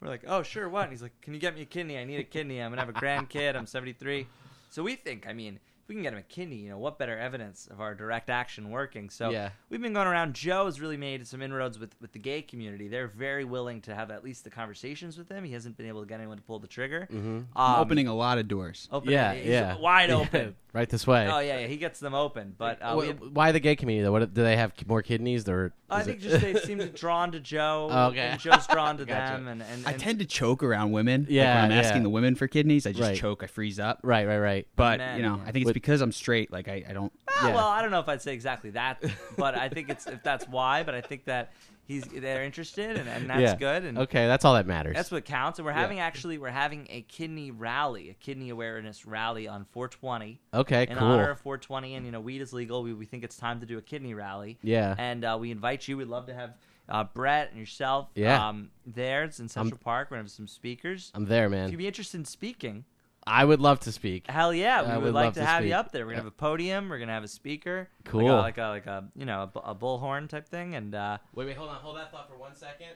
We're 0.00 0.08
like, 0.08 0.24
oh 0.26 0.42
sure, 0.42 0.66
what? 0.66 0.84
And 0.84 0.92
he's 0.92 1.02
like, 1.02 1.12
can 1.20 1.34
you 1.34 1.40
get 1.40 1.54
me 1.54 1.60
a 1.60 1.66
kidney? 1.66 1.98
I 1.98 2.04
need 2.04 2.20
a 2.20 2.24
kidney. 2.24 2.58
I'm 2.58 2.70
gonna 2.70 2.80
have 2.80 2.88
a 2.88 2.98
grandkid. 2.98 3.54
I'm 3.54 3.66
73. 3.66 4.26
So 4.70 4.82
we 4.82 4.96
think, 4.96 5.26
I 5.28 5.34
mean, 5.34 5.60
we 5.86 5.94
can 5.94 6.02
get 6.02 6.12
him 6.12 6.18
a 6.18 6.22
kidney, 6.22 6.56
you 6.56 6.70
know, 6.70 6.78
what 6.78 6.98
better 6.98 7.18
evidence 7.18 7.66
of 7.70 7.80
our 7.80 7.94
direct 7.94 8.30
action 8.30 8.70
working? 8.70 9.10
So 9.10 9.30
Yeah. 9.30 9.50
we've 9.68 9.82
been 9.82 9.92
going 9.92 10.06
around. 10.06 10.34
Joe 10.34 10.64
has 10.66 10.80
really 10.80 10.96
made 10.96 11.26
some 11.26 11.42
inroads 11.42 11.78
with, 11.78 11.94
with 12.00 12.12
the 12.12 12.18
gay 12.18 12.42
community. 12.42 12.88
They're 12.88 13.08
very 13.08 13.44
willing 13.44 13.80
to 13.82 13.94
have 13.94 14.10
at 14.10 14.24
least 14.24 14.44
the 14.44 14.50
conversations 14.50 15.18
with 15.18 15.28
him. 15.28 15.44
He 15.44 15.52
hasn't 15.52 15.76
been 15.76 15.86
able 15.86 16.00
to 16.00 16.06
get 16.06 16.18
anyone 16.20 16.36
to 16.38 16.42
pull 16.42 16.58
the 16.58 16.66
trigger. 16.68 17.06
Mm-hmm. 17.12 17.56
Um, 17.58 17.80
opening 17.80 18.08
a 18.08 18.14
lot 18.14 18.38
of 18.38 18.48
doors. 18.48 18.88
open- 18.90 19.10
Yeah, 19.10 19.34
he's 19.34 19.46
yeah, 19.46 19.76
wide 19.76 20.08
Yeah, 20.08 20.16
open. 20.16 20.56
right 20.72 20.88
this 20.88 21.06
way. 21.06 21.28
Oh 21.30 21.38
yeah, 21.38 21.60
yeah, 21.60 21.66
he 21.66 21.76
gets 21.76 22.00
them 22.00 22.14
open. 22.14 22.54
But 22.56 22.80
uh, 22.82 22.96
we 22.98 23.04
Wh- 23.04 23.08
had- 23.08 23.34
why 23.34 23.52
the 23.52 23.60
gay 23.60 23.76
community 23.76 24.04
though? 24.04 24.12
What 24.12 24.32
do 24.34 24.42
they 24.42 24.56
have 24.56 24.72
more 24.86 25.02
kidneys 25.02 25.48
or? 25.48 25.72
I 25.90 26.02
think 26.02 26.18
it- 26.18 26.22
just 26.22 26.40
they 26.40 26.54
seem 26.60 26.78
drawn 26.94 27.32
to 27.32 27.40
Joe. 27.40 27.88
Oh, 27.90 28.06
okay. 28.08 28.18
And 28.20 28.40
Joe's 28.40 28.66
drawn 28.66 28.96
to 28.98 29.04
Gotcha. 29.04 29.34
them, 29.34 29.48
and, 29.48 29.62
and, 29.62 29.86
I 29.86 29.92
tend 29.92 30.18
to 30.20 30.24
choke 30.24 30.62
around 30.62 30.92
women. 30.92 31.22
Like, 31.22 31.30
Yeah, 31.30 31.62
when 31.62 31.72
I'm 31.72 31.78
asking 31.78 31.98
yeah. 31.98 32.02
the 32.04 32.10
women 32.10 32.34
for 32.34 32.48
kidneys, 32.48 32.86
I 32.86 32.90
just 32.92 33.02
Right. 33.02 33.16
choke. 33.16 33.42
I 33.42 33.46
freeze 33.46 33.78
up. 33.78 34.00
right, 34.02 34.26
right, 34.26 34.38
right. 34.38 34.66
But 34.76 34.98
Men, 34.98 35.16
you 35.18 35.22
know, 35.22 35.36
yeah. 35.36 35.42
I 35.42 35.52
think 35.52 35.56
it's 35.62 35.66
With- 35.66 35.73
because 35.74 36.00
I'm 36.00 36.12
straight. 36.12 36.50
Like 36.50 36.68
I, 36.68 36.84
I 36.88 36.92
don't. 36.94 37.12
Ah, 37.28 37.48
Yeah. 37.48 37.54
Well, 37.54 37.68
I 37.68 37.82
don't 37.82 37.90
know 37.90 38.00
if 38.00 38.08
I'd 38.08 38.22
say 38.22 38.32
exactly 38.32 38.70
that, 38.70 39.02
but 39.36 39.54
I 39.54 39.68
think 39.68 39.90
it's 39.90 40.06
if 40.06 40.22
that's 40.22 40.48
why. 40.48 40.82
But 40.82 40.94
I 40.94 41.02
think 41.02 41.26
that 41.26 41.52
he's 41.86 42.04
they're 42.04 42.44
interested, 42.44 42.96
and, 42.96 43.08
and 43.08 43.28
that's 43.28 43.40
yeah. 43.40 43.56
good. 43.56 43.84
And 43.84 43.98
okay, 43.98 44.26
that's 44.26 44.44
all 44.44 44.54
that 44.54 44.66
matters. 44.66 44.94
That's 44.94 45.10
what 45.10 45.24
counts. 45.24 45.58
And 45.58 45.66
we're 45.66 45.72
having 45.72 46.00
actually 46.00 46.38
we're 46.38 46.48
having 46.48 46.86
a 46.90 47.02
kidney 47.02 47.50
rally, 47.50 48.10
a 48.10 48.14
kidney 48.14 48.50
awareness 48.50 49.04
rally 49.04 49.46
on 49.46 49.66
420 49.72 50.40
okay, 50.54 50.86
in 50.88 50.96
cool. 50.96 51.06
honor 51.06 51.30
of 51.30 51.40
420. 51.40 51.94
And 51.94 52.06
you 52.06 52.12
know, 52.12 52.20
weed 52.20 52.40
is 52.40 52.52
legal. 52.52 52.82
We, 52.82 52.94
we 52.94 53.04
think 53.04 53.24
it's 53.24 53.36
time 53.36 53.60
to 53.60 53.66
do 53.66 53.78
a 53.78 53.82
kidney 53.82 54.14
rally. 54.14 54.58
Yeah. 54.62 54.94
And 54.96 55.24
uh, 55.24 55.36
we 55.38 55.50
invite 55.50 55.86
you. 55.86 55.98
We'd 55.98 56.08
love 56.08 56.26
to 56.26 56.34
have 56.34 56.54
uh, 56.88 57.04
Brett 57.04 57.50
and 57.50 57.58
yourself. 57.58 58.08
Yeah. 58.14 58.48
Um, 58.48 58.70
there. 58.86 59.24
It's 59.24 59.40
in 59.40 59.48
Central 59.48 59.78
Park. 59.78 60.10
We're 60.10 60.16
gonna 60.16 60.24
have 60.24 60.30
some 60.30 60.48
speakers. 60.48 61.10
I'm 61.14 61.26
there, 61.26 61.48
man. 61.48 61.66
if 61.66 61.72
you'd 61.72 61.78
be 61.78 61.86
interested 61.86 62.18
in 62.18 62.24
speaking, 62.24 62.84
I 63.26 63.44
would 63.44 63.60
love 63.60 63.80
to 63.80 63.92
speak. 63.92 64.26
hell 64.30 64.52
yeah, 64.52 64.82
we 64.82 64.88
I 64.88 64.96
would, 64.96 65.04
would 65.04 65.14
like 65.14 65.24
love 65.26 65.34
to, 65.34 65.40
to 65.40 65.46
have 65.46 65.60
speak. 65.60 65.68
you 65.70 65.74
up 65.76 65.92
there. 65.92 66.04
We're 66.04 66.12
gonna 66.12 66.22
Yeah. 66.22 66.24
have 66.24 66.32
a 66.32 66.36
podium. 66.36 66.88
We're 66.88 66.98
gonna 66.98 67.12
have 67.12 67.24
a 67.24 67.28
speaker. 67.28 67.88
Cool. 68.04 68.28
Like 68.34 68.58
a 68.58 68.68
like 68.68 68.86
a, 68.86 68.90
like 68.92 69.04
a 69.04 69.08
you 69.16 69.24
know 69.26 69.50
a, 69.54 69.58
a 69.70 69.74
bullhorn 69.74 70.28
type 70.28 70.48
thing. 70.48 70.74
And 70.74 70.94
uh, 70.94 71.18
Wait, 71.34 71.46
wait, 71.46 71.56
hold 71.56 71.70
on, 71.70 71.76
hold 71.76 71.96
that 71.96 72.10
thought 72.12 72.28
for 72.28 72.36
one 72.36 72.54
second. 72.54 72.88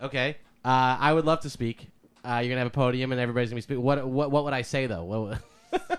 Okay, 0.00 0.36
uh, 0.64 0.96
I 1.00 1.12
would 1.12 1.24
love 1.24 1.40
to 1.40 1.50
speak. 1.50 1.88
Uh, 2.24 2.38
you're 2.42 2.48
gonna 2.48 2.60
have 2.60 2.66
a 2.68 2.70
podium 2.70 3.12
and 3.12 3.20
everybody's 3.20 3.50
gonna 3.50 3.56
be 3.58 3.62
speaking. 3.62 3.82
What, 3.82 4.06
what, 4.06 4.30
what 4.30 4.44
would 4.44 4.54
I 4.54 4.62
say 4.62 4.86
though? 4.86 5.04
What, 5.04 5.20
would- 5.20 5.38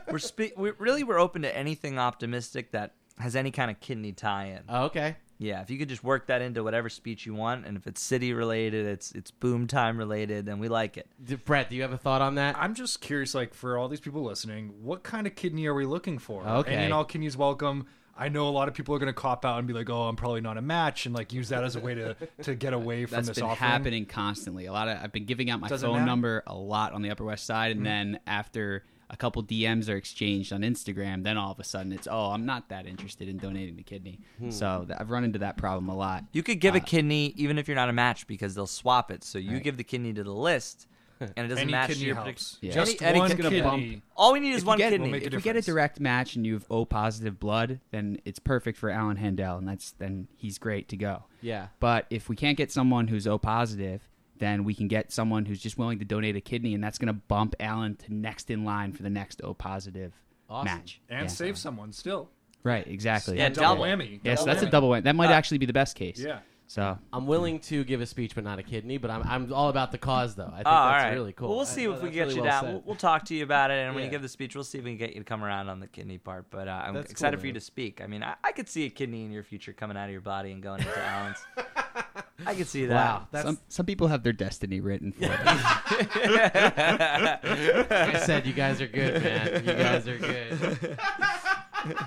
we're 0.12 0.20
spe- 0.20 0.58
we 0.58 0.72
really 0.78 1.04
we're 1.04 1.20
open 1.20 1.42
to 1.44 1.56
anything 1.56 2.00
optimistic 2.00 2.72
that 2.72 2.94
has 3.20 3.36
any 3.36 3.52
kind 3.52 3.70
of 3.72 3.80
kidney 3.80 4.12
tie-in. 4.12 4.62
oh, 4.70 4.86
okay. 4.86 5.16
Yeah, 5.38 5.62
if 5.62 5.70
you 5.70 5.78
could 5.78 5.90
just 5.90 6.04
work 6.04 6.28
that 6.28 6.42
into 6.42 6.64
whatever 6.64 6.88
speech 6.90 7.26
you 7.26 7.34
want, 7.34 7.66
and 7.66 7.76
if 7.76 7.88
it's 7.88 8.02
city 8.02 8.34
related, 8.34 8.86
it's 8.86 9.12
it's 9.12 9.32
boom 9.32 9.68
time 9.68 9.98
related, 9.98 10.46
then 10.46 10.60
we 10.60 10.70
like 10.70 10.98
it. 10.98 11.08
D- 11.24 11.36
Brett, 11.36 11.70
do 11.70 11.76
you 11.76 11.82
have 11.82 11.92
a 11.92 11.98
thought 11.98 12.22
on 12.22 12.36
that? 12.36 12.56
I'm 12.58 12.74
just 12.74 13.02
curious, 13.02 13.36
like 13.36 13.54
for 13.54 13.78
all 13.78 13.90
these 13.90 14.00
people 14.00 14.24
listening, 14.24 14.74
what 14.82 15.04
kind 15.04 15.28
of 15.28 15.36
kidney 15.36 15.66
are 15.68 15.74
we 15.74 15.86
looking 15.86 16.20
for? 16.20 16.48
Okay. 16.48 16.74
Any 16.74 16.86
and 16.86 16.94
all 16.94 17.04
kidneys 17.04 17.36
welcome. 17.36 17.88
I 18.18 18.30
know 18.30 18.48
a 18.48 18.50
lot 18.50 18.70
of 18.70 18.74
people 18.74 18.96
are 18.96 19.00
going 19.00 19.08
to 19.08 19.14
cop 19.14 19.44
out 19.44 19.60
and 19.60 19.68
be 19.68 19.74
like, 19.74 19.90
"Oh, 19.90 20.04
I'm 20.04 20.16
probably 20.16 20.40
not 20.40 20.58
a 20.58 20.62
match," 20.62 21.06
and 21.06 21.14
like 21.14 21.34
use 21.34 21.50
that 21.50 21.66
as 21.66 21.76
a 21.76 21.82
way 21.82 21.96
to 21.96 22.16
to 22.44 22.56
get 22.56 22.74
away 22.74 23.06
from 23.06 23.18
That's 23.18 23.28
this 23.28 23.36
been 23.36 23.44
offering. 23.44 23.70
happening 23.70 24.06
constantly. 24.06 24.68
A 24.68 24.72
lot 24.72 24.88
of 24.88 25.00
I've 25.04 25.12
been 25.12 25.26
giving 25.26 25.50
out 25.50 25.60
my 25.60 25.68
Does 25.68 25.84
it 25.84 25.86
phone 25.86 25.96
matter? 25.96 26.06
number 26.06 26.44
a 26.48 26.56
lot 26.56 26.94
on 26.94 27.02
the 27.02 27.10
Upper 27.10 27.26
West 27.26 27.46
Side, 27.46 27.72
and 27.72 27.80
mm-hmm. 27.80 28.14
then 28.14 28.20
after 28.26 28.86
a 29.10 29.18
couple 29.18 29.44
DMs 29.44 29.88
are 29.90 29.96
exchanged 29.96 30.52
on 30.52 30.62
Instagram, 30.62 31.24
then 31.24 31.38
all 31.38 31.52
of 31.52 31.60
a 31.60 31.64
sudden 31.64 31.92
it's 31.92 32.08
oh 32.10 32.32
I'm 32.32 32.46
not 32.46 32.70
that 32.70 32.86
interested 32.88 33.28
in 33.28 33.38
donating 33.38 33.76
the 33.76 33.84
kidney. 33.84 34.20
Hmm. 34.40 34.50
So 34.50 34.86
th- 34.88 34.98
I've 35.00 35.12
run 35.12 35.24
into 35.24 35.40
that 35.40 35.58
problem 35.58 35.90
a 35.90 35.96
lot. 35.96 36.24
You 36.32 36.44
could 36.44 36.60
give 36.60 36.76
a 36.76 36.80
uh, 36.80 36.84
kidney 36.84 37.34
even 37.38 37.58
if 37.58 37.68
you're 37.68 37.76
not 37.76 37.90
a 37.90 37.94
match 37.94 38.28
because 38.28 38.56
they'll 38.56 38.66
swap 38.68 39.12
it. 39.12 39.24
So 39.24 39.38
you 39.38 39.54
Right. 39.54 39.64
give 39.64 39.78
the 39.78 39.84
kidney 39.84 40.12
to 40.14 40.24
the 40.24 40.34
list, 40.34 40.88
and 41.20 41.30
it 41.36 41.36
doesn't 41.50 41.60
Any 41.60 41.72
match 41.72 41.90
kidney 41.90 42.06
your 42.06 42.16
helps. 42.16 42.58
Yeah. 42.62 42.72
Just 42.74 43.02
Any- 43.02 43.10
any 43.12 43.20
one 43.20 43.30
kidney. 43.30 43.50
kidney. 43.62 44.02
All 44.18 44.34
we 44.34 44.40
need 44.40 44.54
is 44.54 44.62
you 44.64 44.68
one 44.68 44.78
get- 44.80 44.90
kidney. 44.92 45.06
Will 45.08 45.12
make 45.12 45.24
a 45.24 45.28
If 45.28 45.34
we 45.36 45.42
get 45.42 45.56
a 45.56 45.62
direct 45.62 46.00
match 46.00 46.36
and 46.36 46.46
you 46.46 46.54
have 46.54 46.66
O 46.72 46.84
positive 46.86 47.40
blood, 47.40 47.80
then 47.92 48.20
it's 48.26 48.40
perfect 48.40 48.78
for 48.78 48.90
Alan 48.90 49.18
Handel, 49.18 49.58
and 49.58 49.68
that's 49.68 49.92
then 49.92 50.28
he's 50.36 50.58
great 50.58 50.90
to 50.90 50.98
go. 50.98 51.24
yeah. 51.42 51.68
But 51.80 52.08
if 52.10 52.28
we 52.28 52.36
can't 52.36 52.58
get 52.58 52.72
someone 52.72 53.08
who's 53.08 53.28
O 53.28 53.38
positive, 53.38 54.02
then 54.40 54.64
we 54.64 54.74
can 54.74 54.88
get 54.88 55.12
someone 55.12 55.46
who's 55.46 55.60
just 55.62 55.78
willing 55.78 56.00
to 56.00 56.06
donate 56.06 56.36
a 56.36 56.42
kidney, 56.42 56.74
and 56.74 56.84
that's 56.84 56.98
going 56.98 57.08
to 57.08 57.14
bump 57.14 57.56
Alan 57.60 57.96
to 57.98 58.14
next 58.14 58.50
in 58.50 58.64
line 58.66 58.92
for 58.94 59.04
the 59.04 59.10
next 59.10 59.42
O 59.44 59.54
positive 59.54 60.14
Awesome. 60.50 60.66
match. 60.66 61.02
and 61.10 61.22
Yeah. 61.22 61.28
save 61.28 61.58
someone 61.58 61.92
still. 61.94 62.30
Right, 62.64 62.86
exactly. 62.88 63.38
Yeah, 63.38 63.50
double 63.50 63.84
double. 63.84 63.84
whammy. 63.86 64.20
Yes, 64.24 64.40
Double 64.40 64.46
that's 64.54 64.64
a 64.64 64.70
double 64.70 64.90
whammy. 64.90 65.04
That 65.04 65.16
might 65.16 65.30
Uh, 65.30 65.34
actually 65.34 65.60
be 65.60 65.66
the 65.68 65.74
best 65.74 65.96
case. 65.96 66.20
Yeah. 66.20 66.40
So 66.68 66.98
I'm 67.14 67.28
willing 67.28 67.60
to 67.60 67.84
give 67.84 68.02
a 68.02 68.08
speech, 68.08 68.34
but 68.34 68.44
not 68.44 68.58
a 68.58 68.64
kidney. 68.64 68.98
But 68.98 69.12
I'm, 69.12 69.22
I'm 69.24 69.54
all 69.54 69.70
about 69.70 69.92
the 69.92 70.00
cause, 70.00 70.34
though. 70.34 70.48
I 70.52 70.56
think 70.58 70.62
Oh, 70.66 70.72
that's 70.90 71.04
right. 71.04 71.14
really 71.14 71.32
cool. 71.32 71.50
Well, 71.50 71.58
we'll 71.58 71.66
see 71.68 71.88
oh, 71.88 71.94
if 71.94 72.02
we 72.02 72.10
can 72.10 72.16
get 72.16 72.22
really 72.24 72.36
you 72.38 72.42
well 72.42 72.62
down. 72.64 72.74
We'll, 72.74 72.84
we'll 72.88 72.96
talk 72.96 73.24
to 73.26 73.36
you 73.36 73.44
about 73.44 73.70
it, 73.70 73.76
and 73.86 73.94
when 73.94 74.04
you 74.04 74.10
give 74.10 74.24
the 74.24 74.28
speech, 74.28 74.56
we'll 74.56 74.64
see 74.64 74.80
if 74.80 74.84
we 74.84 74.90
can 74.90 74.98
get 74.98 75.14
you 75.14 75.20
to 75.20 75.24
come 75.24 75.44
around 75.44 75.70
on 75.70 75.80
the 75.80 75.86
kidney 75.86 76.18
part. 76.18 76.50
But 76.50 76.68
uh, 76.68 76.82
I'm 76.88 76.96
That's 76.96 77.12
excited 77.12 77.38
cool, 77.38 77.42
for 77.42 77.48
you 77.48 77.54
to 77.54 77.60
speak. 77.62 78.02
I 78.02 78.08
mean, 78.08 78.24
I, 78.24 78.34
I 78.44 78.52
could 78.52 78.68
see 78.68 78.86
a 78.88 78.90
kidney 78.90 79.24
in 79.26 79.32
your 79.32 79.44
future 79.44 79.74
coming 79.74 79.96
out 79.96 80.06
of 80.06 80.12
your 80.12 80.22
body 80.22 80.52
and 80.54 80.64
going 80.64 80.80
into 80.80 80.98
Alan's. 81.08 81.38
I 82.46 82.54
can 82.56 82.66
see 82.66 82.86
that. 82.88 82.96
Wow, 82.96 83.28
that's 83.32 83.46
some 83.46 83.60
some 83.70 83.86
people 83.86 84.08
have 84.08 84.24
their 84.24 84.34
destiny 84.34 84.80
written 84.82 85.12
for 85.14 85.22
them. 85.22 85.30
like 85.46 85.56
I 87.92 88.22
said. 88.26 88.46
You 88.46 88.54
guys 88.54 88.82
are 88.82 88.88
good, 88.88 89.22
man. 89.24 89.66
You 89.66 89.74
guys 89.74 90.08
are 90.08 90.18
good. 90.18 90.98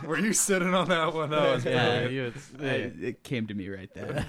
Were 0.05 0.19
you 0.19 0.33
sitting 0.33 0.75
on 0.75 0.89
that 0.89 1.15
one? 1.15 1.31
That 1.31 1.55
was 1.55 1.65
Yeah, 1.65 2.01
brilliant. 2.01 2.13
you, 2.13 2.25
it's, 2.25 2.51
it, 2.61 3.05
it 3.05 3.23
came 3.23 3.47
to 3.47 3.55
me 3.55 3.69
right 3.69 3.89
there. 3.95 4.27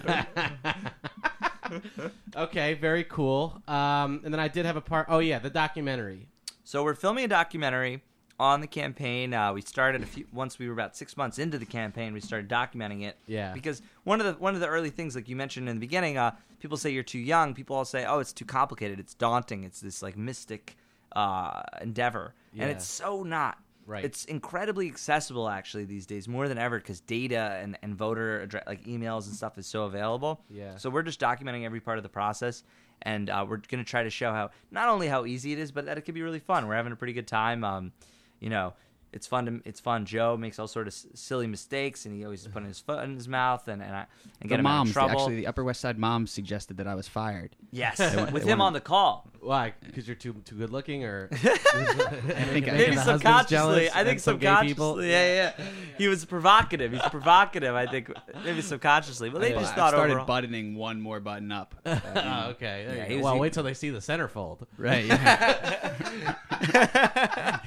okay, 2.36 2.74
very 2.76 3.04
cool. 3.04 3.62
Um, 3.68 4.22
and 4.24 4.34
then 4.34 4.39
I 4.39 4.47
did 4.47 4.66
have 4.66 4.78
a 4.78 4.82
part. 4.82 5.08
Oh 5.10 5.20
yeah, 5.20 5.39
the 5.39 5.50
documentary. 5.50 6.28
So 6.64 6.84
we're 6.84 6.93
filming 6.95 7.26
a 7.26 7.28
documentary 7.28 8.04
on 8.39 8.61
the 8.61 8.67
campaign. 8.67 9.33
Uh, 9.33 9.51
we 9.53 9.61
started 9.61 10.01
a 10.01 10.05
few 10.05 10.25
once 10.31 10.57
we 10.59 10.67
were 10.67 10.73
about 10.73 10.95
six 10.95 11.17
months 11.17 11.39
into 11.39 11.57
the 11.57 11.65
campaign. 11.65 12.13
We 12.13 12.21
started 12.21 12.49
documenting 12.49 13.03
it. 13.03 13.17
Yeah. 13.27 13.53
Because 13.53 13.81
one 14.03 14.21
of 14.21 14.25
the 14.25 14.33
one 14.41 14.55
of 14.55 14.61
the 14.61 14.67
early 14.67 14.89
things, 14.89 15.15
like 15.15 15.27
you 15.27 15.35
mentioned 15.35 15.67
in 15.67 15.75
the 15.75 15.79
beginning, 15.81 16.17
uh, 16.17 16.31
people 16.59 16.77
say 16.77 16.89
you're 16.91 17.03
too 17.03 17.19
young. 17.19 17.53
People 17.53 17.75
all 17.75 17.85
say, 17.85 18.05
"Oh, 18.05 18.19
it's 18.19 18.33
too 18.33 18.45
complicated. 18.45 18.99
It's 18.99 19.13
daunting. 19.13 19.63
It's 19.63 19.81
this 19.81 20.01
like 20.01 20.17
mystic 20.17 20.77
uh, 21.15 21.61
endeavor," 21.81 22.33
Yeah. 22.53 22.63
and 22.63 22.71
it's 22.71 22.85
so 22.85 23.23
not. 23.23 23.57
Right. 23.85 24.05
It's 24.05 24.25
incredibly 24.25 24.87
accessible 24.87 25.49
actually 25.49 25.85
these 25.85 26.05
days, 26.05 26.27
more 26.27 26.47
than 26.47 26.59
ever, 26.59 26.77
because 26.77 26.99
data 27.01 27.57
and, 27.59 27.75
and 27.81 27.95
voter 27.95 28.41
address, 28.41 28.63
like 28.67 28.83
emails 28.85 29.25
and 29.25 29.35
stuff 29.35 29.57
is 29.57 29.65
so 29.65 29.85
available. 29.85 30.41
Yeah. 30.47 30.77
So 30.77 30.91
we're 30.91 31.01
just 31.01 31.19
documenting 31.19 31.65
every 31.65 31.79
part 31.79 31.97
of 31.97 32.03
the 32.03 32.09
process, 32.09 32.63
and 33.01 33.31
uh, 33.31 33.43
we're 33.49 33.57
gonna 33.67 33.83
try 33.83 34.03
to 34.03 34.11
show 34.11 34.31
how 34.31 34.51
not 34.69 34.89
only 34.89 35.07
how 35.07 35.25
easy 35.25 35.53
it 35.53 35.57
is, 35.59 35.71
but 35.71 35.87
that 35.87 35.97
it 35.97 36.01
can 36.01 36.13
be 36.13 36.21
really 36.21 36.37
fun. 36.39 36.67
We're 36.67 36.75
having 36.75 36.91
a 36.93 36.95
pretty 36.95 37.13
good 37.13 37.27
time. 37.27 37.63
Um, 37.63 37.91
you 38.39 38.49
know. 38.49 38.73
It's 39.11 39.25
fun. 39.25 39.45
To, 39.47 39.59
it's 39.65 39.79
fun. 39.79 40.05
Joe 40.05 40.37
makes 40.37 40.59
all 40.59 40.67
sort 40.67 40.85
of 40.87 40.93
s- 40.93 41.07
silly 41.15 41.47
mistakes, 41.47 42.05
and 42.05 42.13
he 42.13 42.23
always 42.25 42.41
is 42.45 42.47
putting 42.53 42.67
his 42.67 42.77
foot 42.79 43.03
in 43.03 43.15
his 43.15 43.27
mouth, 43.27 43.67
and 43.67 43.81
and, 43.81 43.95
I, 43.95 44.05
and 44.39 44.47
get 44.47 44.57
The 44.57 44.59
him 44.59 44.63
moms, 44.65 44.89
of 44.91 44.93
trouble. 44.93 45.19
actually, 45.21 45.37
the 45.37 45.47
Upper 45.47 45.63
West 45.63 45.81
Side 45.81 45.97
moms 45.97 46.29
suggested 46.29 46.77
that 46.77 46.85
I 46.85 46.93
was 46.93 47.07
fired. 47.07 47.55
yes, 47.71 47.97
with 47.97 48.43
they 48.43 48.51
him 48.51 48.59
wanted- 48.59 48.61
on 48.67 48.73
the 48.73 48.81
call. 48.81 49.27
Why? 49.41 49.73
Because 49.85 50.07
you're 50.07 50.15
too 50.15 50.33
too 50.45 50.55
good 50.55 50.71
looking, 50.71 51.03
or 51.05 51.29
I 51.31 51.35
think 51.37 52.67
I- 52.67 52.71
Maybe 52.71 52.95
subconsciously. 52.97 53.89
I 53.91 54.03
think 54.03 54.19
some 54.19 54.37
gay 54.37 54.55
people? 54.61 54.95
subconsciously. 54.97 55.11
Yeah, 55.11 55.53
yeah. 55.57 55.65
He 55.97 56.07
was 56.07 56.25
provocative. 56.25 56.91
He's 56.91 57.01
provocative. 57.03 57.75
I 57.75 57.85
think 57.87 58.11
maybe 58.43 58.61
subconsciously, 58.61 59.29
but 59.29 59.41
they 59.41 59.51
Well, 59.51 59.61
just 59.61 59.73
I 59.73 59.75
thought 59.75 59.89
started 59.91 60.11
overall. 60.13 60.25
buttoning 60.25 60.75
one 60.75 60.99
more 61.01 61.19
button 61.19 61.51
up. 61.51 61.75
Oh, 61.85 62.47
okay. 62.51 62.85
There 62.87 62.95
Yeah, 62.97 63.03
you 63.03 63.07
he 63.07 63.09
go. 63.09 63.15
was- 63.17 63.23
well, 63.23 63.33
he- 63.35 63.39
wait 63.39 63.53
till 63.53 63.63
they 63.63 63.73
see 63.73 63.89
the 63.91 63.99
centerfold. 63.99 64.65
right. 64.77 65.05
Yeah. 65.05 65.95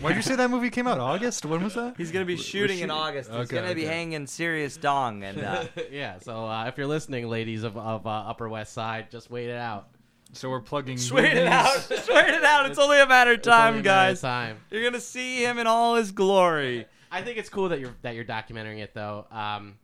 Why 0.01 0.09
did 0.11 0.17
you 0.17 0.23
say 0.23 0.37
that 0.37 0.51
movie 0.51 0.71
came 0.71 0.87
out 0.87 0.99
August? 0.99 1.45
When 1.47 1.63
was 1.65 1.75
that? 1.75 1.95
He's 1.97 2.13
gonna 2.13 2.25
be 2.25 2.37
shooting 2.37 2.81
in 2.81 2.91
August. 2.91 3.31
He's 3.33 3.49
gonna 3.51 3.75
be 3.75 3.85
hanging 3.85 4.27
serious 4.27 4.77
dong, 4.77 5.23
and 5.25 5.41
uh, 5.43 5.65
yeah. 5.91 6.19
So 6.21 6.47
uh, 6.47 6.67
if 6.67 6.77
you're 6.77 6.87
listening, 6.87 7.29
ladies 7.29 7.63
of, 7.65 7.77
of 7.77 8.07
uh, 8.07 8.11
Upper 8.11 8.49
West 8.49 8.73
Side, 8.73 9.11
just 9.11 9.31
wait 9.31 9.49
it 9.49 9.57
out. 9.57 9.89
So 10.33 10.49
we're 10.51 10.61
plugging. 10.61 10.99
wait 11.13 11.33
it 11.37 11.47
out. 11.47 11.87
Wait 11.91 12.01
it 12.09 12.45
out. 12.45 12.67
It's 12.71 12.79
only 12.79 13.01
a 13.01 13.07
matter 13.07 13.33
of 13.33 13.39
only 13.39 13.43
time, 13.43 13.75
a 13.75 13.77
matter 13.77 13.79
of 13.79 13.85
guys. 13.85 14.21
Time. 14.23 14.57
You're 14.71 14.83
gonna 14.83 15.01
see 15.01 15.45
him 15.45 15.59
in 15.59 15.67
all 15.67 15.97
his 15.97 16.11
glory. 16.13 16.87
I 17.11 17.21
think 17.23 17.37
it's 17.39 17.51
cool 17.51 17.69
that 17.69 17.81
you're 17.81 17.95
that 18.03 18.15
you're 18.15 18.25
documenting 18.25 18.79
it, 18.79 18.95
though. 18.95 19.27
Um, 19.31 19.77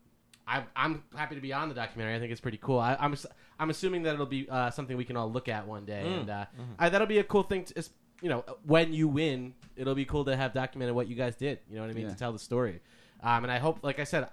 I, 0.46 0.62
I'm 0.74 1.02
happy 1.14 1.34
to 1.34 1.40
be 1.42 1.52
on 1.52 1.68
the 1.68 1.74
documentary. 1.74 2.14
I 2.16 2.18
think 2.18 2.32
it's 2.32 2.40
pretty 2.40 2.58
cool. 2.62 2.78
I, 2.78 2.96
I'm 2.98 3.14
I'm 3.58 3.68
assuming 3.70 4.04
that 4.04 4.14
it'll 4.14 4.24
be 4.24 4.48
uh, 4.48 4.70
something 4.70 4.96
we 4.96 5.04
can 5.04 5.16
all 5.18 5.30
look 5.30 5.48
at 5.48 5.66
one 5.66 5.84
day, 5.84 6.04
Mm. 6.06 6.20
and 6.20 6.30
uh, 6.30 6.34
Mm-hmm. 6.58 6.72
I, 6.78 6.88
that'll 6.88 7.06
be 7.06 7.18
a 7.18 7.24
cool 7.24 7.42
thing. 7.42 7.64
To, 7.64 7.78
is- 7.78 7.90
you 8.22 8.28
know, 8.30 8.44
when 8.64 8.92
you 8.92 9.06
win, 9.06 9.54
it'll 9.76 9.94
be 9.94 10.04
cool 10.04 10.24
to 10.24 10.34
have 10.36 10.52
documented 10.52 10.92
what 10.94 11.06
you 11.06 11.14
guys 11.14 11.36
did. 11.36 11.60
You 11.70 11.76
know 11.76 11.82
what 11.82 11.90
I 11.90 11.92
mean? 11.92 12.06
Yeah. 12.06 12.12
To 12.14 12.18
tell 12.18 12.32
the 12.32 12.38
story. 12.40 12.80
Um, 13.22 13.44
and 13.44 13.52
I 13.52 13.58
hope, 13.58 13.78
like 13.84 14.00
I 14.00 14.04
said, 14.04 14.26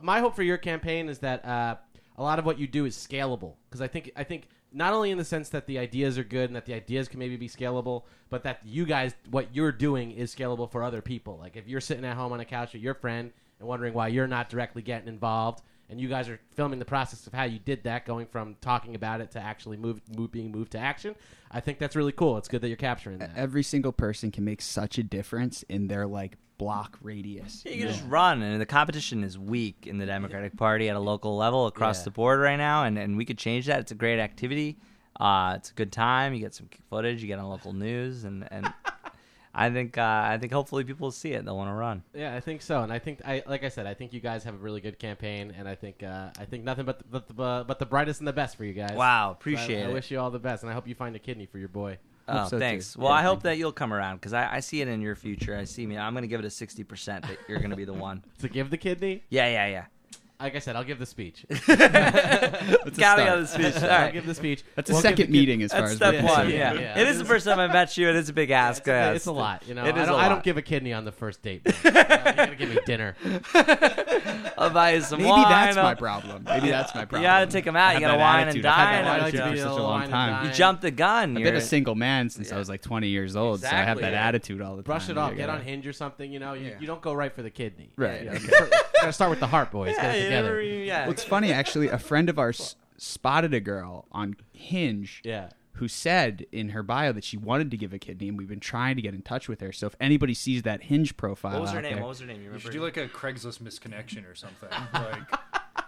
my 0.00 0.20
hope 0.20 0.36
for 0.36 0.44
your 0.44 0.58
campaign 0.58 1.08
is 1.08 1.18
that 1.20 1.44
uh, 1.44 1.74
a 2.16 2.22
lot 2.22 2.38
of 2.38 2.44
what 2.44 2.58
you 2.60 2.68
do 2.68 2.84
is 2.84 2.94
scalable 2.96 3.54
because 3.68 3.80
I 3.80 3.88
think 3.88 4.12
I 4.14 4.22
think 4.24 4.46
not 4.72 4.94
only 4.94 5.10
in 5.10 5.18
the 5.18 5.24
sense 5.24 5.48
that 5.50 5.66
the 5.66 5.78
ideas 5.78 6.18
are 6.18 6.24
good 6.24 6.48
and 6.48 6.56
that 6.56 6.66
the 6.66 6.74
ideas 6.74 7.08
can 7.08 7.18
maybe 7.18 7.36
be 7.36 7.48
scalable, 7.48 8.04
but 8.30 8.42
that 8.44 8.60
you 8.64 8.84
guys 8.86 9.14
what 9.30 9.54
you're 9.54 9.72
doing 9.72 10.12
is 10.12 10.34
scalable 10.34 10.70
for 10.70 10.82
other 10.82 11.02
people. 11.02 11.38
Like 11.38 11.56
if 11.56 11.68
you're 11.68 11.80
sitting 11.80 12.04
at 12.04 12.16
home 12.16 12.32
on 12.32 12.40
a 12.40 12.44
couch 12.44 12.72
with 12.72 12.82
your 12.82 12.94
friend 12.94 13.32
and 13.58 13.68
wondering 13.68 13.94
why 13.94 14.08
you're 14.08 14.26
not 14.26 14.48
directly 14.48 14.82
getting 14.82 15.08
involved, 15.08 15.62
and 15.88 16.00
you 16.00 16.08
guys 16.08 16.28
are 16.28 16.40
filming 16.54 16.78
the 16.78 16.86
process 16.86 17.26
of 17.26 17.34
how 17.34 17.44
you 17.44 17.58
did 17.58 17.84
that, 17.84 18.06
going 18.06 18.26
from 18.26 18.56
talking 18.62 18.94
about 18.94 19.20
it 19.20 19.30
to 19.32 19.38
actually 19.38 19.76
move, 19.76 20.00
move 20.16 20.32
being 20.32 20.50
moved 20.50 20.72
to 20.72 20.78
action. 20.78 21.14
I 21.50 21.60
think 21.60 21.78
that's 21.78 21.94
really 21.94 22.12
cool. 22.12 22.38
It's 22.38 22.48
good 22.48 22.62
that 22.62 22.68
you're 22.68 22.78
capturing 22.78 23.18
that. 23.18 23.32
Every 23.36 23.62
single 23.62 23.92
person 23.92 24.30
can 24.30 24.42
make 24.42 24.62
such 24.62 24.96
a 24.96 25.02
difference 25.02 25.64
in 25.64 25.88
their 25.88 26.06
like 26.06 26.38
block 26.62 26.98
radius. 27.02 27.64
You 27.64 27.78
can 27.78 27.88
just 27.88 28.04
run, 28.06 28.42
and 28.42 28.60
the 28.60 28.66
competition 28.66 29.24
is 29.24 29.38
weak 29.38 29.86
in 29.86 29.98
the 29.98 30.06
Democratic 30.06 30.56
Party 30.56 30.88
at 30.88 30.96
a 30.96 31.00
local 31.00 31.36
level 31.36 31.66
across 31.66 31.98
Yeah. 32.00 32.04
the 32.04 32.10
board 32.12 32.40
right 32.40 32.56
now, 32.56 32.84
and, 32.84 32.98
and 32.98 33.16
we 33.16 33.24
could 33.24 33.38
change 33.38 33.66
that. 33.66 33.80
It's 33.80 33.92
a 33.92 33.96
great 33.96 34.18
activity. 34.20 34.78
Uh, 35.18 35.54
it's 35.56 35.70
a 35.70 35.74
good 35.74 35.92
time. 35.92 36.32
You 36.34 36.40
get 36.40 36.54
some 36.54 36.68
footage. 36.88 37.20
You 37.20 37.28
get 37.28 37.38
on 37.38 37.48
local 37.48 37.72
news, 37.72 38.24
and, 38.24 38.46
and 38.50 38.72
I 39.54 39.68
think 39.70 39.98
uh, 39.98 40.22
I 40.24 40.38
think 40.40 40.50
hopefully 40.52 40.82
people 40.84 41.06
will 41.06 41.10
see 41.12 41.32
it. 41.32 41.44
They'll 41.44 41.56
want 41.56 41.68
to 41.68 41.74
run. 41.74 42.02
Yeah, 42.14 42.34
I 42.34 42.40
think 42.40 42.62
so, 42.62 42.82
and 42.82 42.90
I 42.92 42.98
think 42.98 43.20
I 43.26 43.42
like 43.46 43.64
I 43.64 43.68
said, 43.68 43.86
I 43.86 43.92
think 43.94 44.12
you 44.14 44.20
guys 44.20 44.44
have 44.44 44.54
a 44.54 44.58
really 44.58 44.80
good 44.80 44.98
campaign, 44.98 45.52
and 45.58 45.68
I 45.68 45.74
think 45.74 46.02
uh, 46.02 46.30
I 46.38 46.46
think 46.46 46.64
nothing 46.64 46.86
but 46.86 46.98
the, 47.00 47.04
but 47.10 47.28
the, 47.28 47.64
but 47.68 47.78
the 47.78 47.86
brightest 47.86 48.20
and 48.20 48.26
the 48.28 48.32
best 48.32 48.56
for 48.56 48.64
you 48.64 48.72
guys. 48.72 48.92
Wow, 48.94 49.26
So 49.26 49.28
I- 49.28 49.32
appreciate 49.32 49.82
I, 49.84 49.90
it. 49.90 49.92
wish 49.92 50.10
you 50.10 50.18
all 50.18 50.30
the 50.30 50.38
best, 50.38 50.62
and 50.62 50.70
I 50.70 50.74
hope 50.74 50.88
you 50.88 50.94
find 50.94 51.14
a 51.14 51.18
kidney 51.18 51.44
for 51.46 51.58
your 51.58 51.68
boy. 51.68 51.98
Oh, 52.28 52.44
so, 52.46 52.56
too. 52.56 52.60
thanks. 52.60 52.96
Well, 52.96 53.08
Yeah, 53.10 53.16
I 53.16 53.22
hope 53.22 53.42
that 53.42 53.58
you'll 53.58 53.72
come 53.72 53.92
around 53.92 54.16
because 54.16 54.32
I, 54.32 54.56
I 54.56 54.60
see 54.60 54.80
it 54.80 54.88
in 54.88 55.00
your 55.00 55.16
future. 55.16 55.56
I 55.56 55.64
see 55.64 55.86
me. 55.86 55.98
I'm 55.98 56.12
going 56.14 56.22
to 56.22 56.28
give 56.28 56.40
it 56.40 56.46
a 56.46 56.50
sixty 56.50 56.84
percent 56.84 57.26
that 57.26 57.38
you're 57.48 57.58
going 57.58 57.70
to 57.70 57.76
be 57.76 57.84
the 57.84 57.92
one. 58.08 58.22
To 58.40 58.48
give 58.48 58.70
the 58.70 58.76
kidney, 58.78 59.24
Yeah, 59.28 59.48
yeah, 59.48 59.66
yeah. 59.66 59.84
Like 60.42 60.56
I 60.56 60.58
said, 60.58 60.76
I'll 60.76 60.84
give 60.84 60.98
the 60.98 61.06
speech. 61.06 61.44
It's 61.50 62.96
start. 62.96 63.20
on 63.20 63.40
the 63.42 63.46
speech. 63.46 63.76
All 63.76 63.84
I'll 63.84 63.88
right. 64.02 64.12
give 64.12 64.26
the 64.26 64.34
speech. 64.34 64.62
That's 64.74 64.90
a 64.90 64.92
We'll 64.92 65.02
give 65.02 65.10
second 65.10 65.16
the 65.18 65.22
kid- 65.26 65.30
meeting 65.32 65.62
as 65.62 65.72
far 65.72 65.80
That's 65.82 65.92
as 65.92 65.96
step 65.96 66.14
we're 66.14 66.22
one. 66.22 66.28
concerned. 66.28 66.52
Yeah, 66.52 66.72
Yeah. 66.74 66.98
it 67.00 67.08
is 67.08 67.18
the 67.18 67.24
first 67.24 67.44
time 67.46 67.58
I 67.58 67.68
met 67.68 67.96
you. 67.96 68.08
And 68.08 68.16
It 68.16 68.20
is 68.20 68.28
a 68.28 68.32
big 68.32 68.50
ask. 68.50 68.80
It's, 68.82 68.88
a, 68.88 69.14
it's 69.14 69.26
a 69.26 69.32
lot, 69.32 69.66
you 69.66 69.74
know. 69.74 69.84
It 69.84 69.94
I 69.94 70.02
is 70.02 70.08
don't, 70.08 70.14
a 70.16 70.18
I 70.18 70.22
lot. 70.24 70.28
don't 70.30 70.42
give 70.44 70.56
a 70.56 70.62
kidney 70.62 70.92
on 70.92 71.04
the 71.04 71.12
first 71.12 71.42
date. 71.42 71.64
bro. 71.64 71.72
you, 71.84 71.90
know, 71.92 72.00
you 72.00 72.04
gotta 72.04 72.54
give 72.56 72.68
me 72.70 72.78
dinner. 72.86 73.16
I'll 74.58 74.70
buy 74.70 74.94
you 74.94 75.00
some 75.00 75.18
Maybe 75.18 75.30
wine. 75.30 75.48
that's 75.48 75.76
my 75.76 75.82
I'll- 75.90 75.96
problem. 75.96 76.44
Maybe 76.44 76.70
that's 76.70 76.94
my 76.94 77.04
problem. 77.04 77.22
You 77.22 77.28
gotta 77.28 77.46
take 77.50 77.64
them 77.64 77.76
out. 77.76 77.88
I 77.96 77.98
You 77.98 78.00
have 78.00 78.02
gotta 78.02 78.18
that 78.18 78.24
wine 78.24 78.40
and 78.40 78.48
attitude. 78.48 78.66
I've 78.66 78.74
had 78.88 78.92
dine. 78.96 79.04
that 79.04 79.10
I 79.10 79.14
on 79.16 79.22
like 79.22 79.32
to 79.34 79.38
attitude 79.42 79.52
be 79.52 79.58
for 79.58 79.62
such 79.62 79.66
a 79.66 79.72
little 79.72 79.86
long 79.86 80.02
and 80.02 80.10
time. 80.10 80.42
You 80.44 80.48
dine. 80.50 80.56
jumped 80.56 80.82
the 80.82 80.90
gun. 80.90 81.30
I've 81.36 81.40
You're, 81.42 81.52
been 81.52 81.56
a 81.56 81.60
single 81.64 81.94
man 81.94 82.30
since 82.30 82.52
I 82.52 82.58
was 82.58 82.68
like 82.68 82.82
20 82.82 83.08
years 83.08 83.36
old, 83.36 83.60
so 83.60 83.66
I 83.66 83.70
have 83.70 83.80
Exactly, 83.98 84.02
that 84.02 84.12
yeah. 84.12 84.26
attitude 84.28 84.60
all 84.62 84.76
the 84.76 84.82
time. 84.82 84.86
Brush 84.86 85.08
it 85.08 85.18
off. 85.18 85.30
You 85.32 85.36
Get 85.38 85.46
gotta- 85.46 85.58
on 85.60 85.64
Hinge 85.64 85.86
or 85.86 85.92
something. 85.92 86.30
You 86.32 86.38
know, 86.38 86.52
you, 86.54 86.68
Yeah. 86.70 86.74
you 86.80 86.86
don't 86.86 87.00
go 87.02 87.12
right 87.12 87.32
for 87.34 87.42
the 87.42 87.50
kidney. 87.50 87.90
Right. 87.96 88.22
You 88.24 88.30
okay. 88.30 88.70
gotta 89.00 89.12
start 89.12 89.30
with 89.30 89.40
the 89.40 89.46
heart, 89.46 89.70
boys. 89.70 89.94
yeah, 89.96 90.02
Get 90.12 90.14
it 90.16 90.24
you 90.24 90.30
together. 90.32 90.48
never- 90.48 90.62
yeah. 90.62 91.02
Well, 91.02 91.12
it's 91.12 91.24
funny 91.24 91.52
actually. 91.52 91.88
A 91.88 91.98
friend 91.98 92.28
of 92.28 92.38
ours 92.38 92.76
spotted 92.96 93.52
a 93.54 93.60
girl 93.60 94.06
on 94.12 94.36
Hinge 94.52 95.20
Yeah. 95.24 95.50
who 95.74 95.88
said 95.88 96.46
in 96.52 96.68
her 96.70 96.82
bio 96.82 97.12
that 97.12 97.24
she 97.24 97.36
wanted 97.36 97.70
to 97.72 97.76
give 97.76 97.92
a 97.92 97.98
kidney, 97.98 98.28
and 98.28 98.38
we've 98.38 98.48
been 98.48 98.60
trying 98.60 98.94
to 98.96 99.02
get 99.02 99.14
in 99.14 99.22
touch 99.22 99.48
with 99.48 99.60
her. 99.60 99.72
So 99.72 99.86
if 99.88 99.96
anybody 100.00 100.34
sees 100.34 100.62
that 100.62 100.84
Hinge 100.84 101.16
profile, 101.16 101.52
What 101.54 101.62
was 101.62 101.70
her 101.72 101.78
out 101.78 101.82
name? 101.84 101.94
there- 101.94 102.02
What 102.02 102.08
was 102.10 102.20
her 102.20 102.26
name? 102.26 102.36
You 102.36 102.42
You 102.42 102.48
remember? 102.50 102.62
should 102.62 102.72
do 102.72 102.82
like 102.82 102.96
a 102.96 103.08
Craigslist 103.08 103.60
misconnection 103.60 104.30
or 104.30 104.34
something. 104.34 104.68
Like 104.92 105.22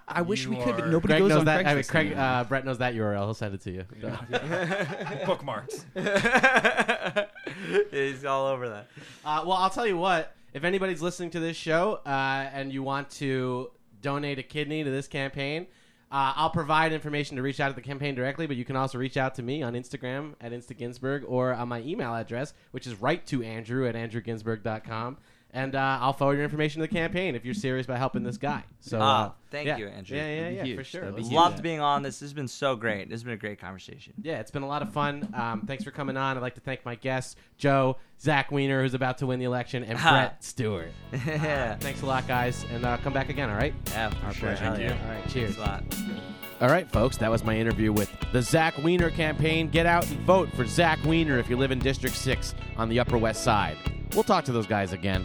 I 0.06 0.20
wish 0.22 0.44
You 0.44 0.50
we 0.50 0.56
could. 0.56 0.76
but 0.76 0.88
Nobody 0.88 1.12
Greg 1.14 1.18
goes 1.20 1.28
knows 1.30 1.38
on 1.40 1.44
that. 1.46 1.66
I 1.66 1.74
mean, 1.74 1.82
Craigslist 1.82 1.88
Craig, 1.88 2.12
uh, 2.12 2.44
Brett 2.44 2.64
knows 2.64 2.78
that 2.78 2.94
URL. 2.94 3.24
He'll 3.24 3.34
send 3.34 3.54
it 3.54 3.62
to 3.62 3.70
you. 3.72 3.84
bookmarks. 5.26 5.86
He's 7.90 8.24
all 8.24 8.46
over 8.46 8.68
that. 8.68 8.88
Uh, 9.24 9.42
well, 9.46 9.56
I'll 9.56 9.70
tell 9.70 9.86
you 9.86 9.96
what. 9.96 10.34
If 10.52 10.62
anybody's 10.62 11.02
listening 11.02 11.30
to 11.30 11.40
this 11.40 11.56
show 11.56 12.00
uh, 12.06 12.48
and 12.52 12.72
you 12.72 12.82
want 12.82 13.10
to 13.12 13.70
donate 14.04 14.38
a 14.38 14.42
kidney 14.42 14.84
to 14.84 14.90
this 14.90 15.08
campaign, 15.08 15.66
uh, 16.12 16.32
I'll 16.36 16.50
provide 16.50 16.92
information 16.92 17.36
to 17.36 17.42
reach 17.42 17.58
out 17.58 17.70
to 17.70 17.74
the 17.74 17.80
campaign 17.80 18.14
directly, 18.14 18.46
but 18.46 18.56
you 18.56 18.64
can 18.64 18.76
also 18.76 18.98
reach 18.98 19.16
out 19.16 19.34
to 19.36 19.42
me 19.42 19.62
on 19.64 19.72
Instagram 19.72 20.34
at 20.40 20.52
InstaGinsburg 20.52 21.24
or 21.26 21.52
on 21.52 21.68
my 21.68 21.80
email 21.80 22.14
address, 22.14 22.54
which 22.70 22.86
is 22.86 22.94
write 23.00 23.26
to 23.26 23.42
Andrew 23.42 23.88
at 23.88 23.96
andrewginsburg.com. 23.96 25.16
And 25.56 25.76
uh, 25.76 25.98
I'll 26.00 26.12
forward 26.12 26.34
your 26.34 26.42
information 26.42 26.80
to 26.82 26.88
the 26.88 26.92
campaign 26.92 27.36
if 27.36 27.44
you're 27.44 27.54
serious 27.54 27.86
about 27.86 27.98
helping 27.98 28.24
this 28.24 28.36
guy. 28.38 28.64
So, 28.80 28.98
Ah, 29.00 29.26
uh, 29.28 29.30
thank 29.52 29.68
yeah. 29.68 29.76
you, 29.76 29.86
Andrew. 29.86 30.16
Yeah, 30.16 30.26
yeah, 30.26 30.50
That'd 30.56 30.66
yeah, 30.66 30.74
for 30.76 30.82
sure. 30.82 31.00
That'd 31.02 31.14
be 31.14 31.22
Let's 31.22 31.30
huge. 31.30 31.38
do 31.38 31.44
Loved 31.44 31.62
being 31.62 31.78
on 31.80 32.02
this. 32.02 32.16
This 32.18 32.26
has 32.30 32.32
been 32.32 32.48
so 32.48 32.74
great. 32.74 33.08
This 33.08 33.14
has 33.18 33.22
been 33.22 33.34
a 33.34 33.36
great 33.36 33.60
conversation. 33.60 34.14
Yeah, 34.20 34.40
it's 34.40 34.50
been 34.50 34.64
a 34.64 34.66
lot 34.66 34.82
of 34.82 34.92
fun. 34.92 35.32
Um, 35.32 35.62
thanks 35.64 35.84
for 35.84 35.92
coming 35.92 36.16
on. 36.16 36.36
I'd 36.36 36.42
like 36.42 36.56
to 36.56 36.60
thank 36.60 36.84
my 36.84 36.96
guests, 36.96 37.36
Joe, 37.56 37.98
Zack 38.20 38.50
Weiner, 38.50 38.82
who's 38.82 38.94
about 38.94 39.18
to 39.18 39.26
win 39.26 39.38
the 39.38 39.44
election, 39.44 39.84
and 39.84 39.96
Ha. 39.96 40.10
Brett 40.10 40.42
Stewart. 40.42 40.90
yeah. 41.24 41.76
Thanks 41.76 42.02
a 42.02 42.06
lot, 42.06 42.26
guys, 42.26 42.66
and 42.72 42.84
uh, 42.84 42.96
come 42.96 43.12
back 43.12 43.28
again, 43.28 43.48
all 43.48 43.56
right? 43.56 43.74
Yeah, 43.92 44.10
for 44.10 44.32
sure. 44.34 44.48
pleasure. 44.48 44.64
Hell 44.64 44.74
Thank 44.74 44.88
yeah. 44.90 45.06
All 45.06 45.14
right, 45.14 45.28
cheers. 45.28 45.54
Thanks 45.54 45.98
a 46.00 46.00
lot. 46.02 46.22
All 46.62 46.68
right, 46.68 46.90
folks, 46.90 47.16
that 47.18 47.30
was 47.30 47.44
my 47.44 47.56
interview 47.56 47.92
with 47.92 48.10
the 48.32 48.42
Zack 48.42 48.76
Weiner 48.82 49.10
campaign. 49.10 49.68
Get 49.68 49.86
out 49.86 50.04
and 50.10 50.18
vote 50.22 50.50
for 50.56 50.66
Zack 50.66 50.98
Weiner 51.04 51.38
if 51.38 51.48
you 51.48 51.56
live 51.56 51.70
in 51.70 51.78
District 51.78 52.16
6 52.16 52.56
on 52.76 52.88
the 52.88 52.98
Upper 52.98 53.18
West 53.18 53.44
Side. 53.44 53.76
We'll 54.14 54.24
talk 54.24 54.44
to 54.46 54.52
those 54.52 54.66
guys 54.66 54.92
again. 54.92 55.24